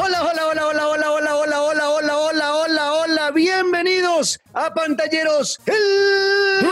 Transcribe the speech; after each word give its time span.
Hola, 0.00 0.22
hola, 0.22 0.46
hola, 0.46 0.66
hola, 0.68 0.86
hola, 0.86 1.10
hola, 1.10 1.34
hola, 1.34 1.60
hola, 1.60 1.88
hola, 1.90 2.18
hola, 2.18 2.54
hola, 2.54 2.92
hola. 2.92 3.30
Bienvenidos 3.32 4.38
a 4.54 4.72
Pantalleros. 4.72 5.58
El... 5.66 6.68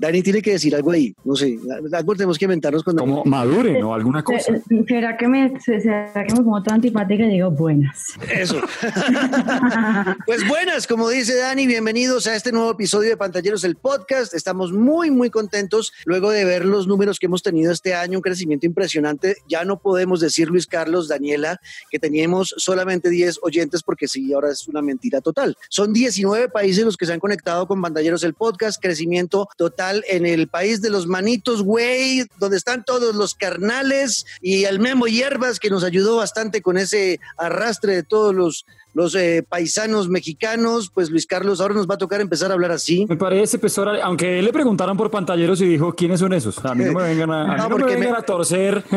Dani 0.00 0.22
tiene 0.22 0.40
que 0.40 0.52
decir 0.52 0.74
algo 0.74 0.92
ahí. 0.92 1.14
No 1.24 1.36
sé, 1.36 1.58
algo 1.92 2.14
tenemos 2.14 2.38
que 2.38 2.46
inventarnos 2.46 2.82
cuando. 2.82 3.02
Como 3.02 3.22
maduren 3.26 3.82
o 3.82 3.92
alguna 3.92 4.24
cosa. 4.24 4.58
¿Será 4.88 5.18
que 5.18 5.28
me, 5.28 5.60
será 5.60 6.24
que 6.26 6.32
me 6.32 6.42
pongo 6.42 6.62
toda 6.62 6.76
antipática 6.76 7.24
y 7.24 7.32
digo 7.32 7.50
buenas? 7.50 8.14
Eso. 8.32 8.62
pues 10.26 10.48
buenas, 10.48 10.86
como 10.86 11.10
dice 11.10 11.36
Dani, 11.36 11.66
bienvenidos 11.66 12.26
a 12.26 12.34
este 12.34 12.50
nuevo 12.50 12.70
episodio 12.70 13.10
de 13.10 13.18
Pantalleros, 13.18 13.62
el 13.62 13.76
podcast. 13.76 14.32
Estamos 14.32 14.72
muy, 14.72 15.10
muy 15.10 15.28
contentos 15.28 15.92
luego 16.06 16.30
de 16.30 16.46
ver 16.46 16.64
los 16.64 16.86
números 16.86 17.18
que 17.18 17.26
hemos 17.26 17.42
tenido 17.42 17.70
este 17.70 17.92
año, 17.92 18.20
un 18.20 18.22
crecimiento 18.22 18.64
impresionante. 18.64 19.36
Ya 19.48 19.66
no 19.66 19.80
podemos 19.80 20.20
decir, 20.20 20.48
Luis 20.48 20.66
Carlos, 20.66 21.08
Daniela, 21.08 21.60
que 21.90 21.98
teníamos 21.98 22.54
solamente 22.56 23.10
10 23.10 23.40
oyentes 23.42 23.82
porque 23.82 24.08
sí, 24.08 24.32
ahora 24.32 24.50
es 24.50 24.66
una 24.66 24.80
mentira 24.80 25.20
total. 25.20 25.58
Son 25.68 25.92
19 25.92 26.48
países 26.48 26.86
los 26.86 26.96
que 26.96 27.04
se 27.04 27.12
han 27.12 27.20
conectado 27.20 27.66
con 27.66 27.82
Pantalleros, 27.82 28.24
el 28.24 28.32
podcast, 28.32 28.80
crecimiento 28.80 29.46
total 29.58 29.89
en 30.08 30.26
el 30.26 30.48
país 30.48 30.80
de 30.80 30.90
los 30.90 31.06
manitos, 31.06 31.62
güey, 31.62 32.24
donde 32.38 32.56
están 32.56 32.84
todos 32.84 33.14
los 33.14 33.34
carnales 33.34 34.26
y 34.40 34.64
el 34.64 34.80
Memo 34.80 35.06
Hierbas 35.06 35.58
que 35.58 35.70
nos 35.70 35.84
ayudó 35.84 36.16
bastante 36.16 36.62
con 36.62 36.78
ese 36.78 37.20
arrastre 37.36 37.94
de 37.94 38.02
todos 38.02 38.34
los 38.34 38.64
los 38.92 39.14
eh, 39.14 39.44
paisanos 39.48 40.08
mexicanos, 40.08 40.90
pues 40.92 41.10
Luis 41.10 41.26
Carlos, 41.26 41.60
ahora 41.60 41.74
nos 41.74 41.88
va 41.88 41.94
a 41.94 41.98
tocar 41.98 42.20
empezar 42.20 42.50
a 42.50 42.54
hablar 42.54 42.72
así. 42.72 43.06
Me 43.08 43.16
parece, 43.16 43.58
pues, 43.58 43.76
aunque 43.78 44.42
le 44.42 44.52
preguntaron 44.52 44.96
por 44.96 45.10
pantalleros 45.10 45.60
y 45.60 45.66
dijo, 45.66 45.94
¿quiénes 45.94 46.20
son 46.20 46.32
esos? 46.32 46.62
A 46.64 46.74
mí 46.74 46.84
no 46.84 46.92
me 46.92 47.02
vengan 47.08 47.30
a, 47.30 47.56
no, 47.56 47.76
me 47.76 47.84
vengan 47.84 48.16
a 48.16 48.22
torcer. 48.22 48.84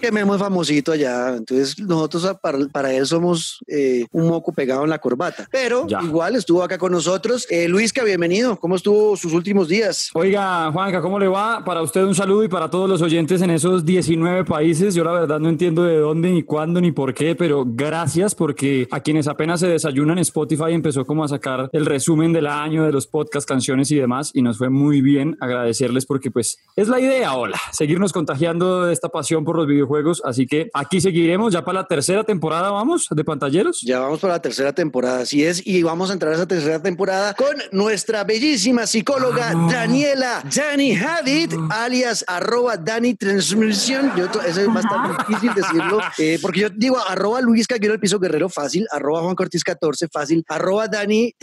Que 0.00 0.12
Memo 0.12 0.34
es 0.34 0.40
famosito 0.40 0.92
allá, 0.92 1.34
entonces 1.34 1.78
nosotros 1.78 2.26
ah, 2.26 2.34
para, 2.34 2.58
para 2.68 2.92
él 2.92 3.06
somos 3.06 3.60
eh, 3.66 4.04
un 4.12 4.28
moco 4.28 4.52
pegado 4.52 4.84
en 4.84 4.90
la 4.90 4.98
corbata. 4.98 5.48
Pero 5.50 5.86
igual 6.02 6.36
estuvo 6.36 6.62
acá 6.62 6.76
con 6.76 6.92
nosotros. 6.92 7.46
Eh, 7.48 7.68
Luisca, 7.68 8.04
bienvenido. 8.04 8.58
¿Cómo 8.58 8.76
estuvo 8.76 9.16
sus 9.16 9.32
últimos 9.32 9.66
días? 9.68 10.10
Oiga, 10.24 10.72
Juanca, 10.72 11.02
¿cómo 11.02 11.18
le 11.18 11.28
va? 11.28 11.62
Para 11.66 11.82
usted 11.82 12.02
un 12.02 12.14
saludo 12.14 12.44
y 12.44 12.48
para 12.48 12.70
todos 12.70 12.88
los 12.88 13.02
oyentes 13.02 13.42
en 13.42 13.50
esos 13.50 13.84
19 13.84 14.46
países. 14.46 14.94
Yo 14.94 15.04
la 15.04 15.12
verdad 15.12 15.38
no 15.38 15.50
entiendo 15.50 15.82
de 15.82 15.98
dónde, 15.98 16.30
ni 16.30 16.42
cuándo, 16.42 16.80
ni 16.80 16.92
por 16.92 17.12
qué, 17.12 17.34
pero 17.36 17.64
gracias 17.66 18.34
porque 18.34 18.88
a 18.90 19.00
quienes 19.00 19.28
apenas 19.28 19.60
se 19.60 19.68
desayunan, 19.68 20.18
Spotify 20.20 20.70
empezó 20.70 21.04
como 21.04 21.24
a 21.24 21.28
sacar 21.28 21.68
el 21.74 21.84
resumen 21.84 22.32
del 22.32 22.46
año 22.46 22.84
de 22.84 22.92
los 22.92 23.06
podcasts, 23.06 23.44
canciones 23.44 23.90
y 23.90 23.96
demás 23.96 24.30
y 24.32 24.40
nos 24.40 24.56
fue 24.56 24.70
muy 24.70 25.02
bien 25.02 25.36
agradecerles 25.40 26.06
porque 26.06 26.30
pues 26.30 26.58
es 26.74 26.88
la 26.88 27.00
idea, 27.00 27.34
hola, 27.34 27.60
seguirnos 27.72 28.14
contagiando 28.14 28.86
de 28.86 28.94
esta 28.94 29.10
pasión 29.10 29.44
por 29.44 29.56
los 29.56 29.66
videojuegos, 29.66 30.22
así 30.24 30.46
que 30.46 30.70
aquí 30.72 31.02
seguiremos 31.02 31.52
ya 31.52 31.66
para 31.66 31.80
la 31.82 31.86
tercera 31.86 32.24
temporada, 32.24 32.70
vamos, 32.70 33.08
de 33.10 33.24
pantalleros. 33.24 33.82
Ya 33.82 33.98
vamos 33.98 34.20
para 34.20 34.32
la 34.32 34.40
tercera 34.40 34.72
temporada, 34.72 35.18
así 35.18 35.44
es, 35.44 35.66
y 35.66 35.82
vamos 35.82 36.08
a 36.08 36.14
entrar 36.14 36.32
a 36.32 36.36
esa 36.36 36.48
tercera 36.48 36.80
temporada 36.80 37.34
con 37.34 37.54
nuestra 37.72 38.24
bellísima 38.24 38.86
psicóloga 38.86 39.50
ah, 39.50 39.68
Daniela 39.70 40.13
Dani 40.14 40.94
Hadid, 40.94 41.54
alias 41.70 42.24
arroba 42.28 42.76
Dani 42.76 43.14
Transmisión, 43.14 44.12
yo, 44.16 44.26
eso 44.26 44.60
es 44.60 44.72
bastante 44.72 45.24
difícil 45.26 45.54
decirlo, 45.54 46.00
eh, 46.18 46.38
porque 46.40 46.60
yo 46.60 46.70
digo 46.70 46.96
arroba 47.08 47.40
Luis 47.40 47.66
Caguero 47.66 47.94
el 47.94 48.00
piso 48.00 48.18
guerrero 48.20 48.48
fácil, 48.48 48.86
arroba 48.92 49.22
Juan 49.22 49.34
Cortés 49.34 49.64
14, 49.64 50.08
fácil, 50.08 50.44
arroba 50.48 50.86
Dani. 50.88 51.34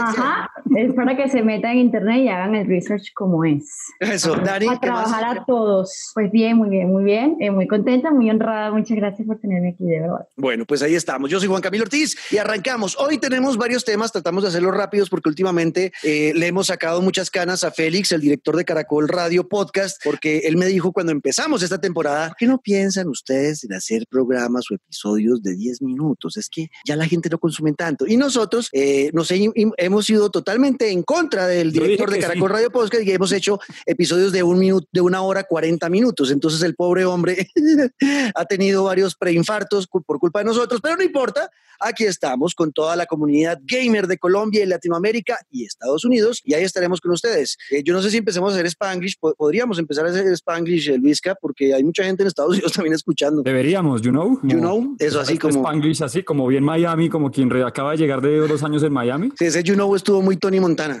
Ajá, 0.00 0.50
es 0.76 0.92
para 0.94 1.16
que 1.16 1.28
se 1.28 1.42
metan 1.42 1.72
en 1.72 1.78
internet 1.78 2.18
y 2.18 2.28
hagan 2.28 2.54
el 2.54 2.66
research 2.66 3.12
como 3.14 3.44
es. 3.44 3.64
Eso, 3.98 4.36
Dani. 4.36 4.68
A 4.68 4.78
trabajar 4.78 5.24
a 5.24 5.44
todos. 5.44 6.12
Pues 6.14 6.30
bien, 6.30 6.56
muy 6.56 6.68
bien, 6.68 6.88
muy 6.88 7.04
bien. 7.04 7.36
Eh, 7.40 7.50
muy 7.50 7.66
contenta, 7.66 8.10
muy 8.10 8.30
honrada. 8.30 8.70
Muchas 8.70 8.96
gracias 8.96 9.26
por 9.26 9.38
tenerme 9.38 9.70
aquí, 9.70 9.84
de 9.84 10.00
verdad. 10.00 10.26
Bueno, 10.36 10.64
pues 10.64 10.82
ahí 10.82 10.94
estamos. 10.94 11.30
Yo 11.30 11.38
soy 11.38 11.48
Juan 11.48 11.62
Camilo 11.62 11.84
Ortiz 11.84 12.16
y 12.30 12.38
arrancamos. 12.38 12.96
Hoy 12.98 13.18
tenemos 13.18 13.56
varios 13.56 13.84
temas, 13.84 14.12
tratamos 14.12 14.42
de 14.42 14.50
hacerlos 14.50 14.74
rápidos 14.74 15.10
porque 15.10 15.28
últimamente 15.28 15.92
eh, 16.02 16.32
le 16.34 16.46
hemos 16.46 16.66
sacado 16.68 17.02
muchas 17.02 17.23
canas 17.30 17.64
a 17.64 17.70
Félix, 17.70 18.12
el 18.12 18.20
director 18.20 18.56
de 18.56 18.64
Caracol 18.64 19.08
Radio 19.08 19.48
Podcast, 19.48 20.00
porque 20.02 20.38
él 20.44 20.56
me 20.56 20.66
dijo 20.66 20.92
cuando 20.92 21.12
empezamos 21.12 21.62
esta 21.62 21.80
temporada, 21.80 22.28
¿por 22.28 22.36
qué 22.36 22.46
no 22.46 22.58
piensan 22.58 23.08
ustedes 23.08 23.64
en 23.64 23.72
hacer 23.72 24.06
programas 24.08 24.64
o 24.70 24.74
episodios 24.74 25.42
de 25.42 25.54
10 25.54 25.82
minutos? 25.82 26.36
Es 26.36 26.48
que 26.48 26.68
ya 26.86 26.96
la 26.96 27.06
gente 27.06 27.28
no 27.28 27.38
consume 27.38 27.72
tanto. 27.72 28.06
Y 28.06 28.16
nosotros 28.16 28.68
eh, 28.72 29.10
nos 29.12 29.30
hemos 29.30 30.10
ido 30.10 30.30
totalmente 30.30 30.90
en 30.90 31.02
contra 31.02 31.46
del 31.46 31.72
director 31.72 32.10
de 32.10 32.18
Caracol 32.18 32.50
Radio 32.50 32.70
Podcast 32.70 33.04
y 33.04 33.10
hemos 33.10 33.32
hecho 33.32 33.58
episodios 33.86 34.32
de 34.32 34.42
un 34.42 34.58
minuto, 34.58 34.86
de 34.92 35.00
una 35.00 35.22
hora 35.22 35.44
40 35.44 35.88
minutos. 35.88 36.30
Entonces 36.30 36.62
el 36.62 36.74
pobre 36.74 37.04
hombre 37.04 37.48
ha 38.34 38.44
tenido 38.44 38.84
varios 38.84 39.14
preinfartos 39.14 39.86
por 39.86 40.18
culpa 40.18 40.40
de 40.40 40.46
nosotros, 40.46 40.80
pero 40.82 40.96
no 40.96 41.02
importa. 41.02 41.50
Aquí 41.80 42.04
estamos 42.04 42.54
con 42.54 42.72
toda 42.72 42.96
la 42.96 43.06
comunidad 43.06 43.58
gamer 43.62 44.06
de 44.06 44.18
Colombia 44.18 44.62
y 44.62 44.66
Latinoamérica 44.66 45.38
y 45.50 45.64
Estados 45.64 46.04
Unidos 46.04 46.40
y 46.44 46.54
ahí 46.54 46.64
estaremos 46.64 47.00
con 47.00 47.10
ustedes. 47.14 47.56
Eh, 47.70 47.82
yo 47.84 47.94
no 47.94 48.02
sé 48.02 48.10
si 48.10 48.18
empecemos 48.18 48.52
a 48.52 48.54
hacer 48.54 48.66
Spanglish, 48.66 49.16
podríamos 49.18 49.78
empezar 49.78 50.06
a 50.06 50.10
hacer 50.10 50.26
Spanglish, 50.26 50.90
eh, 50.90 50.98
Luisca, 50.98 51.34
porque 51.40 51.74
hay 51.74 51.82
mucha 51.82 52.04
gente 52.04 52.22
en 52.22 52.26
Estados 52.26 52.52
Unidos 52.52 52.72
también 52.74 52.94
escuchando. 52.94 53.42
Deberíamos, 53.42 54.02
you 54.02 54.10
know. 54.10 54.38
You 54.42 54.58
know, 54.58 54.96
eso 54.98 55.20
así 55.20 55.38
como... 55.38 55.60
Spanglish 55.60 56.02
así 56.02 56.22
como 56.22 56.50
en 56.50 56.64
Miami, 56.64 57.08
como 57.08 57.30
quien 57.30 57.50
acaba 57.62 57.92
de 57.92 57.98
llegar 57.98 58.20
de 58.20 58.46
dos 58.46 58.62
años 58.62 58.82
en 58.82 58.92
Miami. 58.92 59.30
Sí, 59.38 59.46
ese 59.46 59.62
You 59.62 59.74
Know 59.74 59.94
estuvo 59.94 60.22
muy 60.22 60.36
Tony 60.36 60.60
Montana. 60.60 61.00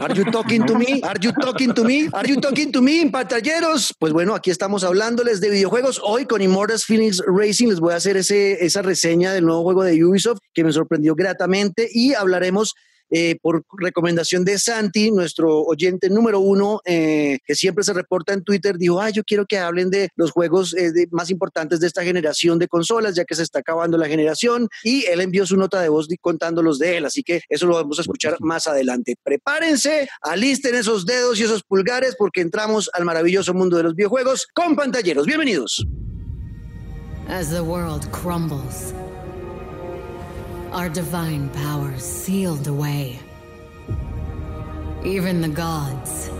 Are 0.00 0.14
you 0.14 0.24
talking 0.30 0.64
to 0.66 0.74
me? 0.74 1.00
Are 1.02 1.18
you 1.20 1.32
talking 1.32 1.72
to 1.72 1.84
me? 1.84 2.08
Are 2.12 2.28
you 2.28 2.40
talking 2.40 2.70
to 2.72 2.82
me, 2.82 3.08
pantalleros? 3.10 3.94
Pues 3.98 4.12
bueno, 4.12 4.34
aquí 4.34 4.50
estamos 4.50 4.84
hablándoles 4.84 5.40
de 5.40 5.50
videojuegos. 5.50 6.00
Hoy 6.02 6.26
con 6.26 6.42
Immortals 6.42 6.84
Phoenix 6.84 7.22
Racing 7.26 7.68
les 7.68 7.80
voy 7.80 7.92
a 7.92 7.96
hacer 7.96 8.16
ese, 8.16 8.64
esa 8.64 8.82
reseña 8.82 9.32
del 9.32 9.44
nuevo 9.44 9.62
juego 9.62 9.84
de 9.84 10.04
Ubisoft 10.04 10.38
que 10.52 10.64
me 10.64 10.72
sorprendió 10.72 11.14
gratamente 11.14 11.88
y 11.92 12.14
hablaremos 12.14 12.74
eh, 13.10 13.38
por 13.40 13.64
recomendación 13.78 14.44
de 14.44 14.58
Santi, 14.58 15.10
nuestro 15.10 15.62
oyente 15.62 16.10
número 16.10 16.40
uno, 16.40 16.80
eh, 16.84 17.38
que 17.44 17.54
siempre 17.54 17.84
se 17.84 17.92
reporta 17.92 18.32
en 18.32 18.42
Twitter, 18.42 18.76
dijo, 18.76 19.00
ah, 19.00 19.10
yo 19.10 19.24
quiero 19.24 19.46
que 19.46 19.58
hablen 19.58 19.90
de 19.90 20.08
los 20.16 20.30
juegos 20.30 20.74
eh, 20.76 20.92
más 21.10 21.30
importantes 21.30 21.80
de 21.80 21.86
esta 21.86 22.02
generación 22.02 22.58
de 22.58 22.68
consolas, 22.68 23.14
ya 23.14 23.24
que 23.24 23.34
se 23.34 23.42
está 23.42 23.60
acabando 23.60 23.96
la 23.98 24.08
generación, 24.08 24.68
y 24.82 25.04
él 25.06 25.20
envió 25.20 25.46
su 25.46 25.56
nota 25.56 25.80
de 25.80 25.88
voz 25.88 26.08
contándolos 26.20 26.78
de 26.78 26.98
él, 26.98 27.04
así 27.04 27.22
que 27.22 27.42
eso 27.48 27.66
lo 27.66 27.74
vamos 27.74 27.98
a 27.98 28.02
escuchar 28.02 28.36
más 28.40 28.66
adelante. 28.66 29.16
Prepárense, 29.22 30.08
alisten 30.22 30.74
esos 30.74 31.06
dedos 31.06 31.38
y 31.40 31.44
esos 31.44 31.62
pulgares, 31.62 32.14
porque 32.16 32.40
entramos 32.40 32.90
al 32.92 33.04
maravilloso 33.04 33.54
mundo 33.54 33.76
de 33.76 33.82
los 33.82 33.94
videojuegos 33.94 34.46
con 34.54 34.76
pantalleros. 34.76 35.26
Bienvenidos. 35.26 35.86
As 37.28 37.50
the 37.50 37.60
world 37.60 38.10
crumbles. 38.10 38.94
Our 40.72 40.88
divine 40.88 41.48
powers 41.50 42.02
sealed 42.04 42.66
away. 42.66 43.18
Even 45.04 45.40
the 45.40 45.48
gods 45.48 46.30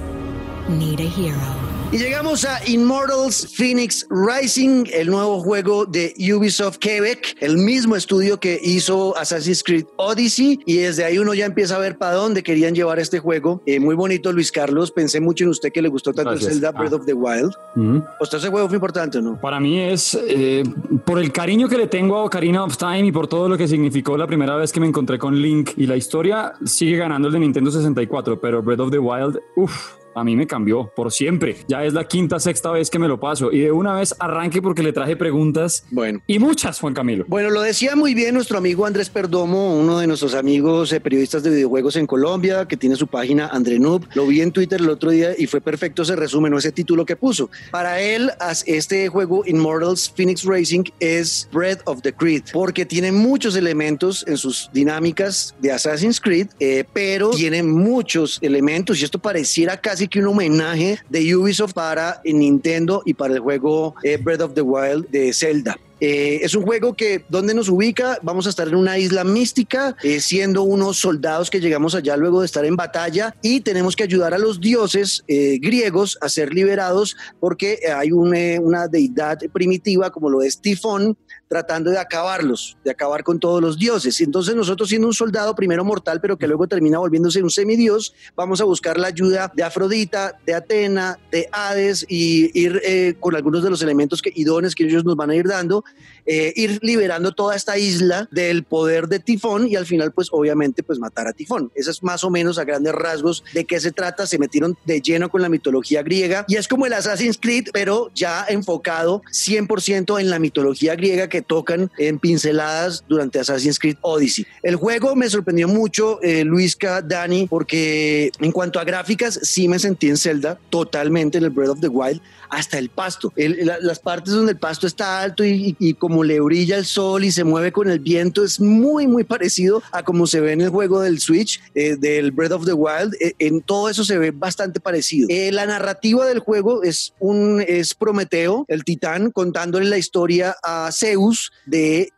need 0.68 1.00
a 1.00 1.04
hero. 1.04 1.68
Y 1.90 1.96
llegamos 1.96 2.44
a 2.44 2.60
Immortals 2.68 3.54
Phoenix 3.56 4.06
Rising, 4.10 4.84
el 4.92 5.08
nuevo 5.08 5.40
juego 5.40 5.86
de 5.86 6.12
Ubisoft 6.18 6.76
Quebec, 6.76 7.34
el 7.40 7.56
mismo 7.56 7.96
estudio 7.96 8.38
que 8.38 8.60
hizo 8.62 9.16
Assassin's 9.16 9.64
Creed 9.64 9.86
Odyssey. 9.96 10.60
Y 10.66 10.76
desde 10.76 11.06
ahí 11.06 11.16
uno 11.16 11.32
ya 11.32 11.46
empieza 11.46 11.76
a 11.76 11.78
ver 11.78 11.96
para 11.96 12.12
dónde 12.12 12.42
querían 12.42 12.74
llevar 12.74 12.98
este 12.98 13.20
juego. 13.20 13.62
Eh, 13.64 13.80
muy 13.80 13.94
bonito, 13.94 14.30
Luis 14.34 14.52
Carlos. 14.52 14.90
Pensé 14.90 15.18
mucho 15.18 15.44
en 15.44 15.50
usted 15.50 15.72
que 15.72 15.80
le 15.80 15.88
gustó 15.88 16.12
tanto 16.12 16.32
el 16.32 16.42
Zelda 16.42 16.72
Breath 16.72 16.92
ah. 16.92 16.96
of 16.96 17.06
the 17.06 17.14
Wild. 17.14 17.54
Uh 17.76 18.02
ese 18.38 18.50
juego 18.50 18.68
fue 18.68 18.76
importante 18.76 19.20
no? 19.20 19.40
Para 19.40 19.58
mí 19.58 19.80
es 19.80 20.16
eh, 20.28 20.62
por 21.04 21.18
el 21.18 21.32
cariño 21.32 21.68
que 21.68 21.78
le 21.78 21.88
tengo 21.88 22.16
a 22.16 22.24
Ocarina 22.24 22.62
of 22.62 22.76
Time 22.76 23.06
y 23.06 23.12
por 23.12 23.26
todo 23.26 23.48
lo 23.48 23.56
que 23.56 23.66
significó 23.66 24.16
la 24.16 24.26
primera 24.26 24.54
vez 24.56 24.70
que 24.70 24.78
me 24.78 24.86
encontré 24.86 25.18
con 25.18 25.40
Link. 25.40 25.70
Y 25.76 25.86
la 25.86 25.96
historia 25.96 26.52
sigue 26.64 26.98
ganando 26.98 27.28
el 27.28 27.34
de 27.34 27.40
Nintendo 27.40 27.70
64, 27.70 28.38
pero 28.38 28.62
Breath 28.62 28.80
of 28.80 28.90
the 28.90 28.98
Wild, 28.98 29.40
uff 29.56 29.97
a 30.14 30.24
mí 30.24 30.36
me 30.36 30.46
cambió 30.46 30.90
por 30.94 31.12
siempre. 31.12 31.56
Ya 31.68 31.84
es 31.84 31.92
la 31.92 32.06
quinta, 32.06 32.40
sexta 32.40 32.70
vez 32.70 32.90
que 32.90 32.98
me 32.98 33.08
lo 33.08 33.20
paso. 33.20 33.52
Y 33.52 33.60
de 33.60 33.72
una 33.72 33.94
vez 33.94 34.14
arranque 34.18 34.62
porque 34.62 34.82
le 34.82 34.92
traje 34.92 35.16
preguntas. 35.16 35.84
Bueno. 35.90 36.20
Y 36.26 36.38
muchas, 36.38 36.80
Juan 36.80 36.94
Camilo. 36.94 37.24
Bueno, 37.28 37.50
lo 37.50 37.62
decía 37.62 37.96
muy 37.96 38.14
bien 38.14 38.34
nuestro 38.34 38.58
amigo 38.58 38.86
Andrés 38.86 39.10
Perdomo, 39.10 39.74
uno 39.78 39.98
de 39.98 40.06
nuestros 40.06 40.34
amigos 40.34 40.92
eh, 40.92 41.00
periodistas 41.00 41.42
de 41.42 41.50
videojuegos 41.50 41.96
en 41.96 42.06
Colombia, 42.06 42.66
que 42.66 42.76
tiene 42.76 42.96
su 42.96 43.06
página 43.06 43.48
Andrenub. 43.48 44.06
Lo 44.14 44.26
vi 44.26 44.40
en 44.40 44.52
Twitter 44.52 44.80
el 44.80 44.90
otro 44.90 45.10
día 45.10 45.30
y 45.36 45.46
fue 45.46 45.60
perfecto 45.60 46.02
ese 46.02 46.16
resumen 46.16 46.52
o 46.54 46.58
ese 46.58 46.72
título 46.72 47.04
que 47.04 47.16
puso. 47.16 47.50
Para 47.70 48.00
él, 48.00 48.30
este 48.66 49.08
juego 49.08 49.42
Immortals 49.46 50.12
Phoenix 50.14 50.44
Racing 50.44 50.84
es 51.00 51.48
Breath 51.52 51.80
of 51.84 52.02
the 52.02 52.12
Creed, 52.12 52.44
porque 52.52 52.86
tiene 52.86 53.12
muchos 53.12 53.56
elementos 53.56 54.24
en 54.26 54.36
sus 54.36 54.70
dinámicas 54.72 55.54
de 55.60 55.72
Assassin's 55.72 56.20
Creed, 56.20 56.48
eh, 56.60 56.84
pero 56.92 57.30
tiene 57.30 57.62
muchos 57.62 58.38
elementos 58.42 59.00
y 59.00 59.04
esto 59.04 59.18
pareciera 59.18 59.76
casi 59.80 59.97
que 60.06 60.20
un 60.20 60.26
homenaje 60.26 61.00
de 61.08 61.34
Ubisoft 61.34 61.72
para 61.72 62.20
Nintendo 62.24 63.02
y 63.04 63.14
para 63.14 63.34
el 63.34 63.40
juego 63.40 63.94
eh, 64.04 64.18
Breath 64.18 64.42
of 64.42 64.54
the 64.54 64.62
Wild 64.62 65.08
de 65.08 65.32
Zelda. 65.32 65.76
Eh, 66.00 66.40
es 66.42 66.54
un 66.54 66.64
juego 66.64 66.94
que, 66.94 67.24
¿dónde 67.28 67.54
nos 67.54 67.68
ubica? 67.68 68.18
Vamos 68.22 68.46
a 68.46 68.50
estar 68.50 68.68
en 68.68 68.76
una 68.76 68.98
isla 68.98 69.24
mística, 69.24 69.96
eh, 70.02 70.20
siendo 70.20 70.62
unos 70.62 70.98
soldados 70.98 71.50
que 71.50 71.60
llegamos 71.60 71.94
allá 71.94 72.16
luego 72.16 72.40
de 72.40 72.46
estar 72.46 72.64
en 72.64 72.76
batalla 72.76 73.34
y 73.42 73.60
tenemos 73.60 73.96
que 73.96 74.04
ayudar 74.04 74.32
a 74.32 74.38
los 74.38 74.60
dioses 74.60 75.24
eh, 75.26 75.58
griegos 75.60 76.16
a 76.20 76.28
ser 76.28 76.54
liberados 76.54 77.16
porque 77.40 77.80
hay 77.94 78.12
una 78.12 78.86
deidad 78.86 79.38
primitiva 79.52 80.10
como 80.10 80.30
lo 80.30 80.42
es 80.42 80.60
Tifón, 80.60 81.16
tratando 81.48 81.90
de 81.90 81.98
acabarlos, 81.98 82.76
de 82.84 82.90
acabar 82.90 83.24
con 83.24 83.40
todos 83.40 83.60
los 83.60 83.78
dioses. 83.78 84.20
Entonces 84.20 84.54
nosotros 84.54 84.88
siendo 84.88 85.08
un 85.08 85.14
soldado 85.14 85.54
primero 85.54 85.84
mortal, 85.84 86.20
pero 86.20 86.36
que 86.36 86.46
luego 86.46 86.66
termina 86.68 86.98
volviéndose 86.98 87.42
un 87.42 87.50
semidios, 87.50 88.14
vamos 88.36 88.60
a 88.60 88.64
buscar 88.64 88.98
la 88.98 89.08
ayuda 89.08 89.52
de 89.54 89.62
Afrodita, 89.62 90.38
de 90.44 90.54
Atena, 90.54 91.18
de 91.32 91.48
Hades 91.50 92.04
y 92.08 92.50
ir 92.58 92.80
eh, 92.84 93.14
con 93.18 93.34
algunos 93.34 93.62
de 93.62 93.70
los 93.70 93.82
elementos 93.82 94.22
que, 94.22 94.30
que 94.30 94.84
ellos 94.84 95.04
nos 95.04 95.16
van 95.16 95.30
a 95.30 95.34
ir 95.34 95.46
dando, 95.46 95.84
eh, 96.30 96.52
ir 96.56 96.78
liberando 96.82 97.32
toda 97.32 97.56
esta 97.56 97.78
isla 97.78 98.28
del 98.30 98.62
poder 98.62 99.08
de 99.08 99.18
Tifón 99.18 99.66
y 99.66 99.76
al 99.76 99.86
final 99.86 100.12
pues 100.12 100.28
obviamente 100.30 100.82
pues 100.82 100.98
matar 100.98 101.26
a 101.26 101.32
Tifón. 101.32 101.72
Eso 101.74 101.90
es 101.90 102.02
más 102.02 102.22
o 102.22 102.30
menos 102.30 102.58
a 102.58 102.64
grandes 102.64 102.92
rasgos 102.92 103.42
de 103.54 103.64
qué 103.64 103.80
se 103.80 103.92
trata. 103.92 104.26
Se 104.26 104.38
metieron 104.38 104.76
de 104.84 105.00
lleno 105.00 105.30
con 105.30 105.40
la 105.40 105.48
mitología 105.48 106.02
griega 106.02 106.44
y 106.46 106.56
es 106.56 106.68
como 106.68 106.84
el 106.84 106.92
Assassin's 106.92 107.38
Creed, 107.40 107.68
pero 107.72 108.10
ya 108.14 108.44
enfocado 108.46 109.22
100% 109.32 110.20
en 110.20 110.28
la 110.28 110.38
mitología 110.38 110.94
griega 110.96 111.30
que 111.30 111.40
tocan 111.40 111.90
en 111.96 112.18
pinceladas 112.18 113.04
durante 113.08 113.40
Assassin's 113.40 113.78
Creed 113.78 113.96
Odyssey. 114.02 114.46
El 114.62 114.76
juego 114.76 115.16
me 115.16 115.30
sorprendió 115.30 115.66
mucho, 115.66 116.20
eh, 116.22 116.44
Luisca, 116.44 117.00
Dani, 117.00 117.46
porque 117.46 118.30
en 118.38 118.52
cuanto 118.52 118.78
a 118.78 118.84
gráficas, 118.84 119.40
sí 119.42 119.66
me 119.66 119.78
sentí 119.78 120.08
en 120.08 120.18
Zelda 120.18 120.58
totalmente 120.68 121.38
en 121.38 121.44
el 121.44 121.50
Breath 121.50 121.70
of 121.70 121.80
the 121.80 121.88
Wild 121.88 122.20
hasta 122.50 122.78
el 122.78 122.88
pasto. 122.88 123.32
las 123.36 123.98
partes 123.98 124.34
donde 124.34 124.52
el 124.52 124.58
pasto 124.58 124.86
está 124.86 125.20
alto 125.20 125.44
y, 125.44 125.94
como 125.98 126.24
le 126.24 126.40
brilla 126.40 126.76
el 126.76 126.84
sol 126.84 127.24
y 127.24 127.32
se 127.32 127.44
mueve 127.44 127.72
con 127.72 127.90
el 127.90 128.00
viento 128.00 128.44
es 128.44 128.60
muy, 128.60 129.06
muy 129.06 129.24
parecido 129.24 129.82
a 129.92 130.02
como 130.02 130.26
se 130.26 130.40
ve 130.40 130.52
en 130.52 130.60
el 130.60 130.70
juego 130.70 131.00
del 131.00 131.20
Switch, 131.20 131.60
eh, 131.74 131.96
del 131.96 132.32
Breath 132.32 132.52
of 132.52 132.64
the 132.64 132.72
Wild. 132.72 133.14
Eh, 133.20 133.34
en 133.38 133.60
todo 133.60 133.88
eso 133.88 134.04
se 134.04 134.18
ve 134.18 134.30
bastante 134.30 134.80
parecido. 134.80 135.28
Eh, 135.30 135.52
la 135.52 135.66
narrativa 135.66 136.26
del 136.26 136.38
juego 136.38 136.82
es, 136.82 137.14
un, 137.18 137.64
es 137.66 137.94
Prometeo, 137.94 138.64
el 138.68 138.84
titán, 138.84 139.30
contándole 139.30 139.86
la 139.86 139.98
historia 139.98 140.56
a 140.62 140.90
Zeus 140.92 141.52
de 141.66 142.12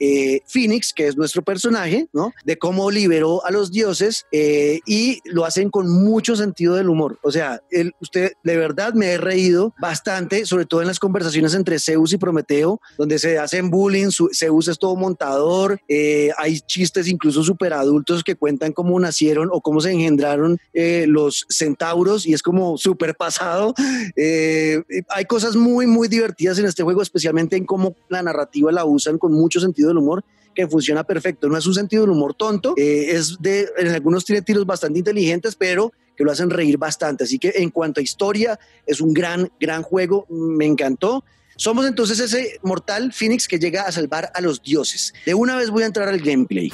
Phoenix, 0.47 0.93
que 0.93 1.06
es 1.06 1.17
nuestro 1.17 1.43
personaje, 1.43 2.09
¿no? 2.12 2.33
De 2.44 2.59
cómo 2.59 2.91
liberó 2.91 3.44
a 3.44 3.50
los 3.50 3.71
dioses 3.71 4.26
y 4.33 5.21
lo 5.25 5.44
hacen 5.44 5.71
con 5.71 5.88
mucho 5.91 6.37
sentido 6.37 6.75
del 6.75 6.88
humor. 6.88 7.19
O 7.23 7.31
sea, 7.31 7.62
el, 7.71 7.93
usted 8.00 8.33
de 8.43 8.56
verdad 8.56 8.94
me 8.94 9.12
he 9.12 9.19
reído 9.19 9.75
bastante 9.81 10.19
sobre 10.44 10.67
todo 10.67 10.81
en 10.81 10.87
las 10.87 10.99
conversaciones 10.99 11.55
entre 11.55 11.78
Zeus 11.78 12.12
y 12.12 12.19
Prometeo, 12.19 12.81
donde 12.99 13.19
se 13.19 13.38
hacen 13.38 13.70
bullying, 13.70 14.08
Zeus 14.32 14.69
es 14.69 14.78
todo 14.78 14.96
montador, 14.96 15.81
eh, 15.88 16.31
hay 16.37 16.61
chistes 16.61 17.08
incluso 17.08 17.43
súper 17.43 17.72
adultos 17.72 18.22
que 18.25 18.37
cuentan 18.37 18.72
cómo 18.72 18.99
nacieron 18.99 19.49
o 19.52 19.61
cómo 19.61 19.81
se 19.81 19.93
engendraron 19.93 20.58
eh, 20.72 21.06
los 21.08 21.46
centauros 21.49 22.26
y 22.26 22.32
es 22.32 22.43
como 22.43 22.76
súper 22.78 23.14
pasado. 23.14 23.75
Eh, 24.17 24.82
hay 25.08 25.25
cosas 25.25 25.56
muy, 25.56 25.87
muy 25.87 26.08
divertidas 26.08 26.58
en 26.58 26.66
este 26.66 26.82
juego, 26.82 27.00
especialmente 27.00 27.56
en 27.56 27.64
cómo 27.64 27.94
la 28.08 28.23
narrativa 28.23 28.73
la 28.73 28.84
usan 28.84 29.19
con 29.19 29.32
mucho 29.32 29.61
sentido 29.61 29.88
del 29.88 29.99
humor 29.99 30.25
que 30.55 30.66
funciona 30.66 31.05
perfecto. 31.05 31.49
No 31.49 31.56
es 31.56 31.66
un 31.66 31.75
sentido 31.75 32.02
del 32.02 32.11
humor 32.11 32.34
tonto, 32.34 32.75
es 32.76 33.37
de, 33.40 33.69
en 33.78 33.88
algunos 33.88 34.25
tiene 34.25 34.43
tiros 34.43 34.66
bastante 34.66 34.99
inteligentes, 34.99 35.55
pero 35.55 35.93
que 36.20 36.25
lo 36.26 36.32
hacen 36.32 36.50
reír 36.50 36.76
bastante. 36.76 37.25
Así 37.25 37.38
que 37.38 37.50
en 37.55 37.70
cuanto 37.70 37.99
a 37.99 38.02
historia, 38.02 38.61
es 38.84 39.00
un 39.00 39.14
gran, 39.14 39.50
gran 39.58 39.82
juego, 39.82 40.26
me 40.28 40.67
encantó. 40.67 41.25
Somos 41.56 41.87
entonces 41.87 42.20
ese 42.20 42.58
mortal 42.62 43.14
Phoenix 43.14 43.49
que 43.49 43.58
llega 43.58 43.84
a 43.84 43.90
salvar 43.90 44.31
a 44.34 44.43
los 44.43 44.62
dioses. 44.62 45.14
De 45.25 45.32
una 45.32 45.56
vez 45.56 45.70
voy 45.70 45.82
a 45.82 45.87
entrar 45.87 46.11
al 46.11 46.20
gameplay. 46.20 46.70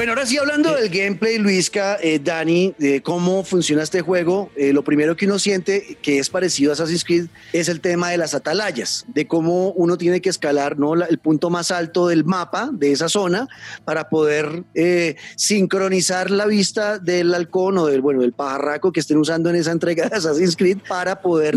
Bueno, 0.00 0.12
ahora 0.12 0.24
sí 0.24 0.38
hablando 0.38 0.74
del 0.74 0.88
gameplay, 0.88 1.36
Luisca, 1.36 1.98
eh, 2.00 2.18
Dani, 2.18 2.74
de 2.78 3.02
cómo 3.02 3.44
funciona 3.44 3.82
este 3.82 4.00
juego, 4.00 4.50
eh, 4.56 4.72
lo 4.72 4.82
primero 4.82 5.14
que 5.14 5.26
uno 5.26 5.38
siente 5.38 5.98
que 6.00 6.18
es 6.18 6.30
parecido 6.30 6.70
a 6.70 6.72
Assassin's 6.72 7.04
Creed 7.04 7.26
es 7.52 7.68
el 7.68 7.82
tema 7.82 8.08
de 8.08 8.16
las 8.16 8.32
atalayas, 8.32 9.04
de 9.08 9.26
cómo 9.26 9.72
uno 9.72 9.98
tiene 9.98 10.22
que 10.22 10.30
escalar 10.30 10.78
¿no? 10.78 10.94
el 10.94 11.18
punto 11.18 11.50
más 11.50 11.70
alto 11.70 12.08
del 12.08 12.24
mapa 12.24 12.70
de 12.72 12.92
esa 12.92 13.10
zona 13.10 13.46
para 13.84 14.08
poder 14.08 14.64
eh, 14.74 15.16
sincronizar 15.36 16.30
la 16.30 16.46
vista 16.46 16.98
del 16.98 17.34
halcón 17.34 17.76
o 17.76 17.84
del, 17.84 18.00
bueno, 18.00 18.22
del 18.22 18.32
pajarraco 18.32 18.92
que 18.92 19.00
estén 19.00 19.18
usando 19.18 19.50
en 19.50 19.56
esa 19.56 19.70
entrega 19.70 20.08
de 20.08 20.16
Assassin's 20.16 20.56
Creed 20.56 20.78
para 20.88 21.20
poder 21.20 21.54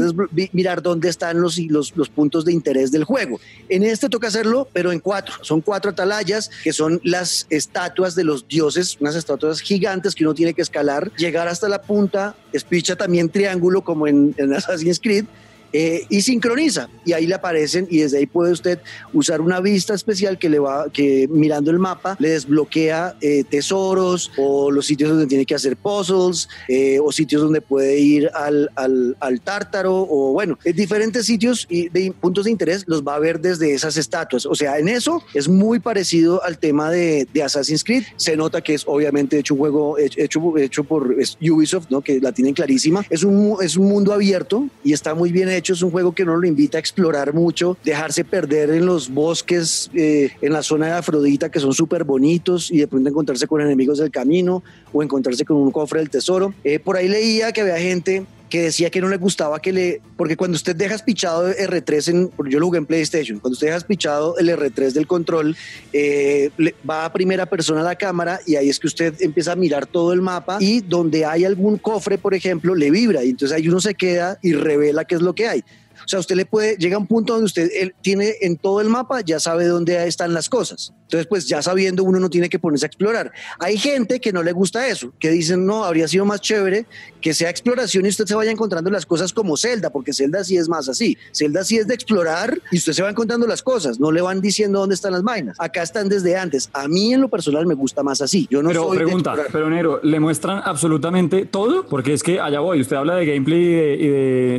mirar 0.52 0.82
dónde 0.82 1.08
están 1.08 1.40
los, 1.40 1.58
los, 1.60 1.96
los 1.96 2.10
puntos 2.10 2.44
de 2.44 2.52
interés 2.52 2.92
del 2.92 3.06
juego. 3.06 3.40
En 3.70 3.84
este 3.84 4.10
toca 4.10 4.28
hacerlo, 4.28 4.68
pero 4.74 4.92
en 4.92 5.00
cuatro. 5.00 5.36
Son 5.44 5.62
cuatro 5.62 5.92
atalayas 5.92 6.52
que 6.62 6.74
son 6.74 7.00
las 7.06 7.48
estatuas 7.50 8.16
de 8.16 8.26
los 8.26 8.33
dioses, 8.48 8.98
unas 9.00 9.16
estatuas 9.16 9.62
gigantes 9.62 10.16
que 10.16 10.24
uno 10.24 10.34
tiene 10.34 10.54
que 10.54 10.62
escalar, 10.62 11.12
llegar 11.16 11.48
hasta 11.48 11.70
la 11.70 11.82
punta, 11.82 12.36
espicha 12.52 12.96
también 12.96 13.30
triángulo 13.30 13.82
como 13.82 14.08
en, 14.08 14.34
en 14.38 14.54
Assassin's 14.54 15.00
Creed, 15.00 15.26
eh, 15.74 16.06
y 16.10 16.22
sincroniza. 16.22 16.88
Y 17.04 17.14
ahí 17.14 17.26
le 17.26 17.34
aparecen 17.34 17.88
y 17.90 18.00
desde 18.00 18.20
ahí 18.20 18.28
puede 18.28 18.52
usted 18.52 18.80
usar 19.12 19.42
una 19.42 19.60
vista 19.60 19.96
especial 19.96 20.38
que 20.38 20.48
le 20.48 20.60
va 20.60 20.86
que 20.94 21.28
mirando 21.30 21.72
el 21.72 21.80
mapa 21.80 22.16
le 22.20 22.30
desbloquea 22.30 23.16
eh, 23.22 23.44
tesoros 23.44 24.32
o 24.38 24.70
los 24.70 24.86
sitios 24.86 25.10
donde 25.10 25.26
tiene 25.26 25.46
que 25.46 25.56
hacer 25.56 25.76
puzzles 25.76 26.48
eh, 26.68 27.00
o 27.00 27.12
sitios 27.12 27.42
donde 27.42 27.62
puede 27.62 28.00
ir 28.00 28.30
al, 28.36 28.70
al, 28.76 29.18
al 29.20 29.42
tártaro 29.42 30.08
o 30.08 30.34
bueno 30.34 30.60
diferentes 30.64 31.26
sitios 31.26 31.66
y 31.70 31.90
de 31.90 32.14
puntos 32.20 32.46
de 32.46 32.52
interés 32.52 32.84
los 32.88 33.04
va 33.04 33.16
a 33.16 33.20
ver 33.20 33.40
desde 33.40 33.74
esas 33.74 33.98
estatuas. 33.98 34.46
O 34.46 34.54
sea 34.54 34.78
en 34.78 34.88
eso 34.88 35.24
es 35.34 35.48
muy 35.48 35.80
parecido 35.80 36.44
al 36.44 36.60
tema 36.60 36.92
de, 36.92 37.28
de 37.34 37.44
Assassin's 37.44 37.84
Creed. 37.84 38.04
Se 38.18 38.38
nota 38.38 38.62
que 38.62 38.76
es 38.76 38.84
obviamente 38.86 39.40
hecho 39.40 39.56
un 39.56 39.60
juego 39.60 39.98
hecho, 39.98 40.58
hecho 40.58 40.84
por 40.84 41.16
Ubisoft 41.42 41.90
¿no? 41.90 42.02
que 42.02 42.20
la 42.20 42.32
tienen 42.32 42.54
clarísima. 42.54 43.04
Es 43.10 43.24
un, 43.24 43.58
es 43.62 43.76
un 43.76 43.88
mundo 43.88 44.14
abierto 44.14 44.68
y 44.84 44.94
está 44.94 45.16
muy 45.16 45.32
bien 45.32 45.50
hecho 45.50 45.63
es 45.72 45.82
un 45.82 45.92
juego 45.92 46.12
que 46.12 46.26
no 46.26 46.36
lo 46.36 46.46
invita 46.46 46.78
a 46.78 46.80
explorar 46.80 47.34
mucho, 47.34 47.78
dejarse 47.86 48.26
perder 48.26 48.72
en 48.72 48.86
los 48.86 49.10
bosques, 49.10 49.90
eh, 49.94 50.32
en 50.42 50.52
la 50.52 50.62
zona 50.62 50.88
de 50.88 50.92
Afrodita, 50.94 51.50
que 51.50 51.62
son 51.62 51.74
súper 51.74 52.04
bonitos, 52.04 52.70
y 52.70 52.80
de 52.80 52.88
pronto 52.88 53.10
encontrarse 53.10 53.48
con 53.48 53.62
enemigos 53.62 54.00
del 54.00 54.12
camino 54.12 54.62
o 54.92 55.02
encontrarse 55.02 55.46
con 55.46 55.58
un 55.58 55.72
cofre 55.72 56.00
del 56.00 56.10
tesoro. 56.10 56.54
Eh, 56.66 56.80
por 56.80 56.98
ahí 56.98 57.08
leía 57.08 57.54
que 57.54 57.62
había 57.62 57.78
gente 57.78 58.26
que 58.54 58.62
decía 58.62 58.92
que 58.92 59.02
no 59.02 59.10
le 59.10 59.18
gustaba 59.18 59.60
que 59.60 59.74
le, 59.74 60.00
porque 60.16 60.38
cuando 60.38 60.54
usted 60.54 60.76
deja 60.76 60.96
pichado 61.00 61.52
R3 61.52 62.08
en, 62.10 62.32
yo 62.52 62.60
lo 62.60 62.68
jugué 62.68 62.78
en 62.78 62.86
PlayStation, 62.86 63.40
cuando 63.40 63.54
usted 63.54 63.66
deja 63.66 63.80
pichado 63.80 64.38
el 64.38 64.48
R3 64.48 64.92
del 64.92 65.08
control, 65.08 65.58
eh, 65.92 66.52
va 66.88 67.06
a 67.06 67.12
primera 67.12 67.48
persona 67.48 67.82
a 67.82 67.84
la 67.84 67.96
cámara 67.96 68.40
y 68.46 68.56
ahí 68.56 68.70
es 68.70 68.80
que 68.80 68.86
usted 68.86 69.16
empieza 69.22 69.54
a 69.54 69.56
mirar 69.56 69.88
todo 69.88 70.14
el 70.14 70.22
mapa 70.22 70.60
y 70.60 70.82
donde 70.82 71.26
hay 71.26 71.46
algún 71.46 71.80
cofre, 71.80 72.20
por 72.20 72.36
ejemplo, 72.36 72.76
le 72.76 72.92
vibra 72.92 73.24
y 73.24 73.32
entonces 73.32 73.58
ahí 73.58 73.68
uno 73.68 73.80
se 73.80 73.96
queda 73.96 74.38
y 74.44 74.54
revela 74.54 75.04
qué 75.06 75.16
es 75.16 75.22
lo 75.24 75.34
que 75.34 75.48
hay. 75.48 75.64
O 76.06 76.08
sea, 76.08 76.20
usted 76.20 76.36
le 76.36 76.46
puede, 76.46 76.76
llega 76.78 76.96
a 76.96 77.00
un 77.00 77.08
punto 77.08 77.34
donde 77.34 77.46
usted 77.46 77.70
él, 77.74 77.96
tiene 78.02 78.36
en 78.42 78.58
todo 78.58 78.82
el 78.82 78.90
mapa, 78.90 79.22
ya 79.22 79.40
sabe 79.40 79.66
dónde 79.66 80.08
están 80.08 80.34
las 80.34 80.50
cosas. 80.50 80.94
Entonces, 81.04 81.28
pues 81.28 81.48
ya 81.48 81.62
sabiendo, 81.62 82.04
uno 82.04 82.20
no 82.20 82.30
tiene 82.30 82.50
que 82.50 82.58
ponerse 82.58 82.86
a 82.86 82.88
explorar. 82.88 83.32
Hay 83.60 83.78
gente 83.78 84.20
que 84.20 84.34
no 84.34 84.42
le 84.42 84.52
gusta 84.52 84.88
eso, 84.88 85.14
que 85.20 85.30
dicen, 85.30 85.66
no, 85.66 85.84
habría 85.84 86.08
sido 86.08 86.26
más 86.26 86.42
chévere 86.42 86.86
que 87.22 87.34
sea 87.34 87.50
exploración 87.50 88.06
y 88.06 88.10
usted 88.10 88.26
se 88.26 88.36
vaya 88.36 88.52
encontrando 88.52 88.90
las 88.90 89.06
cosas 89.06 89.32
como 89.32 89.56
Zelda, 89.56 89.92
porque 89.92 90.12
Zelda 90.12 90.44
sí 90.44 90.58
es 90.58 90.68
más 90.68 90.90
así. 90.90 91.18
Zelda 91.34 91.64
sí 91.64 91.78
es 91.78 91.88
de 91.88 91.94
explorar 91.94 92.60
y 92.72 92.78
usted 92.78 92.94
se 92.94 93.02
va 93.02 93.10
encontrando 93.10 93.48
las 93.48 93.62
cosas, 93.62 94.00
no 94.00 94.12
le 94.12 94.22
van 94.22 94.42
diciendo 94.42 94.80
dónde 94.80 94.96
están 94.96 95.14
las 95.14 95.24
vainas. 95.24 95.56
Acá 95.60 95.84
están 95.84 96.10
desde 96.10 96.36
antes. 96.36 96.70
A 96.74 96.88
mí 96.88 97.14
en 97.14 97.22
lo 97.22 97.30
personal 97.30 97.66
me 97.66 97.76
gusta 97.76 98.04
más 98.04 98.22
así. 98.22 98.48
Yo 98.50 98.62
no 98.62 98.70
pero 98.70 98.90
pregunta, 98.90 99.36
pero 99.52 99.70
Nero, 99.70 100.00
¿le 100.04 100.20
muestran 100.20 100.62
absolutamente 100.66 101.46
todo? 101.46 101.86
Porque 101.86 102.14
es 102.14 102.24
que 102.24 102.40
allá 102.40 102.60
voy, 102.60 102.82
usted 102.82 102.96
habla 102.96 103.16
de 103.16 103.26
gameplay 103.26 103.60
y 103.60 104.08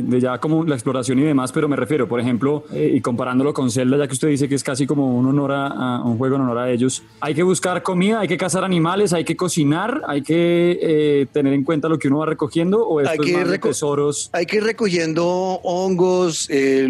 de, 0.01 0.19
ya 0.19 0.39
como 0.39 0.63
la 0.63 0.75
exploración 0.75 1.19
y 1.19 1.23
demás, 1.35 1.51
pero 1.51 1.67
me 1.67 1.75
refiero, 1.75 2.07
por 2.07 2.21
ejemplo, 2.21 2.63
eh, 2.71 2.93
y 2.95 3.01
comparándolo 3.01 3.53
con 3.53 3.69
Zelda, 3.69 3.97
ya 3.97 4.07
que 4.07 4.13
usted 4.13 4.29
dice 4.29 4.47
que 4.47 4.55
es 4.55 4.63
casi 4.63 4.87
como 4.87 5.17
un 5.17 5.25
honor 5.25 5.51
a, 5.51 6.01
un 6.01 6.17
juego 6.17 6.37
honor 6.37 6.57
a 6.57 6.71
ellos. 6.71 7.03
Hay 7.19 7.35
que 7.35 7.43
buscar 7.43 7.83
comida, 7.83 8.21
hay 8.21 8.29
que 8.29 8.37
cazar 8.37 8.63
animales, 8.63 9.11
hay 9.11 9.25
que 9.25 9.35
cocinar, 9.35 10.01
hay 10.07 10.21
que 10.21 10.79
eh, 10.81 11.27
tener 11.33 11.53
en 11.53 11.65
cuenta 11.65 11.89
lo 11.89 11.99
que 11.99 12.07
uno 12.07 12.19
va 12.19 12.25
recogiendo 12.25 12.87
o 12.87 12.99
hay 12.99 13.17
que 13.17 13.31
ir 13.31 13.59
tesoros. 13.59 14.29
Hay 14.31 14.45
que 14.45 14.57
ir 14.57 14.63
recogiendo 14.63 15.25
hongos, 15.63 16.47
eh, 16.49 16.87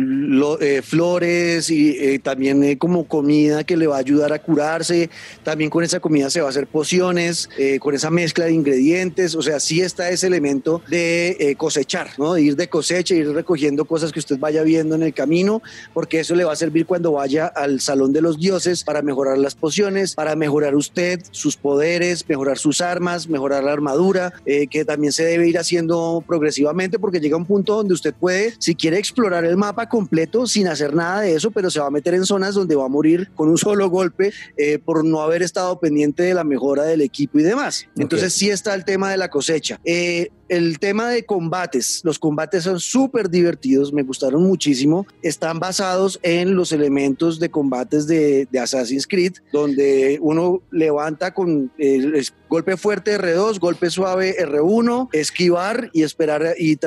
flores 0.84 1.72
y 1.72 2.20
también 2.20 2.78
como 2.78 3.06
comida 3.06 3.64
que 3.64 3.78
le 3.78 3.88
va 3.88 3.96
a 3.96 4.00
ayudar 4.00 4.32
a 4.32 4.40
curarse. 4.40 5.10
También 5.44 5.72
con 5.72 5.84
esa 5.84 6.00
comida 6.00 6.30
se 6.30 6.42
va 6.42 6.48
a 6.48 6.50
hacer 6.52 6.68
pociones, 6.68 7.50
con 7.80 7.96
esa 7.96 8.12
mezcla 8.12 8.46
de 8.46 8.54
ingredientes. 8.54 9.34
O 9.34 9.42
sea, 9.42 9.60
sí 9.60 9.82
está 9.82 10.10
ese 10.10 10.28
elemento 10.28 10.84
de 10.88 11.56
cosechar, 11.58 12.12
¿no? 12.20 12.36
De 12.36 12.44
ir 12.44 12.56
de 12.56 12.68
cosecha, 12.70 13.16
ir 13.16 13.32
recogiendo 13.32 13.86
cosas 13.86 14.12
que 14.12 14.20
usted 14.20 14.35
vaya 14.40 14.64
viendo 14.64 14.96
en 14.96 15.04
el 15.04 15.14
camino, 15.14 15.62
porque 15.94 16.20
eso 16.20 16.36
le 16.36 16.44
va 16.44 16.54
a 16.54 16.56
servir 16.56 16.86
cuando 16.86 17.14
vaya 17.14 17.48
al 17.48 17.80
salón 17.82 18.14
de 18.14 18.22
los 18.22 18.40
dioses 18.40 18.84
para 18.84 19.02
mejorar 19.02 19.38
las 19.38 19.56
pociones, 19.56 20.16
para 20.16 20.36
mejorar 20.36 20.76
usted 20.76 21.22
sus 21.32 21.58
poderes, 21.58 22.28
mejorar 22.28 22.58
sus 22.58 22.82
armas, 22.82 23.28
mejorar 23.28 23.64
la 23.64 23.72
armadura, 23.72 24.34
eh, 24.46 24.68
que 24.68 24.86
también 24.86 25.14
se 25.14 25.24
debe 25.24 25.48
ir 25.48 25.58
haciendo 25.58 26.24
progresivamente 26.28 27.00
porque 27.00 27.20
llega 27.20 27.38
un 27.38 27.46
punto 27.46 27.76
donde 27.76 27.94
usted 27.94 28.14
puede, 28.14 28.54
si 28.60 28.76
quiere 28.76 28.98
explorar 28.98 29.46
el 29.46 29.58
mapa 29.58 29.88
completo 29.90 30.48
sin 30.48 30.68
hacer 30.68 30.94
nada 30.94 31.22
de 31.22 31.36
eso, 31.36 31.52
pero 31.52 31.70
se 31.70 31.80
va 31.80 31.88
a 31.88 31.92
meter 31.92 32.14
en 32.14 32.26
zonas 32.26 32.56
donde 32.56 32.76
va 32.76 32.86
a 32.86 32.90
morir 32.90 33.30
con 33.36 33.50
un 33.50 33.58
solo 33.58 33.90
golpe 33.90 34.34
eh, 34.58 34.80
por 34.80 35.06
no 35.06 35.22
haber 35.22 35.42
estado 35.42 35.80
pendiente 35.80 36.24
de 36.24 36.34
la 36.34 36.44
mejora 36.44 36.84
del 36.84 37.02
equipo 37.02 37.40
y 37.40 37.44
demás. 37.44 37.88
Entonces 37.98 38.34
sí 38.34 38.50
está 38.50 38.74
el 38.74 38.86
tema 38.86 39.10
de 39.10 39.18
la 39.18 39.30
cosecha. 39.30 39.80
Eh, 39.86 40.30
el 40.50 40.80
tema 40.80 41.10
de 41.10 41.26
combates, 41.26 42.02
los 42.04 42.20
combates 42.20 42.64
son 42.64 42.80
súper 42.80 43.30
divertidos, 43.30 43.92
me 43.92 44.04
gustaron 44.04 44.44
muchísimo. 44.44 45.08
Están 45.22 45.60
basados 45.60 46.20
en 46.24 46.56
los 46.56 46.72
elementos 46.72 47.40
de 47.40 47.50
combates 47.50 48.08
de, 48.08 48.48
Assassin's 48.62 49.06
Creed, 49.06 49.34
donde 49.52 50.18
uno 50.22 50.62
levanta 50.72 51.34
con 51.34 51.72
el 51.78 52.26
golpe 52.50 52.78
fuerte 52.78 53.20
R2, 53.20 53.60
golpe 53.60 53.90
suave 53.90 54.36
R1, 54.40 55.10
esquivar 55.12 55.90
y 55.94 56.04
esperar 56.04 56.56
y, 56.58 56.78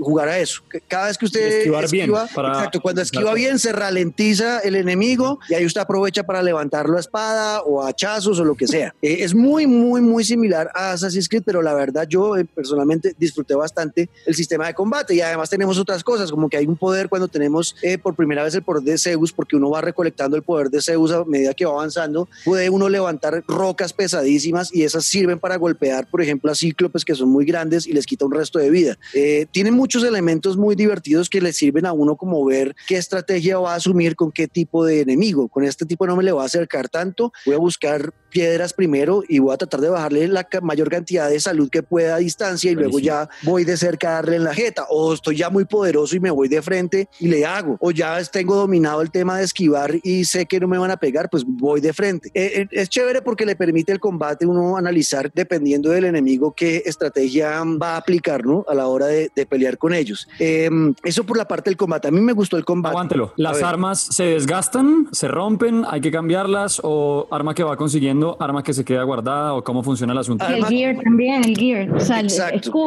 jugar 0.00 0.28
a 0.28 0.38
eso. 0.38 0.62
Cada 0.88 1.08
vez 1.08 1.18
que 1.18 1.26
usted 1.26 1.58
esquivar 1.58 1.90
bien 1.90 2.10
exacto, 2.10 2.80
cuando 2.80 3.02
esquiva 3.02 3.34
bien 3.34 3.58
se 3.58 3.72
ralentiza 3.72 4.60
el 4.60 4.76
enemigo 4.76 5.40
y 5.48 5.54
ahí 5.54 5.66
usted 5.66 5.80
aprovecha 5.80 6.22
para 6.22 6.42
levantar 6.42 6.88
la 6.88 7.00
espada 7.00 7.62
o 7.62 7.84
hachazos 7.84 8.38
o 8.38 8.44
lo 8.44 8.54
que 8.54 8.66
sea. 8.66 8.94
Eh, 9.02 9.18
es 9.20 9.34
muy, 9.34 9.66
muy, 9.66 10.00
muy 10.00 10.24
similar 10.24 10.70
a 10.74 10.92
Assassin's 10.92 11.28
Creed, 11.28 11.42
pero 11.44 11.60
la 11.60 11.74
verdad 11.74 12.06
yo 12.08 12.36
eh, 12.36 12.44
personalmente 12.44 13.05
disfruté 13.18 13.54
bastante 13.54 14.08
el 14.26 14.34
sistema 14.34 14.66
de 14.66 14.74
combate 14.74 15.14
y 15.14 15.20
además 15.20 15.50
tenemos 15.50 15.78
otras 15.78 16.02
cosas, 16.02 16.30
como 16.30 16.48
que 16.48 16.56
hay 16.56 16.66
un 16.66 16.76
poder 16.76 17.08
cuando 17.08 17.28
tenemos 17.28 17.76
eh, 17.82 17.98
por 17.98 18.14
primera 18.14 18.42
vez 18.42 18.54
el 18.54 18.62
poder 18.62 18.82
de 18.82 18.98
Zeus, 18.98 19.32
porque 19.32 19.56
uno 19.56 19.70
va 19.70 19.80
recolectando 19.80 20.36
el 20.36 20.42
poder 20.42 20.70
de 20.70 20.80
Zeus 20.80 21.10
a 21.12 21.24
medida 21.24 21.54
que 21.54 21.64
va 21.64 21.72
avanzando, 21.72 22.28
puede 22.44 22.70
uno 22.70 22.88
levantar 22.88 23.44
rocas 23.46 23.92
pesadísimas 23.92 24.74
y 24.74 24.82
esas 24.82 25.04
sirven 25.04 25.38
para 25.38 25.56
golpear, 25.56 26.08
por 26.08 26.22
ejemplo, 26.22 26.50
a 26.50 26.54
cíclopes 26.54 27.04
que 27.04 27.14
son 27.14 27.28
muy 27.28 27.44
grandes 27.44 27.86
y 27.86 27.92
les 27.92 28.06
quita 28.06 28.24
un 28.24 28.32
resto 28.32 28.58
de 28.58 28.70
vida. 28.70 28.98
Eh, 29.14 29.46
tiene 29.50 29.70
muchos 29.70 30.04
elementos 30.04 30.56
muy 30.56 30.74
divertidos 30.74 31.28
que 31.28 31.40
le 31.40 31.52
sirven 31.52 31.86
a 31.86 31.92
uno 31.92 32.16
como 32.16 32.44
ver 32.44 32.74
qué 32.86 32.96
estrategia 32.96 33.58
va 33.58 33.72
a 33.72 33.76
asumir 33.76 34.16
con 34.16 34.32
qué 34.32 34.48
tipo 34.48 34.84
de 34.84 35.00
enemigo. 35.00 35.48
Con 35.48 35.64
este 35.64 35.86
tipo 35.86 36.06
no 36.06 36.16
me 36.16 36.22
le 36.22 36.32
va 36.32 36.42
a 36.42 36.46
acercar 36.46 36.88
tanto, 36.88 37.32
voy 37.44 37.54
a 37.54 37.58
buscar 37.58 38.12
piedras 38.30 38.72
primero 38.72 39.22
y 39.26 39.38
voy 39.38 39.54
a 39.54 39.56
tratar 39.56 39.80
de 39.80 39.88
bajarle 39.88 40.28
la 40.28 40.46
mayor 40.62 40.90
cantidad 40.90 41.30
de 41.30 41.40
salud 41.40 41.70
que 41.70 41.82
pueda 41.82 42.16
a 42.16 42.18
distancia 42.18 42.70
y 42.70 42.74
luego 42.74 42.95
ya 42.98 43.28
voy 43.42 43.64
de 43.64 43.76
cerca 43.76 44.08
a 44.08 44.12
darle 44.14 44.36
en 44.36 44.44
la 44.44 44.54
jeta 44.54 44.86
o 44.88 45.12
estoy 45.12 45.36
ya 45.36 45.50
muy 45.50 45.64
poderoso 45.64 46.16
y 46.16 46.20
me 46.20 46.30
voy 46.30 46.48
de 46.48 46.62
frente 46.62 47.08
y 47.18 47.28
le 47.28 47.44
hago 47.44 47.76
o 47.80 47.90
ya 47.90 48.22
tengo 48.24 48.56
dominado 48.56 49.02
el 49.02 49.10
tema 49.10 49.38
de 49.38 49.44
esquivar 49.44 49.94
y 50.02 50.24
sé 50.24 50.46
que 50.46 50.60
no 50.60 50.68
me 50.68 50.78
van 50.78 50.90
a 50.90 50.96
pegar 50.96 51.28
pues 51.30 51.44
voy 51.46 51.80
de 51.80 51.92
frente. 51.92 52.30
Eh, 52.34 52.62
eh, 52.62 52.68
es 52.70 52.88
chévere 52.88 53.22
porque 53.22 53.46
le 53.46 53.56
permite 53.56 53.92
el 53.92 54.00
combate 54.00 54.46
uno 54.46 54.76
analizar 54.76 55.30
dependiendo 55.32 55.90
del 55.90 56.04
enemigo 56.04 56.54
qué 56.56 56.82
estrategia 56.86 57.62
va 57.80 57.94
a 57.94 57.96
aplicar 57.98 58.44
¿no? 58.44 58.64
a 58.68 58.74
la 58.74 58.86
hora 58.86 59.06
de, 59.06 59.30
pelear 59.48 59.78
con 59.78 59.94
ellos. 59.94 60.28
Em, 60.40 60.94
eso 61.04 61.24
por 61.24 61.36
la 61.36 61.46
parte 61.46 61.70
del 61.70 61.76
combate. 61.76 62.08
A 62.08 62.10
mí 62.10 62.20
me 62.20 62.32
gustó 62.32 62.56
el 62.56 62.64
combate. 62.64 62.92
Aguántelo. 62.92 63.32
Las 63.36 63.62
armas 63.62 64.00
se 64.10 64.24
desgastan 64.24 65.06
se 65.12 65.28
rompen 65.28 65.84
hay 65.88 66.00
que 66.00 66.10
cambiarlas 66.10 66.80
o 66.82 67.26
arma 67.30 67.54
que 67.54 67.62
va 67.62 67.76
consiguiendo 67.76 68.36
arma 68.40 68.62
que 68.62 68.72
se 68.72 68.84
queda 68.84 69.02
guardada 69.02 69.54
o 69.54 69.62
cómo 69.62 69.82
funciona 69.82 70.12
el 70.12 70.18
asunto? 70.18 70.46
El 70.46 70.64
gear 70.66 70.96
también, 71.02 71.44
el 71.44 71.56
gear. 71.56 71.90
O 71.92 72.00
sea, 72.00 72.22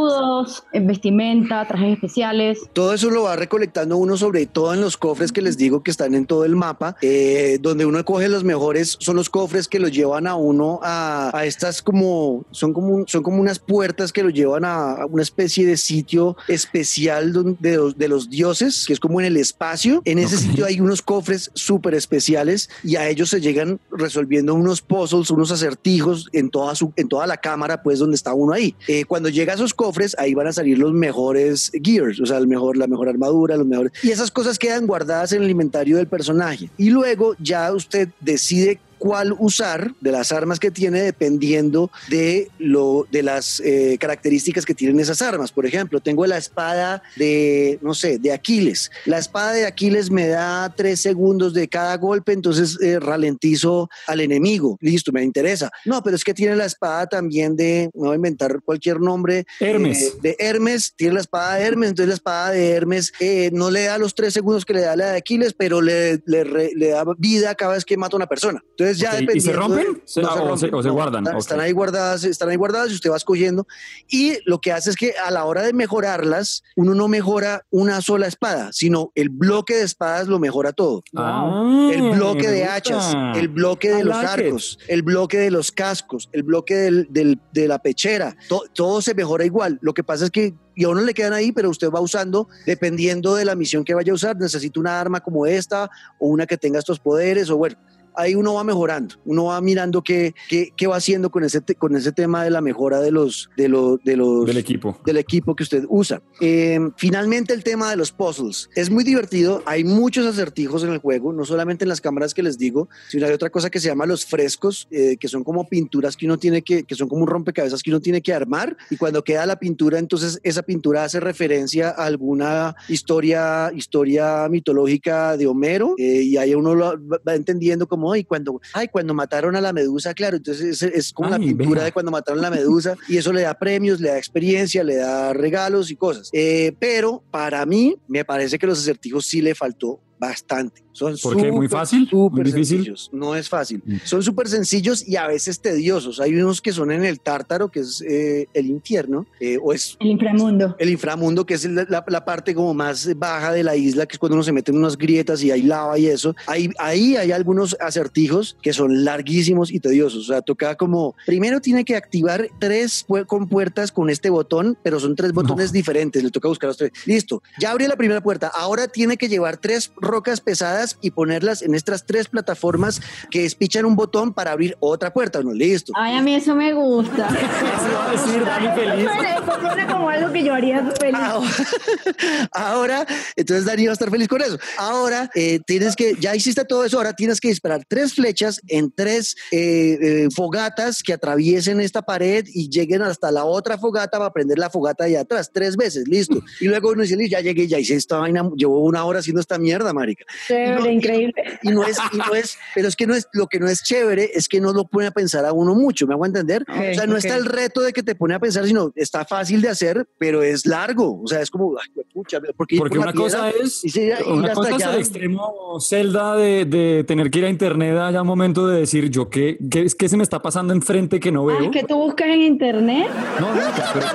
escudos, 0.08 0.64
vestimenta, 0.74 1.68
trajes 1.68 1.94
especiales. 1.94 2.60
Todo 2.74 2.94
eso 2.94 3.10
lo 3.10 3.24
va 3.24 3.36
recolectando 3.36 3.98
uno 3.98 4.18
sobre 4.18 4.46
todo 4.46 4.74
en 4.74 4.82
los 4.82 4.98
cofres 4.98 5.32
que 5.32 5.42
les 5.42 5.58
digo 5.58 5.84
que 5.84 5.92
están 5.92 6.16
en 6.16 6.26
todo 6.26 6.46
el 6.46 6.56
mapa, 6.56 6.96
eh, 7.02 7.58
donde 7.62 7.86
uno 7.86 8.04
coge 8.06 8.30
los 8.30 8.44
mejores, 8.44 8.98
son 9.00 9.16
los 9.16 9.30
cofres 9.30 9.68
que 9.68 9.80
los 9.80 9.92
llevan 9.92 10.28
a 10.28 10.36
uno 10.36 10.80
a, 10.84 11.32
a 11.38 11.46
estas 11.46 11.82
como, 11.82 12.46
son 12.52 12.74
como, 12.74 13.06
son 13.08 13.24
como 13.24 13.42
unas 13.42 13.60
puertas 13.60 14.12
que 14.12 14.24
lo 14.24 14.30
llevan 14.30 14.66
a, 14.66 15.06
una 15.06 15.22
especie 15.22 15.66
de 15.66 15.78
sitio 15.78 16.38
especial 16.48 17.34
de 17.60 17.76
los, 17.76 17.98
de 17.98 18.08
los 18.08 18.30
dioses, 18.30 18.86
que 18.86 18.94
es 18.94 19.00
como 19.00 19.20
en 19.20 19.28
el 19.28 19.38
espacio. 19.38 20.02
En 20.06 20.20
ese 20.20 20.38
sitio 20.38 20.66
hay 20.66 20.80
unos 20.80 21.02
cofres 21.02 21.52
súper 21.54 21.94
especiales 21.94 22.70
y 22.84 22.96
a 22.96 23.10
ellos 23.10 23.30
se 23.30 23.42
llegan 23.42 23.80
resolviendo 23.92 24.54
unos 24.54 24.82
puzzles 24.82 25.32
unos 25.32 25.52
acertijos 25.52 26.28
en 26.34 26.50
toda, 26.50 26.76
su, 26.76 26.94
en 26.96 27.08
toda 27.08 27.28
la 27.28 27.38
cámara, 27.38 27.82
pues 27.82 28.00
donde 28.00 28.16
está 28.16 28.34
uno 28.34 28.54
ahí. 28.54 28.76
Eh, 28.88 29.06
cuando 29.06 29.30
llega 29.30 29.54
a 29.54 29.56
esos 29.56 29.74
cofres, 29.74 29.89
ahí 30.18 30.34
van 30.34 30.48
a 30.48 30.54
salir 30.54 30.78
los 30.78 30.94
mejores 30.94 31.72
gears, 31.84 32.20
o 32.20 32.26
sea, 32.26 32.38
el 32.38 32.48
mejor, 32.48 32.78
la 32.78 32.88
mejor 32.88 33.10
armadura, 33.10 33.58
los 33.58 33.68
mejores. 33.68 33.92
Y 34.04 34.12
esas 34.12 34.32
cosas 34.32 34.58
quedan 34.58 34.88
guardadas 34.88 35.32
en 35.34 35.44
el 35.44 35.50
inventario 35.50 35.98
del 35.98 36.08
personaje. 36.08 36.70
Y 36.78 36.90
luego 36.90 37.36
ya 37.40 37.72
usted 37.74 38.10
decide 38.20 38.80
cuál 39.00 39.34
usar 39.40 39.96
de 40.02 40.12
las 40.12 40.32
armas 40.32 40.60
que 40.60 40.70
tiene 40.70 41.02
dependiendo 41.02 41.90
de, 42.10 42.52
lo, 42.60 43.08
de 43.12 43.24
las 43.24 43.60
eh, 43.62 43.98
características 44.00 44.66
que 44.66 44.76
tienen 44.76 45.00
esas 45.00 45.22
armas. 45.22 45.52
Por 45.52 45.66
ejemplo, 45.66 46.02
tengo 46.02 46.26
la 46.28 46.38
espada 46.38 47.02
de, 47.16 47.80
no 47.82 47.94
sé, 47.94 48.20
de 48.20 48.32
Aquiles. 48.32 48.92
La 49.06 49.18
espada 49.18 49.54
de 49.54 49.66
Aquiles 49.66 50.12
me 50.12 50.28
da 50.28 50.74
tres 50.76 51.00
segundos 51.00 51.54
de 51.54 51.68
cada 51.68 51.98
golpe, 51.98 52.34
entonces 52.34 52.78
eh, 52.82 53.00
ralentizo 53.00 53.90
al 54.06 54.20
enemigo. 54.20 54.78
Listo, 54.82 55.12
me 55.12 55.24
interesa. 55.24 55.72
No, 55.86 56.04
pero 56.04 56.16
es 56.16 56.24
que 56.24 56.34
tiene 56.34 56.56
la 56.56 56.66
espada 56.66 57.08
también 57.08 57.56
de, 57.56 57.90
no 57.94 58.08
voy 58.08 58.14
a 58.14 58.16
inventar 58.16 58.62
cualquier 58.64 59.00
nombre. 59.00 59.46
Hermes. 59.60 60.02
Eh, 60.02 60.14
de 60.22 60.36
Hermes, 60.40 60.94
tiene 60.96 61.14
la 61.16 61.22
espada 61.22 61.56
de 61.56 61.66
Hermes, 61.66 61.90
entonces 61.90 62.10
la 62.10 62.16
espada 62.16 62.52
de 62.52 62.72
Hermes 62.72 63.14
no 63.54 63.72
le 63.72 63.84
da 63.84 63.98
los 63.98 64.14
tres 64.14 64.34
segundos 64.34 64.66
que 64.66 64.74
le 64.74 64.82
da 64.82 64.96
la 64.96 65.12
de 65.12 65.18
Aquiles, 65.18 65.54
pero 65.54 65.82
le, 65.82 66.22
le, 66.26 66.44
le 66.76 66.88
da 66.90 67.06
vida 67.18 67.56
cada 67.56 67.74
vez 67.74 67.86
que 67.86 67.96
mata 67.98 68.16
a 68.16 68.18
una 68.18 68.28
persona. 68.28 68.62
Entonces 68.72 68.89
ya 68.98 69.20
¿Y 69.22 69.40
se 69.40 69.54
rompen? 69.54 70.02
se, 70.06 70.22
o, 70.22 70.58
se, 70.58 70.90
guardan. 70.90 71.26
Están, 71.38 71.60
ahí 71.60 71.72
guardadas, 71.72 72.24
están 72.24 72.50
ahí 72.50 72.56
guardadas 72.56 72.92
y 72.92 72.96
usted 72.96 73.12
va 73.12 73.18
escogiendo. 73.18 73.68
Y 74.08 74.38
lo 74.46 74.60
que 74.60 74.72
hace 74.72 74.90
es 74.90 74.96
que 74.96 75.14
a 75.24 75.32
la 75.32 75.46
hora 75.46 75.62
de 75.62 75.74
mejorarlas, 75.74 76.64
uno 76.76 76.96
no 76.96 77.08
mejora 77.08 77.66
una 77.70 78.02
sola 78.02 78.28
espada, 78.28 78.72
sino 78.74 79.12
el 79.16 79.30
bloque 79.30 79.76
de 79.76 79.84
espadas 79.84 80.28
lo 80.28 80.40
mejora 80.40 80.74
todo. 80.74 81.04
Ah, 81.16 81.90
el 81.92 82.12
bloque 82.12 82.50
de 82.50 82.66
hachas, 82.66 83.16
el 83.36 83.48
bloque 83.48 83.90
de 83.90 84.04
los 84.04 84.16
arcos, 84.16 84.80
el 84.88 85.04
bloque 85.04 85.38
de 85.38 85.52
los 85.52 85.72
cascos, 85.72 86.30
el 86.32 86.44
bloque 86.44 86.76
del, 86.76 87.40
de 87.52 87.68
la 87.68 87.80
pechera. 87.80 88.36
todo 88.74 89.02
se 89.02 89.14
mejora 89.14 89.46
igual. 89.46 89.78
Lo 89.82 89.94
que 89.94 90.04
pasa 90.04 90.26
es 90.26 90.32
que 90.32 90.56
y 90.80 90.86
a 90.86 90.90
uno 90.90 91.02
le 91.02 91.14
quedan 91.14 91.34
ahí, 91.34 91.52
pero 91.52 91.70
usted 91.70 91.92
va 91.92 92.00
usando 92.00 92.48
dependiendo 92.66 93.36
de 93.36 93.44
la 93.44 93.54
misión 93.54 93.84
que 93.84 93.94
vaya 93.94 94.14
a 94.14 94.16
usar. 94.16 94.38
Necesita 94.38 94.80
una 94.80 94.98
arma 94.98 95.20
como 95.20 95.46
esta 95.46 95.90
o 96.20 96.28
una 96.30 96.48
que 96.48 96.58
tenga 96.58 96.80
estos 96.80 97.02
poderes 97.02 97.50
o 97.50 97.58
bueno, 97.58 97.76
ahí 98.20 98.36
uno 98.36 98.54
va 98.54 98.64
mejorando, 98.64 99.16
uno 99.26 99.46
va 99.46 99.62
mirando 99.62 100.02
qué, 100.02 100.34
qué, 100.48 100.72
qué 100.76 100.88
va 100.88 100.98
haciendo 100.98 101.30
con 101.30 101.44
ese, 101.44 101.62
con 101.78 101.96
ese 101.96 102.12
tema 102.12 102.44
de 102.44 102.50
la 102.50 102.62
mejora 102.62 103.00
de 103.00 103.12
los, 103.12 103.50
de 103.58 103.70
los, 103.70 104.04
de 104.04 104.16
los, 104.18 104.46
del 104.46 104.58
equipo. 104.58 105.00
Del 105.06 105.18
equipo 105.18 105.56
que 105.56 105.64
usted 105.64 105.86
usa. 105.90 106.22
Em, 106.40 106.92
finalmente 106.98 107.54
el 107.54 107.64
tema 107.64 107.90
de 107.90 107.96
los 107.96 108.12
puzzles. 108.12 108.70
Es 108.76 108.90
muy 108.90 109.04
divertido, 109.04 109.64
hay 109.66 109.84
muchos 109.84 110.26
acertijos 110.26 110.84
en 110.84 110.92
el 110.92 111.00
juego, 111.00 111.34
no 111.34 111.46
solamente 111.46 111.86
en 111.86 111.90
las 111.90 112.02
cámaras 112.02 112.34
que 112.34 112.44
les 112.44 112.58
digo, 112.58 112.90
sino 113.10 113.26
hay 113.26 113.34
otra 113.34 113.50
cosa 113.50 113.70
que 113.70 113.80
se 113.80 113.88
llama 113.88 114.06
los 114.06 114.26
frescos, 114.26 114.88
eh, 114.92 115.18
que 115.18 115.28
son 115.28 115.44
como 115.44 115.68
pinturas 115.68 116.16
que 116.16 116.26
uno 116.26 116.38
tiene 116.38 116.62
que, 116.62 116.84
que 116.84 116.96
son 116.96 117.08
como 117.08 117.24
un 117.24 117.28
rompecabezas 117.28 117.82
que 117.82 117.90
uno 117.90 118.00
tiene 118.00 118.22
que 118.22 118.34
armar 118.34 118.76
y 118.90 118.98
cuando 118.98 119.24
queda 119.24 119.46
la 119.46 119.60
pintura, 119.60 120.00
entonces 120.00 120.40
esa 120.44 120.64
pintura 120.64 121.04
hace 121.04 121.20
referencia 121.20 121.90
a 121.90 122.06
alguna 122.06 122.76
historia, 122.88 123.72
historia 123.76 124.48
mitológica 124.50 125.38
de 125.38 125.48
Homero 125.48 125.96
eh, 125.98 126.22
y 126.24 126.38
ahí 126.38 126.54
uno 126.56 126.76
lo 126.76 126.94
va 127.28 127.36
entendiendo 127.36 127.88
como 127.88 128.09
y 128.16 128.24
cuando, 128.24 128.62
ay, 128.74 128.88
cuando 128.88 129.14
mataron 129.14 129.56
a 129.56 129.62
la 129.62 129.74
medusa, 129.74 130.14
claro, 130.14 130.38
entonces 130.38 130.82
es, 130.82 131.14
como 131.14 131.30
la 131.30 131.40
pintura 131.40 131.84
de 131.84 131.92
cuando 131.92 132.12
mataron 132.12 132.40
a 132.40 132.50
la 132.50 132.56
medusa 132.56 132.96
y 133.08 133.18
eso 133.18 133.34
le 133.34 133.42
da 133.42 133.54
premios, 133.54 134.00
le 134.00 134.10
da 134.10 134.18
experiencia, 134.18 134.84
le 134.84 134.98
da 134.98 135.34
regalos 135.34 135.92
y 135.92 135.96
cosas. 135.96 136.30
Eh, 136.34 136.74
pero 136.80 137.24
para 137.32 137.66
mí 137.66 137.98
me 138.08 138.26
parece 138.26 138.58
que 138.58 138.68
los 138.68 138.80
acertijos 138.80 139.26
sí 139.26 139.42
le 139.42 139.56
faltó 139.56 140.00
bastante. 140.20 140.84
Son 140.92 141.16
¿Por 141.24 141.38
qué? 141.38 141.50
¿Muy 141.50 141.70
fácil? 141.70 142.08
Súper 142.10 142.52
sencillos. 142.52 143.10
No 143.14 143.34
es 143.34 143.48
fácil. 143.48 143.82
Mm. 143.86 143.98
Son 144.04 144.22
súper 144.22 144.50
sencillos 144.50 145.08
y 145.08 145.16
a 145.16 145.28
veces 145.28 145.62
tediosos. 145.62 146.20
Hay 146.20 146.36
unos 146.36 146.62
que 146.62 146.74
son 146.74 146.92
en 146.92 147.06
el 147.06 147.22
tártaro, 147.22 147.70
que 147.70 147.80
es 147.80 148.02
eh, 148.02 148.48
el 148.54 148.66
infierno, 148.66 149.26
eh, 149.40 149.58
o 149.62 149.72
es... 149.72 149.96
El 150.02 150.08
inframundo. 150.08 150.76
El 150.78 150.90
inframundo, 150.90 151.46
que 151.46 151.54
es 151.54 151.64
la, 151.64 152.26
parte 152.26 152.54
como 152.54 152.74
más 152.74 153.18
baja 153.18 153.54
de 153.54 153.64
la 153.64 153.78
isla, 153.78 154.06
que 154.06 154.16
es 154.16 154.20
cuando 154.20 154.36
uno 154.36 154.44
se 154.44 154.52
mete 154.52 154.72
en 154.72 154.78
unas 154.78 154.98
grietas 154.98 155.42
y 155.42 155.52
hay 155.52 155.62
lava 155.62 155.98
y 155.98 156.08
eso. 156.08 156.36
Ahí, 156.48 156.70
ahí 156.80 157.16
hay 157.16 157.32
algunos 157.32 157.78
acertijos 157.80 158.58
que 158.62 158.74
son 158.74 159.06
larguísimos 159.06 159.72
y 159.72 159.80
tediosos. 159.80 160.26
O 160.26 160.34
sea, 160.34 160.42
toca 160.42 160.76
como... 160.76 161.16
Primero 161.26 161.62
tiene 161.62 161.86
que 161.86 161.96
activar 161.96 162.50
tres 162.60 163.06
compuertas 163.26 163.94
con 163.94 164.10
este 164.10 164.30
botón, 164.30 164.78
pero 164.84 165.00
son 165.00 165.16
tres 165.16 165.32
botones 165.32 165.72
diferentes. 165.72 166.22
Le 166.22 166.30
toca 166.30 166.50
buscar 166.50 166.68
los 166.68 166.78
tres. 166.78 166.92
Listo. 167.06 167.42
Ya 167.58 167.72
abrió 167.72 167.88
la 167.88 167.96
primera 167.96 168.22
puerta. 168.22 168.52
Ahora 168.54 168.90
tiene 168.90 169.16
que 169.16 169.30
llevar 169.30 169.58
tres 169.58 169.94
rocas 170.10 170.42
pesadas 170.42 170.98
y 171.02 171.12
ponerlas 171.12 171.62
en 171.62 171.76
estas 171.76 172.06
tres 172.06 172.28
plataformas 172.28 173.02
que 173.30 173.46
espichan 173.46 173.86
un 173.86 173.96
botón 173.96 174.34
para 174.34 174.52
abrir 174.52 174.76
otra 174.80 175.14
puerta. 175.14 175.42
No, 175.42 175.54
listo. 175.54 175.94
Ay, 175.96 176.16
a 176.16 176.22
mí 176.22 176.36
eso 176.36 176.56
me 176.56 176.74
gusta. 176.74 177.28
Eso 177.70 177.94
va 177.94 178.10
a 178.10 178.12
decir 178.12 178.46
Dani 178.46 178.68
feliz. 178.76 179.10
Eso 179.10 179.62
suena 179.62 179.88
como 179.88 180.10
algo 180.10 180.34
que 180.34 180.44
yo 180.44 180.54
haría 180.54 180.84
feliz. 181.00 181.20
Ahora, 182.52 183.06
entonces 183.36 183.66
Dani 183.66 183.86
va 183.86 183.92
a 183.92 183.94
estar 183.94 184.10
feliz 184.10 184.28
con 184.28 184.42
eso. 184.42 184.58
Ahora 184.78 185.30
eh, 185.36 185.60
tienes 185.66 185.96
que, 185.96 186.16
ya 186.20 186.36
hiciste 186.36 186.66
todo 186.66 186.84
eso, 186.86 186.98
ahora 186.98 187.14
tienes 187.14 187.40
que 187.40 187.50
disparar 187.50 187.84
tres 187.88 188.14
flechas 188.14 188.62
en 188.68 188.92
tres 188.92 189.36
eh, 189.52 189.98
eh, 190.02 190.28
fogatas 190.34 191.04
que 191.04 191.14
atraviesen 191.14 191.80
esta 191.80 192.02
pared 192.02 192.46
y 192.54 192.70
lleguen 192.70 193.02
hasta 193.02 193.32
la 193.32 193.46
otra 193.46 193.78
fogata 193.78 194.18
para 194.18 194.32
prender 194.32 194.58
la 194.58 194.70
fogata 194.70 195.06
de 195.06 195.18
atrás, 195.18 195.52
tres 195.54 195.76
veces, 195.76 196.08
listo. 196.08 196.42
Y 196.60 196.66
luego 196.66 196.90
uno 196.90 197.04
dice, 197.04 197.16
"Listo, 197.16 197.32
ya 197.32 197.42
llegué, 197.42 197.68
ya 197.68 197.80
hice 197.80 197.96
esta 197.96 198.18
vaina, 198.18 198.50
llevo 198.56 198.80
una 198.80 199.04
hora 199.06 199.20
haciendo 199.20 199.42
esta 199.42 199.58
mierda, 199.58 199.94
marica. 200.00 200.26
Chévere, 200.48 200.76
No, 200.76 200.86
y- 200.86 200.90
increíble. 200.94 201.34
Y 201.62 201.70
no 201.70 201.84
es, 201.86 201.98
y 202.12 202.18
no 202.18 202.34
es, 202.36 202.58
pero 202.74 202.88
es 202.88 202.96
que 202.96 203.06
no 203.08 203.14
es, 203.16 203.28
lo 203.34 203.48
que 203.48 203.60
no 203.60 203.68
es 203.68 203.84
chévere 203.84 204.32
es 204.34 204.48
que 204.48 204.60
no 204.60 204.74
lo 204.74 204.86
pone 204.86 205.08
a 205.08 205.12
pensar 205.12 205.46
a 205.46 205.54
uno 205.54 205.76
mucho, 205.76 206.08
¿me 206.08 206.14
hago 206.14 206.26
entender? 206.26 206.66
O 206.70 206.94
sea, 206.94 207.06
no 207.06 207.18
está 207.18 207.36
el 207.36 207.46
reto 207.46 207.82
de 207.82 207.94
que 207.94 208.02
te 208.04 208.16
pone 208.16 208.34
a 208.34 208.40
pensar, 208.40 208.66
sino 208.66 208.92
está 208.96 209.26
fácil 209.26 209.62
de 209.62 209.70
hacer, 209.70 210.08
pero 210.18 210.42
es 210.42 210.66
largo. 210.66 211.22
O 211.22 211.28
sea, 211.28 211.42
es 211.42 211.50
como, 211.52 211.76
ay, 211.80 212.04
pucha, 212.14 212.40
porque, 212.58 212.78
por 212.78 212.98
una 212.98 213.14
cosa 213.14 213.50
piedra 213.52 213.64
es, 213.66 213.84
y 213.86 213.90
se- 213.90 214.18
una 214.26 214.54
cosa 214.54 214.76
es 214.76 214.84
el 214.84 214.96
extremo 214.96 215.78
celda 215.80 216.36
de, 216.36 216.66
de 216.66 217.04
tener 217.04 217.30
que 217.30 217.40
ir 217.40 217.46
a 217.46 217.50
internet 217.50 217.98
allá 217.98 218.22
un 218.22 218.28
momento 218.28 218.68
de 218.68 218.80
decir 218.80 219.10
yo 219.10 219.30
qué, 219.30 219.58
qué, 219.70 219.88
qué 219.98 220.10
se 220.10 220.18
me 220.18 220.24
está 220.24 220.42
pasando 220.42 220.74
enfrente 220.74 221.20
que 221.20 221.32
no 221.32 221.46
veo. 221.46 221.58
Ah, 221.68 221.72
que 221.72 221.84
tú 221.84 221.96
buscas 221.96 222.28
en 222.28 222.42
internet. 222.42 223.08
No, 223.40 223.54
nunca, 223.54 223.92
pero 223.94 224.06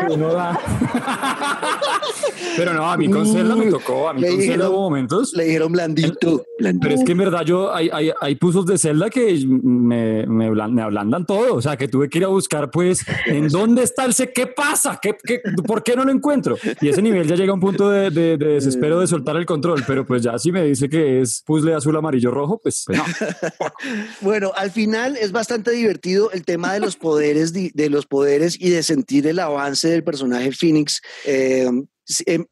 que, 0.00 0.06
que 0.06 0.12
uno 0.14 0.32
da. 0.34 0.60
pero 2.56 2.74
no, 2.74 2.90
a 2.90 2.96
mí 2.96 3.08
con 3.10 3.26
Zelda 3.26 3.56
me 3.56 3.66
tocó, 3.66 4.08
a 4.08 4.14
mí 4.14 4.20
con 4.22 4.30
Zelda 4.30 4.42
dijeron- 4.42 4.72
hubo 4.72 4.90
momentos. 4.92 5.32
Le 5.34 5.44
dijeron 5.44 5.72
blandito. 5.72 6.44
blandito. 6.58 6.82
Pero 6.82 6.94
es 6.94 7.04
que 7.04 7.12
en 7.12 7.18
verdad 7.18 7.44
yo, 7.44 7.74
hay, 7.74 7.88
hay, 7.92 8.10
hay 8.20 8.34
puzzles 8.36 8.66
de 8.66 8.78
Zelda 8.78 9.10
que 9.10 9.42
me, 9.46 10.26
me, 10.26 10.48
ablan- 10.48 10.72
me 10.72 10.82
ablandan 10.82 11.26
todo. 11.26 11.54
O 11.54 11.62
sea, 11.62 11.76
que 11.76 11.88
tuve 11.88 12.08
que 12.08 12.18
ir 12.18 12.24
a 12.24 12.28
buscar, 12.28 12.70
pues, 12.70 13.04
en 13.26 13.48
dónde 13.48 13.82
está 13.82 14.04
el 14.04 14.14
se, 14.14 14.32
qué 14.32 14.46
pasa, 14.46 14.98
¿Qué, 15.00 15.16
qué, 15.24 15.40
por 15.66 15.82
qué 15.82 15.96
no 15.96 16.04
lo 16.04 16.12
encuentro. 16.12 16.56
Y 16.80 16.88
ese 16.88 17.02
nivel 17.02 17.26
ya 17.26 17.34
llega 17.36 17.50
a 17.50 17.54
un 17.54 17.60
punto 17.60 17.90
de, 17.90 18.10
de, 18.10 18.36
de 18.36 18.46
desespero 18.54 19.00
de 19.00 19.06
soltar 19.06 19.36
el 19.36 19.46
control. 19.46 19.82
Pero 19.86 20.06
pues 20.06 20.22
ya 20.22 20.38
si 20.38 20.52
me 20.52 20.62
dice 20.64 20.88
que 20.88 21.20
es 21.20 21.42
puzzle 21.46 21.74
azul, 21.74 21.96
amarillo, 21.96 22.30
rojo, 22.30 22.60
pues, 22.62 22.84
pues 22.86 22.98
no. 22.98 23.04
Bueno, 24.20 24.52
al 24.56 24.70
final 24.70 25.16
es 25.16 25.32
bastante 25.32 25.70
divertido 25.72 26.30
el 26.32 26.44
tema 26.44 26.72
de 26.72 26.80
los 26.80 26.96
poderes, 26.96 27.52
de, 27.52 27.90
los 27.90 28.06
poderes 28.06 28.56
y 28.60 28.70
de 28.70 28.82
sentir 28.82 29.26
el 29.26 29.38
avance 29.38 29.88
del 29.88 30.04
personaje 30.04 30.52
Phoenix, 30.52 31.00
eh, 31.24 31.68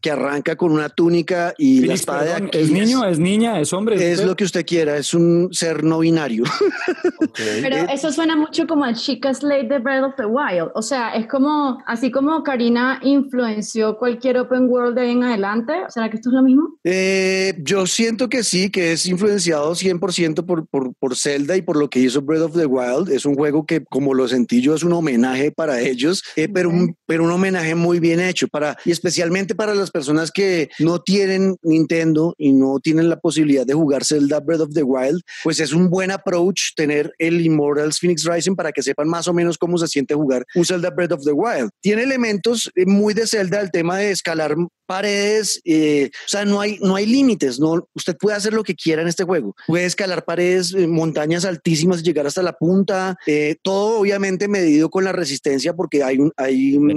que 0.00 0.10
arranca 0.10 0.56
con 0.56 0.72
una 0.72 0.88
túnica 0.88 1.54
y 1.58 1.80
la 1.80 1.94
espada 1.94 2.22
de 2.22 2.30
perdón, 2.30 2.46
Aquiles. 2.48 2.66
¿Es 2.66 2.72
niño, 2.72 3.04
es 3.04 3.18
niña, 3.18 3.60
es 3.60 3.72
hombre? 3.72 3.96
Es 3.96 4.14
usted? 4.14 4.26
lo 4.26 4.36
que 4.36 4.44
usted 4.44 4.64
quiera, 4.64 4.96
es 4.96 5.12
un 5.12 5.48
ser 5.52 5.82
no 5.82 5.98
binario. 5.98 6.44
Pero 7.62 7.76
eso 7.92 8.12
suena 8.12 8.36
mucho 8.36 8.66
como 8.66 8.84
a 8.84 8.94
Chica 8.94 9.34
Slate 9.34 9.68
de 9.68 9.78
Breath 9.78 10.04
of 10.04 10.14
the 10.16 10.26
Wild. 10.26 10.70
O 10.74 10.82
sea, 10.82 11.14
es 11.14 11.26
como, 11.26 11.82
así 11.86 12.10
como 12.10 12.42
Karina 12.42 13.00
influenció 13.02 13.98
cualquier 13.98 14.38
open 14.38 14.68
world 14.68 14.94
de 14.94 15.02
ahí 15.02 15.10
en 15.12 15.24
adelante. 15.24 15.72
¿Será 15.88 16.08
que 16.10 16.16
esto 16.16 16.30
es 16.30 16.34
lo 16.34 16.42
mismo? 16.42 16.78
Eh, 16.84 17.54
yo 17.62 17.86
siento 17.86 18.28
que 18.28 18.44
sí, 18.44 18.70
que 18.70 18.92
es 18.92 19.06
influenciado 19.06 19.72
100% 19.72 20.44
por, 20.46 20.66
por, 20.68 20.94
por 20.94 21.16
Zelda 21.16 21.56
y 21.56 21.62
por 21.62 21.76
lo 21.76 21.90
que 21.90 22.00
hizo 22.00 22.22
Breath 22.22 22.42
of 22.42 22.56
the 22.56 22.66
Wild. 22.66 23.10
Es 23.10 23.26
un 23.26 23.34
juego 23.34 23.66
que, 23.66 23.84
como 23.84 24.14
lo 24.14 24.28
sentí 24.28 24.62
yo, 24.62 24.74
es 24.74 24.84
un 24.84 24.92
homenaje 24.92 25.50
para 25.50 25.80
ellos, 25.80 26.22
eh, 26.36 26.48
pero, 26.48 26.68
un, 26.68 26.96
pero 27.06 27.24
un 27.24 27.30
homenaje 27.30 27.74
muy 27.74 27.98
bien 27.98 28.20
hecho, 28.20 28.46
para, 28.48 28.76
y 28.84 28.92
especialmente 28.92 29.39
para 29.48 29.74
las 29.74 29.90
personas 29.90 30.30
que 30.30 30.68
no 30.78 31.00
tienen 31.00 31.56
Nintendo 31.62 32.34
y 32.38 32.52
no 32.52 32.78
tienen 32.80 33.08
la 33.08 33.18
posibilidad 33.18 33.66
de 33.66 33.74
jugar 33.74 34.04
Zelda 34.04 34.40
Breath 34.40 34.60
of 34.60 34.74
the 34.74 34.82
Wild, 34.82 35.22
pues 35.42 35.60
es 35.60 35.72
un 35.72 35.90
buen 35.90 36.10
approach 36.10 36.74
tener 36.76 37.12
el 37.18 37.40
Immortals 37.40 37.98
Phoenix 37.98 38.24
Rising 38.24 38.54
para 38.54 38.72
que 38.72 38.82
sepan 38.82 39.08
más 39.08 39.28
o 39.28 39.34
menos 39.34 39.58
cómo 39.58 39.78
se 39.78 39.88
siente 39.88 40.14
jugar 40.14 40.44
un 40.54 40.64
Zelda 40.64 40.90
Breath 40.90 41.12
of 41.12 41.24
the 41.24 41.32
Wild. 41.32 41.70
Tiene 41.80 42.02
elementos 42.02 42.70
eh, 42.74 42.84
muy 42.86 43.14
de 43.14 43.26
Zelda, 43.26 43.60
el 43.60 43.70
tema 43.70 43.98
de 43.98 44.10
escalar 44.10 44.54
paredes, 44.94 45.60
eh, 45.64 46.10
o 46.12 46.28
sea, 46.28 46.44
no 46.44 46.60
hay, 46.60 46.78
no 46.82 46.96
hay 46.96 47.06
límites, 47.06 47.60
no, 47.60 47.86
usted 47.94 48.16
puede 48.18 48.36
hacer 48.36 48.52
lo 48.52 48.64
que 48.64 48.74
quiera 48.74 49.02
en 49.02 49.08
este 49.08 49.22
juego, 49.22 49.54
puede 49.68 49.84
escalar 49.84 50.24
paredes, 50.24 50.74
eh, 50.74 50.88
montañas 50.88 51.44
altísimas, 51.44 52.02
llegar 52.02 52.26
hasta 52.26 52.42
la 52.42 52.54
punta, 52.54 53.16
eh, 53.26 53.54
todo 53.62 54.00
obviamente 54.00 54.48
medido 54.48 54.90
con 54.90 55.04
la 55.04 55.12
resistencia 55.12 55.74
porque 55.74 56.02
hay 56.02 56.18
un, 56.18 56.32
hay 56.36 56.76
un, 56.76 56.90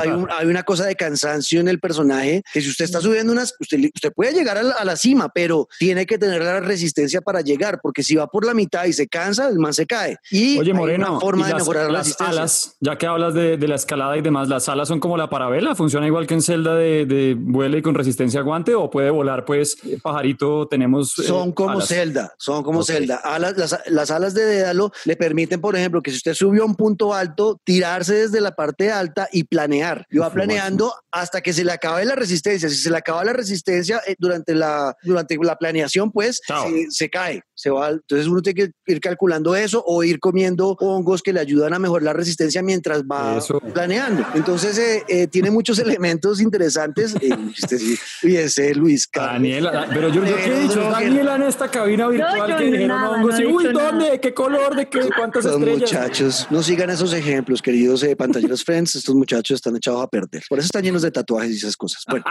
hay, 0.00 0.08
un- 0.08 0.28
hay 0.30 0.46
una 0.46 0.62
cosa 0.62 0.86
de 0.86 0.96
cansancio 0.96 1.60
en 1.60 1.68
el 1.68 1.78
personaje 1.78 2.42
que 2.54 2.62
si 2.62 2.70
usted 2.70 2.86
está 2.86 3.00
subiendo 3.02 3.32
unas, 3.32 3.54
usted, 3.60 3.78
usted 3.94 4.12
puede 4.14 4.32
llegar 4.32 4.56
a 4.56 4.62
la, 4.62 4.74
a 4.74 4.84
la 4.86 4.96
cima, 4.96 5.28
pero 5.34 5.68
tiene 5.78 6.06
que 6.06 6.16
tener 6.18 6.42
la 6.42 6.60
resistencia 6.60 7.20
para 7.20 7.42
llegar, 7.42 7.80
porque 7.82 8.02
si 8.02 8.14
va 8.16 8.26
por 8.28 8.46
la 8.46 8.54
mitad 8.54 8.86
y 8.86 8.92
se 8.94 9.06
cansa, 9.08 9.48
el 9.48 9.58
man 9.58 9.74
se 9.74 9.84
cae. 9.86 10.16
Y 10.30 10.58
Oye, 10.58 10.70
hay 10.72 10.76
Moreno, 10.76 11.10
una 11.12 11.20
forma 11.20 11.42
¿y 11.44 11.48
de 11.48 11.52
las, 11.52 11.62
mejorar 11.62 11.86
la 11.86 11.92
las 11.92 11.98
resistencia. 12.06 12.32
alas, 12.40 12.76
ya 12.80 12.96
que 12.96 13.06
hablas 13.06 13.34
de, 13.34 13.56
de 13.58 13.68
la 13.68 13.74
escalada 13.74 14.16
y 14.16 14.22
demás, 14.22 14.48
¿las 14.48 14.68
alas 14.70 14.88
son 14.88 15.00
como 15.00 15.16
la 15.18 15.28
parabela? 15.28 15.74
¿Funciona 15.74 16.06
igual 16.06 16.26
que 16.26 16.34
en 16.34 16.42
Zelda 16.42 16.74
de, 16.76 17.04
de 17.06 17.25
vuela 17.34 17.76
y 17.78 17.82
con 17.82 17.94
resistencia 17.94 18.40
a 18.40 18.42
guante? 18.42 18.74
¿O 18.74 18.90
puede 18.90 19.10
volar, 19.10 19.44
pues, 19.44 19.76
pajarito, 20.02 20.66
tenemos... 20.68 21.18
eh, 21.18 21.22
Son 21.24 21.52
como 21.52 21.70
alas? 21.70 21.88
Zelda, 21.88 22.32
son 22.38 22.62
como 22.62 22.80
Ok. 22.80 22.86
Zelda. 22.86 23.16
Alas- 23.16 23.56
las, 23.56 23.78
las 23.86 24.10
alas 24.10 24.34
de 24.34 24.44
Dédalo 24.44 24.92
le 25.04 25.16
permiten, 25.16 25.60
por 25.60 25.76
ejemplo, 25.76 26.02
que 26.02 26.10
si 26.10 26.18
usted 26.18 26.34
subió 26.34 26.62
a 26.62 26.66
un 26.66 26.74
punto 26.76 27.14
alto, 27.14 27.60
tirarse 27.64 28.14
desde 28.14 28.40
la 28.40 28.54
parte 28.54 28.90
alta 28.92 29.28
y 29.32 29.44
planear. 29.44 30.06
Y 30.10 30.18
va 30.18 30.30
planeando 30.30 30.92
hasta 31.10 31.40
que 31.40 31.52
se 31.52 31.64
le 31.64 31.72
acabe 31.72 32.04
la 32.04 32.14
resistencia. 32.14 32.68
Si 32.68 32.76
se 32.76 32.90
le 32.90 32.96
acaba 32.98 33.24
la 33.24 33.32
resistencia 33.32 34.00
eh, 34.06 34.14
durante, 34.18 34.54
la, 34.54 34.94
durante 35.02 35.36
la 35.42 35.56
planeación, 35.56 36.12
pues 36.12 36.40
se, 36.46 36.86
se 36.90 37.10
cae. 37.10 37.42
Se 37.54 37.70
va, 37.70 37.88
entonces 37.90 38.26
uno 38.26 38.42
tiene 38.42 38.64
que 38.66 38.92
ir 38.92 39.00
calculando 39.00 39.56
eso 39.56 39.82
o 39.86 40.04
ir 40.04 40.20
comiendo 40.20 40.76
hongos 40.78 41.22
que 41.22 41.32
le 41.32 41.40
ayudan 41.40 41.72
a 41.72 41.78
mejorar 41.78 42.02
la 42.04 42.12
resistencia 42.12 42.62
mientras 42.62 43.02
va 43.04 43.38
Eso. 43.38 43.60
planeando. 43.60 44.24
Entonces 44.34 44.76
eh, 44.78 45.04
eh, 45.08 45.26
tiene 45.26 45.50
muchos 45.50 45.78
elementos 45.96 46.40
interesantes. 46.42 47.14
Fíjese, 48.20 48.74
Luis 48.74 49.06
Carlos. 49.06 49.36
Daniela, 49.36 49.88
pero 49.92 50.08
yo, 50.08 50.24
yo 50.24 50.36
qué 50.36 50.46
he 50.46 50.60
dicho, 50.60 50.76
no, 50.76 50.90
Daniela 50.90 51.36
en 51.36 51.42
esta 51.42 51.70
cabina 51.70 52.08
virtual 52.08 52.50
yo 52.50 52.56
que 52.56 52.64
dijeron 52.64 52.88
nada, 52.88 53.10
hongos 53.10 53.34
no 53.34 53.40
y, 53.40 53.46
uy, 53.46 53.64
nada. 53.64 53.90
¿dónde? 53.90 54.20
¿Qué 54.20 54.34
color? 54.34 54.76
¿De 54.76 54.88
qué? 54.88 55.00
¿Cuántas 55.16 55.44
Los 55.44 55.54
estrellas? 55.54 55.80
muchachos, 55.80 56.46
no 56.50 56.62
sigan 56.62 56.90
esos 56.90 57.12
ejemplos, 57.12 57.62
queridos 57.62 58.02
eh, 58.02 58.16
pantalleros 58.16 58.64
friends. 58.64 58.94
Estos 58.94 59.14
muchachos 59.14 59.56
están 59.56 59.76
echados 59.76 60.02
a 60.02 60.06
perder. 60.06 60.42
Por 60.48 60.58
eso 60.58 60.66
están 60.66 60.82
llenos 60.82 61.02
de 61.02 61.10
tatuajes 61.10 61.52
y 61.52 61.56
esas 61.56 61.76
cosas. 61.76 62.02
Bueno, 62.08 62.24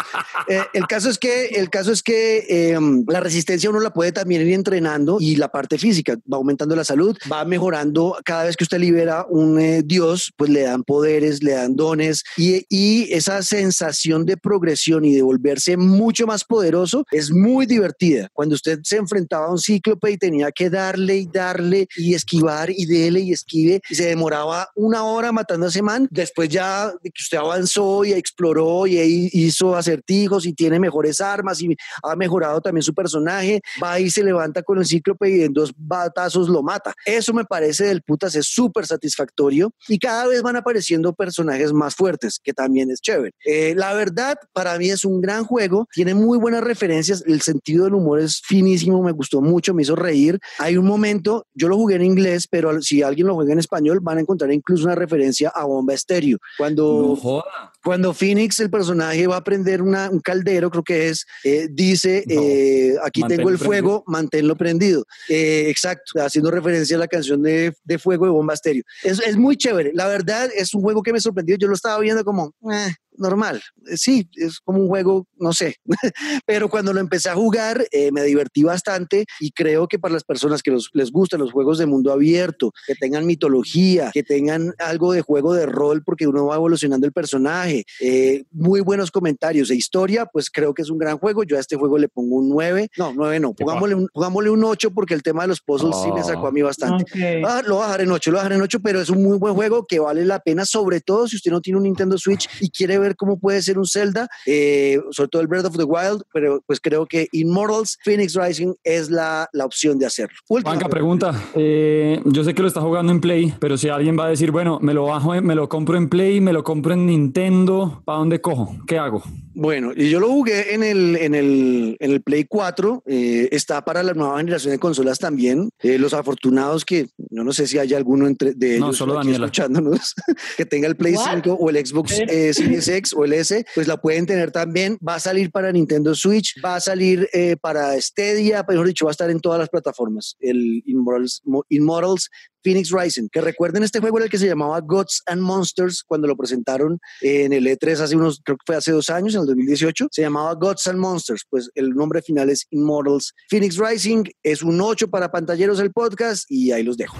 eh, 0.47 0.61
el 0.73 0.87
caso 0.87 1.09
es 1.09 1.17
que, 1.17 1.45
el 1.47 1.69
caso 1.69 1.91
es 1.91 2.01
que 2.01 2.45
eh, 2.49 2.79
la 3.07 3.19
resistencia 3.19 3.69
uno 3.69 3.79
la 3.79 3.93
puede 3.93 4.11
también 4.11 4.41
ir 4.41 4.53
entrenando 4.53 5.17
y 5.19 5.35
la 5.35 5.49
parte 5.49 5.77
física 5.77 6.15
va 6.31 6.37
aumentando 6.37 6.75
la 6.75 6.83
salud, 6.83 7.17
va 7.31 7.45
mejorando. 7.45 8.17
Cada 8.23 8.45
vez 8.45 8.55
que 8.57 8.63
usted 8.63 8.79
libera 8.79 9.25
un 9.29 9.59
eh, 9.59 9.81
dios, 9.83 10.31
pues 10.35 10.49
le 10.49 10.61
dan 10.61 10.83
poderes, 10.83 11.43
le 11.43 11.53
dan 11.53 11.75
dones 11.75 12.23
y, 12.37 12.65
y 12.69 13.13
esa 13.13 13.41
sensación 13.41 14.25
de 14.25 14.37
progresión 14.37 14.74
y 14.75 15.13
de 15.13 15.21
volverse 15.21 15.77
mucho 15.77 16.27
más 16.27 16.43
poderoso 16.43 17.05
es 17.11 17.31
muy 17.31 17.65
divertida. 17.65 18.29
Cuando 18.33 18.55
usted 18.55 18.79
se 18.83 18.97
enfrentaba 18.97 19.47
a 19.47 19.51
un 19.51 19.57
cíclope 19.57 20.11
y 20.11 20.17
tenía 20.17 20.51
que 20.51 20.69
darle 20.69 21.17
y 21.17 21.27
darle 21.31 21.87
y 21.95 22.13
esquivar 22.13 22.69
y 22.69 22.85
dele 22.85 23.21
y 23.21 23.31
esquive 23.31 23.81
y 23.89 23.95
se 23.95 24.05
demoraba 24.05 24.69
una 24.75 25.03
hora 25.03 25.31
matando 25.31 25.65
a 25.65 25.69
ese 25.69 25.81
man, 25.81 26.07
después 26.11 26.49
ya 26.49 26.91
que 27.03 27.21
usted 27.21 27.37
avanzó 27.37 28.05
y 28.05 28.13
exploró 28.13 28.87
y 28.87 29.29
hizo 29.33 29.75
acertijos 29.75 30.45
y 30.45 30.53
tiene 30.53 30.79
mejores 30.79 31.21
armas 31.21 31.61
y 31.61 31.75
ha 32.03 32.15
mejorado 32.15 32.61
también 32.61 32.83
su 32.83 32.93
personaje, 32.93 33.61
va 33.81 33.99
y 33.99 34.09
se 34.09 34.23
levanta 34.23 34.63
con 34.63 34.77
el 34.77 34.85
cíclope 34.85 35.29
y 35.29 35.43
en 35.43 35.53
dos 35.53 35.73
batazos 35.75 36.49
lo 36.49 36.61
mata. 36.61 36.93
Eso 37.05 37.33
me 37.33 37.45
parece 37.45 37.85
del 37.85 38.01
putas, 38.01 38.35
es 38.35 38.47
súper 38.47 38.85
satisfactorio 38.85 39.71
y 39.87 39.99
cada 39.99 40.27
vez 40.27 40.41
van 40.41 40.55
apareciendo 40.55 41.13
personajes 41.13 41.73
más 41.73 41.95
fuertes, 41.95 42.39
que 42.43 42.53
también 42.53 42.91
es 42.91 43.01
chévere. 43.01 43.33
Eh, 43.45 43.73
la 43.75 43.93
verdad, 43.93 44.37
para 44.55 44.77
mí 44.79 44.89
es 44.89 45.03
un 45.03 45.19
gran 45.21 45.43
juego, 45.43 45.87
tiene 45.93 46.13
muy 46.15 46.37
buenas 46.37 46.63
referencias, 46.63 47.23
el 47.27 47.41
sentido 47.41 47.83
del 47.83 47.93
humor 47.93 48.19
es 48.21 48.41
finísimo, 48.43 49.03
me 49.03 49.11
gustó 49.11 49.41
mucho, 49.41 49.73
me 49.73 49.81
hizo 49.83 49.95
reír. 49.97 50.39
Hay 50.59 50.77
un 50.77 50.85
momento, 50.85 51.45
yo 51.53 51.67
lo 51.67 51.75
jugué 51.75 51.95
en 51.95 52.05
inglés, 52.05 52.47
pero 52.49 52.81
si 52.81 53.03
alguien 53.03 53.27
lo 53.27 53.35
juega 53.35 53.51
en 53.51 53.59
español, 53.59 53.99
van 54.01 54.17
a 54.17 54.21
encontrar 54.21 54.51
incluso 54.53 54.85
una 54.85 54.95
referencia 54.95 55.49
a 55.53 55.65
Bomba 55.65 55.93
Estéreo. 55.93 56.37
Cuando 56.57 57.19
No 57.21 57.43
cuando 57.83 58.13
Phoenix, 58.15 58.59
el 58.61 58.71
personaje, 58.71 59.27
va 59.27 59.37
a 59.37 59.43
prender 59.43 59.81
una- 59.83 60.09
un 60.09 60.19
caldero, 60.19 60.71
creo 60.71 60.83
que 60.83 61.09
es, 61.09 61.25
eh, 61.43 61.67
dice, 61.69 62.23
No, 62.27 62.41
eh, 62.41 62.95
aquí 63.03 63.21
manténlo 63.21 63.37
tengo 63.43 63.49
el 63.51 63.57
prendido. 63.59 63.65
fuego, 63.65 64.03
manténlo 64.07 64.55
prendido. 64.55 65.05
Eh, 65.29 65.65
exacto, 65.69 66.19
haciendo 66.19 66.49
referencia 66.49 66.95
a 66.95 66.99
la 66.99 67.07
canción 67.07 67.43
de, 67.43 67.73
de 67.83 67.99
Fuego 67.99 68.25
de 68.25 68.31
Bomba 68.31 68.55
Estéreo. 68.55 68.81
Es, 69.03 69.19
es 69.19 69.37
muy 69.37 69.55
chévere. 69.55 69.91
La 69.93 70.07
verdad, 70.07 70.49
es 70.55 70.73
un 70.73 70.81
juego 70.81 71.03
que 71.03 71.13
me 71.13 71.19
sorprendió. 71.19 71.57
Yo 71.57 71.67
lo 71.67 71.75
estaba 71.75 71.99
viendo 71.99 72.23
como, 72.23 72.53
eh, 72.71 72.93
normal. 73.17 73.61
Eh, 73.87 73.97
sí, 73.97 74.29
es 74.35 74.59
como 74.59 74.79
un 74.79 74.87
juego, 74.87 75.27
no 75.37 75.53
sé, 75.53 75.77
pero 76.45 76.69
cuando 76.69 76.93
lo 76.93 76.99
empecé 76.99 77.29
a 77.29 77.35
jugar 77.35 77.85
eh, 77.91 78.11
me 78.11 78.23
divertí 78.23 78.63
bastante 78.63 79.25
y 79.39 79.51
creo 79.51 79.87
que 79.87 79.99
para 79.99 80.13
las 80.13 80.23
personas 80.23 80.61
que 80.61 80.75
les 80.93 81.11
gustan 81.11 81.39
los 81.39 81.51
juegos 81.51 81.77
de 81.77 81.85
mundo 81.85 82.11
abierto, 82.11 82.71
que 82.87 82.95
tengan 82.95 83.25
mitología, 83.25 84.11
que 84.13 84.23
tengan 84.23 84.73
algo 84.79 85.13
de 85.13 85.21
juego 85.21 85.53
de 85.53 85.65
rol 85.65 86.03
porque 86.03 86.27
uno 86.27 86.47
va 86.47 86.55
evolucionando 86.55 87.05
el 87.05 87.13
personaje, 87.13 87.85
eh, 88.01 88.45
muy 88.51 88.81
buenos 88.81 89.11
comentarios 89.11 89.69
e 89.69 89.75
historia, 89.75 90.25
pues 90.25 90.49
creo 90.49 90.73
que 90.73 90.81
es 90.81 90.89
un 90.89 90.97
gran 90.97 91.17
juego. 91.17 91.43
Yo 91.43 91.57
a 91.57 91.59
este 91.59 91.75
juego 91.75 91.97
le 91.97 92.09
pongo 92.09 92.37
un 92.37 92.49
9, 92.49 92.89
no, 92.97 93.13
9 93.13 93.39
no, 93.39 93.53
pongámosle 93.53 93.95
un, 93.95 94.07
pongámosle 94.13 94.49
un 94.49 94.63
8 94.63 94.91
porque 94.91 95.13
el 95.13 95.23
tema 95.23 95.43
de 95.43 95.49
los 95.49 95.61
puzzles 95.61 95.95
sí 96.03 96.11
me 96.11 96.23
sacó 96.23 96.47
a 96.47 96.51
mí 96.51 96.61
bastante. 96.61 97.05
Ah, 97.45 97.61
lo 97.65 97.75
voy 97.75 97.83
a 97.83 97.87
dejar 97.87 98.01
en 98.01 98.11
8, 98.11 98.31
lo 98.31 98.37
voy 98.37 98.39
a 98.39 98.43
dejar 98.43 98.57
en 98.57 98.63
8, 98.63 98.79
pero 98.81 99.01
es 99.01 99.09
un 99.09 99.23
muy 99.23 99.37
buen 99.37 99.53
juego 99.53 99.85
que 99.85 99.99
vale 99.99 100.25
la 100.25 100.39
pena, 100.39 100.65
sobre 100.65 101.01
todo 101.01 101.27
si 101.27 101.35
usted 101.35 101.51
no 101.51 101.61
tiene 101.61 101.77
un 101.77 101.83
Nintendo 101.83 102.17
Switch 102.17 102.49
y 102.59 102.69
quiere 102.69 102.97
ver 102.97 103.04
cómo 103.13 103.37
puede 103.37 103.61
ser 103.61 103.77
un 103.77 103.85
Zelda, 103.85 104.27
eh, 104.45 104.99
sobre 105.11 105.29
todo 105.29 105.41
el 105.41 105.47
Breath 105.47 105.65
of 105.65 105.77
the 105.77 105.83
Wild, 105.83 106.23
pero 106.33 106.61
pues 106.65 106.79
creo 106.79 107.05
que 107.05 107.27
Immortals 107.31 107.97
Phoenix 108.03 108.35
Rising 108.35 108.73
es 108.83 109.09
la, 109.09 109.47
la 109.53 109.65
opción 109.65 109.99
de 109.99 110.05
hacerlo. 110.05 110.35
Juanca, 110.47 110.89
pregunta. 110.89 111.49
Eh, 111.55 112.21
yo 112.25 112.43
sé 112.43 112.53
que 112.53 112.61
lo 112.61 112.67
está 112.67 112.81
jugando 112.81 113.11
en 113.11 113.21
Play, 113.21 113.53
pero 113.59 113.77
si 113.77 113.89
alguien 113.89 114.17
va 114.17 114.25
a 114.25 114.29
decir, 114.29 114.51
bueno, 114.51 114.79
me 114.81 114.93
lo 114.93 115.05
bajo, 115.05 115.39
me 115.41 115.55
lo 115.55 115.69
compro 115.69 115.97
en 115.97 116.09
Play, 116.09 116.41
me 116.41 116.53
lo 116.53 116.63
compro 116.63 116.93
en 116.93 117.05
Nintendo, 117.05 118.01
¿para 118.05 118.19
dónde 118.19 118.41
cojo? 118.41 118.75
¿Qué 118.87 118.97
hago? 118.97 119.23
Bueno, 119.53 119.91
y 119.95 120.09
yo 120.09 120.19
lo 120.19 120.27
jugué 120.27 120.73
en 120.73 120.83
el, 120.83 121.15
en 121.15 121.33
el, 121.33 121.97
en 121.99 122.11
el 122.11 122.21
Play 122.21 122.43
4, 122.43 123.03
eh, 123.05 123.49
está 123.51 123.85
para 123.85 124.03
la 124.03 124.13
nueva 124.13 124.37
generación 124.37 124.71
de 124.71 124.79
consolas 124.79 125.19
también. 125.19 125.69
los 125.81 126.13
afortunados 126.13 126.83
que, 126.83 127.07
no, 127.29 127.43
no 127.43 127.53
sé 127.53 127.67
si 127.67 127.77
hay 127.77 127.93
alguno 127.93 128.27
entre 128.27 128.53
de 128.53 128.77
ellos 128.77 128.97
solo 128.97 129.21
escuchándonos, 129.21 130.13
que 130.57 130.65
tenga 130.65 130.87
el 130.87 130.95
Play 130.95 131.15
5 131.15 131.53
o 131.53 131.69
el 131.69 131.85
Xbox 131.85 132.15
Series 132.15 132.85
X 132.95 133.13
o 133.13 133.25
el 133.25 133.33
S, 133.33 133.65
pues 133.75 133.87
la 133.87 133.97
pueden 133.97 134.25
tener 134.25 134.51
también. 134.51 134.97
Va 135.07 135.15
a 135.15 135.19
salir 135.19 135.51
para 135.51 135.71
Nintendo 135.71 136.15
Switch, 136.15 136.55
va 136.63 136.75
a 136.75 136.79
salir 136.79 137.29
eh, 137.33 137.55
para 137.59 137.99
Stadia, 138.01 138.65
mejor 138.67 138.87
dicho, 138.87 139.05
va 139.05 139.11
a 139.11 139.13
estar 139.13 139.29
en 139.29 139.39
todas 139.39 139.59
las 139.59 139.69
plataformas. 139.69 140.35
El 140.39 140.83
Immortals, 140.85 142.29
Phoenix 142.63 142.89
Rising, 142.91 143.29
que 143.31 143.41
recuerden 143.41 143.83
este 143.83 143.99
juego 143.99 144.17
era 144.17 144.25
el 144.25 144.31
que 144.31 144.39
se 144.39 144.47
llamaba 144.47 144.81
Gods 144.81 145.21
and 145.27 145.41
Monsters 145.41 146.03
cuando 146.03 146.27
lo 146.27 146.35
presentaron 146.35 146.99
en 147.21 147.53
el 147.53 147.67
E3 147.67 147.99
hace 147.99 148.15
unos, 148.15 148.41
creo 148.43 148.57
que 148.57 148.63
fue 148.65 148.75
hace 148.75 148.91
dos 148.91 149.09
años, 149.11 149.35
en 149.35 149.41
el 149.41 149.47
2018, 149.47 150.07
se 150.09 150.21
llamaba 150.23 150.53
Gods 150.55 150.87
and 150.87 150.97
Monsters, 150.97 151.43
pues 151.47 151.69
el 151.75 151.91
nombre 151.91 152.23
final 152.23 152.49
es 152.49 152.65
Immortals 152.71 153.33
Phoenix 153.49 153.77
Rising, 153.77 154.23
es 154.41 154.63
un 154.63 154.81
8 154.81 155.09
para 155.09 155.31
pantalleros 155.31 155.79
el 155.79 155.91
podcast 155.91 156.45
y 156.49 156.71
ahí 156.71 156.83
los 156.83 156.97
dejo. 156.97 157.15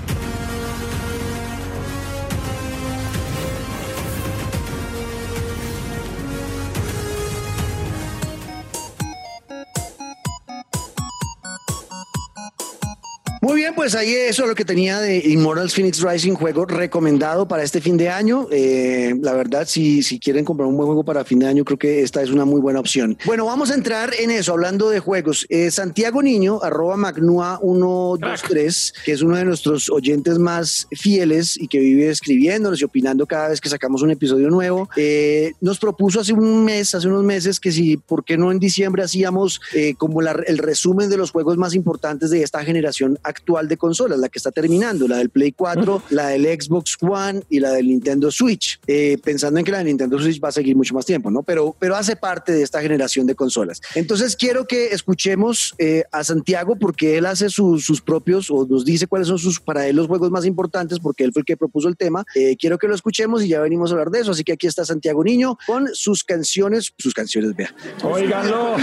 Muy 13.46 13.58
bien, 13.58 13.76
pues 13.76 13.94
ahí 13.94 14.12
eso 14.12 14.42
es 14.42 14.50
lo 14.50 14.56
que 14.56 14.66
tenía 14.66 15.00
de 15.00 15.20
Immortals 15.20 15.76
Phoenix 15.76 16.02
Rising, 16.02 16.34
juego 16.34 16.66
recomendado 16.66 17.48
para 17.48 17.62
este 17.62 17.80
fin 17.80 17.96
de 17.96 18.10
año. 18.10 18.48
Eh, 18.50 19.14
la 19.22 19.34
verdad, 19.34 19.68
si, 19.68 20.02
si 20.02 20.18
quieren 20.18 20.44
comprar 20.44 20.68
un 20.68 20.76
buen 20.76 20.88
juego 20.88 21.06
para 21.06 21.24
fin 21.24 21.38
de 21.38 21.46
año, 21.46 21.64
creo 21.64 21.78
que 21.78 22.02
esta 22.02 22.24
es 22.24 22.32
una 22.32 22.44
muy 22.44 22.60
buena 22.60 22.80
opción. 22.80 23.16
Bueno, 23.24 23.46
vamos 23.46 23.70
a 23.70 23.76
entrar 23.76 24.16
en 24.18 24.32
eso, 24.32 24.52
hablando 24.52 24.90
de 24.90 25.00
juegos. 25.00 25.46
Eh, 25.50 25.70
Santiago 25.70 26.24
Niño, 26.24 26.60
arroba 26.64 26.96
Magnua123, 26.96 28.94
que 29.06 29.12
es 29.12 29.22
uno 29.22 29.38
de 29.38 29.46
nuestros 29.46 29.92
oyentes 29.92 30.40
más 30.40 30.88
fieles 30.94 31.56
y 31.56 31.68
que 31.68 31.78
vive 31.78 32.10
escribiéndonos 32.10 32.82
y 32.82 32.84
opinando 32.84 33.28
cada 33.28 33.50
vez 33.50 33.62
que 33.62 33.70
sacamos 33.70 34.02
un 34.02 34.10
episodio 34.10 34.50
nuevo, 34.50 34.90
eh, 34.96 35.54
nos 35.62 35.78
propuso 35.78 36.20
hace 36.20 36.34
un 36.34 36.66
mes, 36.66 36.96
hace 36.96 37.08
unos 37.08 37.24
meses, 37.24 37.60
que 37.60 37.72
si, 37.72 37.98
¿por 37.98 38.26
qué 38.26 38.40
no 38.40 38.52
en 38.52 38.58
diciembre 38.58 39.04
hacíamos 39.04 39.62
como 40.00 40.22
el 40.22 40.58
resumen 40.58 41.12
de 41.12 41.18
los 41.18 41.30
juegos 41.30 41.58
más 41.58 41.76
importantes 41.76 42.32
de 42.32 42.42
esta 42.42 42.64
generación 42.64 43.20
actual? 43.22 43.35
Actual 43.36 43.68
de 43.68 43.78
consolas, 43.78 44.20
la 44.20 44.30
que 44.30 44.40
está 44.40 44.52
terminando, 44.52 45.08
la 45.08 45.18
del 45.18 45.30
Play 45.30 45.52
4, 45.52 46.04
la 46.10 46.28
del 46.28 46.46
Xbox 46.46 46.98
One 47.02 47.44
y 47.50 47.60
la 47.60 47.72
del 47.72 47.88
Nintendo 47.88 48.32
Switch, 48.32 48.80
eh, 48.88 49.18
pensando 49.24 49.60
en 49.60 49.66
que 49.66 49.72
la 49.72 49.80
de 49.80 49.86
Nintendo 49.86 50.20
Switch 50.20 50.42
va 50.44 50.50
a 50.50 50.52
seguir 50.52 50.76
mucho 50.76 50.94
más 50.94 51.06
tiempo, 51.06 51.30
¿no? 51.30 51.44
Pero, 51.44 51.76
pero 51.78 51.96
hace 51.96 52.16
parte 52.16 52.52
de 52.54 52.64
esta 52.64 52.82
generación 52.82 53.28
de 53.28 53.36
consolas. 53.36 53.82
Entonces 53.96 54.36
quiero 54.36 54.66
que 54.66 54.88
escuchemos 54.88 55.76
eh, 55.78 56.04
a 56.12 56.24
Santiago 56.24 56.76
porque 56.78 57.18
él 57.18 57.26
hace 57.26 57.50
sus 57.50 58.02
propios 58.02 58.50
o 58.50 58.66
nos 58.66 58.86
dice 58.86 59.08
cuáles 59.08 59.28
son 59.28 59.40
sus 59.40 59.60
para 59.60 59.88
él 59.88 59.96
los 59.96 60.08
juegos 60.08 60.32
más 60.32 60.46
importantes 60.46 61.00
porque 61.00 61.24
él 61.24 61.32
fue 61.34 61.42
el 61.42 61.46
que 61.46 61.58
propuso 61.58 61.88
el 61.88 61.98
tema. 61.98 62.24
Eh, 62.36 62.56
quiero 62.58 62.78
que 62.78 62.88
lo 62.88 62.96
escuchemos 62.96 63.44
y 63.44 63.50
ya 63.50 63.60
venimos 63.60 63.92
a 63.92 63.94
hablar 63.94 64.10
de 64.12 64.20
eso. 64.20 64.32
Así 64.32 64.44
que 64.44 64.54
aquí 64.54 64.68
está 64.68 64.86
Santiago 64.86 65.24
Niño 65.24 65.58
con 65.66 65.88
sus 65.94 66.24
canciones, 66.24 66.94
sus 66.98 67.14
canciones, 67.14 67.56
vea. 67.56 67.74
Óiganlo, 68.04 68.78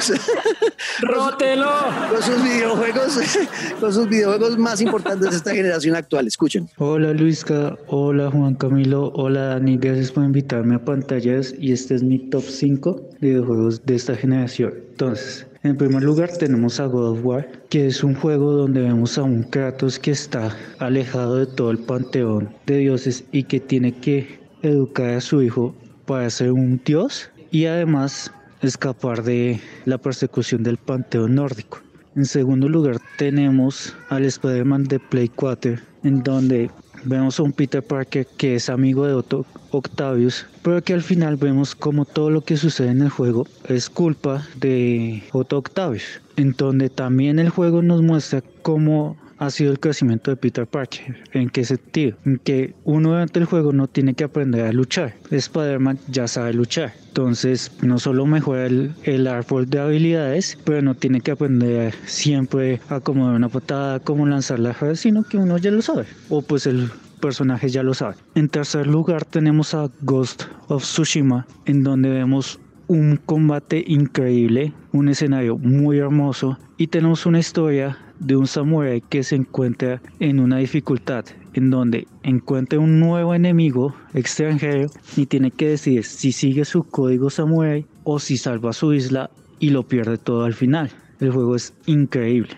rótelo. 1.01 1.73
Con 2.11 2.23
sus 2.23 2.43
videojuegos, 2.43 3.19
con 3.81 3.93
sus 3.93 4.09
videojuegos 4.09 4.42
más 4.59 4.81
importantes 4.81 5.31
de 5.31 5.37
esta 5.37 5.55
generación 5.55 5.95
actual. 5.95 6.27
Escuchen. 6.27 6.69
Hola 6.79 7.13
Luisca, 7.13 7.77
hola 7.87 8.31
Juan 8.31 8.55
Camilo, 8.55 9.13
hola 9.15 9.47
Dani, 9.47 9.77
gracias 9.79 10.13
por 10.13 10.25
invitarme 10.25 10.75
a 10.75 10.85
pantallas 10.85 11.55
y 11.59 11.73
este 11.73 11.95
es 11.95 12.03
mi 12.03 12.19
top 12.31 12.43
5 12.43 13.11
de 13.21 13.29
videojuegos 13.29 13.85
de 13.87 13.95
esta 13.95 14.17
generación. 14.17 14.75
Entonces, 14.91 15.47
en 15.63 15.77
primer 15.77 16.03
lugar 16.03 16.31
tenemos 16.37 16.81
a 16.81 16.87
God 16.87 17.11
of 17.11 17.25
War, 17.25 17.49
que 17.69 17.87
es 17.87 18.03
un 18.03 18.15
juego 18.15 18.53
donde 18.53 18.81
vemos 18.81 19.17
a 19.17 19.23
un 19.23 19.45
Kratos 19.45 19.99
que 19.99 20.11
está 20.11 20.57
alejado 20.79 21.37
de 21.37 21.47
todo 21.47 21.71
el 21.71 21.79
panteón 21.79 22.51
de 22.67 22.79
dioses 22.79 23.25
y 23.31 23.45
que 23.45 23.61
tiene 23.61 23.93
que 23.93 24.41
educar 24.63 25.11
a 25.11 25.21
su 25.21 25.41
hijo 25.41 25.75
para 26.05 26.29
ser 26.31 26.53
un 26.53 26.81
dios 26.85 27.31
y 27.51 27.67
además 27.67 28.33
escapar 28.61 29.23
de 29.23 29.61
la 29.85 29.99
persecución 29.99 30.63
del 30.63 30.79
panteón 30.79 31.37
nórdico. 31.37 31.81
En 32.15 32.27
segundo 32.27 32.69
lugar 32.69 32.99
tenemos 33.17 33.97
al 34.11 34.27
Spider-Man 34.27 34.85
de 34.85 35.01
Play 35.01 35.29
4, 35.29 35.77
en 36.05 36.23
donde 36.23 36.71
vemos 37.05 37.41
a 37.41 37.43
un 37.43 37.53
Peter 37.53 37.83
Parker 37.83 38.27
que 38.37 38.57
es 38.57 38.69
amigo 38.69 39.07
de 39.07 39.15
Otto 39.15 39.47
Octavius, 39.71 40.47
pero 40.63 40.83
que 40.83 40.93
al 40.93 41.01
final 41.03 41.37
vemos 41.37 41.75
como 41.75 42.05
todo 42.05 42.29
lo 42.29 42.43
que 42.43 42.59
sucede 42.59 42.91
en 42.91 43.01
el 43.01 43.09
juego 43.09 43.47
es 43.67 43.89
culpa 43.89 44.47
de 44.57 45.23
Otto 45.33 45.57
Octavius, 45.57 46.21
en 46.37 46.53
donde 46.53 46.91
también 46.91 47.39
el 47.39 47.49
juego 47.49 47.81
nos 47.81 48.03
muestra 48.03 48.43
cómo 48.61 49.17
ha 49.43 49.51
sido 49.51 49.73
el 49.73 49.81
crecimiento 49.81 50.31
de 50.31 50.37
Peter 50.37 50.67
Parker. 50.67 51.25
¿En 51.33 51.51
qué 51.51 51.65
sentido? 51.65 52.17
En 52.25 52.39
que 52.39 52.75
uno 52.85 53.11
durante 53.11 53.41
el 53.41 53.47
juego 53.47 53.73
no 53.73 53.89
tiene 53.89 54.15
que 54.15 54.23
aprender 54.23 54.67
a 54.67 54.73
luchar. 54.73 55.15
Spider-Man 55.31 55.99
ya 56.09 56.29
sabe 56.29 56.55
luchar. 56.55 56.93
Entonces, 57.09 57.73
no 57.83 57.99
solo 57.99 58.25
mejora 58.25 58.67
el, 58.67 58.95
el, 59.03 59.27
árbol 59.27 59.69
de 59.69 59.81
habilidades, 59.81 60.57
pero 60.65 60.81
no 60.81 60.95
tiene 60.95 61.21
que 61.21 61.33
aprender 61.33 61.93
siempre 62.07 62.81
a 62.89 63.01
cómo 63.01 63.27
dar 63.27 63.35
una 63.35 63.49
patada, 63.49 63.99
cómo 63.99 64.27
lanzar 64.27 64.61
la 64.61 64.73
red, 64.73 64.95
sino 64.95 65.25
que 65.25 65.39
uno 65.39 65.59
ya 65.59 65.73
lo 65.73 65.83
sabe. 65.83 66.07
O 66.29 66.43
pues 66.43 66.67
el 66.67 66.89
personaje 67.21 67.69
ya 67.69 67.83
lo 67.83 67.95
sabe. 67.95 68.15
En 68.37 68.49
tercer 68.49 68.87
lugar 68.87 69.25
tenemos 69.25 69.75
a 69.75 69.91
Ghost 70.03 70.45
of 70.69 70.85
Tsushima, 70.85 71.47
en 71.67 71.83
donde 71.83 72.11
vemos 72.11 72.61
un 72.87 73.17
combate 73.17 73.83
increíble, 73.87 74.73
un 74.93 75.09
escenario 75.09 75.57
muy 75.57 75.99
hermoso 75.99 76.59
y 76.77 76.89
tenemos 76.89 77.27
una 77.27 77.39
historia 77.39 77.99
de 78.23 78.37
un 78.37 78.47
samurái 78.47 79.01
que 79.01 79.23
se 79.23 79.37
encuentra 79.37 80.01
en 80.21 80.41
una 80.41 80.59
dificultad 80.59 81.25
en 81.55 81.71
donde 81.71 82.07
encuentra 82.23 82.79
un 82.79 83.01
nuevo 83.01 83.35
enemigo 83.35 83.95
extranjero 84.15 84.89
y 85.17 85.27
tiene 85.27 85.51
que 85.51 85.71
decidir 85.71 86.05
si 86.05 86.33
sigue 86.33 86.65
su 86.65 86.85
código 86.85 87.31
samurái 87.31 87.87
o 88.05 88.19
si 88.19 88.37
salva 88.37 88.73
su 88.73 88.93
isla 88.93 89.31
y 89.59 89.71
lo 89.71 89.83
pierde 89.83 90.19
todo 90.19 90.45
al 90.45 90.55
final. 90.55 90.91
El 91.21 91.31
juego 91.31 91.57
es 91.57 91.75
increíble. 91.87 92.51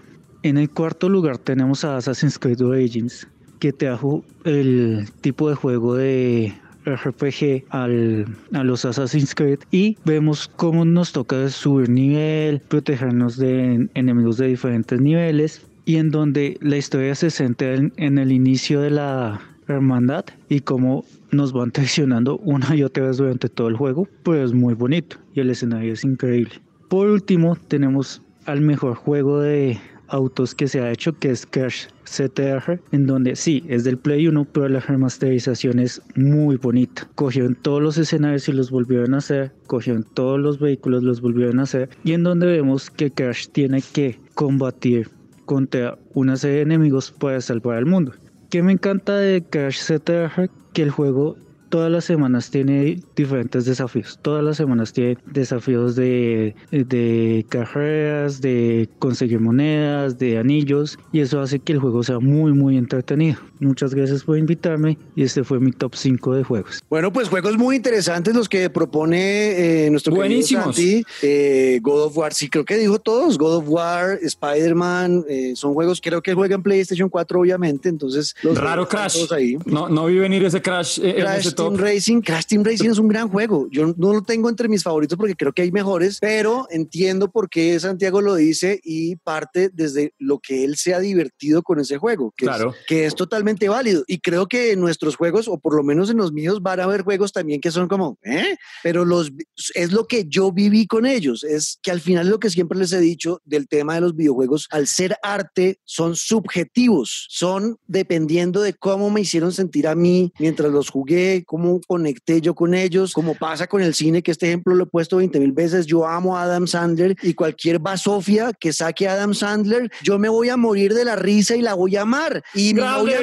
En 0.42 0.58
el 0.58 0.70
cuarto 0.70 1.08
lugar 1.08 1.38
tenemos 1.38 1.84
a 1.84 1.96
Assassin's 1.96 2.38
Creed 2.38 2.62
Origins, 2.62 3.26
que 3.58 3.72
trajo 3.72 4.24
el 4.44 5.08
tipo 5.20 5.48
de 5.48 5.54
juego 5.54 5.94
de 5.94 6.54
RPG 6.84 7.64
al, 7.70 8.26
a 8.52 8.64
los 8.64 8.84
Assassin's 8.84 9.34
Creed 9.34 9.60
y 9.70 9.96
vemos 10.04 10.50
cómo 10.56 10.84
nos 10.84 11.12
toca 11.12 11.48
subir 11.48 11.88
nivel, 11.88 12.60
protegernos 12.60 13.36
de 13.36 13.88
enemigos 13.94 14.36
de 14.36 14.48
diferentes 14.48 15.00
niveles 15.00 15.66
y 15.84 15.96
en 15.96 16.10
donde 16.10 16.56
la 16.60 16.76
historia 16.76 17.14
se 17.14 17.30
centra 17.30 17.74
en, 17.74 18.18
el 18.18 18.32
inicio 18.32 18.80
de 18.80 18.90
la 18.90 19.40
hermandad 19.68 20.24
y 20.48 20.60
cómo 20.60 21.04
nos 21.30 21.52
van 21.52 21.70
traicionando 21.70 22.38
una 22.38 22.74
y 22.76 22.82
otra 22.82 23.06
vez 23.06 23.16
durante 23.16 23.48
todo 23.48 23.68
el 23.68 23.76
juego, 23.76 24.08
pues 24.22 24.46
es 24.46 24.52
muy 24.52 24.74
bonito 24.74 25.16
y 25.34 25.40
el 25.40 25.50
escenario 25.50 25.92
es 25.92 26.04
increíble. 26.04 26.52
Por 26.88 27.08
último, 27.08 27.56
tenemos 27.68 28.22
al 28.46 28.60
mejor 28.60 28.94
juego 28.94 29.40
de 29.40 29.78
autos 30.14 30.54
que 30.54 30.68
se 30.68 30.80
ha 30.80 30.90
hecho, 30.90 31.12
que 31.18 31.30
es 31.30 31.44
Crash 31.44 31.86
CTR, 32.04 32.80
en 32.92 33.06
donde 33.06 33.34
sí, 33.36 33.64
es 33.68 33.84
del 33.84 33.98
Play 33.98 34.28
1, 34.28 34.46
pero 34.52 34.68
la 34.68 34.80
remasterización 34.80 35.78
es 35.80 36.00
muy 36.14 36.56
bonita. 36.56 37.08
Cogieron 37.14 37.56
todos 37.56 37.82
los 37.82 37.98
escenarios 37.98 38.48
y 38.48 38.52
los 38.52 38.70
volvieron 38.70 39.14
a 39.14 39.18
hacer, 39.18 39.52
cogieron 39.66 40.04
todos 40.14 40.38
los 40.38 40.58
vehículos, 40.58 41.02
los 41.02 41.20
volvieron 41.20 41.58
a 41.58 41.64
hacer, 41.64 41.88
y 42.04 42.12
en 42.12 42.22
donde 42.22 42.46
vemos 42.46 42.90
que 42.90 43.10
Crash 43.10 43.48
tiene 43.48 43.82
que 43.92 44.18
combatir 44.34 45.10
contra 45.44 45.98
una 46.14 46.36
serie 46.36 46.56
de 46.56 46.62
enemigos 46.62 47.10
para 47.10 47.40
salvar 47.40 47.78
al 47.78 47.86
mundo. 47.86 48.12
Que 48.50 48.62
me 48.62 48.72
encanta 48.72 49.16
de 49.16 49.42
Crash 49.42 49.80
CTR? 49.82 50.48
Que 50.72 50.82
el 50.82 50.90
juego 50.90 51.36
todas 51.74 51.90
las 51.90 52.04
semanas 52.04 52.52
tiene 52.52 53.00
diferentes 53.16 53.64
desafíos. 53.64 54.16
Todas 54.22 54.44
las 54.44 54.58
semanas 54.58 54.92
tiene 54.92 55.18
desafíos 55.26 55.96
de, 55.96 56.54
de 56.70 57.44
carreras, 57.48 58.40
de 58.40 58.88
conseguir 59.00 59.40
monedas, 59.40 60.16
de 60.16 60.38
anillos. 60.38 60.96
Y 61.10 61.18
eso 61.18 61.40
hace 61.40 61.58
que 61.58 61.72
el 61.72 61.80
juego 61.80 62.04
sea 62.04 62.20
muy, 62.20 62.52
muy 62.52 62.78
entretenido. 62.78 63.38
Muchas 63.58 63.92
gracias 63.92 64.22
por 64.22 64.38
invitarme. 64.38 64.98
Y 65.16 65.24
este 65.24 65.42
fue 65.42 65.58
mi 65.58 65.72
top 65.72 65.96
5 65.96 66.36
de 66.36 66.44
juegos. 66.44 66.80
Bueno, 66.88 67.12
pues 67.12 67.28
juegos 67.28 67.56
muy 67.56 67.74
interesantes 67.74 68.36
los 68.36 68.48
que 68.48 68.70
propone 68.70 69.86
eh, 69.86 69.90
nuestro 69.90 70.14
Buenísimos. 70.14 70.78
Eh, 70.78 71.80
God 71.82 72.04
of 72.04 72.16
War, 72.16 72.32
sí, 72.34 72.48
creo 72.48 72.64
que 72.64 72.76
dijo 72.76 73.00
todos. 73.00 73.36
God 73.36 73.56
of 73.56 73.64
War, 73.66 74.20
Spider-Man, 74.22 75.24
eh, 75.28 75.54
son 75.56 75.74
juegos, 75.74 76.00
creo 76.00 76.22
que 76.22 76.34
juegan 76.34 76.62
PlayStation 76.62 77.08
4, 77.08 77.40
obviamente. 77.40 77.88
Entonces, 77.88 78.36
los 78.42 78.56
Raro 78.56 78.88
Crash. 78.88 79.26
Ahí. 79.32 79.58
No, 79.64 79.88
no 79.88 80.06
vi 80.06 80.18
venir 80.18 80.44
ese 80.44 80.62
Crash. 80.62 81.00
Crash 81.00 81.52
Team 81.70 81.76
Racing. 81.76 82.20
Crash 82.20 82.46
Team 82.46 82.64
Racing 82.64 82.90
es 82.90 82.98
un 82.98 83.08
gran 83.08 83.28
juego. 83.28 83.68
Yo 83.70 83.94
no 83.96 84.12
lo 84.12 84.22
tengo 84.22 84.48
entre 84.48 84.68
mis 84.68 84.82
favoritos 84.82 85.18
porque 85.18 85.34
creo 85.34 85.52
que 85.52 85.62
hay 85.62 85.72
mejores, 85.72 86.18
pero 86.20 86.66
entiendo 86.70 87.30
por 87.30 87.48
qué 87.48 87.78
Santiago 87.80 88.20
lo 88.20 88.34
dice 88.34 88.80
y 88.82 89.16
parte 89.16 89.70
desde 89.72 90.14
lo 90.18 90.38
que 90.38 90.64
él 90.64 90.76
se 90.76 90.94
ha 90.94 91.00
divertido 91.00 91.62
con 91.62 91.80
ese 91.80 91.98
juego, 91.98 92.32
que, 92.36 92.46
claro. 92.46 92.70
es, 92.70 92.86
que 92.86 93.06
es 93.06 93.14
totalmente 93.14 93.68
válido. 93.68 94.04
Y 94.06 94.18
creo 94.18 94.46
que 94.46 94.72
en 94.72 94.80
nuestros 94.80 95.16
juegos, 95.16 95.48
o 95.48 95.58
por 95.58 95.74
lo 95.76 95.82
menos 95.82 96.10
en 96.10 96.16
los 96.16 96.32
míos, 96.32 96.62
van 96.62 96.80
a 96.80 96.84
haber 96.84 97.02
juegos 97.02 97.32
también 97.32 97.60
que 97.60 97.70
son 97.70 97.88
como, 97.88 98.18
¿eh? 98.22 98.56
Pero 98.82 99.04
los, 99.04 99.32
es 99.74 99.92
lo 99.92 100.06
que 100.06 100.26
yo 100.28 100.52
viví 100.52 100.86
con 100.86 101.06
ellos. 101.06 101.44
Es 101.44 101.78
que 101.82 101.90
al 101.90 102.00
final 102.00 102.28
lo 102.28 102.38
que 102.38 102.50
siempre 102.50 102.78
les 102.78 102.92
he 102.92 103.00
dicho 103.00 103.40
del 103.44 103.68
tema 103.68 103.94
de 103.94 104.00
los 104.00 104.16
videojuegos, 104.16 104.68
al 104.70 104.86
ser 104.86 105.16
arte, 105.22 105.80
son 105.84 106.16
subjetivos, 106.16 107.26
son 107.28 107.78
dependiendo 107.86 108.62
de 108.62 108.74
cómo 108.74 109.10
me 109.10 109.20
hicieron 109.20 109.52
sentir 109.52 109.86
a 109.86 109.94
mí 109.94 110.32
mientras 110.38 110.70
los 110.70 110.90
jugué, 110.90 111.43
cómo 111.44 111.80
conecté 111.86 112.40
yo 112.40 112.54
con 112.54 112.74
ellos, 112.74 113.12
como 113.12 113.34
pasa 113.34 113.66
con 113.66 113.82
el 113.82 113.94
cine, 113.94 114.22
que 114.22 114.30
este 114.30 114.46
ejemplo 114.46 114.74
lo 114.74 114.84
he 114.84 114.86
puesto 114.86 115.18
20 115.18 115.38
mil 115.40 115.52
veces. 115.52 115.86
Yo 115.86 116.06
amo 116.06 116.36
a 116.36 116.42
Adam 116.42 116.66
Sandler 116.66 117.16
y 117.22 117.34
cualquier 117.34 117.78
basofia 117.78 118.52
que 118.52 118.72
saque 118.72 119.08
a 119.08 119.14
Adam 119.14 119.34
Sandler, 119.34 119.90
yo 120.02 120.18
me 120.18 120.28
voy 120.28 120.48
a 120.48 120.56
morir 120.56 120.94
de 120.94 121.04
la 121.04 121.16
risa 121.16 121.56
y 121.56 121.62
la 121.62 121.74
voy 121.74 121.96
a 121.96 122.02
amar. 122.02 122.42
Y 122.54 122.74
mi, 122.74 122.80
novia, 122.80 123.20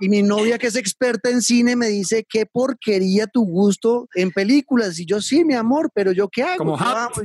y 0.00 0.08
mi 0.08 0.22
novia, 0.22 0.58
que 0.58 0.68
es 0.68 0.76
experta 0.76 1.30
en 1.30 1.42
cine, 1.42 1.76
me 1.76 1.86
dice, 1.86 2.24
qué 2.28 2.46
porquería 2.46 3.26
tu 3.26 3.44
gusto 3.44 4.08
en 4.14 4.30
películas. 4.30 4.98
Y 4.98 5.06
yo, 5.06 5.20
sí, 5.20 5.44
mi 5.44 5.54
amor, 5.54 5.90
pero 5.94 6.12
yo 6.12 6.28
qué 6.28 6.42
hago? 6.42 6.58
Como 6.58 6.78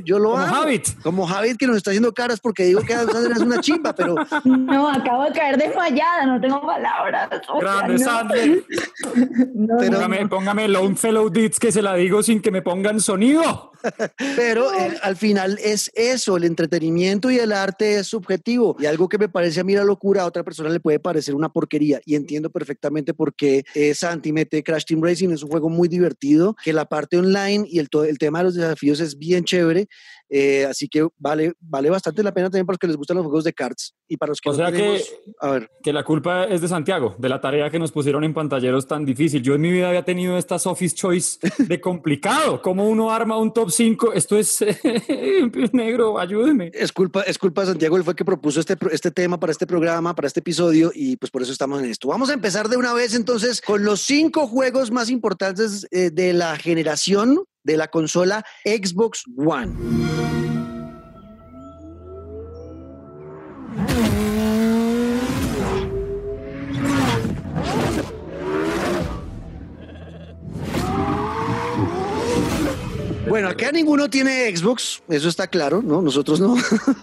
yo, 0.04 0.18
lo 0.18 0.30
como 0.30 0.42
hago. 0.42 0.66
Como 1.02 1.26
Javid, 1.26 1.56
que 1.56 1.66
nos 1.66 1.76
está 1.76 1.90
haciendo 1.90 2.12
caras 2.12 2.40
porque 2.40 2.64
digo 2.64 2.80
que 2.82 2.94
Adam 2.94 3.10
Sandler 3.10 3.32
es 3.32 3.42
una 3.42 3.60
chimba, 3.60 3.94
pero... 3.94 4.14
No, 4.44 4.88
acabo 4.88 5.24
de 5.24 5.32
caer 5.32 5.56
desmayada, 5.56 6.26
no 6.26 6.40
tengo 6.40 6.60
palabras. 6.62 7.28
Grande 7.60 7.98
Sandler. 7.98 8.64
póngame, 9.78 10.28
póngame 10.28 10.68
Lone 10.68 10.96
Fellow 10.96 11.28
Deeds 11.30 11.58
que 11.58 11.72
se 11.72 11.82
la 11.82 11.94
digo 11.94 12.22
sin 12.22 12.40
que 12.40 12.50
me 12.50 12.62
pongan 12.62 13.00
sonido. 13.00 13.72
Pero 14.36 14.72
eh, 14.74 14.96
al 15.02 15.16
final 15.16 15.58
es 15.62 15.90
eso, 15.94 16.36
el 16.36 16.44
entretenimiento 16.44 17.30
y 17.30 17.38
el 17.38 17.52
arte 17.52 17.98
es 17.98 18.06
subjetivo. 18.06 18.76
Y 18.78 18.86
algo 18.86 19.08
que 19.08 19.18
me 19.18 19.28
parece 19.28 19.60
a 19.60 19.64
mí 19.64 19.74
la 19.74 19.84
locura, 19.84 20.22
a 20.22 20.26
otra 20.26 20.42
persona 20.42 20.70
le 20.70 20.80
puede 20.80 20.98
parecer 20.98 21.34
una 21.34 21.48
porquería. 21.48 22.00
Y 22.04 22.14
entiendo 22.24 22.50
perfectamente 22.50 23.12
por 23.12 23.34
qué 23.34 23.64
eh, 23.74 23.94
Santi 23.94 24.32
mete 24.32 24.62
Crash 24.62 24.84
Team 24.84 25.02
Racing. 25.02 25.28
Es 25.30 25.42
un 25.42 25.50
juego 25.50 25.68
muy 25.68 25.88
divertido, 25.88 26.56
que 26.64 26.72
la 26.72 26.86
parte 26.86 27.18
online 27.18 27.66
y 27.68 27.78
el, 27.78 27.88
el 28.08 28.18
tema 28.18 28.38
de 28.38 28.44
los 28.44 28.54
desafíos 28.54 29.00
es 29.00 29.18
bien 29.18 29.44
chévere. 29.44 29.88
Eh, 30.28 30.64
así 30.64 30.88
que 30.88 31.06
vale, 31.18 31.52
vale 31.60 31.90
bastante 31.90 32.22
la 32.22 32.32
pena 32.32 32.48
también 32.48 32.66
para 32.66 32.74
los 32.74 32.78
que 32.78 32.86
les 32.86 32.96
gustan 32.96 33.16
los 33.16 33.26
juegos 33.26 33.44
de 33.44 33.52
cards 33.52 33.94
y 34.08 34.16
para 34.16 34.30
los 34.30 34.40
que 34.40 34.50
o 34.50 34.54
sea 34.54 34.72
que, 34.72 35.02
a 35.40 35.50
ver. 35.50 35.70
que 35.82 35.92
la 35.92 36.02
culpa 36.02 36.44
es 36.44 36.60
de 36.60 36.68
Santiago, 36.68 37.14
de 37.18 37.28
la 37.28 37.40
tarea 37.40 37.70
que 37.70 37.78
nos 37.78 37.92
pusieron 37.92 38.24
en 38.24 38.32
pantalleros 38.32 38.86
tan 38.86 39.04
difícil. 39.04 39.42
Yo 39.42 39.54
en 39.54 39.60
mi 39.60 39.70
vida 39.70 39.88
había 39.88 40.04
tenido 40.04 40.38
estas 40.38 40.66
Office 40.66 40.94
Choice 40.94 41.38
de 41.58 41.80
complicado. 41.80 42.60
¿Cómo 42.62 42.88
uno 42.88 43.10
arma 43.10 43.36
un 43.36 43.52
top 43.52 43.70
5? 43.70 44.12
Esto 44.14 44.38
es 44.38 44.64
negro, 45.72 46.18
ayúdeme. 46.18 46.70
Es 46.72 46.92
culpa, 46.92 47.22
es 47.22 47.38
culpa 47.38 47.62
de 47.62 47.68
Santiago, 47.68 47.96
él 47.96 48.04
fue 48.04 48.12
el 48.12 48.16
que 48.16 48.24
propuso 48.24 48.60
este, 48.60 48.76
este 48.90 49.10
tema 49.10 49.38
para 49.38 49.52
este 49.52 49.66
programa, 49.66 50.14
para 50.14 50.26
este 50.26 50.40
episodio 50.40 50.90
y 50.94 51.16
pues 51.16 51.30
por 51.30 51.42
eso 51.42 51.52
estamos 51.52 51.82
en 51.82 51.90
esto. 51.90 52.08
Vamos 52.08 52.30
a 52.30 52.34
empezar 52.34 52.68
de 52.68 52.76
una 52.76 52.92
vez 52.94 53.14
entonces 53.14 53.60
con 53.60 53.84
los 53.84 54.00
cinco 54.00 54.46
juegos 54.46 54.90
más 54.90 55.10
importantes 55.10 55.86
eh, 55.90 56.10
de 56.10 56.32
la 56.32 56.56
generación 56.56 57.44
de 57.64 57.76
la 57.76 57.88
consola 57.88 58.44
Xbox 58.64 59.24
One. 59.36 60.43
Acá 73.54 73.70
ninguno 73.70 74.10
tiene 74.10 74.54
Xbox, 74.54 75.02
eso 75.08 75.28
está 75.28 75.46
claro, 75.46 75.80
¿no? 75.80 76.02
Nosotros 76.02 76.40
no. 76.40 76.56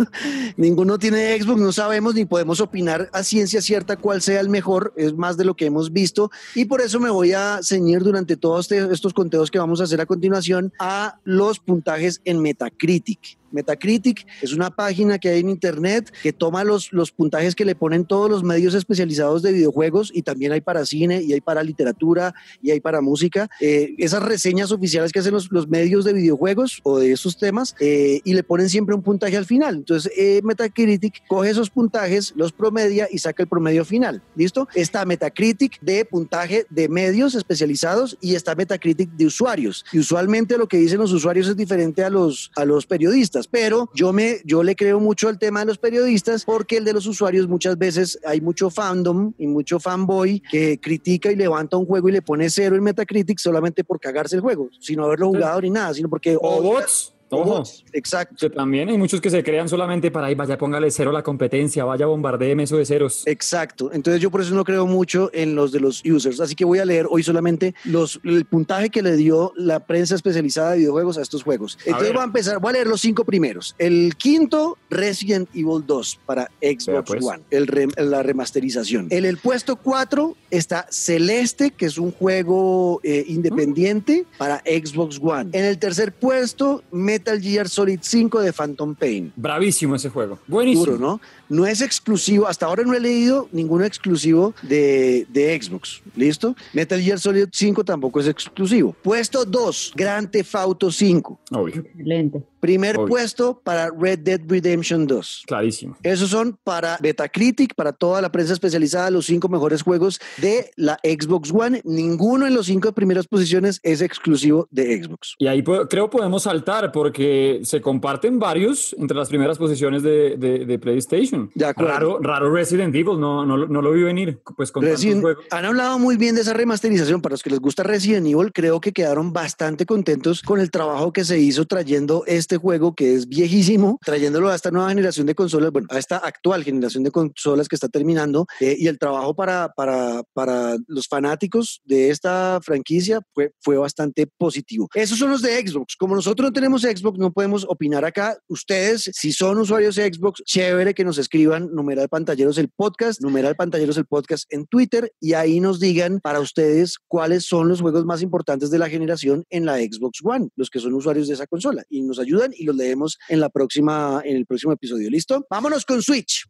ninguno 0.57 0.99
tiene 0.99 1.41
Xbox, 1.41 1.61
no 1.61 1.71
sabemos 1.71 2.13
ni 2.13 2.25
podemos 2.25 2.59
opinar 2.59 3.09
a 3.13 3.23
ciencia 3.23 3.61
cierta 3.61 3.95
cuál 3.95 4.21
sea 4.21 4.41
el 4.41 4.49
mejor, 4.49 4.93
es 4.97 5.13
más 5.13 5.37
de 5.37 5.45
lo 5.45 5.55
que 5.55 5.65
hemos 5.65 5.93
visto. 5.93 6.29
Y 6.53 6.65
por 6.65 6.81
eso 6.81 6.99
me 6.99 7.09
voy 7.09 7.31
a 7.31 7.61
ceñir 7.63 8.03
durante 8.03 8.35
todos 8.35 8.69
este, 8.69 8.93
estos 8.93 9.13
conteos 9.13 9.49
que 9.49 9.59
vamos 9.59 9.79
a 9.79 9.85
hacer 9.85 10.01
a 10.01 10.05
continuación 10.05 10.73
a 10.77 11.19
los 11.23 11.59
puntajes 11.59 12.21
en 12.25 12.41
Metacritic. 12.41 13.40
Metacritic 13.51 14.25
es 14.41 14.53
una 14.53 14.69
página 14.69 15.19
que 15.19 15.29
hay 15.29 15.39
en 15.39 15.49
Internet 15.49 16.11
que 16.23 16.33
toma 16.33 16.63
los, 16.63 16.91
los 16.91 17.11
puntajes 17.11 17.55
que 17.55 17.65
le 17.65 17.75
ponen 17.75 18.05
todos 18.05 18.29
los 18.29 18.43
medios 18.43 18.73
especializados 18.73 19.41
de 19.41 19.51
videojuegos 19.51 20.11
y 20.13 20.21
también 20.21 20.51
hay 20.51 20.61
para 20.61 20.85
cine 20.85 21.21
y 21.21 21.33
hay 21.33 21.41
para 21.41 21.63
literatura 21.63 22.33
y 22.61 22.71
hay 22.71 22.79
para 22.79 23.01
música. 23.01 23.49
Eh, 23.59 23.95
esas 23.97 24.23
reseñas 24.23 24.71
oficiales 24.71 25.11
que 25.11 25.19
hacen 25.19 25.33
los, 25.33 25.51
los, 25.51 25.67
medios 25.67 26.03
de 26.05 26.13
videojuegos 26.13 26.81
o 26.83 26.99
de 26.99 27.11
esos 27.11 27.37
temas 27.37 27.75
eh, 27.79 28.19
y 28.23 28.33
le 28.33 28.43
ponen 28.43 28.69
siempre 28.69 28.95
un 28.95 29.01
puntaje 29.01 29.37
al 29.37 29.45
final. 29.45 29.75
Entonces 29.75 30.11
eh, 30.17 30.41
Metacritic 30.43 31.25
coge 31.27 31.49
esos 31.49 31.69
puntajes, 31.69 32.33
los 32.35 32.51
promedia 32.51 33.07
y 33.11 33.19
saca 33.19 33.43
el 33.43 33.49
promedio 33.49 33.85
final. 33.85 34.21
¿Listo? 34.35 34.67
Está 34.75 35.05
Metacritic 35.05 35.79
de 35.81 36.05
puntaje 36.05 36.65
de 36.69 36.89
medios 36.89 37.35
especializados 37.35 38.17
y 38.21 38.35
está 38.35 38.55
Metacritic 38.55 39.09
de 39.11 39.25
usuarios. 39.25 39.85
Y 39.91 39.99
usualmente 39.99 40.57
lo 40.57 40.67
que 40.67 40.77
dicen 40.77 40.99
los 40.99 41.13
usuarios 41.13 41.47
es 41.47 41.55
diferente 41.55 42.03
a 42.03 42.09
los, 42.09 42.51
a 42.55 42.65
los 42.65 42.85
periodistas 42.85 43.40
pero 43.47 43.89
yo, 43.93 44.13
me, 44.13 44.38
yo 44.45 44.63
le 44.63 44.75
creo 44.75 44.99
mucho 44.99 45.27
al 45.30 45.39
tema 45.39 45.62
de 45.62 45.67
los 45.67 45.77
periodistas 45.77 46.45
porque 46.45 46.77
el 46.77 46.86
de 46.86 46.93
los 46.93 47.06
usuarios 47.08 47.47
muchas 47.47 47.77
veces 47.77 48.19
hay 48.25 48.41
mucho 48.41 48.69
fandom 48.69 49.34
y 49.38 49.47
mucho 49.47 49.80
fanboy 49.80 50.41
que 50.51 50.80
critica 50.80 51.32
y 51.32 51.36
levanta 51.36 51.77
un 51.77 51.86
juego 51.86 52.10
y 52.10 52.13
le 52.13 52.21
pone 52.21 52.49
cero 52.49 52.75
en 52.75 52.84
Metacritic 52.84 53.39
solamente 53.39 53.84
por 53.84 53.99
cagarse 53.99 54.36
el 54.36 54.41
juego, 54.41 54.69
sin 54.80 54.99
haberlo 54.99 55.27
jugado 55.30 55.62
ni 55.62 55.69
nada, 55.69 55.93
sino 55.93 56.10
porque... 56.10 56.38
O 56.39 56.62
bots. 56.62 57.13
Ojo, 57.32 57.63
exacto. 57.94 58.50
también 58.50 58.89
hay 58.89 58.98
muchos 58.98 59.22
que 59.22 59.30
se 59.30 59.41
crean 59.44 59.70
solamente 59.70 60.12
para 60.12 60.28
ahí, 60.28 60.36
vaya, 60.36 60.58
póngale 60.58 60.91
cero 60.91 61.12
a 61.12 61.13
la 61.13 61.24
competencia, 61.24 61.86
vaya, 61.86 62.06
bombardeeme 62.06 62.63
eso 62.63 62.78
de 62.78 62.86
ceros. 62.86 63.26
Exacto. 63.26 63.91
Entonces 63.94 64.22
yo 64.22 64.30
por 64.30 64.41
eso 64.41 64.54
no 64.54 64.65
creo 64.65 64.86
mucho 64.86 65.30
en 65.34 65.56
los 65.56 65.72
de 65.72 65.80
los 65.80 66.04
users. 66.06 66.41
Así 66.41 66.56
que 66.56 66.65
voy 66.65 66.80
a 66.80 66.86
leer 66.86 67.08
hoy 67.10 67.24
solamente 67.24 67.74
los, 67.86 68.20
el 68.24 68.44
puntaje 68.46 68.89
que 68.89 69.02
le 69.02 69.15
dio 69.15 69.54
la 69.56 69.80
prensa 69.80 70.15
especializada 70.15 70.72
de 70.72 70.80
videojuegos 70.80 71.17
a 71.17 71.22
estos 71.22 71.44
juegos. 71.44 71.78
Entonces 71.86 72.12
voy 72.12 72.22
a 72.22 72.26
empezar, 72.26 72.60
voy 72.60 72.72
a 72.72 72.74
leer 72.74 72.88
los 72.88 73.00
cinco 73.00 73.24
primeros. 73.24 73.76
El 73.78 74.15
quinto, 74.17 74.78
Resident 74.89 75.50
Evil 75.54 75.84
2 75.86 76.20
para 76.26 76.50
Xbox 76.62 77.04
pues. 77.08 77.24
One, 77.24 77.44
el 77.50 77.72
la 77.98 78.24
remasterización. 78.24 79.08
En 79.10 79.24
el 79.24 79.38
puesto 79.38 79.78
cuatro 79.78 80.36
está 80.50 80.86
Celeste, 80.89 81.72
que 81.72 81.86
es 81.86 81.98
un 81.98 82.12
juego 82.12 83.00
eh, 83.04 83.24
independiente 83.28 84.26
para 84.38 84.58
Xbox 84.65 85.20
One. 85.22 85.50
En 85.54 85.63
el 85.63 85.78
tercer 85.78 86.13
puesto, 86.13 86.84
Metal 86.91 87.20
Gear 87.41 87.69
Solid 87.69 87.99
5 88.01 88.41
de 88.41 88.53
Phantom 88.53 88.95
Pain. 88.95 89.31
Bravísimo 89.36 89.95
ese 89.95 90.10
juego. 90.10 90.39
Buenísimo. 90.47 90.97
¿no? 90.97 91.21
No 91.51 91.67
es 91.67 91.81
exclusivo, 91.81 92.47
hasta 92.47 92.65
ahora 92.65 92.83
no 92.83 92.93
he 92.93 92.99
leído 92.99 93.47
ninguno 93.51 93.85
exclusivo 93.85 94.55
de, 94.63 95.27
de 95.29 95.61
Xbox. 95.61 96.01
¿Listo? 96.15 96.55
Metal 96.73 96.99
Gear 96.99 97.19
Solid 97.19 97.47
5 97.51 97.83
tampoco 97.83 98.19
es 98.19 98.27
exclusivo. 98.27 98.95
Puesto 99.03 99.45
2, 99.45 99.93
Grand 99.95 100.29
Theft 100.29 100.55
Auto 100.55 100.91
5. 100.91 101.39
Excelente. 101.67 102.43
Primer 102.59 102.95
puesto 102.95 103.59
para 103.63 103.89
Red 103.89 104.19
Dead 104.19 104.39
Redemption 104.47 105.07
2. 105.07 105.43
Clarísimo. 105.47 105.97
Esos 106.03 106.29
son 106.29 106.59
para 106.63 106.99
Metacritic, 107.01 107.73
para 107.73 107.91
toda 107.91 108.21
la 108.21 108.31
prensa 108.31 108.53
especializada, 108.53 109.09
los 109.09 109.25
cinco 109.25 109.49
mejores 109.49 109.81
juegos 109.81 110.21
de 110.37 110.69
la 110.75 110.99
Xbox 111.03 111.51
One. 111.51 111.81
Ninguno 111.83 112.45
en 112.45 112.53
los 112.53 112.67
cinco 112.67 112.91
primeras 112.93 113.27
posiciones 113.27 113.79
es 113.81 114.01
exclusivo 114.01 114.67
de 114.69 115.03
Xbox. 115.03 115.35
Y 115.39 115.47
ahí 115.47 115.63
creo 115.63 116.09
podemos 116.11 116.43
saltar 116.43 116.91
porque 116.91 117.11
porque 117.11 117.59
se 117.63 117.81
comparten 117.81 118.39
varios 118.39 118.95
entre 118.97 119.17
las 119.17 119.27
primeras 119.27 119.57
posiciones 119.57 120.01
de, 120.01 120.37
de, 120.37 120.79
PlayStation. 120.79 121.40
De 121.54 121.71
Raro, 121.73 122.19
raro 122.19 122.54
Resident 122.54 122.93
Evil, 122.95 123.19
no, 123.19 123.45
no, 123.45 123.58
no, 123.58 123.82
lo 123.82 123.91
vi 123.91 124.04
venir. 124.04 124.41
Pues 124.56 124.71
con 124.71 124.84
juegos. 124.84 125.45
Han 125.51 125.65
hablado 125.65 125.99
muy 125.99 126.17
bien 126.17 126.36
de 126.36 126.41
esa 126.41 126.54
remasterización. 126.54 127.21
Para 127.21 127.34
los 127.34 127.43
que 127.43 127.49
les 127.49 127.60
gusta 127.60 127.84
Resident 127.84 128.27
Evil, 128.27 128.51
creo 128.54 128.80
que 128.80 128.91
quedaron 128.91 129.34
bastante 129.34 129.86
contentos 129.86 130.41
con 130.41 130.60
el 130.60 130.71
trabajo 130.71 131.13
que 131.13 131.23
se 131.23 131.39
hizo 131.39 131.65
trayendo 131.65 132.23
este 132.27 132.58
juego 132.58 132.95
que 132.95 133.15
es 133.15 133.27
viejísimo, 133.27 133.99
trayéndolo 134.04 134.49
a 134.49 134.56
esta 134.56 134.71
nueva 134.71 134.89
generación 134.89 135.25
de 135.25 135.36
consolas, 135.36 135.71
bueno, 135.71 135.88
a 135.91 135.97
esta 135.97 136.17
actual 136.17 136.63
generación 136.63 137.04
de 137.04 137.12
consolas 137.12 137.67
que 137.67 137.75
está 137.75 137.89
terminando 137.89 138.45
eh, 138.60 138.75
y 138.77 138.88
el 138.88 138.99
trabajo 138.99 139.36
para, 139.36 139.69
para, 139.75 140.23
para 140.34 140.77
los 140.88 141.08
fanáticos 141.08 141.82
de 141.86 142.10
esta 142.10 142.60
franquicia 142.62 143.21
fue, 143.34 143.51
fue 143.60 143.77
bastante 143.77 144.27
positivo. 144.38 144.89
Esos 144.93 145.17
son 145.17 145.32
los 145.32 145.41
de 145.41 145.65
Xbox. 145.65 145.95
Como 145.95 146.15
nosotros 146.15 146.49
no 146.49 146.54
tenemos 146.54 146.82
Xbox, 146.82 147.17
no 147.17 147.32
podemos 147.32 147.65
opinar 147.67 148.06
acá. 148.06 148.38
Ustedes, 148.47 149.10
si 149.13 149.32
son 149.32 149.58
usuarios 149.60 149.95
de 149.95 150.12
Xbox, 150.12 150.41
chévere 150.45 150.93
que 150.93 151.04
nos 151.04 151.17
escriban 151.17 151.31
numeral 151.72 152.10
pantalleros 152.10 152.58
el 152.58 152.70
podcast, 152.70 153.22
numeral 153.22 153.56
pantalleros 153.56 153.98
el 153.98 154.06
podcast 154.06 154.52
en 154.54 154.65
Twitter 154.67 155.13
y 155.20 155.34
ahí 155.34 155.60
nos 155.60 155.80
digan 155.80 156.20
para 156.20 156.39
ustedes 156.39 156.98
cuáles 157.08 157.46
son 157.46 157.67
los 157.70 157.82
juegos 157.82 158.06
más 158.06 158.22
importantes 158.22 158.70
de 158.70 158.80
la 158.80 158.89
generación 158.89 159.46
en 159.50 159.65
la 159.65 159.78
Xbox 159.78 160.20
One, 160.24 160.50
los 160.56 160.70
que 160.70 160.80
son 160.80 160.94
usuarios 160.94 161.28
de 161.28 161.36
esa 161.36 161.48
consola 161.48 161.84
y 161.89 162.02
nos 162.02 162.20
ayudan 162.20 162.52
y 162.56 162.65
los 162.65 162.76
leemos 162.76 163.17
en 163.30 163.39
la 163.39 163.50
próxima 163.50 164.22
en 164.26 164.36
el 164.36 164.46
próximo 164.46 164.74
episodio. 164.74 165.10
¿Listo? 165.10 165.46
Vámonos 165.50 165.86
con 165.86 166.02
Switch. 166.02 166.46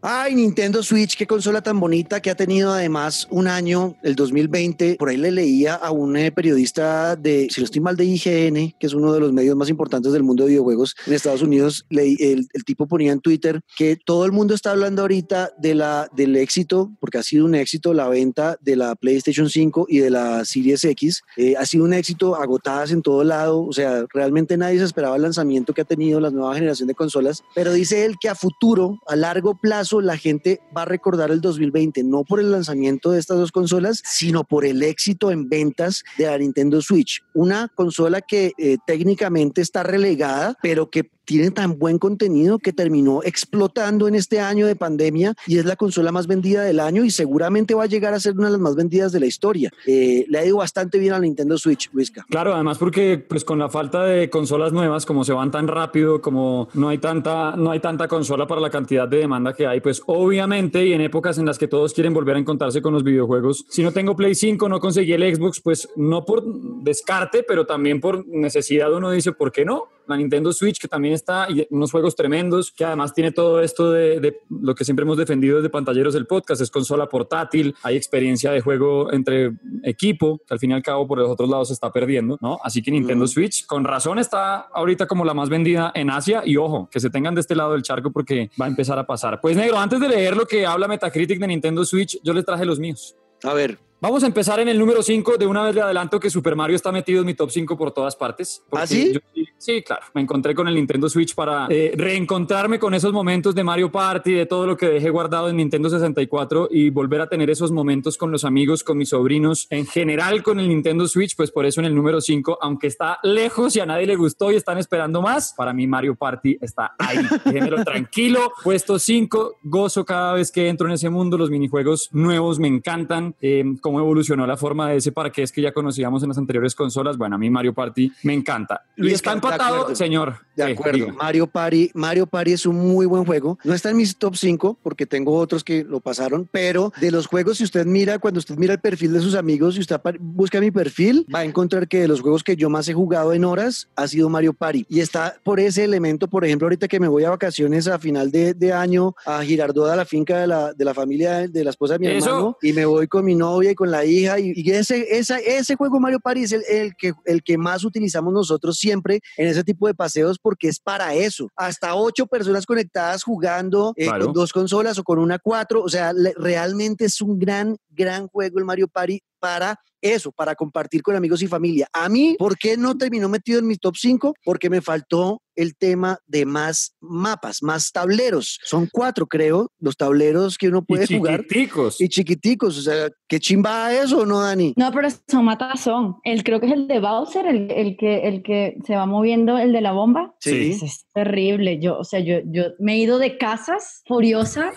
Ay, 0.00 0.36
Nintendo 0.36 0.80
Switch, 0.84 1.16
qué 1.16 1.26
consola 1.26 1.60
tan 1.60 1.80
bonita 1.80 2.22
que 2.22 2.30
ha 2.30 2.36
tenido 2.36 2.72
además 2.72 3.26
un 3.32 3.48
año, 3.48 3.96
el 4.04 4.14
2020. 4.14 4.94
Por 4.94 5.08
ahí 5.08 5.16
le 5.16 5.32
leía 5.32 5.74
a 5.74 5.90
un 5.90 6.16
eh, 6.16 6.30
periodista 6.30 7.16
de, 7.16 7.48
si 7.50 7.60
no 7.60 7.64
estoy 7.64 7.80
mal, 7.80 7.96
de 7.96 8.04
IGN, 8.04 8.76
que 8.78 8.86
es 8.86 8.94
uno 8.94 9.12
de 9.12 9.18
los 9.18 9.32
medios 9.32 9.56
más 9.56 9.68
importantes 9.68 10.12
del 10.12 10.22
mundo 10.22 10.44
de 10.44 10.50
videojuegos 10.50 10.94
en 11.04 11.14
Estados 11.14 11.42
Unidos. 11.42 11.84
el, 11.90 12.46
el, 12.52 12.64
tipo 12.64 12.86
ponía 12.86 13.10
en 13.10 13.18
Twitter 13.18 13.60
que 13.76 13.96
todo 13.96 14.24
el 14.24 14.30
mundo 14.30 14.54
está 14.54 14.70
hablando 14.70 15.02
ahorita 15.02 15.50
de 15.58 15.74
la, 15.74 16.08
del 16.14 16.36
éxito, 16.36 16.92
porque 17.00 17.18
ha 17.18 17.24
sido 17.24 17.44
un 17.44 17.56
éxito 17.56 17.92
la 17.92 18.08
venta 18.08 18.56
de 18.60 18.76
la 18.76 18.94
PlayStation 18.94 19.50
5 19.50 19.86
y 19.88 19.98
de 19.98 20.10
la 20.10 20.44
Series 20.44 20.84
X. 20.84 21.22
Eh, 21.36 21.56
ha 21.58 21.66
sido 21.66 21.84
un 21.84 21.92
éxito 21.92 22.36
agotadas 22.36 22.92
en 22.92 23.02
todo 23.02 23.24
lado. 23.24 23.64
O 23.64 23.72
sea, 23.72 24.04
realmente 24.14 24.56
nadie 24.56 24.78
se 24.78 24.84
esperaba 24.84 25.16
el 25.16 25.22
lanzamiento 25.22 25.74
que 25.74 25.80
ha 25.80 25.84
tenido 25.84 26.20
la 26.20 26.30
nueva 26.30 26.54
generación 26.54 26.86
de 26.86 26.94
consolas. 26.94 27.42
Pero 27.52 27.72
dice 27.72 28.04
él 28.04 28.14
que 28.20 28.28
a 28.28 28.36
futuro, 28.36 29.00
a 29.08 29.16
largo 29.16 29.56
plazo, 29.56 29.88
la 30.00 30.16
gente 30.16 30.60
va 30.76 30.82
a 30.82 30.86
recordar 30.86 31.30
el 31.30 31.40
2020, 31.40 32.02
no 32.04 32.24
por 32.24 32.40
el 32.40 32.50
lanzamiento 32.50 33.12
de 33.12 33.20
estas 33.20 33.38
dos 33.38 33.52
consolas, 33.52 34.02
sino 34.04 34.44
por 34.44 34.64
el 34.64 34.82
éxito 34.82 35.30
en 35.30 35.48
ventas 35.48 36.04
de 36.16 36.26
la 36.26 36.38
Nintendo 36.38 36.80
Switch. 36.82 37.22
Una 37.34 37.68
consola 37.68 38.20
que 38.20 38.52
eh, 38.58 38.78
técnicamente 38.86 39.60
está 39.60 39.82
relegada, 39.82 40.56
pero 40.62 40.90
que 40.90 41.10
tiene 41.28 41.50
tan 41.50 41.78
buen 41.78 41.98
contenido 41.98 42.58
que 42.58 42.72
terminó 42.72 43.20
explotando 43.22 44.08
en 44.08 44.14
este 44.14 44.40
año 44.40 44.66
de 44.66 44.74
pandemia 44.76 45.34
y 45.46 45.58
es 45.58 45.66
la 45.66 45.76
consola 45.76 46.10
más 46.10 46.26
vendida 46.26 46.62
del 46.62 46.80
año 46.80 47.04
y 47.04 47.10
seguramente 47.10 47.74
va 47.74 47.82
a 47.82 47.86
llegar 47.86 48.14
a 48.14 48.18
ser 48.18 48.32
una 48.32 48.46
de 48.46 48.52
las 48.52 48.60
más 48.62 48.74
vendidas 48.74 49.12
de 49.12 49.20
la 49.20 49.26
historia. 49.26 49.70
Eh, 49.86 50.24
le 50.26 50.38
ha 50.38 50.46
ido 50.46 50.56
bastante 50.56 50.98
bien 50.98 51.12
a 51.12 51.16
la 51.16 51.26
Nintendo 51.26 51.58
Switch, 51.58 51.90
Luisca. 51.92 52.24
Claro, 52.30 52.54
además 52.54 52.78
porque 52.78 53.18
pues 53.18 53.44
con 53.44 53.58
la 53.58 53.68
falta 53.68 54.04
de 54.04 54.30
consolas 54.30 54.72
nuevas, 54.72 55.04
como 55.04 55.22
se 55.22 55.34
van 55.34 55.50
tan 55.50 55.68
rápido, 55.68 56.22
como 56.22 56.70
no 56.72 56.88
hay 56.88 56.96
tanta, 56.96 57.56
no 57.56 57.72
hay 57.72 57.80
tanta 57.80 58.08
consola 58.08 58.46
para 58.46 58.62
la 58.62 58.70
cantidad 58.70 59.06
de 59.06 59.18
demanda 59.18 59.52
que 59.52 59.66
hay, 59.66 59.82
pues 59.82 60.00
obviamente 60.06 60.86
y 60.86 60.94
en 60.94 61.02
épocas 61.02 61.36
en 61.36 61.44
las 61.44 61.58
que 61.58 61.68
todos 61.68 61.92
quieren 61.92 62.14
volver 62.14 62.36
a 62.36 62.38
encontrarse 62.38 62.80
con 62.80 62.94
los 62.94 63.04
videojuegos, 63.04 63.66
si 63.68 63.82
no 63.82 63.92
tengo 63.92 64.16
Play 64.16 64.34
5, 64.34 64.66
no 64.66 64.80
conseguí 64.80 65.12
el 65.12 65.36
Xbox, 65.36 65.60
pues 65.60 65.90
no 65.94 66.24
por 66.24 66.42
descarte, 66.82 67.44
pero 67.46 67.66
también 67.66 68.00
por 68.00 68.26
necesidad 68.26 68.90
uno 68.94 69.10
dice, 69.10 69.32
¿por 69.32 69.52
qué 69.52 69.66
no? 69.66 69.88
La 70.08 70.16
Nintendo 70.16 70.52
Switch, 70.52 70.80
que 70.80 70.88
también 70.88 71.14
está, 71.14 71.46
y 71.50 71.66
unos 71.70 71.90
juegos 71.90 72.16
tremendos, 72.16 72.72
que 72.72 72.84
además 72.84 73.14
tiene 73.14 73.30
todo 73.32 73.60
esto 73.60 73.92
de, 73.92 74.40
lo 74.48 74.74
que 74.74 74.84
siempre 74.84 75.04
hemos 75.04 75.18
defendido 75.18 75.56
desde 75.56 75.70
pantalleros 75.70 76.14
del 76.14 76.26
podcast, 76.26 76.60
es 76.62 76.70
consola 76.70 77.08
portátil, 77.08 77.74
hay 77.82 77.96
experiencia 77.96 78.50
de 78.50 78.60
juego 78.60 79.12
entre 79.12 79.52
equipo, 79.84 80.40
que 80.46 80.54
al 80.54 80.58
fin 80.58 80.70
y 80.70 80.74
al 80.74 80.82
cabo 80.82 81.06
por 81.06 81.18
los 81.18 81.30
otros 81.30 81.48
lados 81.48 81.68
se 81.68 81.74
está 81.74 81.92
perdiendo, 81.92 82.38
¿no? 82.40 82.58
Así 82.62 82.82
que 82.82 82.90
Nintendo 82.90 83.26
Switch, 83.26 83.66
con 83.66 83.84
razón, 83.84 84.18
está 84.18 84.60
ahorita 84.72 85.06
como 85.06 85.24
la 85.24 85.34
más 85.34 85.48
vendida 85.48 85.92
en 85.94 86.10
Asia 86.10 86.42
y 86.44 86.56
ojo, 86.56 86.88
que 86.90 87.00
se 87.00 87.10
tengan 87.10 87.34
de 87.34 87.42
este 87.42 87.54
lado 87.54 87.72
del 87.72 87.82
charco 87.82 88.10
porque 88.10 88.50
va 88.60 88.64
a 88.64 88.68
empezar 88.68 88.98
a 88.98 89.06
pasar. 89.06 89.40
Pues 89.40 89.56
negro, 89.56 89.78
antes 89.78 90.00
de 90.00 90.08
leer 90.08 90.36
lo 90.36 90.46
que 90.46 90.66
habla 90.66 90.88
Metacritic 90.88 91.38
de 91.38 91.46
Nintendo 91.46 91.84
Switch, 91.84 92.18
yo 92.22 92.32
les 92.32 92.44
traje 92.44 92.64
los 92.64 92.78
míos. 92.78 93.14
A 93.42 93.52
ver. 93.52 93.87
Vamos 94.00 94.22
a 94.22 94.28
empezar 94.28 94.60
en 94.60 94.68
el 94.68 94.78
número 94.78 95.02
5. 95.02 95.38
De 95.38 95.46
una 95.46 95.64
vez 95.64 95.74
le 95.74 95.80
adelanto 95.80 96.20
que 96.20 96.30
Super 96.30 96.54
Mario 96.54 96.76
está 96.76 96.92
metido 96.92 97.20
en 97.20 97.26
mi 97.26 97.34
top 97.34 97.50
5 97.50 97.76
por 97.76 97.90
todas 97.90 98.14
partes. 98.14 98.62
¿Ah, 98.70 98.86
sí? 98.86 99.12
sí, 99.58 99.82
claro. 99.82 100.02
Me 100.14 100.20
encontré 100.20 100.54
con 100.54 100.68
el 100.68 100.76
Nintendo 100.76 101.08
Switch 101.08 101.34
para 101.34 101.66
eh, 101.68 101.92
reencontrarme 101.96 102.78
con 102.78 102.94
esos 102.94 103.12
momentos 103.12 103.56
de 103.56 103.64
Mario 103.64 103.90
Party, 103.90 104.34
de 104.34 104.46
todo 104.46 104.68
lo 104.68 104.76
que 104.76 104.86
dejé 104.86 105.10
guardado 105.10 105.48
en 105.48 105.56
Nintendo 105.56 105.90
64 105.90 106.68
y 106.70 106.90
volver 106.90 107.22
a 107.22 107.28
tener 107.28 107.50
esos 107.50 107.72
momentos 107.72 108.16
con 108.16 108.30
los 108.30 108.44
amigos, 108.44 108.84
con 108.84 108.98
mis 108.98 109.08
sobrinos, 109.08 109.66
en 109.68 109.84
general 109.84 110.44
con 110.44 110.60
el 110.60 110.68
Nintendo 110.68 111.08
Switch. 111.08 111.34
Pues 111.34 111.50
por 111.50 111.66
eso 111.66 111.80
en 111.80 111.86
el 111.86 111.94
número 111.96 112.20
5, 112.20 112.58
aunque 112.62 112.86
está 112.86 113.18
lejos 113.24 113.74
y 113.74 113.80
a 113.80 113.86
nadie 113.86 114.06
le 114.06 114.14
gustó 114.14 114.52
y 114.52 114.54
están 114.54 114.78
esperando 114.78 115.22
más, 115.22 115.54
para 115.56 115.72
mí 115.72 115.88
Mario 115.88 116.14
Party 116.14 116.56
está 116.60 116.94
ahí. 117.00 117.18
Déjenmelo 117.44 117.82
tranquilo. 117.82 118.52
Puesto 118.62 118.96
5, 118.96 119.56
gozo 119.64 120.04
cada 120.04 120.34
vez 120.34 120.52
que 120.52 120.68
entro 120.68 120.86
en 120.86 120.94
ese 120.94 121.10
mundo. 121.10 121.36
Los 121.36 121.50
minijuegos 121.50 122.10
nuevos 122.12 122.60
me 122.60 122.68
encantan. 122.68 123.34
Eh, 123.40 123.64
cómo 123.88 124.00
evolucionó 124.00 124.46
la 124.46 124.58
forma 124.58 124.90
de 124.90 124.96
ese 124.98 125.12
parque 125.12 125.42
que 125.46 125.62
ya 125.62 125.72
conocíamos 125.72 126.22
en 126.22 126.28
las 126.28 126.36
anteriores 126.36 126.74
consolas. 126.74 127.16
Bueno, 127.16 127.36
a 127.36 127.38
mí 127.38 127.48
Mario 127.48 127.72
Party 127.72 128.12
me 128.22 128.34
encanta. 128.34 128.82
y 128.98 129.10
está 129.10 129.32
empatado, 129.32 129.94
señor. 129.94 130.36
De 130.54 130.64
acuerdo. 130.64 131.08
Mario 131.14 131.46
Party, 131.46 131.90
Mario 131.94 132.26
Party 132.26 132.52
es 132.52 132.66
un 132.66 132.76
muy 132.76 133.06
buen 133.06 133.24
juego. 133.24 133.58
No 133.64 133.72
está 133.72 133.88
en 133.88 133.96
mis 133.96 134.18
top 134.18 134.36
5 134.36 134.78
porque 134.82 135.06
tengo 135.06 135.34
otros 135.38 135.64
que 135.64 135.84
lo 135.84 136.00
pasaron, 136.00 136.46
pero 136.52 136.92
de 137.00 137.10
los 137.10 137.26
juegos, 137.26 137.56
si 137.56 137.64
usted 137.64 137.86
mira, 137.86 138.18
cuando 138.18 138.38
usted 138.40 138.58
mira 138.58 138.74
el 138.74 138.80
perfil 138.80 139.14
de 139.14 139.20
sus 139.20 139.34
amigos, 139.34 139.76
si 139.76 139.80
usted 139.80 139.98
busca 140.20 140.60
mi 140.60 140.70
perfil, 140.70 141.24
va 141.34 141.38
a 141.38 141.44
encontrar 141.44 141.88
que 141.88 142.00
de 142.00 142.08
los 142.08 142.20
juegos 142.20 142.44
que 142.44 142.56
yo 142.56 142.68
más 142.68 142.88
he 142.88 142.92
jugado 142.92 143.32
en 143.32 143.44
horas 143.46 143.88
ha 143.96 144.06
sido 144.06 144.28
Mario 144.28 144.52
Party. 144.52 144.84
Y 144.90 145.00
está 145.00 145.36
por 145.42 145.60
ese 145.60 145.84
elemento, 145.84 146.28
por 146.28 146.44
ejemplo, 146.44 146.66
ahorita 146.66 146.88
que 146.88 147.00
me 147.00 147.08
voy 147.08 147.24
a 147.24 147.30
vacaciones 147.30 147.88
a 147.88 147.98
final 147.98 148.30
de, 148.30 148.52
de 148.52 148.70
año 148.70 149.14
a 149.24 149.42
Girardot, 149.42 149.88
a 149.88 149.96
la 149.96 150.04
finca 150.04 150.40
de 150.40 150.46
la, 150.46 150.74
de 150.74 150.84
la 150.84 150.92
familia 150.92 151.48
de 151.48 151.64
la 151.64 151.70
esposa 151.70 151.94
de 151.94 152.00
mi 152.00 152.06
hermano, 152.08 152.58
y 152.60 152.74
me 152.74 152.84
voy 152.84 153.06
con 153.06 153.24
mi 153.24 153.34
novia 153.34 153.70
y 153.70 153.74
con 153.78 153.92
la 153.92 154.04
hija. 154.04 154.40
Y, 154.40 154.68
ese, 154.70 155.06
ese 155.08 155.76
juego 155.76 156.00
Mario 156.00 156.18
Party 156.18 156.42
es 156.42 156.52
el, 156.52 156.96
que, 156.96 157.12
el 157.24 157.42
que 157.44 157.56
más 157.56 157.84
utilizamos 157.84 158.32
nosotros 158.32 158.76
siempre 158.76 159.20
en 159.36 159.46
ese 159.46 159.62
tipo 159.62 159.86
de 159.86 159.94
paseos 159.94 160.38
porque 160.38 160.68
es 160.68 160.80
para 160.80 161.14
eso. 161.14 161.48
Hasta 161.54 161.94
ocho 161.94 162.26
personas 162.26 162.66
conectadas 162.66 163.22
jugando 163.22 163.94
eh, 163.96 164.08
con 164.08 164.32
dos 164.32 164.52
consolas 164.52 164.98
o 164.98 165.04
con 165.04 165.20
una 165.20 165.38
cuatro. 165.38 165.82
O 165.82 165.88
sea, 165.88 166.12
realmente 166.36 167.04
es 167.04 167.20
un 167.20 167.38
gran, 167.38 167.76
gran 167.88 168.26
juego 168.26 168.58
el 168.58 168.64
Mario 168.64 168.88
Party 168.88 169.22
para 169.38 169.78
eso, 170.00 170.32
para 170.32 170.54
compartir 170.54 171.02
con 171.02 171.16
amigos 171.16 171.42
y 171.42 171.46
familia. 171.46 171.88
A 171.92 172.08
mí, 172.08 172.36
¿por 172.38 172.56
qué 172.56 172.76
no 172.76 172.96
terminó 172.96 173.28
metido 173.28 173.58
en 173.58 173.66
mi 173.66 173.76
top 173.76 173.96
5? 173.96 174.34
Porque 174.44 174.70
me 174.70 174.80
faltó 174.80 175.42
el 175.56 175.76
tema 175.76 176.18
de 176.26 176.46
más 176.46 176.94
mapas, 177.00 177.64
más 177.64 177.90
tableros. 177.90 178.60
Son 178.62 178.88
cuatro, 178.90 179.26
creo, 179.26 179.72
los 179.80 179.96
tableros 179.96 180.56
que 180.56 180.68
uno 180.68 180.82
puede 180.82 181.06
y 181.08 181.18
jugar. 181.18 181.40
Chiquiticos. 181.40 182.00
Y 182.00 182.08
chiquiticos. 182.08 182.78
O 182.78 182.82
sea, 182.82 183.08
¿qué 183.26 183.40
chimba 183.40 183.92
eso, 183.92 184.24
no, 184.24 184.40
Dani? 184.40 184.72
No, 184.76 184.92
pero 184.92 185.08
son 185.26 185.44
matazón. 185.44 186.18
El, 186.22 186.44
creo 186.44 186.60
que 186.60 186.66
es 186.66 186.72
el 186.72 186.86
de 186.86 187.00
Bowser, 187.00 187.46
el, 187.46 187.72
el, 187.72 187.96
que, 187.96 188.28
el 188.28 188.44
que 188.44 188.76
se 188.86 188.94
va 188.94 189.06
moviendo, 189.06 189.58
el 189.58 189.72
de 189.72 189.80
la 189.80 189.90
bomba. 189.90 190.36
Sí. 190.38 190.78
Es, 190.80 191.06
terrible. 191.12 191.80
Yo, 191.80 191.98
o 191.98 192.04
sea, 192.04 192.20
yo, 192.20 192.36
yo 192.44 192.66
me 192.78 192.94
he 192.94 192.98
ido 192.98 193.18
de 193.18 193.36
casas 193.36 194.02
furiosa 194.06 194.70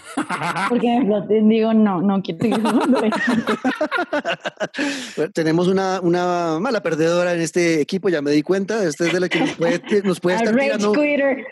porque 0.69 1.00
me 1.43 1.54
digo, 1.54 1.76
no, 1.76 2.02
no 2.02 2.24
quiero 2.24 2.39
seguir 2.41 2.58
Tenemos 5.33 5.67
una, 5.67 5.99
una, 6.01 6.59
mala 6.59 6.81
perdedora 6.81 7.33
en 7.33 7.41
este 7.41 7.81
equipo, 7.81 8.09
ya 8.09 8.21
me 8.21 8.31
di 8.31 8.43
cuenta. 8.43 8.83
Esta 8.83 9.07
es 9.07 9.13
de 9.13 9.19
la 9.19 9.29
que 9.29 9.39
nos 9.39 9.55
puede, 9.55 9.81
nos 10.03 10.19
puede 10.19 10.35
estar 10.43 10.55
tirando. 10.55 10.93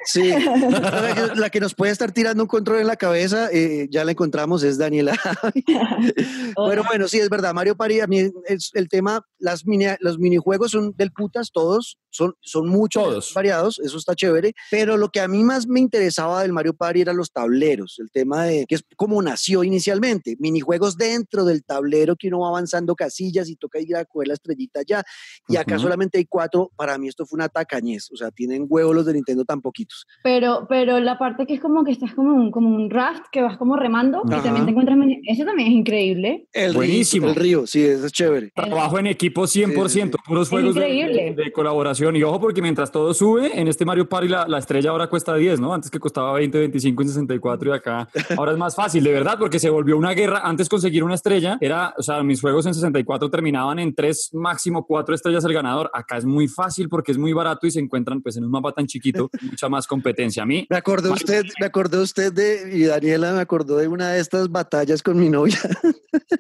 Sí, 0.06 0.32
la 1.36 1.50
que, 1.50 1.60
nos 1.60 1.76
puede 1.76 1.92
estar 1.92 2.12
tirando 2.12 2.44
un 2.44 2.48
control 2.48 2.80
en 2.80 2.88
la 2.88 2.96
cabeza, 2.96 3.50
eh, 3.52 3.88
ya 3.90 4.06
la 4.06 4.12
encontramos, 4.12 4.64
es 4.64 4.78
Daniela. 4.78 5.16
bueno, 6.56 6.84
bueno, 6.88 7.08
sí, 7.08 7.20
es 7.20 7.30
verdad. 7.30 7.54
Mario 7.54 7.76
Party, 7.76 8.00
a 8.00 8.08
mí 8.08 8.32
es 8.46 8.72
el 8.74 8.88
tema, 8.90 9.22
las 9.38 9.66
mini, 9.66 9.86
los 10.00 10.20
minijuegos 10.20 10.72
son 10.72 10.94
del 10.96 11.12
putas, 11.12 11.52
todos, 11.52 11.98
son, 12.10 12.34
son 12.42 12.68
muchos 12.68 13.34
variados, 13.34 13.80
eso 13.80 13.98
está 13.98 14.16
chévere. 14.16 14.54
Pero 14.72 14.98
lo 14.98 15.10
que 15.10 15.22
a 15.22 15.28
mí 15.28 15.44
más 15.44 15.68
me 15.68 15.80
interesaba 15.80 16.42
del 16.42 16.54
Mario 16.54 16.74
Party 16.74 17.02
era 17.02 17.14
los 17.14 17.32
tableros, 17.32 17.96
el 18.00 18.12
tema 18.12 18.46
de 18.46 18.66
que 18.68 18.76
es 18.76 18.84
como 18.96 19.22
nació 19.22 19.64
inicialmente, 19.64 20.36
minijuegos 20.40 20.98
dentro 20.98 21.46
del 21.46 21.64
tablero 21.64 22.16
que 22.16 22.28
uno 22.28 22.42
va 22.42 22.50
avanzando 22.50 22.89
casillas 22.96 23.50
y 23.50 23.56
toca 23.56 23.80
ir 23.80 23.96
a 23.96 24.06
coger 24.06 24.30
la 24.30 24.34
estrellita 24.34 24.82
ya. 24.88 25.04
Y 25.48 25.58
acá 25.58 25.78
solamente 25.80 26.18
hay 26.18 26.26
cuatro. 26.26 26.72
Para 26.76 26.98
mí 26.98 27.08
esto 27.08 27.26
fue 27.26 27.38
una 27.38 27.50
tacañez. 27.50 28.12
O 28.12 28.18
sea, 28.18 28.32
tienen 28.32 28.66
huevos 28.68 28.96
los 28.96 29.06
de 29.06 29.14
Nintendo 29.14 29.46
tan 29.46 29.62
poquitos. 29.62 30.06
Pero, 30.24 30.66
pero 30.70 31.00
la 31.00 31.18
parte 31.18 31.46
que 31.46 31.56
es 31.56 31.60
como 31.60 31.84
que 31.84 31.92
estás 31.92 32.14
como 32.14 32.34
un, 32.34 32.52
como 32.52 32.70
un 32.70 32.90
raft 32.90 33.26
que 33.32 33.42
vas 33.42 33.58
como 33.58 33.76
remando 33.76 34.22
y 34.26 34.30
también 34.42 34.66
te 34.66 34.72
encuentras. 34.72 34.98
Eso 35.28 35.46
también 35.46 35.70
es 35.70 35.76
increíble. 35.76 36.48
El 36.54 36.74
Buenísimo. 36.74 37.28
Río, 37.28 37.34
el 37.34 37.40
río, 37.40 37.68
sí, 37.68 37.84
eso 37.84 38.06
es 38.06 38.12
chévere. 38.12 38.52
Trabajo 38.56 39.00
en 39.00 39.08
equipo 39.08 39.44
100%, 39.44 40.16
puros 40.26 40.50
juegos 40.50 40.76
de, 40.76 41.34
de, 41.36 41.52
colaboración. 41.52 42.16
Y 42.16 42.24
ojo, 42.24 42.40
porque 42.40 42.62
mientras 42.62 42.92
todo 42.92 43.14
sube, 43.14 43.60
en 43.60 43.68
este 43.68 43.86
Mario 43.86 44.08
Party 44.08 44.28
la, 44.28 44.48
la 44.48 44.60
estrella 44.60 44.92
ahora 44.92 45.08
cuesta 45.08 45.36
10, 45.36 45.60
¿no? 45.60 45.74
Antes 45.74 45.92
que 45.92 46.00
costaba 46.00 46.34
20, 46.34 46.58
25 46.60 47.04
y 47.04 47.08
64 47.08 47.70
y 47.70 47.74
acá 47.74 48.10
ahora 48.38 48.52
es 48.52 48.58
más 48.58 48.76
fácil, 48.76 49.04
de 49.04 49.12
verdad, 49.12 49.38
porque 49.40 49.60
se 49.60 49.70
volvió 49.70 49.98
una 49.98 50.14
guerra. 50.14 50.42
Antes 50.44 50.70
conseguir 50.70 51.04
una 51.04 51.16
estrella 51.16 51.58
era, 51.62 51.94
o 51.98 52.04
sea, 52.04 52.24
mis 52.24 52.42
juegos 52.42 52.66
en 52.66 52.74
64 52.80 53.30
terminaban 53.30 53.80
en 53.80 53.94
3, 53.94 54.32
máximo 54.34 54.86
4 54.86 55.16
estrellas 55.16 55.46
el 55.46 55.54
ganador. 55.54 55.90
Acá 55.94 56.18
es 56.18 56.26
muy 56.26 56.48
fácil 56.48 56.90
porque 56.90 57.12
es 57.12 57.18
muy 57.18 57.34
barato 57.34 57.68
y 57.68 57.72
se 57.72 57.80
encuentran 57.80 58.22
pues 58.22 58.38
en 58.38 58.46
un 58.46 58.52
mapa 58.52 58.72
tan 58.72 58.88
chiquito, 58.88 59.30
mucha 59.42 59.70
más 59.70 59.88
competencia. 59.88 60.44
A 60.44 60.46
mí... 60.46 60.66
Me 60.70 60.78
acordó 60.78 61.14
usted, 61.14 61.46
me 61.60 61.66
acordó 61.66 62.02
usted 62.02 62.34
de, 62.34 62.78
y 62.78 62.84
Daniela 62.86 63.34
me 63.34 63.42
acordó 63.42 63.78
de 63.78 63.88
una 63.88 64.10
de 64.10 64.20
estas 64.20 64.50
batallas 64.50 65.04
con 65.04 65.20
mi 65.20 65.30
novia. 65.30 65.60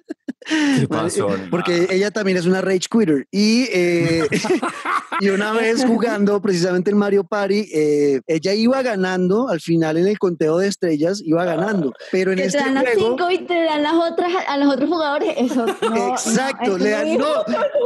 ¿Qué 0.49 0.87
pasó? 0.87 1.29
Porque 1.51 1.87
ella 1.89 2.11
también 2.11 2.37
es 2.37 2.45
una 2.45 2.61
rage 2.61 2.87
quitter 2.89 3.27
y, 3.31 3.67
eh, 3.71 4.27
y 5.21 5.29
una 5.29 5.53
vez 5.53 5.85
jugando 5.85 6.41
precisamente 6.41 6.91
en 6.91 6.97
Mario 6.97 7.23
Party, 7.23 7.69
eh, 7.71 8.21
ella 8.27 8.53
iba 8.53 8.81
ganando 8.81 9.49
al 9.49 9.61
final 9.61 9.97
en 9.97 10.07
el 10.07 10.17
conteo 10.17 10.57
de 10.57 10.67
estrellas, 10.67 11.21
iba 11.23 11.45
ganando. 11.45 11.93
Pero 12.11 12.31
en 12.31 12.37
que 12.37 12.45
este 12.45 12.57
te 12.59 12.63
dan 12.65 12.73
las 12.73 12.93
cinco 12.95 13.31
y 13.31 13.39
te 13.39 13.63
dan 13.63 13.83
las 13.83 13.93
otras 13.93 14.31
a 14.47 14.57
los 14.57 14.73
otros 14.73 14.89
jugadores, 14.89 15.35
eso. 15.37 15.65
Exacto, 15.67 16.77
le 16.77 16.89
dan, 16.89 17.17
no, 17.17 17.27